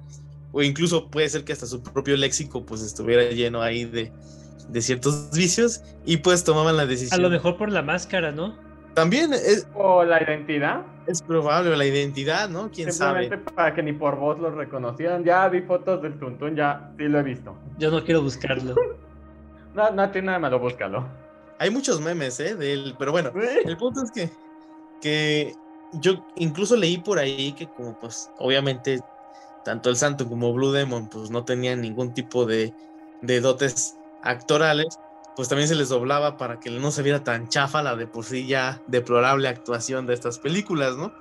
o 0.56 0.64
incluso 0.64 1.10
puede 1.10 1.28
ser 1.28 1.44
que 1.44 1.52
hasta 1.54 1.66
su 1.66 1.84
propio 1.84 2.16
léxico, 2.16 2.66
pues, 2.66 2.82
estuviera 2.82 3.24
lleno 3.30 3.62
ahí 3.62 3.84
de, 3.84 4.12
de 4.70 4.82
ciertos 4.82 5.30
vicios, 5.36 5.82
y 6.06 6.18
pues 6.18 6.44
tomaban 6.46 6.78
la 6.78 6.84
A 6.84 6.86
decisión. 6.88 7.22
lo 7.22 7.30
mejor 7.30 7.58
por 7.58 7.70
la 7.70 7.82
máscara, 7.82 8.32
¿no? 8.32 8.56
También 8.94 9.34
es, 9.34 9.68
¿O 9.74 10.06
la 10.06 10.24
identidad? 10.24 10.86
es 11.08 11.22
probable 11.22 11.76
la 11.76 11.86
identidad, 11.86 12.48
¿no? 12.48 12.72
¿Quién 12.72 12.92
Simplemente 12.94 13.36
sabe? 13.36 13.52
para 13.54 13.74
que 13.76 13.84
ni 13.84 13.92
por 13.92 14.16
voz 14.16 14.40
lo 14.40 14.50
reconocieran. 14.52 15.26
Ya 15.26 15.48
vi 15.50 15.62
fotos 15.62 16.02
del 16.02 16.18
Tuntún, 16.18 16.56
ya 16.56 16.94
sí 16.98 17.04
lo 17.04 17.20
he 17.20 17.24
visto. 17.24 17.58
Yo 17.78 17.92
no 17.92 18.04
quiero 18.04 18.22
buscarlo. 18.22 18.74
No, 19.76 19.92
no 19.92 20.10
tiene 20.10 20.28
nada 20.28 20.40
malo, 20.40 20.58
búscalo. 20.58 21.06
Hay 21.60 21.70
muchos 21.70 22.00
memes, 22.00 22.40
¿eh? 22.40 22.56
De 22.56 22.72
él, 22.72 22.96
pero 22.98 23.12
bueno, 23.12 23.34
El 23.66 23.76
punto 23.76 24.02
es 24.04 24.10
que, 24.10 24.30
que 25.02 25.54
yo 26.00 26.26
incluso 26.38 26.78
leí 26.78 26.98
por 26.98 27.20
ahí 27.20 27.52
que 27.52 27.68
como 27.68 28.00
pues 28.00 28.32
obviamente 28.38 29.02
tanto 29.66 29.92
el 29.92 29.98
Santo 29.98 30.28
como 30.30 30.54
Blue 30.54 30.72
Demon 30.74 31.10
pues 31.10 31.32
no 31.32 31.46
tenían 31.46 31.82
ningún 31.82 32.14
tipo 32.16 32.46
de, 32.48 32.76
de 33.22 33.42
dotes 33.42 34.00
actorales, 34.22 35.02
pues 35.36 35.50
también 35.50 35.68
se 35.70 35.76
les 35.76 35.90
doblaba 35.90 36.38
para 36.38 36.60
que 36.60 36.72
no 36.72 36.92
se 36.92 37.04
viera 37.04 37.24
tan 37.26 37.50
chafa 37.50 37.84
la 37.84 37.98
de 37.98 38.08
por 38.08 38.26
sí 38.26 38.48
ya 38.48 38.84
deplorable 38.88 39.50
actuación 39.50 40.08
de 40.08 40.16
estas 40.16 40.40
películas, 40.40 40.98
¿no? 40.98 41.18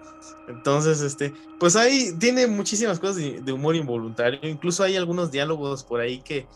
Entonces, 0.46 1.00
este, 1.00 1.34
pues 1.58 1.76
ahí 1.76 2.16
tiene 2.18 2.46
muchísimas 2.46 3.00
cosas 3.00 3.16
de, 3.16 3.40
de 3.42 3.52
humor 3.52 3.76
involuntario, 3.76 4.40
incluso 4.48 4.82
hay 4.84 4.96
algunos 4.96 5.30
diálogos 5.30 5.84
por 5.84 6.00
ahí 6.00 6.22
que, 6.22 6.50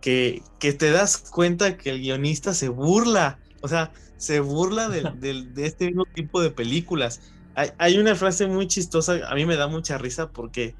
que, 0.00 0.42
que 0.58 0.72
te 0.72 0.90
das 0.90 1.18
cuenta 1.30 1.76
que 1.76 1.90
el 1.90 2.00
guionista 2.00 2.54
se 2.54 2.68
burla, 2.68 3.40
o 3.62 3.68
sea, 3.68 3.92
se 4.16 4.40
burla 4.40 4.88
del- 4.88 5.12
del- 5.20 5.52
de, 5.54 5.66
este 5.66 5.86
mismo 5.86 6.04
tipo 6.14 6.40
de 6.40 6.50
películas. 6.50 7.20
Hay, 7.54 7.70
hay 7.78 7.98
una 7.98 8.14
frase 8.16 8.46
muy 8.46 8.66
chistosa, 8.68 9.20
a 9.28 9.34
mí 9.34 9.46
me 9.46 9.56
da 9.56 9.68
mucha 9.68 9.98
risa 9.98 10.30
porque 10.32 10.76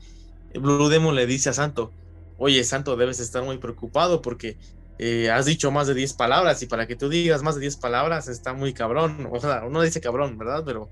Blue 0.58 0.88
Demon 0.88 1.14
le 1.14 1.26
dice 1.26 1.50
a 1.50 1.52
Santo, 1.54 1.94
oye 2.36 2.64
Santo, 2.64 2.96
debes 2.96 3.20
estar 3.20 3.42
muy 3.44 3.58
preocupado 3.58 4.22
porque 4.22 4.58
eh, 4.98 5.30
has 5.30 5.46
dicho 5.46 5.70
más 5.70 5.86
de 5.86 5.94
10 5.94 6.14
palabras 6.14 6.62
y 6.62 6.66
para 6.66 6.86
que 6.86 6.96
tú 6.96 7.08
digas 7.08 7.42
más 7.42 7.54
de 7.56 7.62
10 7.62 7.76
palabras 7.76 8.28
está 8.28 8.54
muy 8.54 8.74
cabrón. 8.74 9.28
O 9.32 9.40
sea, 9.40 9.64
uno 9.66 9.82
dice 9.82 10.00
cabrón, 10.00 10.38
¿verdad? 10.38 10.62
Pero, 10.66 10.90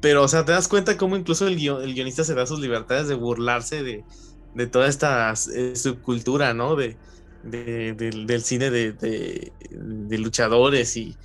pero 0.00 0.22
o 0.24 0.28
sea, 0.28 0.44
te 0.44 0.52
das 0.52 0.68
cuenta 0.68 0.96
cómo 0.96 1.16
incluso 1.16 1.46
el, 1.46 1.54
el 1.54 1.94
guionista 1.94 2.24
se 2.24 2.34
da 2.34 2.46
sus 2.46 2.60
libertades 2.60 3.08
de 3.08 3.14
burlarse 3.14 3.82
de, 3.82 4.06
de 4.54 4.66
toda 4.66 4.88
esta 4.88 5.32
eh, 5.54 5.76
subcultura, 5.76 6.54
¿no? 6.54 6.76
De, 6.76 6.98
de- 7.42 7.94
del, 7.94 8.42
cine 8.42 8.70
de 8.70 10.18
luchadores 10.18 10.96
y, 10.96 11.18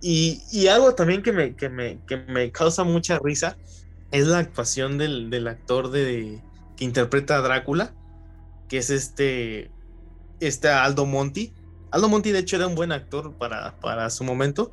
y, 0.00 0.42
y 0.50 0.68
algo 0.68 0.94
también 0.94 1.22
que 1.22 1.32
me, 1.32 1.56
que, 1.56 1.68
me, 1.68 2.04
que 2.06 2.16
me 2.18 2.52
causa 2.52 2.84
mucha 2.84 3.18
risa 3.18 3.58
es 4.10 4.26
la 4.26 4.38
actuación 4.38 4.98
del, 4.98 5.30
del 5.30 5.48
actor 5.48 5.90
de, 5.90 6.44
que 6.80 6.86
interpreta 6.86 7.36
a 7.36 7.42
Drácula, 7.42 7.94
que 8.68 8.78
es 8.78 8.88
este, 8.88 9.70
este 10.40 10.68
Aldo 10.70 11.04
Monti. 11.04 11.52
Aldo 11.90 12.08
Monti, 12.08 12.32
de 12.32 12.38
hecho, 12.38 12.56
era 12.56 12.66
un 12.66 12.74
buen 12.74 12.90
actor 12.90 13.34
para, 13.36 13.78
para 13.80 14.08
su 14.08 14.24
momento. 14.24 14.72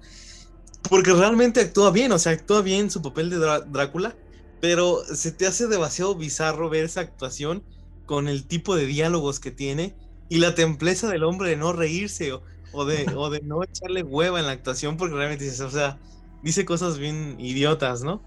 porque 0.89 1.11
realmente 1.13 1.59
actúa 1.59 1.91
bien, 1.91 2.13
o 2.13 2.19
sea, 2.19 2.31
actúa 2.31 2.61
bien 2.61 2.89
su 2.89 3.01
papel 3.01 3.29
de 3.29 3.37
Drácula, 3.37 4.15
pero 4.61 5.03
se 5.03 5.33
te 5.33 5.47
hace 5.47 5.67
demasiado 5.67 6.15
bizarro 6.15 6.69
ver 6.69 6.85
esa 6.85 7.01
actuación 7.01 7.63
con 8.05 8.29
el 8.29 8.47
tipo 8.47 8.75
de 8.77 8.85
diálogos 8.85 9.41
que 9.41 9.51
tiene 9.51 9.97
y 10.29 10.37
la 10.39 10.55
templeza 10.55 11.09
del 11.09 11.25
hombre 11.25 11.49
de 11.49 11.57
no 11.57 11.73
reírse 11.73 12.31
o, 12.71 12.85
de, 12.85 13.05
o 13.17 13.29
de 13.29 13.41
no 13.41 13.63
echarle 13.63 14.03
hueva 14.03 14.39
en 14.39 14.45
la 14.45 14.53
actuación, 14.53 14.95
porque 14.95 15.15
realmente 15.15 15.43
dices, 15.43 15.59
o 15.61 15.71
sea, 15.71 15.99
dice 16.41 16.63
cosas 16.63 16.99
bien 16.99 17.35
idiotas, 17.39 18.03
¿no? 18.03 18.23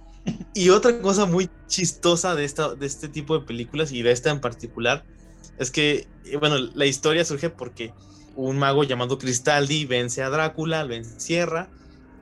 Y 0.55 0.71
otra 0.71 1.01
cosa 1.01 1.27
muy 1.27 1.49
chistosa 1.67 2.35
de, 2.35 2.45
esta, 2.45 2.75
de 2.75 2.87
este 2.87 3.09
tipo 3.09 3.39
de 3.39 3.47
películas 3.47 3.93
y 3.93 4.03
de 4.03 4.13
esta 4.13 4.31
en 4.31 4.41
particular 4.41 5.05
es 5.59 5.71
que, 5.71 6.09
eh, 6.25 6.37
bueno, 6.39 6.57
la 6.75 6.87
historia 6.87 7.25
surge 7.25 7.51
porque 7.51 7.93
un 8.35 8.59
mago 8.59 8.85
llamado 8.85 9.19
Cristaldi 9.19 9.85
vence 9.85 10.23
a 10.23 10.31
Drácula, 10.31 10.85
lo 10.85 10.95
encierra. 10.95 11.69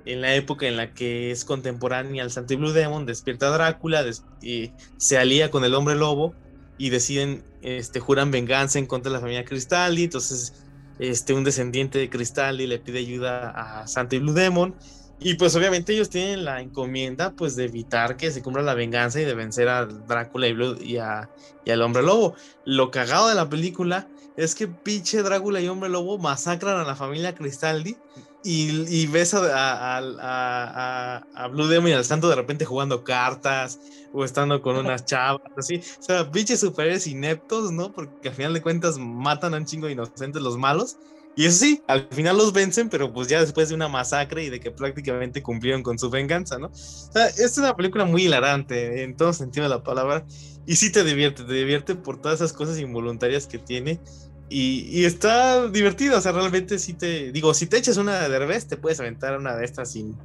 En 0.05 0.23
la 0.23 0.35
época 0.35 0.67
en 0.67 0.77
la 0.77 0.95
que 0.95 1.31
es 1.31 1.45
contemporánea 1.45 2.23
al 2.23 2.31
Santo 2.31 2.57
Blue 2.57 2.73
Demon, 2.73 3.05
despierta 3.05 3.49
a 3.49 3.51
Drácula, 3.51 4.05
y 4.43 4.73
se 4.97 5.19
alía 5.19 5.51
con 5.51 5.65
el 5.65 5.75
hombre 5.75 5.97
lobo 5.97 6.35
y 6.79 6.89
deciden, 6.89 7.45
este, 7.63 8.01
juran 8.01 8.31
venganza 8.31 8.79
en 8.79 8.87
contra 8.87 9.11
de 9.11 9.15
la 9.15 9.21
familia 9.21 9.45
Cristaldi. 9.45 10.05
Entonces, 10.05 10.55
este, 10.99 11.35
un 11.35 11.45
descendiente 11.45 11.99
de 11.99 12.09
Cristaldi 12.09 12.67
le 12.67 12.79
pide 12.79 13.01
ayuda 13.01 13.51
a 13.51 13.87
Santo 13.87 14.19
Blue 14.19 14.33
Demon 14.33 14.75
y 15.21 15.35
pues 15.35 15.57
obviamente 15.57 15.93
ellos 15.93 16.11
tienen 16.11 16.45
la 16.45 16.61
encomienda 16.61 17.33
pues 17.33 17.57
de 17.57 17.65
evitar 17.65 18.17
que 18.17 18.31
se 18.31 18.43
cumpla 18.43 18.63
la 18.63 18.75
venganza 18.75 19.21
y 19.21 19.25
de 19.25 19.35
vencer 19.35 19.69
a 19.69 19.85
Drácula 19.85 20.47
y, 20.47 20.97
a, 20.99 21.29
y 21.65 21.71
al 21.71 21.83
hombre 21.83 22.03
lobo. 22.03 22.35
Lo 22.65 22.91
cagado 22.91 23.29
de 23.29 23.35
la 23.35 23.49
película 23.49 24.07
es 24.37 24.55
que 24.55 24.69
pinche 24.69 25.23
Drácula 25.23 25.61
y 25.61 25.69
hombre 25.69 25.91
lobo 25.91 26.19
masacran 26.19 26.79
a 26.79 26.85
la 26.85 26.95
familia 26.95 27.35
Cristaldi 27.35 27.97
y, 28.45 29.07
ves 29.09 29.35
a, 29.35 29.99
a, 29.99 31.49
Blue 31.49 31.67
Demon 31.67 31.91
y 31.91 31.95
al 31.95 32.05
santo 32.05 32.29
de 32.29 32.37
repente 32.37 32.65
jugando 32.65 33.03
cartas 33.03 33.81
o 34.13 34.25
estando 34.25 34.63
con 34.63 34.77
unas 34.77 35.05
chavas, 35.05 35.43
así. 35.57 35.83
O 35.99 36.03
sea, 36.03 36.31
pinches 36.31 36.61
superhéroes 36.61 37.09
ineptos, 37.09 37.73
¿no? 37.73 37.93
Porque 37.93 38.29
al 38.29 38.35
final 38.35 38.55
de 38.55 38.63
cuentas 38.63 38.97
matan 38.97 39.55
a 39.55 39.57
un 39.57 39.67
chingo 39.67 39.87
de 39.87 39.95
inocentes 39.95 40.41
los 40.41 40.57
malos 40.57 40.97
y 41.39 41.47
eso 41.47 41.65
sí, 41.65 41.85
al 41.87 42.09
final 42.11 42.37
los 42.37 42.53
vencen, 42.53 42.89
pero 42.89 43.13
pues 43.13 43.29
ya 43.29 43.41
después 43.41 43.69
de 43.69 43.77
una 43.77 43.87
masacre 43.87 44.43
y 44.43 44.51
de 44.51 44.59
que 44.59 44.73
prácticamente 44.73 45.41
cumplieron 45.41 45.85
con 45.85 45.97
su 45.97 46.11
venganza, 46.11 46.59
¿no? 46.59 46.67
O 46.67 46.73
sea, 46.75 47.29
es 47.29 47.57
una 47.59 47.77
película 47.77 48.05
muy 48.05 48.25
hilarante 48.25 49.05
en 49.05 49.17
todo 49.17 49.33
sentido 49.33 49.63
de 49.63 49.69
la 49.69 49.85
palabra. 49.85 50.25
Y 50.67 50.75
sí 50.75 50.91
te 50.91 51.05
divierte, 51.05 51.45
te 51.45 51.53
divierte 51.53 51.95
por 51.95 52.21
todas 52.21 52.41
esas 52.41 52.53
cosas 52.53 52.81
involuntarias 52.81 53.47
que 53.47 53.59
tiene. 53.59 54.01
Y, 54.49 55.05
está 55.05 55.69
divertido, 55.69 56.19
o 56.19 56.21
sea, 56.21 56.33
realmente 56.33 56.77
sí 56.81 56.95
te... 56.95 57.31
Digo, 57.31 57.55
si 57.55 57.69
te 57.69 57.79
echas 57.79 57.99
una 57.99 58.19
de 58.19 58.29
Derbez, 58.31 58.67
te 58.67 58.77
puedes 58.77 58.99
aventar 58.99 59.39
una 59.39 59.55
de 59.55 59.65
estas 59.65 59.93
sin, 59.93 60.17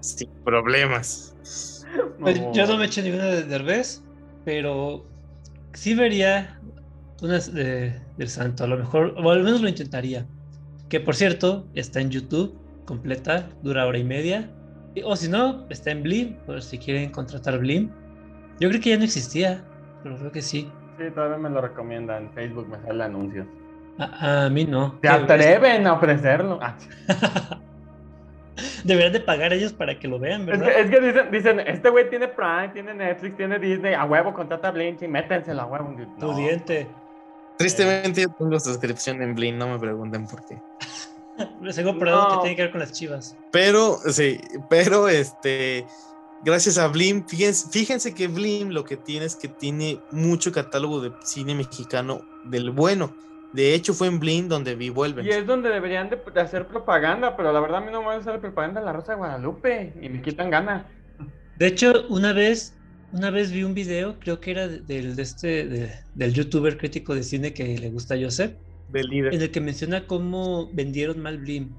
sin 0.00 0.30
problemas. 0.42 1.34
Pues, 2.18 2.40
yo 2.54 2.66
no 2.66 2.78
me 2.78 2.86
eché 2.86 3.02
ninguna 3.02 3.26
de 3.26 3.42
Derbez, 3.42 4.00
pero 4.46 5.04
sí 5.74 5.92
vería 5.92 6.58
unas 7.20 7.52
de, 7.52 8.00
del 8.16 8.28
santo, 8.30 8.64
a 8.64 8.68
lo 8.68 8.78
mejor, 8.78 9.14
o 9.22 9.30
al 9.30 9.42
menos 9.42 9.60
lo 9.60 9.68
intentaría 9.68 10.26
que 10.92 11.00
por 11.00 11.14
cierto 11.14 11.64
está 11.74 12.02
en 12.02 12.10
YouTube 12.10 12.54
completa, 12.84 13.48
dura 13.62 13.86
hora 13.86 13.96
y 13.96 14.04
media. 14.04 14.50
O 15.06 15.16
si 15.16 15.26
no, 15.26 15.66
está 15.70 15.90
en 15.90 16.02
Blim, 16.02 16.34
por 16.44 16.60
si 16.60 16.76
quieren 16.76 17.10
contratar 17.10 17.58
Blim. 17.58 17.88
Yo 18.60 18.68
creo 18.68 18.78
que 18.78 18.90
ya 18.90 18.98
no 18.98 19.04
existía, 19.04 19.64
pero 20.02 20.18
creo 20.18 20.30
que 20.30 20.42
sí. 20.42 20.70
Sí, 20.98 21.04
todavía 21.14 21.38
me 21.38 21.48
lo 21.48 21.62
recomiendan. 21.62 22.24
En 22.24 22.32
Facebook 22.34 22.68
me 22.68 22.78
sale 22.82 23.04
anuncios. 23.04 23.46
A, 23.98 24.44
a 24.44 24.50
mí 24.50 24.66
no. 24.66 24.98
Se 25.00 25.08
atreven 25.08 25.86
a 25.86 25.94
ofrecerlo. 25.94 26.58
Ah. 26.60 26.76
Deberían 28.84 29.14
de 29.14 29.20
pagar 29.20 29.54
ellos 29.54 29.72
para 29.72 29.98
que 29.98 30.06
lo 30.06 30.18
vean, 30.18 30.44
¿verdad? 30.44 30.68
Es 30.78 30.90
que, 30.90 31.00
dicen, 31.00 31.30
dicen, 31.30 31.60
este 31.60 31.88
güey 31.88 32.10
tiene 32.10 32.28
Prime, 32.28 32.68
tiene 32.74 32.92
Netflix, 32.92 33.34
tiene 33.38 33.58
Disney, 33.58 33.94
a 33.94 34.04
huevo, 34.04 34.34
contrata 34.34 34.70
Blim 34.70 34.98
y 35.00 35.08
métenselo 35.08 35.62
a 35.62 35.64
huevo. 35.64 35.96
Tu 36.20 36.34
diente. 36.34 36.86
Tristemente 37.62 38.22
yo 38.22 38.28
tengo 38.30 38.58
suscripción 38.58 39.22
en 39.22 39.34
Blin, 39.34 39.56
no 39.56 39.68
me 39.68 39.78
pregunten 39.78 40.26
por 40.26 40.44
qué. 40.46 40.60
Les 41.62 41.76
tengo 41.76 41.96
por 41.98 42.08
no. 42.08 42.28
que 42.28 42.36
tiene 42.42 42.56
que 42.56 42.62
ver 42.62 42.70
con 42.72 42.80
las 42.80 42.92
chivas. 42.92 43.36
Pero, 43.50 43.98
sí, 44.10 44.40
pero 44.68 45.08
este, 45.08 45.86
gracias 46.44 46.78
a 46.78 46.88
Blim, 46.88 47.24
fíjense, 47.26 48.14
que 48.14 48.28
Blim 48.28 48.70
lo 48.70 48.84
que 48.84 48.96
tiene 48.96 49.26
es 49.26 49.36
que 49.36 49.48
tiene 49.48 50.00
mucho 50.10 50.52
catálogo 50.52 51.00
de 51.00 51.12
cine 51.22 51.54
mexicano 51.54 52.22
del 52.44 52.70
bueno. 52.70 53.14
De 53.52 53.74
hecho, 53.74 53.92
fue 53.92 54.06
en 54.08 54.18
Blim 54.18 54.48
donde 54.48 54.74
vi 54.74 54.90
Vuelven. 54.90 55.26
Y 55.26 55.30
es 55.30 55.46
donde 55.46 55.68
deberían 55.68 56.10
de, 56.10 56.18
hacer 56.40 56.66
propaganda, 56.66 57.36
pero 57.36 57.52
la 57.52 57.60
verdad 57.60 57.78
a 57.78 57.80
mí 57.82 57.92
no 57.92 58.00
me 58.00 58.06
va 58.08 58.14
a 58.14 58.18
hacer 58.18 58.40
propaganda 58.40 58.80
en 58.80 58.86
la 58.86 58.92
Rosa 58.92 59.12
de 59.12 59.18
Guadalupe 59.18 59.94
y 60.00 60.08
me 60.08 60.22
quitan 60.22 60.50
gana. 60.50 60.86
De 61.56 61.66
hecho, 61.66 61.92
una 62.08 62.32
vez 62.32 62.74
una 63.12 63.30
vez 63.30 63.52
vi 63.52 63.62
un 63.62 63.74
video, 63.74 64.18
creo 64.18 64.40
que 64.40 64.50
era 64.50 64.68
del, 64.68 65.16
de 65.16 65.22
este, 65.22 65.90
del 66.14 66.32
youtuber 66.32 66.78
crítico 66.78 67.14
de 67.14 67.22
cine 67.22 67.52
que 67.52 67.78
le 67.78 67.90
gusta 67.90 68.14
a 68.14 68.18
Joseph, 68.20 68.52
en 68.94 69.42
el 69.42 69.50
que 69.50 69.60
menciona 69.60 70.06
cómo 70.06 70.70
vendieron 70.72 71.20
mal 71.20 71.38
Blim. 71.38 71.70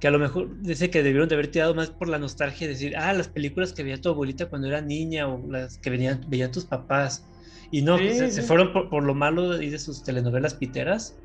Que 0.00 0.08
a 0.08 0.10
lo 0.10 0.18
mejor 0.18 0.60
dice 0.60 0.90
que 0.90 1.02
debieron 1.02 1.28
de 1.28 1.34
haber 1.34 1.50
tirado 1.50 1.74
más 1.74 1.88
por 1.90 2.08
la 2.08 2.18
nostalgia, 2.18 2.68
decir, 2.68 2.94
ah, 2.96 3.14
las 3.14 3.28
películas 3.28 3.72
que 3.72 3.82
veía 3.82 3.98
tu 3.98 4.10
abuelita 4.10 4.46
cuando 4.46 4.68
era 4.68 4.82
niña 4.82 5.26
o 5.26 5.42
las 5.50 5.78
que 5.78 5.88
venían, 5.88 6.20
veían 6.28 6.52
tus 6.52 6.66
papás. 6.66 7.24
Y 7.70 7.82
no, 7.82 7.96
se, 7.98 8.42
fueron 8.42 8.72
por, 8.72 9.02
lo 9.02 9.14
malo 9.14 9.56
de, 9.56 9.70
de 9.70 9.78
sus 9.78 10.04
telenovelas 10.04 10.54
piteras 10.54 11.16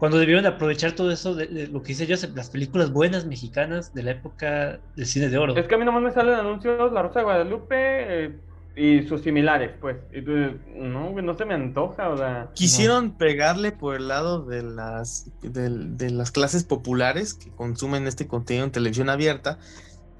cuando 0.00 0.16
debieron 0.16 0.44
de 0.44 0.48
aprovechar 0.48 0.92
todo 0.92 1.10
eso 1.10 1.34
de, 1.34 1.66
lo 1.66 1.82
que 1.82 1.88
dice 1.88 2.06
Joseph, 2.08 2.34
las 2.34 2.48
películas 2.48 2.90
buenas 2.90 3.26
mexicanas 3.26 3.92
de 3.92 4.02
la 4.02 4.12
época 4.12 4.80
del 4.96 5.04
cine 5.04 5.28
de 5.28 5.36
oro. 5.36 5.54
Es 5.54 5.66
que 5.66 5.74
a 5.74 5.78
mí 5.78 5.84
nomás 5.84 6.02
me 6.02 6.10
salen 6.10 6.34
anuncios 6.34 6.90
La 6.90 7.02
Rosa 7.02 7.18
de 7.18 7.24
Guadalupe, 7.24 7.76
eh, 7.76 8.32
y 8.80 9.06
sus 9.06 9.20
similares, 9.20 9.72
pues. 9.78 9.98
Y 10.10 10.22
no, 10.74 11.12
no 11.12 11.34
se 11.34 11.44
me 11.44 11.52
antoja, 11.52 12.08
o 12.08 12.16
sea. 12.16 12.48
Quisieron 12.54 13.12
pegarle 13.18 13.72
por 13.72 13.94
el 13.94 14.08
lado 14.08 14.46
de 14.46 14.62
las, 14.62 15.30
de, 15.42 16.10
las 16.10 16.30
clases 16.30 16.64
populares 16.64 17.34
que 17.34 17.50
consumen 17.50 18.06
este 18.06 18.26
contenido 18.26 18.64
en 18.64 18.72
televisión 18.72 19.10
abierta, 19.10 19.58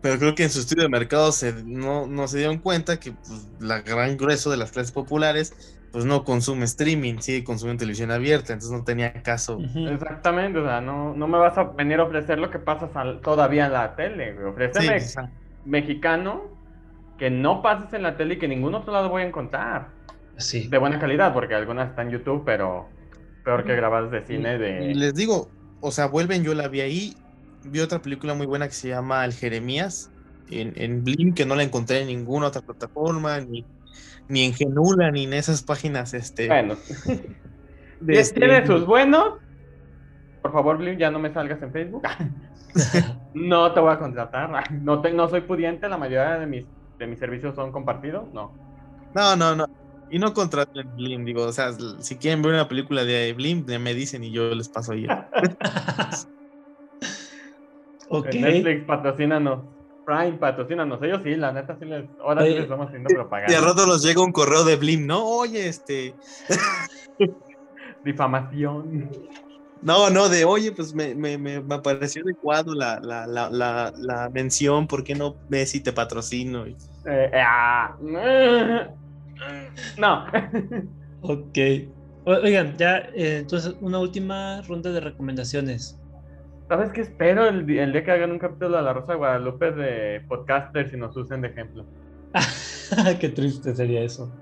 pero 0.03 0.19
creo 0.19 0.35
que 0.35 0.43
en 0.43 0.51
su 0.51 0.61
estudio 0.61 0.83
de 0.83 0.91
mercado 0.91 1.33
se, 1.33 1.55
no, 1.65 2.07
no 2.07 2.29
se 2.29 2.37
dieron 2.37 2.59
cuenta 2.59 3.01
que 3.01 3.13
pues, 3.13 3.49
la 3.61 3.81
gran 3.81 4.19
grueso 4.19 4.51
de 4.51 4.59
las 4.59 4.73
clases 4.73 4.93
populares 4.93 5.77
pues 5.91 6.05
no 6.05 6.23
consume 6.23 6.67
streaming, 6.67 7.19
sigue 7.19 7.43
consumiendo 7.43 7.81
televisión 7.81 8.11
abierta, 8.11 8.53
entonces 8.53 8.79
no 8.79 8.85
tenía 8.85 9.13
caso. 9.23 9.59
Exactamente, 9.89 10.59
o 10.59 10.65
sea, 10.65 10.83
no, 10.83 11.15
no 11.15 11.27
me 11.27 11.39
vas 11.39 11.57
a 11.57 11.65
venir 11.65 11.99
a 11.99 12.05
ofrecer 12.05 12.39
lo 12.39 12.51
que 12.51 12.59
pasa 12.59 12.89
todavía 13.23 13.67
en 13.67 13.73
la 13.73 13.97
tele, 13.97 14.37
ofréceme 14.45 14.99
mexicano 15.65 16.60
que 17.21 17.29
no 17.29 17.61
pases 17.61 17.93
en 17.93 18.03
la 18.03 18.17
tele 18.17 18.35
y 18.35 18.39
que 18.39 18.49
ningún 18.49 18.75
otro 18.75 18.95
lado 18.95 19.11
voy 19.11 19.21
a 19.21 19.27
encontrar. 19.27 19.89
Sí. 20.39 20.69
De 20.69 20.79
buena 20.79 20.99
calidad, 20.99 21.35
porque 21.35 21.55
algunas 21.55 21.91
están 21.91 22.07
en 22.07 22.15
YouTube, 22.15 22.45
pero 22.47 22.89
peor 23.45 23.63
que 23.65 23.77
grabadas 23.77 24.11
de 24.11 24.23
cine 24.23 24.57
de... 24.57 24.93
Y 24.93 24.95
les 24.95 25.15
digo, 25.15 25.51
o 25.83 25.91
sea, 25.91 26.07
vuelven, 26.07 26.43
yo 26.43 26.55
la 26.55 26.69
vi 26.69 26.81
ahí, 26.81 27.15
vi 27.63 27.81
otra 27.81 28.01
película 28.01 28.33
muy 28.33 28.47
buena 28.47 28.67
que 28.69 28.73
se 28.73 28.89
llama 28.89 29.23
El 29.27 29.35
Jeremías, 29.35 30.11
en, 30.51 30.73
en 30.77 31.05
Blim, 31.05 31.35
que 31.35 31.45
no 31.45 31.57
la 31.57 31.63
encontré 31.63 32.01
en 32.01 32.07
ninguna 32.07 32.47
otra 32.47 32.63
plataforma, 32.63 33.39
ni, 33.41 33.67
ni 34.29 34.45
en 34.47 34.55
Genula, 34.55 35.11
ni 35.11 35.25
en 35.25 35.35
esas 35.35 35.63
páginas, 35.63 36.15
este... 36.15 36.49
Bueno. 36.49 36.75
Este, 38.09 38.41
¿Tiene 38.41 38.67
sus 38.67 38.87
buenos? 38.87 39.35
Por 40.41 40.53
favor, 40.53 40.79
Blim, 40.79 40.97
ya 40.97 41.11
no 41.11 41.19
me 41.19 41.31
salgas 41.35 41.61
en 41.61 41.71
Facebook. 41.71 42.03
no 43.35 43.75
te 43.75 43.81
voy 43.81 43.93
a 43.93 43.99
contratar. 43.99 44.49
No, 44.73 45.03
no 45.03 45.29
soy 45.29 45.43
pudiente, 45.43 45.87
la 45.87 45.99
mayoría 45.99 46.39
de 46.39 46.47
mis 46.47 46.65
de 47.01 47.07
mis 47.07 47.19
servicios 47.19 47.57
son 47.57 47.73
compartidos? 47.73 48.33
No. 48.33 48.53
No, 49.15 49.35
no, 49.35 49.57
no. 49.57 49.67
Y 50.11 50.19
no 50.19 50.35
contraten 50.35 50.95
Blim, 50.97 51.25
digo, 51.25 51.45
o 51.45 51.53
sea, 51.53 51.73
si 52.01 52.17
quieren 52.17 52.43
ver 52.43 52.53
una 52.53 52.69
película 52.69 53.05
de 53.05 53.33
Blim, 53.33 53.65
me 53.81 53.95
dicen 53.95 54.23
y 54.23 54.31
yo 54.31 54.55
les 54.55 54.69
paso 54.69 54.93
ahí. 54.93 55.07
ok. 58.09 58.35
Netflix, 58.35 58.85
patrocínanos. 58.85 59.61
Prime, 60.05 60.33
patrocínanos. 60.33 61.03
Ellos 61.03 61.21
sí, 61.25 61.37
la 61.37 61.53
neta 61.53 61.77
sí 61.79 61.85
les. 61.85 62.05
Ahora 62.21 62.45
sí 62.45 62.51
les 62.51 62.65
estamos 62.65 62.89
haciendo 62.89 63.09
propaganda. 63.09 63.53
Y 63.53 63.57
a 63.57 63.61
rato 63.61 63.87
nos 63.87 64.03
llega 64.03 64.23
un 64.23 64.33
correo 64.33 64.65
de 64.65 64.77
Blim, 64.77 65.07
¿no? 65.07 65.25
Oye, 65.25 65.69
este. 65.69 66.15
Difamación. 68.05 69.11
No, 69.83 70.11
no, 70.11 70.29
de 70.29 70.45
oye, 70.45 70.73
pues 70.73 70.95
me, 70.95 71.15
me, 71.15 71.39
me, 71.39 71.61
pareció 71.79 72.23
adecuado 72.23 72.75
la, 72.75 73.01
la, 73.01 73.27
la, 73.27 73.93
la, 73.97 74.29
mención, 74.29 74.87
¿por 74.87 75.05
qué 75.05 75.15
no 75.15 75.37
Messi 75.49 75.81
te 75.81 75.93
patrocino? 75.93 76.67
Eh, 76.67 76.77
eh, 77.07 77.31
ah, 77.35 77.97
no. 79.99 80.27
ok. 81.23 81.59
Oigan, 82.25 82.77
ya, 82.77 82.99
eh, 83.15 83.39
entonces, 83.39 83.75
una 83.81 83.99
última 83.99 84.63
ronda 84.63 84.93
de 84.93 85.01
recomendaciones. 85.01 85.99
¿Sabes 86.69 86.91
qué 86.93 87.01
espero 87.01 87.49
el, 87.49 87.69
el, 87.69 87.93
día 87.93 88.05
que 88.05 88.11
hagan 88.11 88.31
un 88.31 88.39
capítulo 88.39 88.77
de 88.77 88.83
La 88.83 88.93
Rosa 88.93 89.13
de 89.13 89.19
Guadalupe 89.19 89.73
de 89.73 90.21
podcasters 90.29 90.93
y 90.93 90.97
nos 90.97 91.17
usen 91.17 91.41
de 91.41 91.49
ejemplo? 91.49 91.85
qué 93.21 93.29
triste 93.29 93.75
sería 93.75 94.03
eso. 94.03 94.33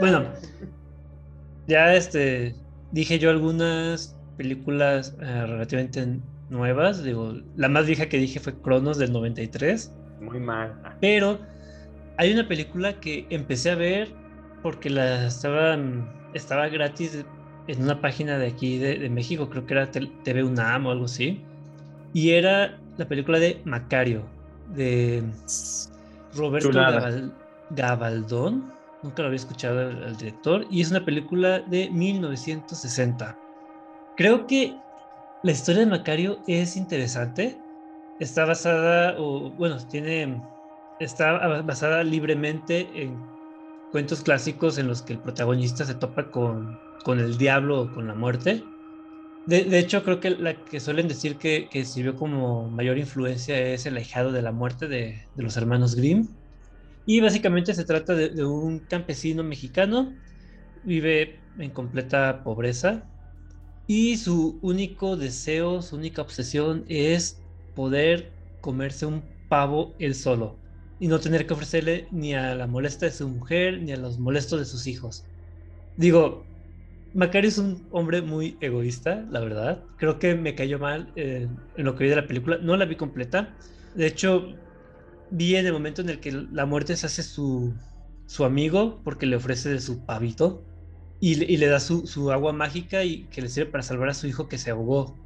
Bueno, 0.00 0.24
ya 1.66 1.94
este, 1.94 2.54
dije 2.92 3.18
yo 3.18 3.30
algunas 3.30 4.16
películas 4.36 5.16
eh, 5.20 5.46
relativamente 5.46 6.20
nuevas. 6.50 7.02
Digo, 7.02 7.34
la 7.56 7.68
más 7.68 7.86
vieja 7.86 8.08
que 8.08 8.18
dije 8.18 8.38
fue 8.40 8.54
Cronos 8.60 8.98
del 8.98 9.12
93. 9.12 9.92
Muy 10.20 10.40
mal. 10.40 10.74
Pero 11.00 11.38
hay 12.16 12.32
una 12.32 12.46
película 12.46 12.98
que 13.00 13.26
empecé 13.30 13.70
a 13.70 13.74
ver 13.74 14.08
porque 14.62 14.90
la 14.90 15.26
estaba, 15.26 15.78
estaba 16.34 16.68
gratis 16.68 17.24
en 17.68 17.82
una 17.82 18.00
página 18.00 18.38
de 18.38 18.46
aquí 18.46 18.78
de, 18.78 19.08
México, 19.08 19.48
creo 19.48 19.66
que 19.66 19.74
era 19.74 19.90
TV 19.90 20.42
UNAM 20.42 20.86
o 20.86 20.90
algo 20.90 21.04
así. 21.04 21.42
Y 22.14 22.30
era 22.30 22.78
la 22.96 23.06
película 23.06 23.38
de 23.38 23.60
Macario, 23.64 24.22
de 24.74 25.22
Roberto 26.34 26.70
Gabaldón. 27.70 28.72
Nunca 29.02 29.22
lo 29.22 29.28
había 29.28 29.36
escuchado 29.36 29.80
al 29.80 30.16
director. 30.16 30.66
Y 30.70 30.80
es 30.80 30.90
una 30.90 31.04
película 31.04 31.60
de 31.60 31.90
1960. 31.90 33.38
Creo 34.16 34.46
que 34.46 34.74
la 35.42 35.52
historia 35.52 35.80
de 35.80 35.86
Macario 35.86 36.40
es 36.48 36.76
interesante. 36.76 37.58
Está 38.20 38.44
basada, 38.44 39.14
o 39.18 39.50
bueno, 39.50 39.78
tiene, 39.86 40.42
está 40.98 41.62
basada 41.62 42.02
libremente 42.02 42.88
en 42.94 43.16
cuentos 43.92 44.22
clásicos 44.22 44.78
en 44.78 44.88
los 44.88 45.02
que 45.02 45.14
el 45.14 45.18
protagonista 45.20 45.84
se 45.84 45.94
topa 45.94 46.30
con, 46.30 46.78
con 47.04 47.20
el 47.20 47.38
diablo 47.38 47.82
o 47.82 47.92
con 47.92 48.08
la 48.08 48.14
muerte. 48.14 48.62
De, 49.46 49.78
hecho, 49.78 50.04
creo 50.04 50.20
que 50.20 50.30
la 50.30 50.62
que 50.62 50.78
suelen 50.78 51.08
decir 51.08 51.36
que, 51.36 51.68
que, 51.70 51.86
sirvió 51.86 52.16
como 52.16 52.68
mayor 52.68 52.98
influencia 52.98 53.58
es 53.58 53.86
El 53.86 53.96
ahijado 53.96 54.30
de 54.30 54.42
la 54.42 54.52
muerte 54.52 54.88
de, 54.88 55.22
de 55.36 55.42
los 55.42 55.56
hermanos 55.56 55.94
Grimm. 55.94 56.28
Y 57.06 57.20
básicamente 57.22 57.72
se 57.72 57.84
trata 57.84 58.14
de, 58.14 58.28
de, 58.28 58.44
un 58.44 58.80
campesino 58.80 59.42
mexicano, 59.42 60.12
vive 60.84 61.40
en 61.58 61.70
completa 61.70 62.42
pobreza, 62.44 63.04
y 63.86 64.18
su 64.18 64.58
único 64.60 65.16
deseo, 65.16 65.80
su 65.80 65.96
única 65.96 66.20
obsesión 66.20 66.84
es 66.88 67.40
poder 67.78 68.32
comerse 68.60 69.06
un 69.06 69.22
pavo 69.48 69.94
él 70.00 70.16
solo 70.16 70.56
y 70.98 71.06
no 71.06 71.20
tener 71.20 71.46
que 71.46 71.54
ofrecerle 71.54 72.08
ni 72.10 72.34
a 72.34 72.56
la 72.56 72.66
molesta 72.66 73.06
de 73.06 73.12
su 73.12 73.28
mujer 73.28 73.80
ni 73.80 73.92
a 73.92 73.96
los 73.96 74.18
molestos 74.18 74.58
de 74.58 74.64
sus 74.64 74.88
hijos. 74.88 75.24
Digo, 75.96 76.44
Macario 77.14 77.48
es 77.48 77.56
un 77.56 77.86
hombre 77.92 78.20
muy 78.20 78.56
egoísta, 78.60 79.24
la 79.30 79.38
verdad. 79.38 79.84
Creo 79.96 80.18
que 80.18 80.34
me 80.34 80.56
cayó 80.56 80.80
mal 80.80 81.12
eh, 81.14 81.46
en 81.76 81.84
lo 81.84 81.94
que 81.94 82.02
vi 82.02 82.10
de 82.10 82.16
la 82.16 82.26
película. 82.26 82.58
No 82.60 82.76
la 82.76 82.84
vi 82.84 82.96
completa. 82.96 83.54
De 83.94 84.08
hecho, 84.08 84.54
vi 85.30 85.54
en 85.54 85.64
el 85.64 85.72
momento 85.72 86.02
en 86.02 86.08
el 86.08 86.18
que 86.18 86.32
la 86.32 86.66
muerte 86.66 86.96
se 86.96 87.06
hace 87.06 87.22
su, 87.22 87.72
su 88.26 88.44
amigo 88.44 89.00
porque 89.04 89.26
le 89.26 89.36
ofrece 89.36 89.68
de 89.68 89.80
su 89.80 90.04
pavito 90.04 90.64
y, 91.20 91.56
le 91.56 91.66
da 91.68 91.78
su, 91.78 92.32
agua 92.32 92.52
mágica 92.52 93.04
y 93.04 93.24
que 93.26 93.40
le 93.40 93.48
sirve 93.48 93.70
para 93.70 93.84
salvar 93.84 94.08
a 94.08 94.14
su 94.14 94.26
hijo 94.26 94.48
que 94.48 94.58
se 94.58 94.72
ahogó. 94.72 95.16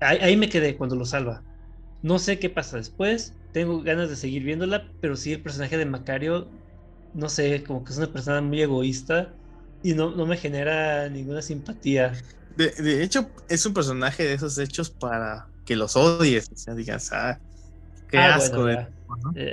Ahí, 0.00 0.36
me 0.36 0.48
quedé 0.48 0.76
cuando 0.76 0.96
lo 0.96 1.04
salva. 1.04 1.42
No 2.06 2.20
sé 2.20 2.38
qué 2.38 2.48
pasa 2.48 2.76
después, 2.76 3.32
tengo 3.50 3.82
ganas 3.82 4.08
de 4.08 4.14
seguir 4.14 4.44
viéndola, 4.44 4.88
pero 5.00 5.16
sí 5.16 5.32
el 5.32 5.42
personaje 5.42 5.76
de 5.76 5.86
Macario, 5.86 6.46
no 7.14 7.28
sé, 7.28 7.64
como 7.64 7.82
que 7.82 7.90
es 7.90 7.98
una 7.98 8.06
persona 8.06 8.40
muy 8.40 8.62
egoísta 8.62 9.32
y 9.82 9.92
no, 9.92 10.12
no 10.12 10.24
me 10.24 10.36
genera 10.36 11.08
ninguna 11.08 11.42
simpatía. 11.42 12.12
De, 12.56 13.02
hecho, 13.02 13.28
es 13.48 13.66
un 13.66 13.74
personaje 13.74 14.22
de 14.22 14.34
esos 14.34 14.56
hechos 14.58 14.88
para 14.88 15.48
que 15.64 15.74
los 15.74 15.96
odies, 15.96 16.48
o 16.52 16.56
sea, 16.56 16.76
digas, 16.76 17.12
ah, 17.12 17.40
qué 18.08 18.18
ah, 18.18 18.36
asco. 18.36 18.68
Eh, 18.68 18.86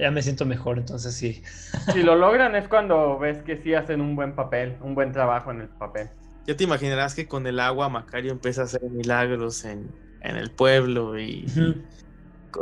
ya 0.01 0.11
me 0.11 0.21
siento 0.21 0.45
mejor, 0.45 0.77
entonces 0.77 1.15
sí. 1.15 1.41
Si 1.91 2.03
lo 2.03 2.15
logran 2.15 2.55
es 2.55 2.67
cuando 2.67 3.17
ves 3.17 3.41
que 3.41 3.57
sí 3.57 3.73
hacen 3.73 3.99
un 3.99 4.15
buen 4.15 4.35
papel, 4.35 4.77
un 4.81 4.93
buen 4.93 5.11
trabajo 5.11 5.49
en 5.49 5.61
el 5.61 5.69
papel. 5.69 6.07
Ya 6.45 6.55
te 6.55 6.65
imaginarás 6.65 7.15
que 7.15 7.27
con 7.27 7.47
el 7.47 7.59
agua 7.59 7.89
Macario 7.89 8.31
empieza 8.31 8.61
a 8.61 8.65
hacer 8.65 8.83
milagros 8.83 9.65
en, 9.65 9.89
el 10.21 10.51
pueblo 10.51 11.17
y... 11.17 11.47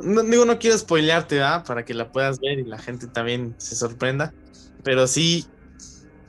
no, 0.04 0.24
digo, 0.24 0.46
no 0.46 0.60
quiero 0.60 0.78
spoilearte, 0.78 1.36
¿verdad? 1.36 1.66
Para 1.66 1.86
que 1.86 1.94
la 1.94 2.12
puedas 2.12 2.40
ver 2.40 2.60
y 2.60 2.66
la 2.66 2.78
gente 2.78 3.08
también 3.08 3.56
se 3.58 3.76
sorprenda. 3.76 4.34
Pero 4.84 5.08
sí, 5.08 5.46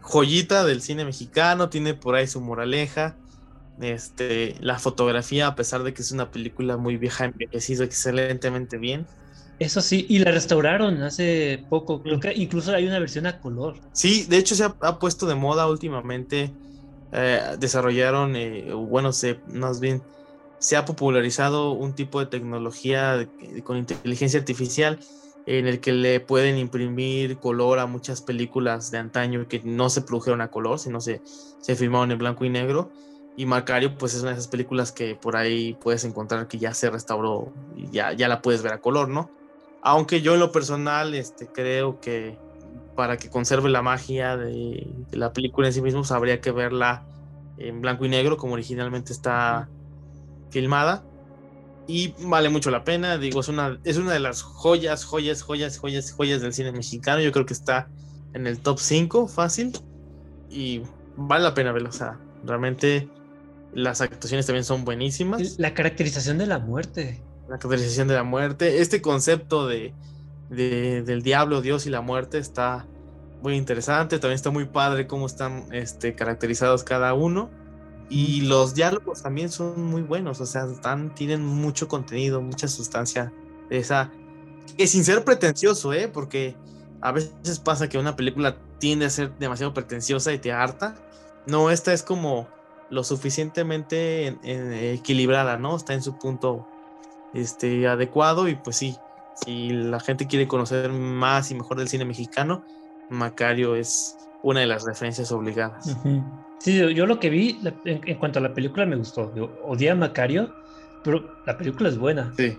joyita 0.01 0.65
del 0.65 0.83
cine 0.83 1.05
mexicano, 1.05 1.69
tiene 1.69 1.95
por 1.95 2.15
ahí 2.15 2.27
su 2.27 2.41
moraleja. 2.41 3.17
Este, 3.81 4.55
la 4.61 4.79
fotografía, 4.79 5.47
a 5.47 5.55
pesar 5.55 5.83
de 5.83 5.95
que 5.95 6.03
es 6.03 6.13
una 6.13 6.31
película 6.31 6.77
muy 6.77 6.97
vieja, 6.97 7.25
envejecido 7.25 7.85
excelentemente 7.85 8.79
bien. 8.79 9.07
Eso 9.59 9.81
sí, 9.81 10.07
y 10.09 10.19
la 10.19 10.31
restauraron 10.31 11.03
hace 11.03 11.65
poco. 11.69 12.03
Creo 12.03 12.19
que 12.21 12.33
incluso 12.35 12.75
hay 12.75 12.87
una 12.87 12.99
versión 12.99 13.27
a 13.27 13.41
color. 13.41 13.77
Sí, 13.93 14.25
de 14.29 14.39
hecho 14.39 14.55
se 14.55 14.65
ha, 14.65 14.99
puesto 14.99 15.27
de 15.27 15.35
moda 15.35 15.69
últimamente. 15.69 16.53
Eh, 17.13 17.41
desarrollaron, 17.59 18.35
eh, 18.37 18.73
bueno, 18.73 19.13
se, 19.13 19.39
más 19.47 19.81
bien, 19.81 20.03
se 20.63 20.77
ha 20.77 20.85
popularizado 20.85 21.73
un 21.73 21.93
tipo 21.93 22.21
de 22.21 22.27
tecnología 22.27 23.29
con 23.65 23.79
inteligencia 23.79 24.39
artificial 24.39 25.01
en 25.45 25.67
el 25.67 25.81
que 25.81 25.93
le 25.93 26.21
pueden 26.21 26.57
imprimir 26.57 27.39
color 27.39 27.81
a 27.81 27.87
muchas 27.87 28.21
películas 28.21 28.93
de 28.93 28.99
antaño 28.99 29.49
que 29.49 29.61
no 29.65 29.91
se 29.91 30.03
produjeron 30.03 30.41
a 30.41 30.53
color, 30.53 30.79
sino 30.79 31.01
se, 31.01 31.21
se 31.61 31.75
filmaron 31.75 32.13
en 32.13 32.19
blanco 32.19 32.45
y 32.45 32.49
negro. 32.49 32.93
Y 33.37 33.45
Macario, 33.45 33.99
pues 33.99 34.15
es 34.15 34.23
una 34.23 34.31
de 34.31 34.37
esas 34.37 34.47
películas 34.47 34.93
que 34.93 35.17
por 35.17 35.35
ahí 35.35 35.77
puedes 35.81 36.05
encontrar 36.05 36.47
que 36.47 36.59
ya 36.59 36.73
se 36.75 36.91
restauró 36.91 37.53
y 37.77 37.91
ya, 37.91 38.13
ya 38.13 38.29
la 38.29 38.41
puedes 38.41 38.63
ver 38.63 38.73
a 38.73 38.81
color, 38.81 39.09
¿no? 39.09 39.31
Aunque 39.83 40.23
yo 40.23 40.35
en 40.35 40.41
lo 40.41 40.53
personal 40.53 41.13
este, 41.13 41.49
creo 41.49 41.99
que 41.99 42.39
para 42.95 43.17
que 43.17 43.31
conserve 43.31 43.69
la 43.69 43.83
magia 43.83 44.37
de, 44.37 44.87
la 45.11 45.33
película 45.33 45.67
en 45.67 45.73
sí 45.73 45.83
mismo, 45.83 46.03
pues, 46.03 46.13
habría 46.13 46.41
que 46.41 46.53
verla 46.53 47.05
en 47.57 47.81
blanco 47.81 48.05
y 48.05 48.11
negro, 48.11 48.37
como 48.37 48.53
originalmente 48.53 49.13
está 49.13 49.69
filmada. 50.53 51.05
Y 51.89 52.15
vale 52.21 52.49
mucho 52.49 52.71
la 52.71 52.85
pena, 52.85 53.19
digo, 53.19 53.41
es 53.41 53.49
una, 53.49 53.81
es 53.83 53.97
una 53.97 54.13
de 54.13 54.21
las 54.21 54.43
joyas, 54.43 55.05
joyas, 55.05 55.43
joyas, 55.43 55.79
joyas, 55.79 56.13
joyas 56.13 56.41
del 56.41 56.55
cine 56.55 56.71
mexicano. 56.71 57.21
Yo 57.21 57.33
creo 57.33 57.45
que 57.45 57.55
está 57.55 57.89
en 58.35 58.47
el 58.47 58.61
top 58.61 58.79
5 58.79 59.27
fácil. 59.27 59.73
Y 60.49 60.83
vale 61.17 61.43
la 61.43 61.55
pena 61.55 61.73
verlo. 61.73 61.89
O 61.89 61.93
sea, 61.93 62.21
realmente 62.45 63.09
las 63.75 64.01
actuaciones 64.01 64.47
también 64.47 64.65
son 64.65 64.85
buenísimas. 64.85 65.59
La 65.59 65.75
caracterización 65.75 66.39
de 66.39 66.47
la 66.47 66.61
muerte 66.61 67.21
la 67.53 67.59
caracterización 67.59 68.09
de 68.09 68.15
la 68.15 68.23
muerte. 68.23 68.81
Este 68.81 69.03
concepto 69.03 69.67
de, 69.67 69.93
del 70.49 71.23
diablo, 71.23 71.61
Dios 71.61 71.87
y 71.87 71.91
la 71.91 72.01
muerte 72.01 72.39
está 72.39 72.87
muy 73.43 73.57
interesante. 73.57 74.19
También 74.19 74.37
está 74.37 74.51
muy 74.51 74.65
padre 74.65 75.07
cómo 75.07 75.27
están 75.27 75.67
este, 75.71 76.15
caracterizados 76.15 76.83
cada 76.83 77.13
uno. 77.15 77.51
Y 78.09 78.43
los 78.43 78.75
diálogos 78.75 79.23
también 79.23 79.51
son 79.51 79.83
muy 79.83 80.03
buenos, 80.03 80.41
o 80.41 80.47
sea, 80.47 80.67
están, 80.67 81.15
tienen 81.15 81.45
mucho 81.45 81.89
contenido, 81.89 82.41
mucha 82.43 82.69
sustancia. 82.69 83.33
Esa, 83.71 84.11
que 84.77 84.87
sin 84.87 85.05
ser 85.05 85.25
pretencioso, 85.25 85.93
¿eh? 85.93 86.09
Porque 86.09 86.57
a 87.01 87.13
veces 87.13 87.59
pasa 87.59 87.89
que 87.89 87.99
una 87.99 88.17
película 88.17 88.59
tiende 88.79 89.07
a 89.07 89.11
ser 89.11 89.37
demasiado 89.39 89.73
pretenciosa 89.73 90.33
y 90.33 90.39
te 90.39 90.53
harta. 90.53 90.95
No, 91.47 91.71
esta 91.71 91.93
es 91.93 92.03
como 92.03 92.49
lo 92.91 93.05
suficientemente 93.05 94.39
equilibrada, 94.93 95.57
¿no? 95.57 95.77
Está 95.77 95.95
en 95.95 96.03
su 96.03 96.19
punto 96.19 96.67
este, 97.33 97.89
adecuado 97.89 98.49
y 98.49 98.55
pues 98.55 98.77
sí, 98.77 98.97
si 99.35 99.71
la 99.71 99.99
gente 100.01 100.27
quiere 100.27 100.47
conocer 100.47 100.93
más 100.93 101.51
y 101.51 101.55
mejor 101.55 101.79
del 101.79 101.89
cine 101.89 102.05
mexicano, 102.05 102.63
Macario 103.09 103.75
es 103.75 104.17
una 104.43 104.61
de 104.61 104.67
las 104.67 104.85
referencias 104.85 105.33
obligadas. 105.33 105.97
Sí, 106.63 106.95
yo 106.95 107.07
lo 107.07 107.19
que 107.19 107.29
vi 107.29 107.61
en, 107.83 108.19
cuanto 108.19 108.39
a 108.39 108.43
la 108.43 108.55
película 108.55 108.87
me 108.87 108.95
gustó. 108.95 109.35
Yo 109.35 109.59
odié 109.65 109.91
a 109.91 109.97
Macario, 109.97 110.55
pero 111.03 111.35
la 111.45 111.59
película 111.59 111.89
es 111.89 111.99
buena. 111.99 112.33
Sí. 112.37 112.57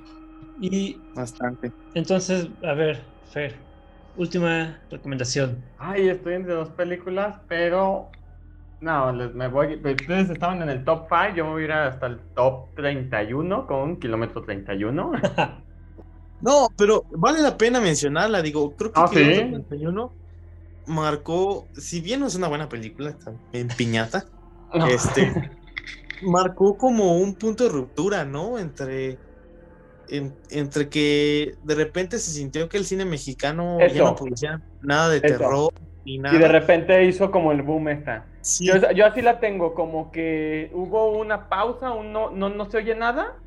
Y 0.59 1.01
bastante. 1.15 1.71
Entonces, 1.93 2.49
a 2.63 2.73
ver, 2.73 3.05
Fer, 3.31 3.55
última 4.17 4.77
recomendación. 4.89 5.63
Ay, 5.77 6.09
estoy 6.09 6.33
entre 6.33 6.53
dos 6.53 6.71
películas, 6.71 7.39
pero 7.47 8.09
no, 8.81 9.13
me 9.13 9.47
voy. 9.47 9.75
Ustedes 9.75 10.29
estaban 10.29 10.61
en 10.61 10.69
el 10.69 10.83
top 10.83 11.07
5, 11.07 11.37
yo 11.37 11.45
me 11.45 11.51
voy 11.51 11.61
a 11.61 11.65
ir 11.65 11.71
hasta 11.71 12.07
el 12.07 12.19
top 12.35 12.75
31 12.75 13.65
con 13.65 14.01
kilómetro 14.01 14.43
31. 14.43 15.11
no, 16.41 16.67
pero 16.77 17.05
vale 17.11 17.41
la 17.41 17.57
pena 17.57 17.79
mencionarla, 17.79 18.41
digo, 18.41 18.75
creo 18.75 18.91
que 18.91 18.99
ah, 18.99 19.07
kilómetro 19.09 19.63
31 19.69 20.22
marcó, 20.85 21.67
si 21.73 22.01
bien 22.01 22.19
no 22.19 22.27
es 22.27 22.35
una 22.35 22.47
buena 22.47 22.69
película, 22.69 23.15
en 23.51 23.67
piñata, 23.69 24.25
este, 24.89 25.51
marcó 26.21 26.77
como 26.77 27.17
un 27.17 27.35
punto 27.35 27.65
de 27.65 27.69
ruptura, 27.69 28.25
¿no? 28.25 28.57
Entre, 28.59 29.17
entre 30.09 30.89
que 30.89 31.55
de 31.63 31.75
repente 31.75 32.19
se 32.19 32.31
sintió 32.31 32.69
que 32.69 32.77
el 32.77 32.85
cine 32.85 33.05
mexicano 33.05 33.79
ya 33.87 34.03
no 34.03 34.15
producía 34.15 34.61
nada 34.81 35.09
de 35.09 35.21
terror 35.21 35.73
y 36.05 36.19
de 36.19 36.47
repente 36.47 37.05
hizo 37.05 37.31
como 37.31 37.51
el 37.51 37.61
boom 37.61 37.87
esta. 37.89 38.25
Yo, 38.59 39.05
así 39.05 39.21
la 39.21 39.39
tengo, 39.39 39.73
como 39.73 40.11
que 40.11 40.69
hubo 40.73 41.17
una 41.17 41.47
pausa, 41.47 41.91
un 41.91 42.11
no, 42.11 42.29
no, 42.31 42.69
se 42.69 42.77
oye 42.77 42.93
nada, 42.93 43.37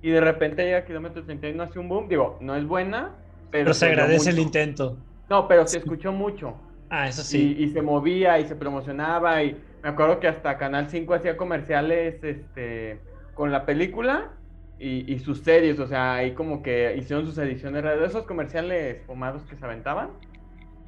y 0.00 0.10
de 0.10 0.20
repente 0.20 0.64
llega 0.64 0.78
a 0.78 0.84
kilómetro 0.84 1.24
31 1.24 1.62
hace 1.62 1.78
un 1.78 1.88
boom. 1.88 2.08
Digo, 2.08 2.38
no 2.40 2.56
es 2.56 2.66
buena, 2.66 3.14
pero. 3.50 3.74
se, 3.74 3.86
agradece 3.86 4.30
el 4.30 4.38
intento. 4.38 4.96
No, 5.28 5.46
pero 5.46 5.66
se 5.66 5.78
escuchó 5.78 6.12
mucho. 6.12 6.54
Ah, 6.90 7.08
eso 7.08 7.22
sí. 7.22 7.56
Y, 7.58 7.68
se 7.68 7.82
movía 7.82 8.38
y 8.38 8.46
se 8.46 8.56
promocionaba. 8.56 9.42
Y 9.42 9.56
me 9.82 9.88
acuerdo 9.88 10.20
que 10.20 10.28
hasta 10.28 10.58
Canal 10.58 10.88
5 10.88 11.14
hacía 11.14 11.36
comerciales 11.36 12.22
este, 12.22 13.00
con 13.34 13.52
la 13.52 13.66
película. 13.66 14.32
y, 14.78 15.10
y, 15.12 15.18
sus 15.20 15.40
series, 15.40 15.78
o 15.78 15.86
sea, 15.86 16.14
ahí 16.14 16.32
como 16.32 16.62
que 16.62 16.94
hicieron 16.98 17.24
sus 17.24 17.38
ediciones 17.38 17.82
de 17.82 18.04
esos 18.04 18.24
comerciales 18.24 19.02
fumados 19.06 19.42
que 19.44 19.56
se 19.56 19.64
aventaban. 19.64 20.10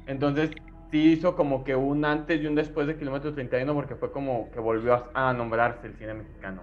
Entonces, 0.05 0.51
sí 0.91 1.13
hizo 1.13 1.35
como 1.35 1.63
que 1.63 1.75
un 1.75 2.05
antes 2.05 2.41
y 2.41 2.47
un 2.47 2.55
después 2.55 2.87
de 2.87 2.97
Kilómetro 2.97 3.33
31 3.33 3.73
porque 3.73 3.95
fue 3.95 4.11
como 4.11 4.49
que 4.51 4.59
volvió 4.59 5.05
a, 5.13 5.33
nombrarse 5.33 5.87
el 5.87 5.95
cine 5.95 6.15
mexicano. 6.15 6.61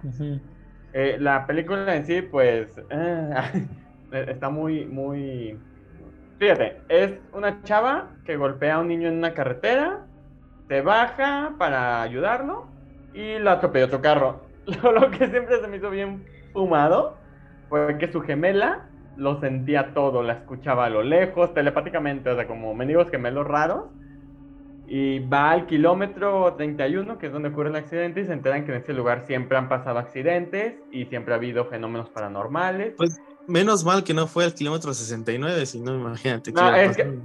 Eh, 0.93 1.17
la 1.19 1.45
película 1.45 1.95
en 1.95 2.05
sí, 2.05 2.21
pues, 2.21 2.67
eh, 2.89 3.67
está 4.11 4.49
muy, 4.49 4.85
muy... 4.85 5.57
Fíjate, 6.39 6.77
es 6.89 7.13
una 7.33 7.61
chava 7.63 8.11
que 8.27 8.35
golpea 8.35 8.75
a 8.75 8.79
un 8.79 8.89
niño 8.89 9.07
en 9.07 9.15
una 9.15 9.33
carretera, 9.33 10.05
se 10.67 10.81
baja 10.81 11.55
para 11.57 12.01
ayudarlo 12.01 12.67
y 13.13 13.39
lo 13.39 13.49
atropella 13.51 13.85
otro 13.85 14.01
carro. 14.01 14.41
Lo, 14.83 15.09
que 15.11 15.29
siempre 15.29 15.61
se 15.61 15.67
me 15.69 15.77
hizo 15.77 15.89
bien 15.89 16.25
fumado 16.51 17.15
fue 17.69 17.97
que 17.97 18.11
su 18.11 18.19
gemela 18.19 18.89
lo 19.15 19.39
sentía 19.39 19.93
todo, 19.93 20.21
la 20.23 20.33
escuchaba 20.33 20.85
a 20.85 20.89
lo 20.89 21.03
lejos, 21.03 21.53
telepáticamente, 21.53 22.29
o 22.29 22.35
sea, 22.35 22.47
como 22.47 22.73
mendigos 22.73 23.09
gemelos 23.09 23.47
raros 23.47 23.85
y 24.87 25.19
va 25.19 25.51
al 25.51 25.65
kilómetro 25.67 26.53
31, 26.55 27.17
que 27.17 27.27
es 27.27 27.33
donde 27.33 27.49
ocurre 27.49 27.69
el 27.69 27.75
accidente, 27.77 28.21
y 28.21 28.25
se 28.25 28.33
enteran 28.33 28.65
que 28.65 28.73
en 28.73 28.81
ese 28.81 28.93
lugar 28.93 29.25
siempre 29.25 29.57
han 29.57 29.69
pasado 29.69 29.99
accidentes 29.99 30.75
y 30.91 31.05
siempre 31.05 31.33
ha 31.33 31.37
habido 31.37 31.65
fenómenos 31.65 32.09
paranormales. 32.09 32.93
Pues 32.97 33.21
menos 33.47 33.85
mal 33.85 34.03
que 34.03 34.13
no 34.13 34.27
fue 34.27 34.43
al 34.43 34.53
kilómetro 34.53 34.93
69, 34.93 35.65
si 35.65 35.79
no, 35.79 35.95
imagínate. 35.95 36.51
No, 36.51 36.75
es 36.75 36.95
que 36.95 37.19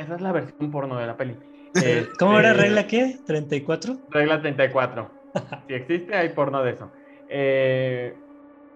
esa 0.00 0.14
es 0.14 0.20
la 0.20 0.32
versión 0.32 0.70
porno 0.70 0.98
de 0.98 1.06
la 1.06 1.16
peli. 1.16 1.36
¿Cómo 2.18 2.38
era 2.38 2.50
este, 2.50 2.62
regla 2.62 2.86
qué? 2.86 3.18
¿34? 3.26 4.00
Regla 4.10 4.40
34. 4.40 5.10
si 5.66 5.74
existe, 5.74 6.14
hay 6.14 6.30
porno 6.30 6.62
de 6.62 6.70
eso. 6.72 6.90
Eh, 7.28 8.16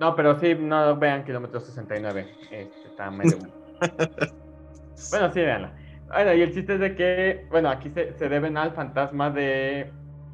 no, 0.01 0.15
pero 0.15 0.39
sí, 0.39 0.55
no 0.55 0.97
vean 0.97 1.25
kilómetro 1.25 1.61
69. 1.61 2.29
Este, 2.51 2.89
está 2.89 3.11
medio... 3.11 3.39
bueno, 5.11 5.33
sí, 5.33 5.41
véanla. 5.41 5.73
Bueno, 6.09 6.35
y 6.35 6.43
el 6.43 6.53
chiste 6.53 6.75
es 6.75 6.81
de 6.81 6.95
que, 6.95 7.47
bueno, 7.51 7.71
aquí 7.71 7.91
se, 7.91 8.29
deben 8.29 8.57
al 8.57 8.73
fantasma 8.73 9.31
de 9.31 9.91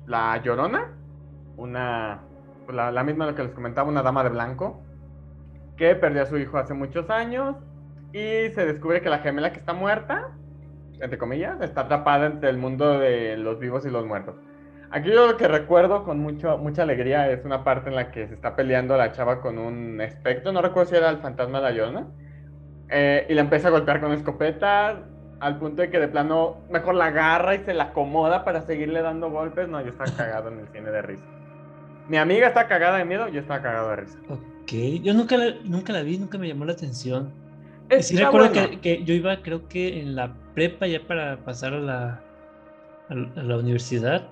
la 0.06 0.42
Llorona, 0.42 0.92
una, 1.56 2.20
pues, 2.66 2.76
la, 2.76 2.90
la 2.90 3.04
misma 3.04 3.26
lo 3.26 3.34
que 3.34 3.44
les 3.44 3.52
comentaba, 3.52 3.88
una 3.88 4.02
dama 4.02 4.24
de 4.24 4.30
blanco, 4.30 4.82
que 5.76 5.94
perdió 5.94 6.22
a 6.22 6.26
su 6.26 6.36
hijo 6.36 6.58
hace 6.58 6.74
muchos 6.74 7.08
años 7.08 7.56
y 8.12 8.50
se 8.50 8.66
descubre 8.66 9.00
que 9.00 9.08
la 9.08 9.20
gemela 9.20 9.52
que 9.52 9.60
está 9.60 9.72
muerta, 9.72 10.32
entre 11.00 11.18
comillas, 11.18 11.60
está 11.60 11.82
atrapada 11.82 12.26
entre 12.26 12.50
el 12.50 12.58
mundo 12.58 12.98
de 12.98 13.36
los 13.36 13.58
vivos 13.58 13.84
y 13.86 13.90
los 13.90 14.06
muertos. 14.06 14.36
Aquí 14.90 15.10
yo 15.10 15.26
lo 15.26 15.36
que 15.36 15.46
recuerdo 15.46 16.02
con 16.04 16.18
mucho, 16.18 16.58
mucha 16.58 16.82
alegría 16.82 17.30
es 17.30 17.44
una 17.44 17.62
parte 17.62 17.90
en 17.90 17.96
la 17.96 18.10
que 18.10 18.26
se 18.26 18.34
está 18.34 18.56
peleando 18.56 18.96
la 18.96 19.12
chava 19.12 19.40
con 19.40 19.58
un 19.58 20.00
espectro, 20.00 20.50
no 20.50 20.62
recuerdo 20.62 20.90
si 20.90 20.96
era 20.96 21.10
el 21.10 21.18
fantasma 21.18 21.58
de 21.58 21.64
la 21.64 21.70
Llorona, 21.70 22.06
eh, 22.88 23.26
y 23.28 23.34
la 23.34 23.42
empieza 23.42 23.68
a 23.68 23.70
golpear 23.70 24.00
con 24.00 24.12
escopeta, 24.12 25.04
al 25.38 25.58
punto 25.58 25.82
de 25.82 25.90
que 25.90 25.98
de 25.98 26.08
plano 26.08 26.58
mejor 26.70 26.94
la 26.94 27.06
agarra 27.06 27.54
y 27.54 27.60
se 27.60 27.72
la 27.72 27.84
acomoda 27.84 28.44
para 28.44 28.62
seguirle 28.62 29.00
dando 29.00 29.30
golpes. 29.30 29.68
No, 29.68 29.80
yo 29.80 29.90
estaba 29.90 30.10
cagado 30.16 30.50
en 30.50 30.60
el 30.60 30.68
cine 30.68 30.90
de 30.90 31.02
risa. 31.02 31.24
Mi 32.08 32.16
amiga 32.16 32.48
está 32.48 32.66
cagada 32.66 32.98
de 32.98 33.04
miedo, 33.04 33.28
yo 33.28 33.40
estaba 33.40 33.62
cagado 33.62 33.90
de 33.90 33.96
risa. 33.96 34.18
Ok, 34.28 34.72
yo 35.02 35.14
nunca 35.14 35.36
la, 35.36 35.54
nunca 35.64 35.92
la 35.92 36.02
vi, 36.02 36.18
nunca 36.18 36.36
me 36.36 36.48
llamó 36.48 36.64
la 36.64 36.72
atención. 36.72 37.32
Es, 37.90 38.08
sí 38.08 38.16
recuerdo 38.16 38.52
que, 38.80 39.02
yo 39.04 39.14
iba, 39.14 39.42
creo 39.42 39.68
que 39.68 40.00
en 40.00 40.14
la 40.14 40.32
prepa 40.54 40.86
ya 40.86 41.00
para 41.06 41.36
pasar 41.38 41.74
a 41.74 41.80
la, 41.80 42.22
a 43.08 43.14
la 43.14 43.56
universidad. 43.58 44.28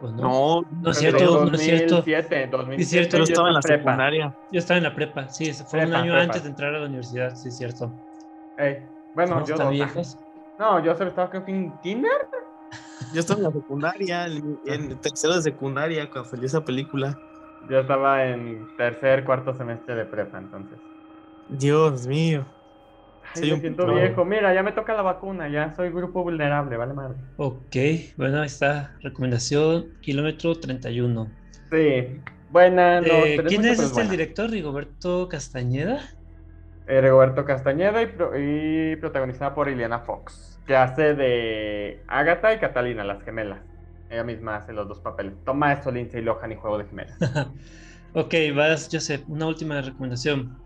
¿o 0.00 0.10
no? 0.10 0.22
no, 0.22 0.62
no 0.82 0.90
es 0.90 0.98
cierto, 0.98 1.44
no 1.44 1.52
es 1.52 1.60
cierto. 1.60 1.96
2007, 1.96 2.50
es 2.76 2.88
cierto, 2.88 3.18
yo 3.18 3.24
estaba 3.24 3.48
en 3.48 3.54
la 3.54 3.62
secundaria. 3.62 4.34
Yo 4.50 4.58
estaba 4.58 4.78
en 4.78 4.84
la 4.84 4.94
prepa, 4.94 5.28
sí, 5.28 5.52
fue 5.52 5.84
un 5.84 5.94
año 5.94 6.14
antes 6.14 6.42
de 6.42 6.48
entrar 6.48 6.74
a 6.74 6.80
la 6.80 6.86
universidad, 6.86 7.36
sí, 7.36 7.48
es 7.48 7.56
cierto. 7.56 7.92
bueno, 9.14 9.44
yo 9.46 9.56
dos 9.56 10.18
no, 10.58 10.82
yo 10.82 10.96
solo 10.96 11.10
estaba 11.10 11.30
creo 11.30 11.44
que 11.44 11.52
en 11.52 11.72
kinder. 11.80 12.28
Yo 13.12 13.20
estaba 13.20 13.38
en 13.38 13.44
la 13.44 13.52
secundaria, 13.52 14.26
en, 14.26 14.96
tercero 15.00 15.34
de 15.36 15.42
secundaria 15.42 16.08
cuando 16.08 16.30
salió 16.30 16.46
esa 16.46 16.64
película. 16.64 17.18
Yo 17.68 17.80
estaba 17.80 18.24
en 18.24 18.66
tercer, 18.76 19.24
cuarto 19.24 19.54
semestre 19.54 19.94
de 19.94 20.04
prepa, 20.06 20.38
entonces. 20.38 20.78
Dios 21.48 22.06
mío. 22.06 22.44
Ay, 23.34 23.52
me 23.52 23.60
siento 23.60 23.86
viejo. 23.94 24.24
Mira, 24.24 24.52
ya 24.54 24.62
me 24.62 24.72
toca 24.72 24.94
la 24.94 25.02
vacuna, 25.02 25.48
ya 25.48 25.70
soy 25.72 25.90
grupo 25.90 26.22
vulnerable, 26.22 26.76
vale 26.76 26.94
madre. 26.94 27.18
Ok, 27.36 27.76
bueno, 28.16 28.40
ahí 28.40 28.46
está. 28.46 28.96
Recomendación, 29.00 29.86
kilómetro 30.00 30.54
31. 30.54 31.30
Sí, 31.70 32.20
buena. 32.50 33.00
Eh, 33.00 33.42
¿Quién 33.46 33.64
es 33.64 33.80
este 33.80 34.02
el 34.02 34.10
director? 34.10 34.50
¿Rigoberto 34.50 35.28
Castañeda? 35.28 36.00
Eh, 36.86 37.00
Rigoberto 37.00 37.44
Castañeda 37.44 38.02
y, 38.02 38.92
y 38.92 38.96
protagonizada 38.96 39.54
por 39.54 39.68
Ileana 39.68 40.00
Fox 40.00 40.52
que 40.66 40.76
hace 40.76 41.14
de 41.14 42.04
Agatha 42.08 42.54
y 42.54 42.58
Catalina, 42.58 43.04
las 43.04 43.22
gemelas. 43.22 43.60
Ella 44.10 44.24
misma 44.24 44.56
hace 44.56 44.72
los 44.72 44.88
dos 44.88 45.00
papeles. 45.00 45.34
Toma 45.44 45.72
eso, 45.72 45.90
Lindsay 45.90 46.22
Lohan 46.22 46.52
y 46.52 46.56
Juego 46.56 46.78
de 46.78 46.84
Gemelas. 46.84 47.16
ok, 48.14 48.34
vas, 48.54 48.88
Joseph, 48.92 49.24
una 49.28 49.46
última 49.46 49.80
recomendación. 49.80 50.56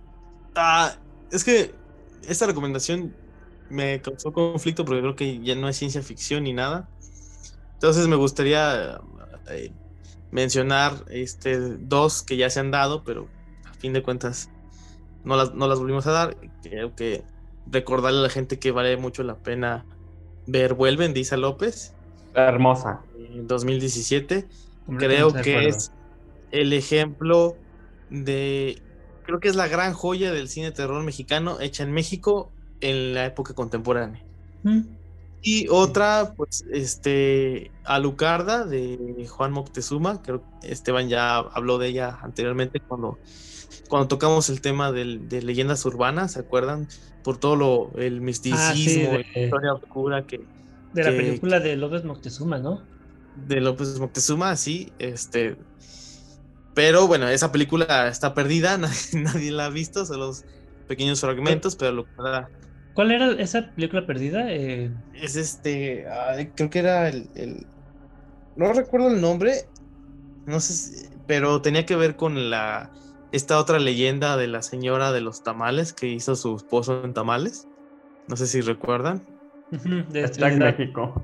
Ah, 0.56 0.93
es 1.30 1.44
que 1.44 1.74
esta 2.28 2.47
recomendación 2.47 3.15
me 3.69 4.01
causó 4.01 4.32
conflicto 4.32 4.85
porque 4.85 5.01
creo 5.01 5.16
que 5.16 5.40
ya 5.40 5.55
no 5.55 5.69
es 5.69 5.77
ciencia 5.77 6.03
ficción 6.03 6.44
ni 6.44 6.53
nada. 6.53 6.89
Entonces 7.74 8.07
me 8.09 8.16
gustaría 8.16 9.01
eh, 9.51 9.73
mencionar 10.31 11.05
este, 11.11 11.59
dos 11.59 12.23
que 12.23 12.36
ya 12.36 12.51
se 12.51 12.61
han 12.61 12.70
dado, 12.70 13.05
pero 13.05 13.28
a 13.65 13.74
fin 13.74 13.93
de 13.93 14.03
cuentas 14.03 14.51
no 15.24 15.36
las, 15.36 15.55
no 15.55 15.69
las 15.69 15.78
volvimos 15.78 16.07
a 16.07 16.12
dar. 16.12 16.36
Creo 16.62 16.94
que 16.94 17.24
recordarle 17.70 18.20
a 18.20 18.23
la 18.23 18.31
gente 18.31 18.59
que 18.59 18.70
vale 18.70 18.97
mucho 18.97 19.23
la 19.23 19.36
pena 19.36 19.85
ver 20.47 20.74
Vuelven 20.74 21.15
de 21.15 21.20
Isa 21.20 21.36
López. 21.36 21.94
Hermosa. 22.35 23.03
En 23.19 23.47
2017. 23.47 24.47
Creo 24.98 25.32
que 25.32 25.69
es 25.69 25.93
el 26.53 26.73
ejemplo 26.73 27.57
de. 28.11 28.81
Creo 29.27 29.40
que 29.40 29.48
es 29.48 29.57
la 29.57 29.69
gran 29.69 29.93
joya 29.93 30.32
del 30.32 30.48
cine 30.48 30.73
terror 30.73 31.03
mexicano 31.03 31.61
hecha 31.61 31.82
en 31.82 31.93
México 31.93 32.51
en 32.81 33.15
la 33.15 33.27
época 33.27 33.55
contemporánea. 33.55 34.23
Mm. 34.62 34.81
Y 35.43 35.69
otra, 35.69 36.32
pues, 36.36 36.65
este, 36.73 37.70
Alucarda 37.85 38.65
de 38.65 39.27
Juan 39.28 39.53
Moctezuma, 39.53 40.23
creo 40.23 40.43
que 40.61 40.73
Esteban 40.73 41.09
ya 41.09 41.36
habló 41.36 41.78
de 41.78 41.89
ella 41.89 42.19
anteriormente 42.23 42.81
cuando, 42.81 43.19
cuando 43.89 44.09
tocamos 44.09 44.48
el 44.48 44.61
tema 44.61 44.90
de 44.93 45.43
leyendas 45.43 45.85
urbanas, 45.85 46.32
¿se 46.32 46.40
acuerdan? 46.40 46.89
por 47.27 47.39
todo 47.39 47.57
lo, 47.57 47.90
el 47.97 48.20
misticismo, 48.20 49.11
ah, 49.11 49.19
la 49.19 49.43
historia 49.43 49.73
oscura 49.74 50.27
que... 50.28 50.44
De 50.94 51.03
la 51.03 51.11
película 51.11 51.59
de 51.59 51.74
López 51.74 52.05
Moctezuma, 52.05 52.61
¿no? 52.61 52.82
De 53.48 53.61
López 53.61 53.98
Moctezuma, 53.98 54.55
sí, 54.55 54.93
este... 55.01 55.57
Pero 56.77 57.07
bueno, 57.07 57.27
esa 57.27 57.51
película 57.53 58.07
está 58.07 58.35
perdida, 58.35 58.77
nadie, 59.15 59.51
la 59.51 59.65
ha 59.65 59.70
visto, 59.70 60.05
son 60.05 60.20
los 60.20 60.44
pequeños 60.86 61.23
fragmentos, 61.23 61.74
pero 61.74 61.90
lo 61.90 62.07
¿Cuál 62.93 63.12
era 63.12 63.32
esa 63.32 63.73
película 63.74 64.07
perdida? 64.07 64.53
Eh, 64.53 64.93
es 65.15 65.36
este, 65.36 66.05
creo 66.55 66.69
que 66.69 66.78
era 66.78 67.09
el, 67.09 67.31
el, 67.35 67.66
No 68.57 68.74
recuerdo 68.74 69.09
el 69.09 69.23
nombre, 69.23 69.69
no 70.44 70.61
sé, 70.61 71.09
pero 71.27 71.62
tenía 71.62 71.86
que 71.86 71.97
ver 71.97 72.15
con 72.15 72.51
la 72.51 72.90
esta 73.32 73.59
otra 73.59 73.78
leyenda 73.78 74.36
de 74.36 74.47
la 74.47 74.61
señora 74.61 75.12
de 75.12 75.23
los 75.23 75.43
tamales 75.43 75.94
que 75.94 76.09
hizo 76.09 76.36
su 76.36 76.57
esposo 76.57 77.05
en 77.05 77.15
tamales. 77.15 77.66
No 78.28 78.36
sé 78.36 78.47
si 78.47 78.61
recuerdan. 78.61 79.24
Está 80.12 80.51
en 80.51 80.59
México. 80.59 81.23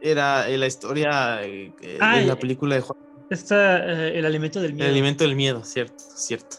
Era 0.00 0.48
eh, 0.48 0.56
la 0.56 0.66
historia 0.66 1.42
eh, 1.42 1.74
eh, 1.82 1.98
de 1.98 2.24
la 2.24 2.36
película 2.36 2.76
de 2.76 2.80
Juan. 2.80 3.07
Está 3.30 4.08
el 4.08 4.24
alimento 4.24 4.60
del 4.60 4.72
miedo. 4.72 4.86
El 4.86 4.92
alimento 4.92 5.24
del 5.24 5.36
miedo, 5.36 5.64
cierto, 5.64 6.02
cierto. 6.16 6.56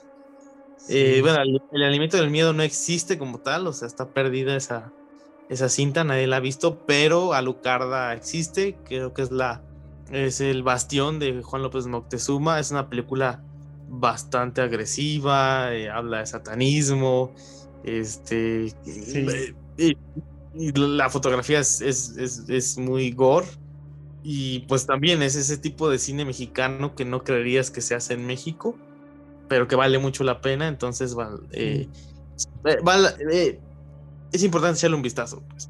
bueno, 0.87 1.37
el, 1.71 1.83
alimento 1.83 2.17
del 2.17 2.29
miedo 2.29 2.53
no 2.53 2.63
existe 2.63 3.17
como 3.17 3.39
tal, 3.39 3.67
o 3.67 3.73
sea, 3.73 3.87
está 3.87 4.09
perdida 4.09 4.55
esa, 4.55 4.93
esa 5.49 5.69
cinta, 5.69 6.03
nadie 6.03 6.27
la 6.27 6.37
ha 6.37 6.41
visto, 6.41 6.85
pero 6.85 7.33
Alucarda 7.33 8.13
existe, 8.13 8.77
creo 8.85 9.13
que 9.13 9.23
es 9.23 9.31
la 9.31 9.63
es 10.11 10.41
el 10.41 10.63
bastión 10.63 11.19
de 11.19 11.41
Juan 11.43 11.61
López 11.61 11.85
Moctezuma, 11.85 12.59
es 12.59 12.71
una 12.71 12.89
película 12.89 13.43
bastante 13.87 14.61
agresiva, 14.61 15.73
eh, 15.73 15.89
habla 15.89 16.19
de 16.19 16.25
satanismo, 16.25 17.33
este, 17.83 18.67
eh, 18.85 19.53
y, 19.77 20.71
la 20.73 21.09
fotografía 21.09 21.59
es, 21.59 21.81
es, 21.81 22.77
muy 22.77 23.11
gore. 23.11 23.47
Y 24.23 24.59
pues 24.67 24.85
también 24.85 25.21
es 25.21 25.35
ese 25.35 25.57
tipo 25.57 25.89
de 25.89 25.97
cine 25.97 26.25
mexicano 26.25 26.95
que 26.95 27.05
no 27.05 27.23
creerías 27.23 27.71
que 27.71 27.81
se 27.81 27.95
hace 27.95 28.13
en 28.13 28.25
México, 28.25 28.77
pero 29.47 29.67
que 29.67 29.75
vale 29.75 29.97
mucho 29.97 30.23
la 30.23 30.41
pena. 30.41 30.67
Entonces, 30.67 31.15
eh, 31.51 31.87
es 34.31 34.43
importante 34.43 34.77
echarle 34.77 34.95
un 34.95 35.01
vistazo 35.01 35.43
pues, 35.49 35.69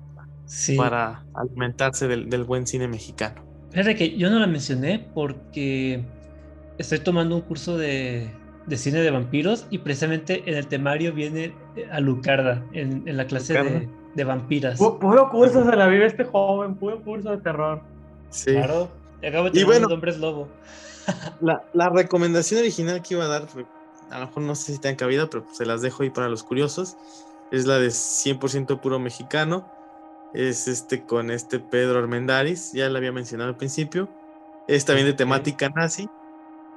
para 0.77 1.23
alimentarse 1.35 2.07
del, 2.07 2.29
del, 2.29 2.43
buen 2.43 2.65
cine 2.65 2.87
mexicano. 2.87 3.43
Fíjate 3.71 3.95
que 3.95 4.17
yo 4.17 4.29
no 4.29 4.39
la 4.39 4.47
mencioné 4.47 5.07
porque 5.13 6.03
estoy 6.79 6.99
tomando 6.99 7.35
un 7.35 7.41
curso 7.41 7.77
de, 7.77 8.31
de 8.65 8.77
cine 8.77 8.99
de 8.99 9.11
vampiros 9.11 9.67
y 9.69 9.79
precisamente 9.79 10.43
en 10.45 10.55
el 10.55 10.67
temario 10.67 11.13
viene 11.13 11.53
Alucarda 11.91 12.63
en, 12.73 13.07
en 13.07 13.17
la 13.17 13.25
clase 13.25 13.53
de, 13.53 13.89
de, 14.15 14.23
vampiras. 14.23 14.79
Puro 14.79 15.29
curso 15.29 15.69
se 15.69 15.75
la 15.75 15.87
vive 15.87 16.05
este 16.05 16.23
joven, 16.23 16.75
puro 16.75 17.01
curso 17.03 17.31
de 17.31 17.37
terror. 17.37 17.81
Sí. 18.29 18.51
Claro, 18.51 18.89
acabo 19.25 19.49
de 19.49 19.59
y 19.59 19.63
bueno, 19.63 19.87
hombres 19.87 20.17
lobo. 20.17 20.47
La, 21.41 21.63
la, 21.73 21.89
recomendación 21.89 22.59
original 22.59 23.01
que 23.01 23.15
iba 23.15 23.25
a 23.25 23.27
dar, 23.27 23.47
a 24.11 24.19
lo 24.19 24.27
mejor 24.27 24.43
no 24.43 24.53
sé 24.53 24.73
si 24.73 24.79
tenga 24.79 24.95
cabida, 24.95 25.27
pero 25.27 25.43
se 25.51 25.65
las 25.65 25.81
dejo 25.81 26.03
ahí 26.03 26.11
para 26.11 26.29
los 26.29 26.43
curiosos. 26.43 26.97
Es 27.51 27.65
la 27.65 27.79
de 27.79 27.87
100% 27.87 28.79
puro 28.79 28.99
mexicano. 28.99 29.67
Es 30.33 30.67
este 30.67 31.05
con 31.05 31.31
este 31.31 31.59
Pedro 31.59 31.97
Armendáriz, 31.97 32.71
ya 32.73 32.89
lo 32.89 32.97
había 32.97 33.11
mencionado 33.11 33.49
al 33.49 33.57
principio. 33.57 34.07
Es 34.67 34.85
también 34.85 35.07
de 35.07 35.13
temática 35.13 35.69
nazi. 35.69 36.07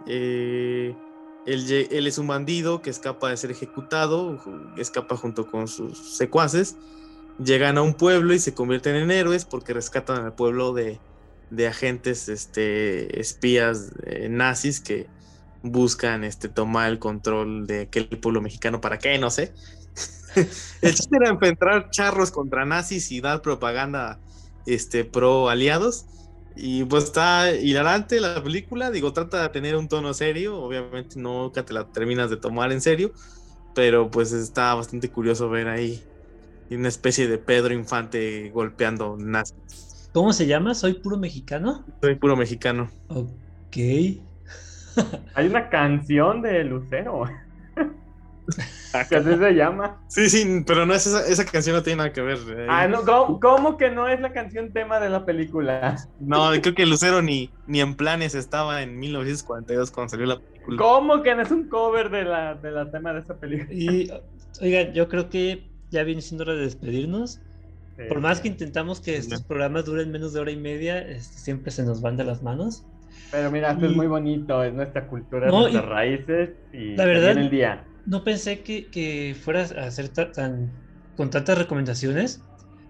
Eh, 0.06 0.96
él, 1.44 1.88
él, 1.90 2.06
es 2.06 2.16
un 2.16 2.26
bandido 2.26 2.80
que 2.80 2.88
escapa 2.88 3.28
de 3.28 3.36
ser 3.36 3.50
ejecutado, 3.50 4.38
escapa 4.78 5.16
junto 5.16 5.50
con 5.50 5.68
sus 5.68 5.98
secuaces. 5.98 6.76
Llegan 7.38 7.76
a 7.76 7.82
un 7.82 7.92
pueblo 7.92 8.32
y 8.32 8.38
se 8.38 8.54
convierten 8.54 8.96
en 8.96 9.10
héroes 9.10 9.44
porque 9.44 9.74
rescatan 9.74 10.24
al 10.24 10.34
pueblo 10.34 10.72
de, 10.72 10.98
de 11.52 11.68
agentes 11.68 12.28
este, 12.28 13.20
espías 13.20 13.92
eh, 14.04 14.28
nazis 14.28 14.80
que 14.80 15.06
buscan 15.62 16.24
este, 16.24 16.48
tomar 16.48 16.90
el 16.90 16.98
control 16.98 17.66
de 17.66 17.82
aquel 17.82 18.08
pueblo 18.08 18.40
mexicano. 18.40 18.80
¿Para 18.80 18.98
qué? 18.98 19.18
No 19.18 19.30
sé. 19.30 19.52
el 20.82 20.94
chiste 20.94 21.16
era 21.16 21.28
enfrentar 21.28 21.90
charros 21.90 22.30
contra 22.30 22.64
nazis 22.64 23.12
y 23.12 23.20
dar 23.20 23.42
propaganda 23.42 24.18
este, 24.66 25.04
pro 25.04 25.48
aliados. 25.50 26.06
Y 26.56 26.84
pues 26.84 27.04
está 27.04 27.50
hilarante 27.52 28.20
la 28.20 28.42
película, 28.42 28.90
digo, 28.90 29.12
trata 29.12 29.42
de 29.42 29.48
tener 29.48 29.76
un 29.76 29.88
tono 29.88 30.12
serio, 30.12 30.58
obviamente 30.58 31.18
nunca 31.18 31.64
te 31.64 31.72
la 31.72 31.86
terminas 31.86 32.28
de 32.28 32.36
tomar 32.36 32.72
en 32.72 32.82
serio, 32.82 33.14
pero 33.74 34.10
pues 34.10 34.32
está 34.32 34.74
bastante 34.74 35.08
curioso 35.08 35.48
ver 35.48 35.68
ahí 35.68 36.04
una 36.70 36.88
especie 36.88 37.26
de 37.26 37.38
Pedro 37.38 37.72
Infante 37.72 38.50
golpeando 38.50 39.16
nazis. 39.18 39.91
¿Cómo 40.12 40.32
se 40.32 40.46
llama? 40.46 40.74
¿Soy 40.74 40.94
puro 40.94 41.16
mexicano? 41.16 41.84
Soy 42.02 42.16
puro 42.16 42.36
mexicano. 42.36 42.90
Ok. 43.08 43.76
Hay 45.34 45.46
una 45.46 45.70
canción 45.70 46.42
de 46.42 46.64
Lucero. 46.64 47.24
que 49.08 49.16
así 49.16 49.36
se 49.36 49.54
llama. 49.54 50.02
Sí, 50.08 50.28
sí, 50.28 50.64
pero 50.66 50.84
no 50.84 50.94
es 50.94 51.06
esa, 51.06 51.26
esa 51.26 51.46
canción 51.46 51.76
no 51.76 51.82
tiene 51.82 51.98
nada 51.98 52.12
que 52.12 52.20
ver. 52.20 52.38
Eh. 52.46 52.66
Ah, 52.68 52.86
no, 52.86 53.40
¿cómo, 53.40 53.78
que 53.78 53.90
no 53.90 54.06
es 54.06 54.20
la 54.20 54.32
canción 54.32 54.72
tema 54.72 55.00
de 55.00 55.08
la 55.08 55.24
película? 55.24 55.96
No, 56.20 56.50
creo 56.60 56.74
que 56.74 56.84
Lucero 56.84 57.22
ni, 57.22 57.50
ni 57.66 57.80
en 57.80 57.94
planes 57.94 58.34
estaba 58.34 58.82
en 58.82 58.98
1942 58.98 59.90
cuando 59.90 60.10
salió 60.10 60.26
la 60.26 60.40
película. 60.40 60.76
¿Cómo 60.76 61.22
que 61.22 61.34
no 61.34 61.42
es 61.42 61.50
un 61.50 61.68
cover 61.68 62.10
de 62.10 62.24
la, 62.24 62.54
de 62.54 62.70
la 62.70 62.90
tema 62.90 63.14
de 63.14 63.20
esa 63.20 63.34
película? 63.38 63.72
Y, 63.72 64.10
oigan, 64.60 64.92
yo 64.92 65.08
creo 65.08 65.30
que 65.30 65.70
ya 65.90 66.02
viene 66.04 66.20
siendo 66.20 66.44
hora 66.44 66.54
de 66.54 66.62
despedirnos. 66.62 67.40
Por 68.08 68.20
más 68.20 68.40
que 68.40 68.48
intentamos 68.48 69.00
que 69.00 69.16
estos 69.16 69.42
programas 69.42 69.84
duren 69.84 70.10
menos 70.10 70.32
de 70.32 70.40
hora 70.40 70.50
y 70.50 70.56
media, 70.56 70.98
este, 70.98 71.38
siempre 71.38 71.70
se 71.70 71.84
nos 71.84 72.00
van 72.00 72.16
de 72.16 72.24
las 72.24 72.42
manos. 72.42 72.84
Pero 73.30 73.50
mira, 73.50 73.72
esto 73.72 73.86
es 73.86 73.96
muy 73.96 74.06
bonito, 74.06 74.62
es 74.62 74.72
nuestra 74.72 75.06
cultura, 75.06 75.48
nuestras 75.48 75.84
raíces 75.84 76.50
y 76.72 76.94
la 76.96 77.04
verdad, 77.06 77.36
el 77.36 77.50
día. 77.50 77.84
No 78.06 78.24
pensé 78.24 78.60
que, 78.60 78.86
que 78.86 79.34
fueras 79.40 79.72
a 79.72 79.86
hacer 79.86 80.08
tan, 80.08 80.70
con 81.16 81.30
tantas 81.30 81.58
recomendaciones. 81.58 82.42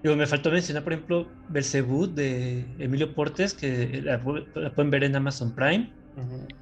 Digo, 0.03 0.17
me 0.17 0.27
faltó 0.27 0.51
mencionar, 0.51 0.83
por 0.83 0.95
ejemplo, 0.95 1.29
Belcebú 1.49 2.07
de 2.07 2.65
Emilio 2.79 3.15
Portes, 3.15 3.55
que 3.55 4.03
la, 4.03 4.21
pueden 4.21 4.91
ver 4.91 5.05
en 5.05 5.15
Amazon 5.15 5.55
Prime. 5.55 5.93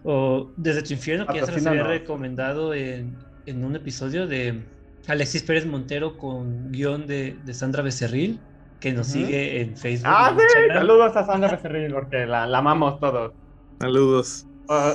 O 0.04 0.50
Desde 0.56 0.82
tu 0.82 0.92
infierno, 0.92 1.26
que 1.26 1.38
ya 1.38 1.46
se 1.46 1.52
los 1.52 1.66
había 1.66 1.84
recomendado 1.84 2.74
en, 2.74 3.16
en 3.46 3.64
un 3.64 3.76
episodio 3.76 4.26
de 4.26 4.62
Alexis 5.06 5.42
Pérez 5.42 5.66
Montero 5.66 6.16
con 6.16 6.70
guion 6.72 7.06
de, 7.06 7.36
de 7.44 7.54
Sandra 7.54 7.82
Becerril, 7.82 8.38
que 8.80 8.92
nos 8.92 9.08
sigue 9.08 9.60
en 9.60 9.76
Facebook. 9.76 10.10
Ah, 10.12 10.34
sí, 10.36 10.72
saludos 10.72 11.16
a 11.16 11.26
Sandra 11.26 11.50
Becerril 11.50 11.92
porque 11.92 12.26
la, 12.26 12.46
la 12.46 12.58
amamos 12.58 12.98
todos. 13.00 13.32
Saludos. 13.80 14.46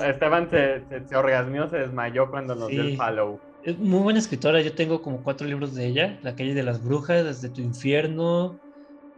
Esteban 0.05 0.49
se, 0.49 0.83
se, 1.07 1.15
orgasmió, 1.15 1.69
se 1.69 1.77
desmayó 1.77 2.29
cuando 2.29 2.55
nos 2.55 2.69
dio 2.69 2.81
el 2.81 2.95
follow. 2.95 3.39
Es 3.63 3.77
muy 3.77 3.99
buena 3.99 4.19
escritora, 4.19 4.61
yo 4.61 4.73
tengo 4.73 5.01
como 5.01 5.23
cuatro 5.23 5.47
libros 5.47 5.73
de 5.73 5.87
ella, 5.87 6.19
La 6.21 6.35
calle 6.35 6.53
de 6.53 6.63
las 6.63 6.83
brujas, 6.83 7.25
Desde 7.25 7.49
tu 7.49 7.61
infierno, 7.61 8.59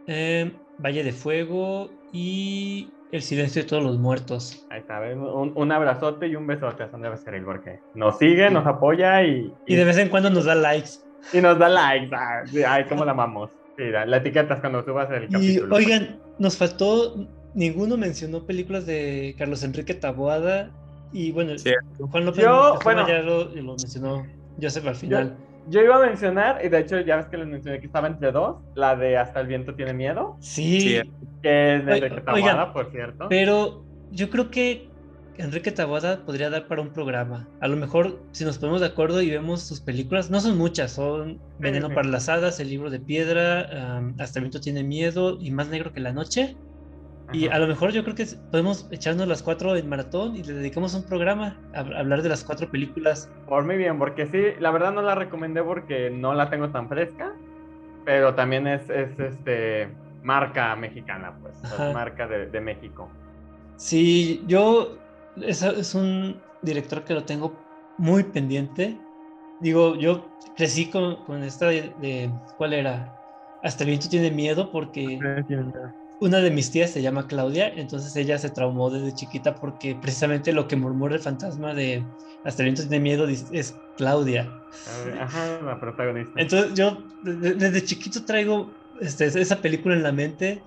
eh, 0.06 0.52
Valle 0.78 1.04
de 1.04 1.12
Fuego 1.12 1.90
y 2.12 2.88
El 3.10 3.22
silencio 3.22 3.62
de 3.62 3.68
todos 3.68 3.82
los 3.82 3.98
muertos. 3.98 4.66
Ahí 4.70 4.80
está, 4.80 5.00
un, 5.00 5.52
un 5.54 5.72
abrazote 5.72 6.26
y 6.26 6.36
un 6.36 6.46
besote 6.46 6.82
a 6.82 6.90
Sandra 6.90 7.10
Becerril 7.10 7.44
porque 7.44 7.80
nos 7.94 8.18
sigue, 8.18 8.50
nos 8.50 8.66
apoya 8.66 9.22
y, 9.22 9.52
y, 9.66 9.76
de 9.76 9.84
vez 9.84 9.96
en 9.96 10.08
cuando 10.08 10.28
nos 10.28 10.44
da 10.44 10.54
likes. 10.54 10.90
Y 11.32 11.40
nos 11.40 11.58
da 11.58 11.68
likes, 11.68 12.14
ah, 12.14 12.42
ay, 12.68 12.84
cómo 12.88 13.04
la 13.04 13.12
amamos. 13.12 13.50
Mira, 13.78 14.04
la 14.04 14.18
etiquetas 14.18 14.60
cuando 14.60 14.84
subas 14.84 15.10
el 15.10 15.28
capítulo. 15.28 15.80
Y 15.80 15.84
oigan, 15.84 16.20
nos 16.38 16.56
faltó, 16.56 17.14
ninguno 17.54 17.96
mencionó 17.96 18.44
películas 18.44 18.86
de 18.86 19.34
Carlos 19.38 19.62
Enrique 19.62 19.94
Taboada 19.94 20.70
y 21.12 21.32
bueno, 21.32 21.52
Juan 22.10 22.26
López 22.26 22.44
yo, 22.44 22.78
bueno, 22.84 23.08
ya 23.08 23.20
lo, 23.20 23.44
lo, 23.44 23.76
mencionó 23.76 24.26
Joseph 24.60 24.86
al 24.86 24.96
final. 24.96 25.36
Yo, 25.68 25.82
iba 25.82 25.96
a 25.96 26.06
mencionar, 26.06 26.64
y 26.64 26.68
de 26.68 26.80
hecho 26.80 27.00
ya 27.00 27.16
ves 27.16 27.26
que 27.26 27.36
les 27.36 27.46
mencioné 27.46 27.80
que 27.80 27.86
estaba 27.86 28.08
entre 28.08 28.32
dos, 28.32 28.56
la 28.74 28.96
de 28.96 29.16
Hasta 29.16 29.40
el 29.40 29.46
viento 29.46 29.74
tiene 29.74 29.92
miedo. 29.92 30.36
Sí. 30.40 31.00
Que 31.42 31.76
es 31.76 31.86
de 31.86 31.96
Enrique 31.96 32.20
Taboada, 32.22 32.72
por 32.72 32.90
cierto. 32.90 33.28
Pero 33.28 33.84
yo 34.10 34.30
creo 34.30 34.50
que 34.50 34.88
Enrique 35.38 35.70
Taboada 35.70 36.24
podría 36.24 36.50
dar 36.50 36.66
para 36.66 36.82
un 36.82 36.92
programa. 36.92 37.48
A 37.60 37.68
lo 37.68 37.76
mejor, 37.76 38.20
si 38.32 38.44
nos 38.44 38.58
ponemos 38.58 38.80
de 38.80 38.88
acuerdo 38.88 39.22
y 39.22 39.30
vemos 39.30 39.62
sus 39.62 39.80
películas, 39.80 40.30
no 40.30 40.40
son 40.40 40.58
muchas, 40.58 40.92
son 40.92 41.40
Veneno 41.58 41.88
para 41.90 42.08
las 42.08 42.28
Hadas, 42.28 42.58
El 42.58 42.70
libro 42.70 42.90
de 42.90 42.98
piedra, 42.98 44.00
Hasta 44.18 44.40
el 44.40 44.44
viento 44.44 44.60
tiene 44.60 44.82
miedo 44.82 45.38
y 45.40 45.50
Más 45.52 45.68
negro 45.68 45.92
que 45.92 46.00
la 46.00 46.12
noche. 46.12 46.56
Y 47.32 47.48
a 47.48 47.58
lo 47.58 47.66
mejor 47.66 47.92
yo 47.92 48.02
creo 48.04 48.14
que 48.14 48.26
podemos 48.50 48.88
echarnos 48.90 49.28
las 49.28 49.42
cuatro 49.42 49.76
en 49.76 49.88
maratón 49.88 50.34
y 50.36 50.42
le 50.42 50.54
dedicamos 50.54 50.94
un 50.94 51.02
programa 51.04 51.58
a 51.74 51.80
hablar 51.80 52.22
de 52.22 52.30
las 52.30 52.42
cuatro 52.42 52.70
películas. 52.70 53.30
Por 53.46 53.64
muy 53.64 53.76
bien, 53.76 53.98
porque 53.98 54.26
sí, 54.26 54.60
la 54.60 54.70
verdad 54.70 54.92
no 54.92 55.02
la 55.02 55.14
recomendé 55.14 55.62
porque 55.62 56.10
no 56.10 56.34
la 56.34 56.48
tengo 56.48 56.70
tan 56.70 56.88
fresca, 56.88 57.34
pero 58.04 58.34
también 58.34 58.66
es, 58.66 58.88
es 58.88 59.18
este 59.18 59.88
marca 60.22 60.74
mexicana, 60.76 61.38
pues, 61.42 61.54
marca 61.92 62.26
de, 62.26 62.46
de 62.46 62.60
México. 62.60 63.08
Sí, 63.76 64.42
yo 64.46 64.98
es, 65.42 65.62
es 65.62 65.94
un 65.94 66.40
director 66.62 67.04
que 67.04 67.14
lo 67.14 67.24
tengo 67.24 67.54
muy 67.98 68.24
pendiente. 68.24 68.98
Digo, 69.60 69.96
yo 69.96 70.24
crecí 70.56 70.90
con, 70.90 71.24
con 71.24 71.42
esta 71.42 71.66
de, 71.68 72.30
¿Cuál 72.56 72.72
era? 72.72 73.14
Hasta 73.62 73.84
el 73.84 73.90
viento 73.90 74.08
tiene 74.08 74.30
miedo 74.30 74.70
porque 74.70 75.18
una 76.20 76.38
de 76.38 76.50
mis 76.50 76.70
tías 76.70 76.90
se 76.90 77.02
llama 77.02 77.26
Claudia, 77.26 77.68
entonces 77.68 78.14
ella 78.16 78.38
se 78.38 78.50
traumó 78.50 78.90
desde 78.90 79.14
chiquita 79.14 79.54
porque 79.54 79.94
precisamente 79.94 80.52
lo 80.52 80.66
que 80.66 80.76
murmura 80.76 81.14
el 81.14 81.20
fantasma 81.20 81.74
de 81.74 82.04
Hasta 82.44 82.62
el 82.62 82.66
viento 82.66 82.82
tiene 82.82 83.00
miedo 83.00 83.28
es 83.28 83.76
Claudia. 83.96 84.52
Ajá, 85.20 85.60
la 85.62 85.78
protagonista. 85.78 86.32
Entonces 86.36 86.74
yo 86.74 87.02
desde 87.22 87.84
chiquito 87.84 88.24
traigo 88.24 88.70
este, 89.00 89.26
esa 89.26 89.60
película 89.60 89.94
en 89.94 90.02
la 90.02 90.12
mente. 90.12 90.62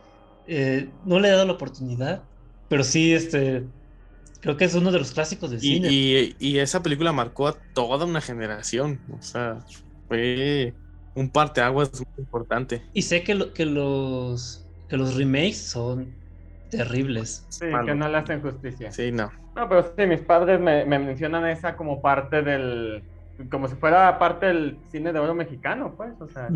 Eh, 0.48 0.90
no 1.06 1.20
le 1.20 1.28
he 1.28 1.32
dado 1.32 1.46
la 1.46 1.54
oportunidad, 1.54 2.24
pero 2.68 2.84
sí, 2.84 3.14
este, 3.14 3.64
Creo 4.42 4.58
que 4.58 4.66
es 4.66 4.74
uno 4.74 4.92
de 4.92 4.98
los 4.98 5.12
clásicos 5.12 5.52
de 5.52 5.60
cine. 5.60 5.90
Y, 6.40 6.58
esa 6.58 6.82
película 6.82 7.14
marcó 7.14 7.48
a 7.48 7.54
toda 7.74 8.06
una 8.06 8.22
generación. 8.22 9.00
O 9.18 9.22
sea, 9.22 9.60
fue 10.08 10.74
un 11.14 11.30
parteaguas 11.30 11.92
muy 11.94 12.08
importante. 12.18 12.82
Y 12.94 13.04
sé 13.04 13.24
que, 13.24 13.52
que, 13.54 13.66
los, 13.68 14.66
que 14.92 14.98
los 14.98 15.16
remakes 15.16 15.58
son 15.58 16.14
terribles. 16.70 17.46
Sí, 17.48 17.66
que 17.86 17.96
no 17.96 18.10
le 18.10 18.18
hacen 18.18 18.42
justicia. 18.42 18.92
Sí, 18.92 19.10
no. 19.10 19.32
No, 19.56 19.70
pero 19.70 19.84
sí, 19.98 20.06
mis 20.06 20.20
padres 20.20 20.60
me, 20.60 20.84
mencionan 20.86 21.48
esa 21.48 21.78
como 21.78 22.02
parte 22.02 22.42
del. 22.42 23.02
como 23.50 23.70
si 23.70 23.76
fuera 23.76 24.20
parte 24.20 24.48
del 24.48 24.78
cine 24.92 25.14
de 25.14 25.20
oro 25.20 25.34
mexicano, 25.34 25.94
pues. 25.96 26.20
O 26.20 26.28
sea. 26.28 26.50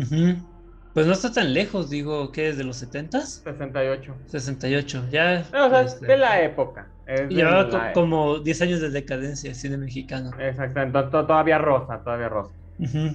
Pues 0.92 1.06
no 1.06 1.12
está 1.14 1.32
tan 1.32 1.54
lejos, 1.54 1.88
digo, 1.88 2.30
¿qué 2.30 2.48
es 2.48 2.58
de 2.58 2.64
los 2.64 2.82
70s? 2.82 3.42
68. 3.42 4.14
68, 4.26 5.04
ya. 5.10 5.44
o 5.48 5.70
sea, 5.70 5.80
este, 5.80 6.06
de 6.06 6.16
la 6.18 6.42
época. 6.42 6.88
Llevaba 7.30 7.92
como 7.92 8.40
10 8.40 8.62
años 8.62 8.80
de 8.82 8.90
decadencia 8.90 9.48
el 9.48 9.56
cine 9.56 9.78
mexicano. 9.78 10.30
Exacto, 10.38 11.08
todavía 11.26 11.56
rosa, 11.56 12.00
todavía 12.04 12.28
rosa. 12.28 12.52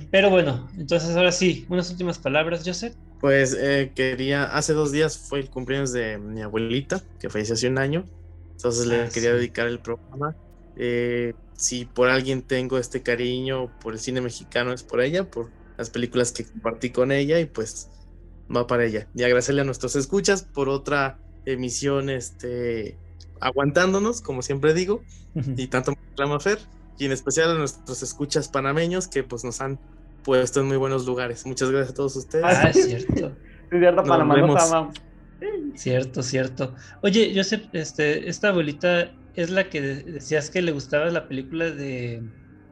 Pero 0.09 0.31
bueno, 0.31 0.67
entonces 0.77 1.15
ahora 1.15 1.31
sí, 1.31 1.67
unas 1.69 1.91
últimas 1.91 2.17
palabras, 2.17 2.63
Joseph. 2.65 2.95
Pues 3.21 3.55
eh, 3.57 3.91
quería, 3.93 4.45
hace 4.45 4.73
dos 4.73 4.91
días 4.91 5.15
fue 5.15 5.39
el 5.39 5.49
cumpleaños 5.49 5.93
de 5.93 6.17
mi 6.17 6.41
abuelita, 6.41 7.03
que 7.19 7.29
falleció 7.29 7.53
hace 7.53 7.67
un 7.67 7.77
año, 7.77 8.03
entonces 8.55 8.87
le 8.87 9.01
ah, 9.01 9.09
quería 9.13 9.33
dedicar 9.33 9.67
el 9.67 9.79
programa. 9.79 10.35
Eh, 10.75 11.33
si 11.55 11.85
por 11.85 12.09
alguien 12.09 12.41
tengo 12.41 12.79
este 12.79 13.03
cariño 13.03 13.71
por 13.79 13.93
el 13.93 13.99
cine 13.99 14.21
mexicano 14.21 14.73
es 14.73 14.81
por 14.81 15.01
ella, 15.01 15.29
por 15.29 15.51
las 15.77 15.91
películas 15.91 16.31
que 16.31 16.45
compartí 16.45 16.89
con 16.89 17.11
ella 17.11 17.39
y 17.39 17.45
pues 17.45 17.89
va 18.53 18.65
para 18.65 18.85
ella. 18.85 19.07
Y 19.13 19.21
agradecerle 19.21 19.61
a 19.61 19.65
nuestros 19.65 19.95
escuchas 19.95 20.41
por 20.41 20.67
otra 20.67 21.19
emisión, 21.45 22.09
este, 22.09 22.97
aguantándonos, 23.39 24.21
como 24.21 24.41
siempre 24.41 24.73
digo, 24.73 25.03
y 25.35 25.67
tanto 25.67 25.93
me 26.17 26.39
Fer. 26.39 26.59
y 26.97 27.05
en 27.05 27.11
especial 27.11 27.51
a 27.51 27.55
nuestros 27.55 28.01
escuchas 28.01 28.47
panameños 28.47 29.07
que 29.07 29.23
pues 29.23 29.43
nos 29.43 29.61
han 29.61 29.79
puesto 30.23 30.61
en 30.61 30.67
muy 30.67 30.77
buenos 30.77 31.05
lugares. 31.05 31.45
Muchas 31.45 31.69
gracias 31.71 31.91
a 31.91 31.95
todos 31.95 32.15
ustedes. 32.15 32.45
Ah, 32.47 32.69
es 32.69 32.85
cierto. 32.85 33.31
Sí, 33.71 33.77
cierto, 33.79 34.03
Panamá 34.03 34.35
nos. 34.35 34.93
Cierto, 35.75 36.21
cierto. 36.23 36.75
Oye, 37.01 37.31
Joseph, 37.33 37.63
este, 37.73 38.27
esta 38.29 38.49
abuelita 38.49 39.11
es 39.33 39.49
la 39.49 39.69
que 39.69 39.81
de- 39.81 40.03
decías 40.03 40.49
que 40.49 40.61
le 40.61 40.71
gustaba 40.73 41.05
la 41.05 41.27
película 41.27 41.71
de... 41.71 42.21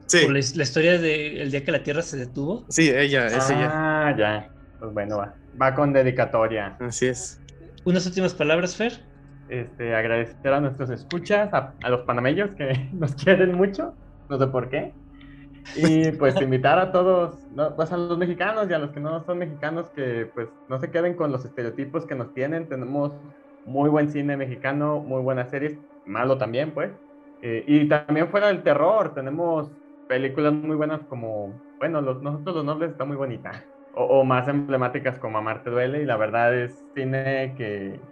Sí, 0.08 0.28
la 0.28 0.40
historia 0.40 0.98
de 1.00 1.42
El 1.42 1.52
día 1.52 1.64
que 1.64 1.72
la 1.72 1.84
Tierra 1.84 2.02
se 2.02 2.18
detuvo. 2.18 2.66
sí, 2.68 2.90
ella, 2.90 3.28
es 3.28 3.50
ella. 3.50 3.70
Ah, 3.72 4.16
ya. 4.18 4.50
Pues 4.80 4.94
bueno, 4.94 5.18
va. 5.20 5.36
Va 5.62 5.74
con 5.76 5.94
dedicatoria. 5.94 6.76
Así 6.82 7.06
es. 7.06 7.40
Unas 7.86 8.06
últimas 8.06 8.34
palabras, 8.34 8.76
Fer. 8.76 9.00
Este, 9.50 9.96
agradecer 9.96 10.52
a 10.54 10.60
nuestros 10.60 10.90
escuchas, 10.90 11.54
a, 11.54 11.74
a 11.82 11.90
los 11.90 12.02
panameños 12.02 12.50
que 12.58 12.90
nos 12.94 13.16
quieren 13.16 13.54
mucho, 13.56 13.94
no 14.30 14.38
sé 14.38 14.48
por 14.48 14.70
qué. 14.70 14.92
Y 15.74 16.12
pues 16.14 16.40
invitar 16.42 16.80
a 16.80 16.92
todos, 16.92 17.46
no, 17.52 17.76
pues 17.76 17.92
a 17.92 17.98
los 17.98 18.18
mexicanos 18.18 18.70
y 18.70 18.74
a 18.74 18.80
los 18.80 18.92
que 18.92 19.00
no 19.00 19.24
son 19.24 19.38
mexicanos 19.38 19.92
que 19.92 20.32
pues 20.34 20.50
no 20.68 20.80
se 20.80 20.92
queden 20.92 21.16
con 21.16 21.32
los 21.32 21.46
estereotipos 21.46 22.06
que 22.08 22.16
nos 22.16 22.34
tienen. 22.34 22.68
Tenemos 22.68 23.22
muy 23.64 23.90
buen 23.90 24.10
cine 24.12 24.36
mexicano, 24.38 25.00
muy 25.02 25.22
buenas 25.22 25.50
series, 25.52 25.80
malo 26.06 26.38
también 26.38 26.74
pues. 26.74 27.00
Eh, 27.42 27.64
y 27.68 27.88
también 27.88 28.30
fuera 28.30 28.48
del 28.48 28.64
terror, 28.64 29.14
tenemos 29.14 29.72
películas 30.08 30.54
muy 30.54 30.76
buenas 30.76 31.06
como, 31.06 31.62
bueno, 31.80 32.02
los, 32.02 32.22
Nosotros 32.22 32.56
los 32.58 32.66
Nobles 32.66 32.92
está 32.92 33.06
muy 33.06 33.16
bonita. 33.16 33.70
O, 33.92 34.04
o 34.22 34.24
más 34.26 34.48
emblemáticas 34.48 35.20
como 35.20 35.38
Amarte 35.38 35.70
Duele 35.70 36.02
y 36.02 36.06
la 36.06 36.18
verdad 36.18 36.56
es 36.56 36.88
cine 36.94 37.54
que 37.58 38.04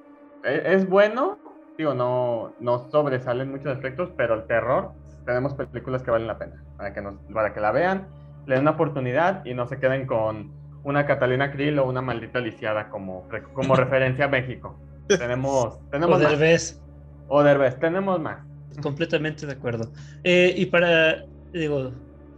e- 0.43 0.63
es 0.73 0.87
bueno, 0.89 1.41
digo, 1.77 1.93
no, 1.93 2.55
no 2.59 2.89
sobresalen 2.89 3.51
muchos 3.51 3.67
aspectos, 3.75 4.11
pero 4.17 4.33
el 4.35 4.47
terror, 4.47 4.93
tenemos 5.27 5.53
películas 5.53 6.01
que 6.01 6.09
valen 6.09 6.25
la 6.25 6.39
pena, 6.39 6.63
para 6.77 6.93
que, 6.93 7.01
nos, 7.01 7.15
para 7.33 7.53
que 7.53 7.59
la 7.59 7.71
vean, 7.71 8.07
le 8.47 8.55
den 8.55 8.61
una 8.61 8.71
oportunidad 8.71 9.45
y 9.45 9.53
no 9.53 9.67
se 9.67 9.77
queden 9.77 10.07
con 10.07 10.51
una 10.83 11.05
Catalina 11.05 11.51
Krill 11.51 11.77
o 11.79 11.87
una 11.87 12.01
maldita 12.01 12.39
lisiada 12.39 12.89
como, 12.89 13.27
como 13.53 13.75
referencia 13.75 14.25
a 14.25 14.27
México. 14.29 14.79
Tenemos, 15.09 15.77
tenemos 15.91 16.17
O 16.17 16.19
más. 16.19 16.29
Derbez. 16.31 16.81
O 17.27 17.43
Derbez, 17.43 17.77
tenemos 17.77 18.19
más. 18.21 18.39
Completamente 18.81 19.45
de 19.45 19.53
acuerdo. 19.53 19.91
Eh, 20.23 20.53
y 20.55 20.65
para, 20.67 21.25
digo, 21.51 21.91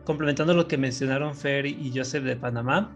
complementando 0.04 0.56
lo 0.56 0.68
que 0.68 0.78
mencionaron 0.78 1.36
Fer 1.36 1.68
y 1.68 1.92
Joseph 1.96 2.24
de 2.24 2.36
Panamá, 2.36 2.92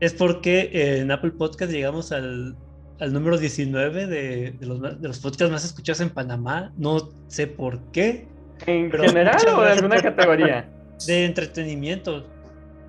es 0.00 0.12
porque 0.12 0.70
eh, 0.72 1.00
en 1.00 1.10
Apple 1.10 1.32
Podcast 1.32 1.72
llegamos 1.72 2.12
al, 2.12 2.54
al 3.00 3.12
número 3.14 3.38
19 3.38 4.06
de, 4.06 4.50
de 4.52 4.66
los, 4.66 4.80
de 5.00 5.08
los 5.08 5.18
podcasts 5.20 5.50
más 5.50 5.64
escuchados 5.64 6.02
en 6.02 6.10
Panamá. 6.10 6.70
No 6.76 7.08
sé 7.28 7.46
por 7.46 7.80
qué. 7.92 8.28
¿En 8.66 8.90
Pero 8.90 9.04
general 9.04 9.36
o 9.56 9.60
de 9.62 9.70
alguna 9.70 10.00
categoría? 10.00 10.68
De 11.06 11.24
entretenimiento. 11.24 12.26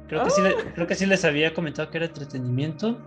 Creo 0.08 0.24
que, 0.24 0.30
sí, 0.32 0.42
le- 0.42 0.56
creo 0.74 0.88
que 0.88 0.96
sí 0.96 1.06
les 1.06 1.24
había 1.24 1.54
comentado 1.54 1.90
que 1.92 1.98
era 1.98 2.08
entretenimiento. 2.08 2.98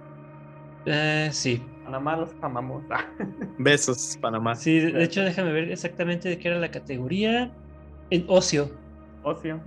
Eh, 0.86 1.28
sí. 1.32 1.62
Nada 1.84 1.98
más 2.00 2.18
los 2.20 2.30
amamos. 2.42 2.84
Ah, 2.90 3.04
Besos, 3.58 4.16
Panamá. 4.20 4.54
Sí, 4.54 4.78
de 4.78 4.92
de 4.92 5.04
hecho, 5.04 5.22
déjame 5.22 5.52
ver 5.52 5.70
exactamente 5.72 6.28
de 6.28 6.38
qué 6.38 6.48
era 6.48 6.58
la 6.58 6.70
categoría. 6.70 7.50
En 8.10 8.24
ocio. 8.28 8.70
Ocio. 9.24 9.60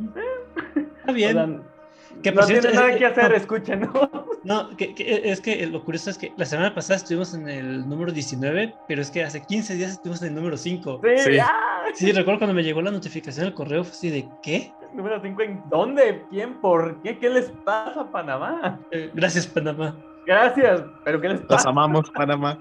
Está 1.00 1.12
bien. 1.12 1.38
O 1.38 1.46
sea, 1.46 1.75
Que, 2.24 2.32
no 2.32 2.42
cierto, 2.44 2.70
tienen 2.70 2.80
nada 2.80 2.94
eh, 2.96 2.98
que 2.98 3.06
hacer, 3.06 3.30
no. 3.32 3.36
escuchen, 3.36 3.80
¿no? 3.82 4.26
No, 4.46 4.78
que, 4.78 4.94
que- 4.94 5.22
es 5.32 5.42
que 5.42 5.66
lo 5.66 5.84
curioso 5.84 6.12
es 6.12 6.20
que 6.20 6.32
la 6.38 6.46
semana 6.46 6.76
pasada 6.76 6.98
estuvimos 6.98 7.34
en 7.34 7.50
el 7.50 7.90
número 7.90 8.12
19, 8.12 8.76
pero 8.88 9.02
es 9.02 9.10
que 9.10 9.24
hace 9.24 9.42
15 9.42 9.74
días 9.74 9.92
estuvimos 9.94 10.22
en 10.22 10.28
el 10.30 10.36
número 10.36 10.56
5. 10.56 11.02
Sí, 11.04 11.18
Sí. 11.34 11.40
ah, 11.40 11.82
Sí, 11.96 12.12
recuerdo 12.12 12.40
cuando 12.42 12.54
me 12.54 12.64
llegó 12.64 12.80
la 12.84 12.92
notificación 12.92 13.46
del 13.46 13.56
correo, 13.56 13.84
fue 13.84 13.92
así 13.94 14.10
de 14.12 14.28
¿qué? 14.44 14.72
Número 14.94 15.20
5, 15.20 15.42
¿en 15.42 15.64
dónde? 15.70 16.24
¿Quién? 16.30 16.62
¿Por 16.62 17.02
qué? 17.02 17.18
¿Qué 17.18 17.28
les 17.30 17.50
pasa 17.64 18.02
a 18.02 18.12
Panamá? 18.12 18.80
Eh, 18.92 19.10
gracias, 19.16 19.48
Panamá. 19.48 19.96
Gracias, 20.28 20.84
pero 21.04 21.20
¿qué 21.20 21.30
les 21.30 21.40
Los 21.40 21.48
pasa? 21.48 21.70
amamos, 21.70 22.12
Panamá. 22.12 22.60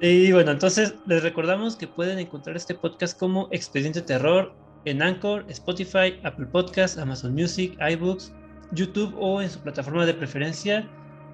Y 0.00 0.30
bueno, 0.32 0.50
entonces 0.52 0.94
les 1.06 1.22
recordamos 1.22 1.76
que 1.76 1.86
pueden 1.88 2.18
encontrar 2.18 2.56
este 2.56 2.74
podcast 2.74 3.18
como 3.18 3.48
Expediente 3.50 4.00
Terror 4.02 4.52
en 4.84 5.02
Anchor, 5.02 5.44
Spotify, 5.48 6.18
Apple 6.24 6.46
Podcasts, 6.46 6.98
Amazon 6.98 7.34
Music, 7.34 7.76
iBooks, 7.80 8.32
YouTube 8.72 9.14
o 9.18 9.40
en 9.42 9.50
su 9.50 9.58
plataforma 9.60 10.06
de 10.06 10.14
preferencia 10.14 10.88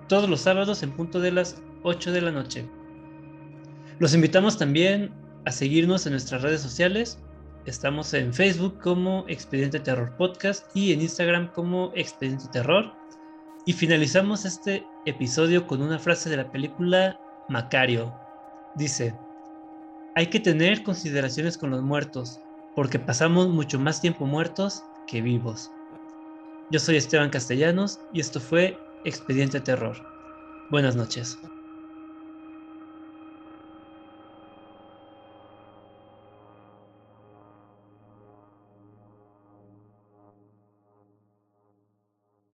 todos 0.09 0.29
los 0.29 0.41
sábados 0.41 0.83
en 0.83 0.93
punto 0.93 1.21
de 1.21 1.33
las 1.33 1.63
8 1.83 2.13
de 2.13 2.21
la 2.21 2.31
noche. 2.31 2.69
Los 3.99 4.15
invitamos 4.15 4.59
también 4.59 5.13
a 5.45 5.53
seguirnos 5.53 6.07
en 6.07 6.13
nuestras 6.13 6.43
redes 6.43 6.61
sociales. 6.61 7.19
Estamos 7.67 8.13
en 8.15 8.33
Facebook 8.33 8.79
como 8.81 9.25
Expediente 9.29 9.81
Terror 9.81 10.15
Podcast 10.17 10.65
y 10.75 10.93
en 10.93 11.01
Instagram 11.01 11.53
como 11.53 11.93
Expediente 11.95 12.47
Terror. 12.53 12.93
Y 13.67 13.73
finalizamos 13.73 14.45
este 14.45 14.85
episodio 15.07 15.67
con 15.67 15.81
una 15.81 15.99
frase 15.99 16.29
de 16.29 16.37
la 16.37 16.51
película 16.51 17.19
Macario. 17.49 18.13
Dice, 18.75 19.15
hay 20.15 20.27
que 20.27 20.41
tener 20.41 20.83
consideraciones 20.83 21.57
con 21.57 21.71
los 21.71 21.83
muertos, 21.83 22.41
porque 22.75 22.99
pasamos 22.99 23.49
mucho 23.49 23.79
más 23.79 24.01
tiempo 24.01 24.27
muertos 24.27 24.83
que 25.07 25.23
vivos. 25.23 25.71
Yo 26.71 26.81
soy 26.81 26.97
Esteban 26.97 27.31
Castellanos 27.31 28.01
y 28.13 28.21
esto 28.21 28.41
fue 28.41 28.79
Expediente 29.05 29.61
Terror. 29.61 29.97
Buenas 30.71 30.97
noches. 30.97 31.39